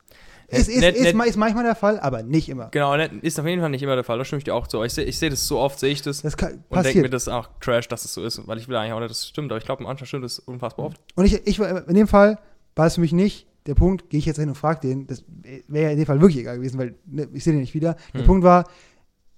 Ist, 0.50 0.68
ist, 0.68 0.80
net- 0.80 0.96
ist, 0.96 1.14
net- 1.14 1.26
ist 1.26 1.36
manchmal 1.36 1.64
der 1.64 1.74
Fall, 1.74 2.00
aber 2.00 2.22
nicht 2.22 2.48
immer. 2.48 2.68
genau, 2.70 2.94
ist 2.94 3.38
auf 3.38 3.46
jeden 3.46 3.60
Fall 3.60 3.68
nicht 3.70 3.82
immer 3.82 3.94
der 3.96 4.04
Fall. 4.04 4.16
Da 4.16 4.24
stimme 4.24 4.38
ich 4.38 4.44
dir 4.44 4.54
auch 4.54 4.66
zu. 4.66 4.82
Ich 4.82 4.94
sehe 4.94 5.04
ich 5.04 5.18
seh 5.18 5.28
das 5.28 5.46
so 5.46 5.58
oft, 5.58 5.78
sehe 5.78 5.90
ich 5.90 6.00
das 6.00 6.22
Das 6.22 6.36
kann, 6.38 6.64
und 6.70 6.84
denke 6.84 7.02
mir, 7.02 7.10
das 7.10 7.28
auch 7.28 7.48
Trash, 7.60 7.86
dass 7.88 8.04
es 8.06 8.14
so 8.14 8.24
ist. 8.24 8.46
Weil 8.48 8.56
ich 8.56 8.66
will 8.66 8.74
eigentlich 8.76 8.94
auch 8.94 9.00
nicht, 9.00 9.10
dass 9.10 9.18
es 9.18 9.28
stimmt. 9.28 9.52
Aber 9.52 9.58
ich 9.58 9.64
glaube, 9.66 9.82
manchmal 9.82 10.06
stimmt 10.06 10.24
es 10.24 10.38
unfassbar 10.38 10.86
oft. 10.86 11.00
Und 11.16 11.26
ich, 11.26 11.46
ich, 11.46 11.58
in 11.58 11.94
dem 11.94 12.08
Fall 12.08 12.38
war 12.76 12.86
es 12.86 12.94
für 12.94 13.02
mich 13.02 13.12
nicht 13.12 13.46
der 13.66 13.74
Punkt, 13.74 14.08
gehe 14.08 14.18
ich 14.18 14.24
jetzt 14.24 14.38
hin 14.38 14.48
und 14.48 14.54
frage 14.54 14.80
den, 14.88 15.06
das 15.06 15.22
wäre 15.66 15.84
ja 15.86 15.90
in 15.90 15.98
dem 15.98 16.06
Fall 16.06 16.18
wirklich 16.22 16.38
egal 16.40 16.56
gewesen, 16.56 16.78
weil 16.78 16.94
ne, 17.04 17.28
ich 17.34 17.44
sehe 17.44 17.52
den 17.52 17.60
nicht 17.60 17.74
wieder. 17.74 17.96
Der 18.14 18.20
Hm. 18.22 18.26
Punkt 18.26 18.42
war, 18.44 18.64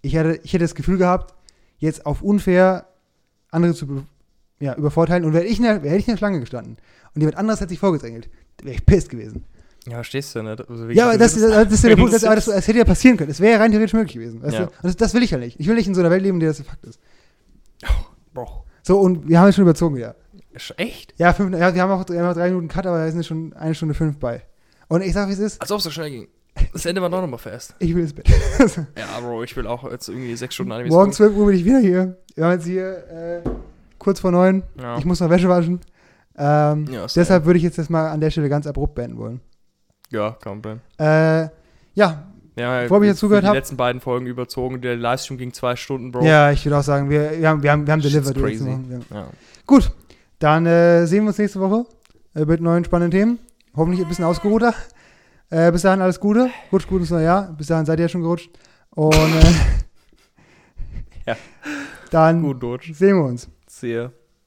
ich 0.03 0.17
hatte, 0.17 0.39
ich 0.45 0.53
hätte 0.53 0.63
das 0.65 0.77
Gefühl 0.77 0.99
gehabt, 0.99 1.35
jetzt 1.79 2.07
auf 2.07 2.23
unfair 2.23 2.87
andere 3.51 3.75
zu 3.75 4.05
ja, 4.61 4.77
übervorteilen 4.77 5.25
und 5.25 5.33
wäre 5.33 5.45
ich, 5.45 5.57
in 5.59 5.65
der- 5.65 5.75
hätte 5.81 5.97
ich 5.97 6.07
in 6.07 6.13
der 6.13 6.19
Schlange 6.19 6.39
gestanden 6.39 6.77
und 7.15 7.21
jemand 7.21 7.39
anderes 7.39 7.61
hätte 7.61 7.71
sich 7.71 7.81
vorgedrängelt, 7.81 8.31
wäre 8.63 8.77
ich 8.77 8.87
pisst 8.87 9.09
gewesen. 9.11 9.45
Ja, 9.87 9.95
verstehst 9.95 10.35
du 10.35 10.43
nicht? 10.43 10.68
Also, 10.68 10.89
Ja, 10.91 11.09
aber 11.09 11.18
das, 11.18 11.35
das, 11.35 11.43
das 11.51 11.72
ist 11.72 11.83
ja 11.83 11.89
der 11.91 11.97
Punkt, 11.97 12.12
das, 12.12 12.22
das- 12.22 12.35
das, 12.45 12.55
das 12.55 12.68
hätte 12.68 12.78
ja 12.78 12.85
passieren 12.85 13.16
können. 13.16 13.31
Es 13.31 13.41
wäre 13.41 13.61
rein 13.61 13.70
theoretisch 13.70 13.95
möglich 13.95 14.12
gewesen. 14.14 14.43
Weißt 14.43 14.55
Ja. 14.55 14.66
du? 14.66 14.72
Das, 14.83 14.97
das 14.97 15.14
will 15.14 15.22
ich 15.22 15.31
ja 15.31 15.39
nicht. 15.39 15.59
Ich 15.59 15.66
will 15.68 15.74
nicht 15.74 15.87
in 15.89 15.95
so 15.95 16.01
einer 16.01 16.11
Welt 16.11 16.22
leben, 16.22 16.37
in 16.37 16.41
der 16.41 16.51
das 16.51 16.59
der 16.59 16.66
Fakt 16.66 16.85
ist. 16.85 17.01
Bro. 18.35 18.64
So, 18.83 18.99
und 18.99 19.28
wir 19.28 19.39
haben 19.39 19.47
jetzt 19.47 19.57
schon 19.57 19.62
überzogen 19.62 19.97
wieder. 19.97 20.16
Ist 20.53 20.74
Echt? 20.76 21.14
Ja, 21.16 21.33
fünf, 21.33 21.57
ja 21.57 21.74
wir 21.74 21.83
haben 21.83 21.91
auch 21.93 22.09
wir 22.09 22.22
haben 22.22 22.35
drei 22.35 22.49
Minuten 22.49 22.68
Cut, 22.68 22.87
aber 22.87 22.99
da 22.99 23.11
sind 23.11 23.24
schon 23.24 23.53
eine 23.55 23.74
Stunde 23.74 23.95
fünf 23.95 24.18
bei. 24.18 24.43
Und 24.89 25.03
ich 25.03 25.12
sag, 25.12 25.28
wie 25.28 25.33
es 25.33 25.39
ist, 25.39 25.61
Als 25.61 25.70
ob 25.70 25.78
es 25.78 25.85
so 25.85 25.91
schnell 25.91 26.11
ging. 26.11 26.28
Das 26.72 26.85
Ende 26.85 27.01
war 27.01 27.09
doch 27.09 27.20
nochmal 27.20 27.39
fest. 27.39 27.74
ich 27.78 27.95
will 27.95 28.03
ins 28.03 28.12
Bett. 28.12 28.28
Ja, 28.99 29.20
Bro, 29.20 29.45
ich 29.45 29.57
will 29.57 29.66
auch 29.66 29.91
jetzt 29.91 30.09
irgendwie 30.09 30.35
sechs 30.37 30.55
Stunden 30.55 30.72
Animes 30.72 30.91
Morgen 30.93 31.11
gucken. 31.12 31.16
12 31.33 31.37
Uhr 31.37 31.47
bin 31.47 31.57
ich 31.57 31.64
wieder 31.64 31.78
hier. 31.78 32.16
Wir 32.35 32.45
haben 32.45 32.53
jetzt 32.53 32.66
hier 32.66 33.09
äh, 33.09 33.49
kurz 33.99 34.20
vor 34.20 34.31
neun. 34.33 34.62
Ja. 34.81 34.99
Ich 34.99 35.05
muss 35.05 35.20
noch 35.20 35.31
Wäsche 35.31 35.49
waschen. 35.49 35.81
Ähm, 36.37 36.87
Ja, 36.91 37.07
deshalb 37.14 37.45
würde 37.45 37.59
ich 37.59 37.62
jetzt 37.64 37.78
das 37.78 37.89
mal 37.89 38.09
an 38.11 38.20
der 38.20 38.31
Stelle 38.31 38.49
ganz 38.49 38.66
abrupt 38.66 38.95
beenden 38.95 39.18
wollen. 39.18 39.41
Ja, 40.11 40.31
kein 40.41 40.61
Problem. 40.61 40.81
Äh, 40.99 41.49
ja, 41.95 42.25
Ja, 42.57 42.83
Bevor 42.83 43.01
ich 43.03 43.09
jetzt 43.09 43.19
zugehört 43.21 43.45
die 43.45 43.49
hab- 43.49 43.55
letzten 43.55 43.77
beiden 43.77 44.01
Folgen 44.01 44.27
überzogen. 44.27 44.81
Der 44.81 44.97
Livestream 44.97 45.39
ging 45.39 45.53
zwei 45.53 45.77
Stunden, 45.77 46.11
Bro. 46.13 46.25
ja, 46.25 46.51
ich 46.51 46.65
würde 46.67 46.79
auch 46.79 46.83
sagen, 46.83 47.09
wir, 47.09 47.39
wir 47.39 47.49
haben, 47.49 47.63
wir 47.63 47.71
haben, 47.73 47.87
wir 47.87 47.93
haben 47.93 48.03
delivered. 48.03 48.37
die 48.37 48.41
crazy. 48.41 48.67
Wochen. 48.67 49.05
Ja. 49.13 49.27
Gut, 49.67 49.91
dann 50.41 50.67
äh, 50.67 51.07
sehen 51.07 51.23
wir 51.25 51.29
uns 51.29 51.39
nächste 51.39 51.61
Woche 51.61 51.87
äh, 52.35 52.45
mit 52.45 52.61
neuen 52.61 52.85
spannenden 52.85 53.19
Themen. 53.19 53.39
Hoffentlich 53.77 54.03
ein 54.03 54.09
bisschen 54.09 54.25
ausgeruhter. 54.25 54.75
Äh, 55.49 55.71
bis 55.73 55.83
dahin 55.83 56.01
alles 56.03 56.19
Gute. 56.21 56.51
Rutscht 56.73 56.89
gut 56.89 57.01
ins 57.01 57.11
neue 57.11 57.25
Jahr. 57.25 57.53
Bis 57.57 57.69
dahin 57.69 57.87
seid 57.87 57.99
ihr 57.99 58.05
ja 58.05 58.09
schon 58.09 58.23
gerutscht. 58.23 58.51
Und 58.91 59.15
äh, 59.15 59.53
Ja. 61.27 61.37
dann 62.11 62.43
sehen 62.93 63.17
wir 63.17 63.25
uns. 63.25 63.49
Sehe. 63.69 64.13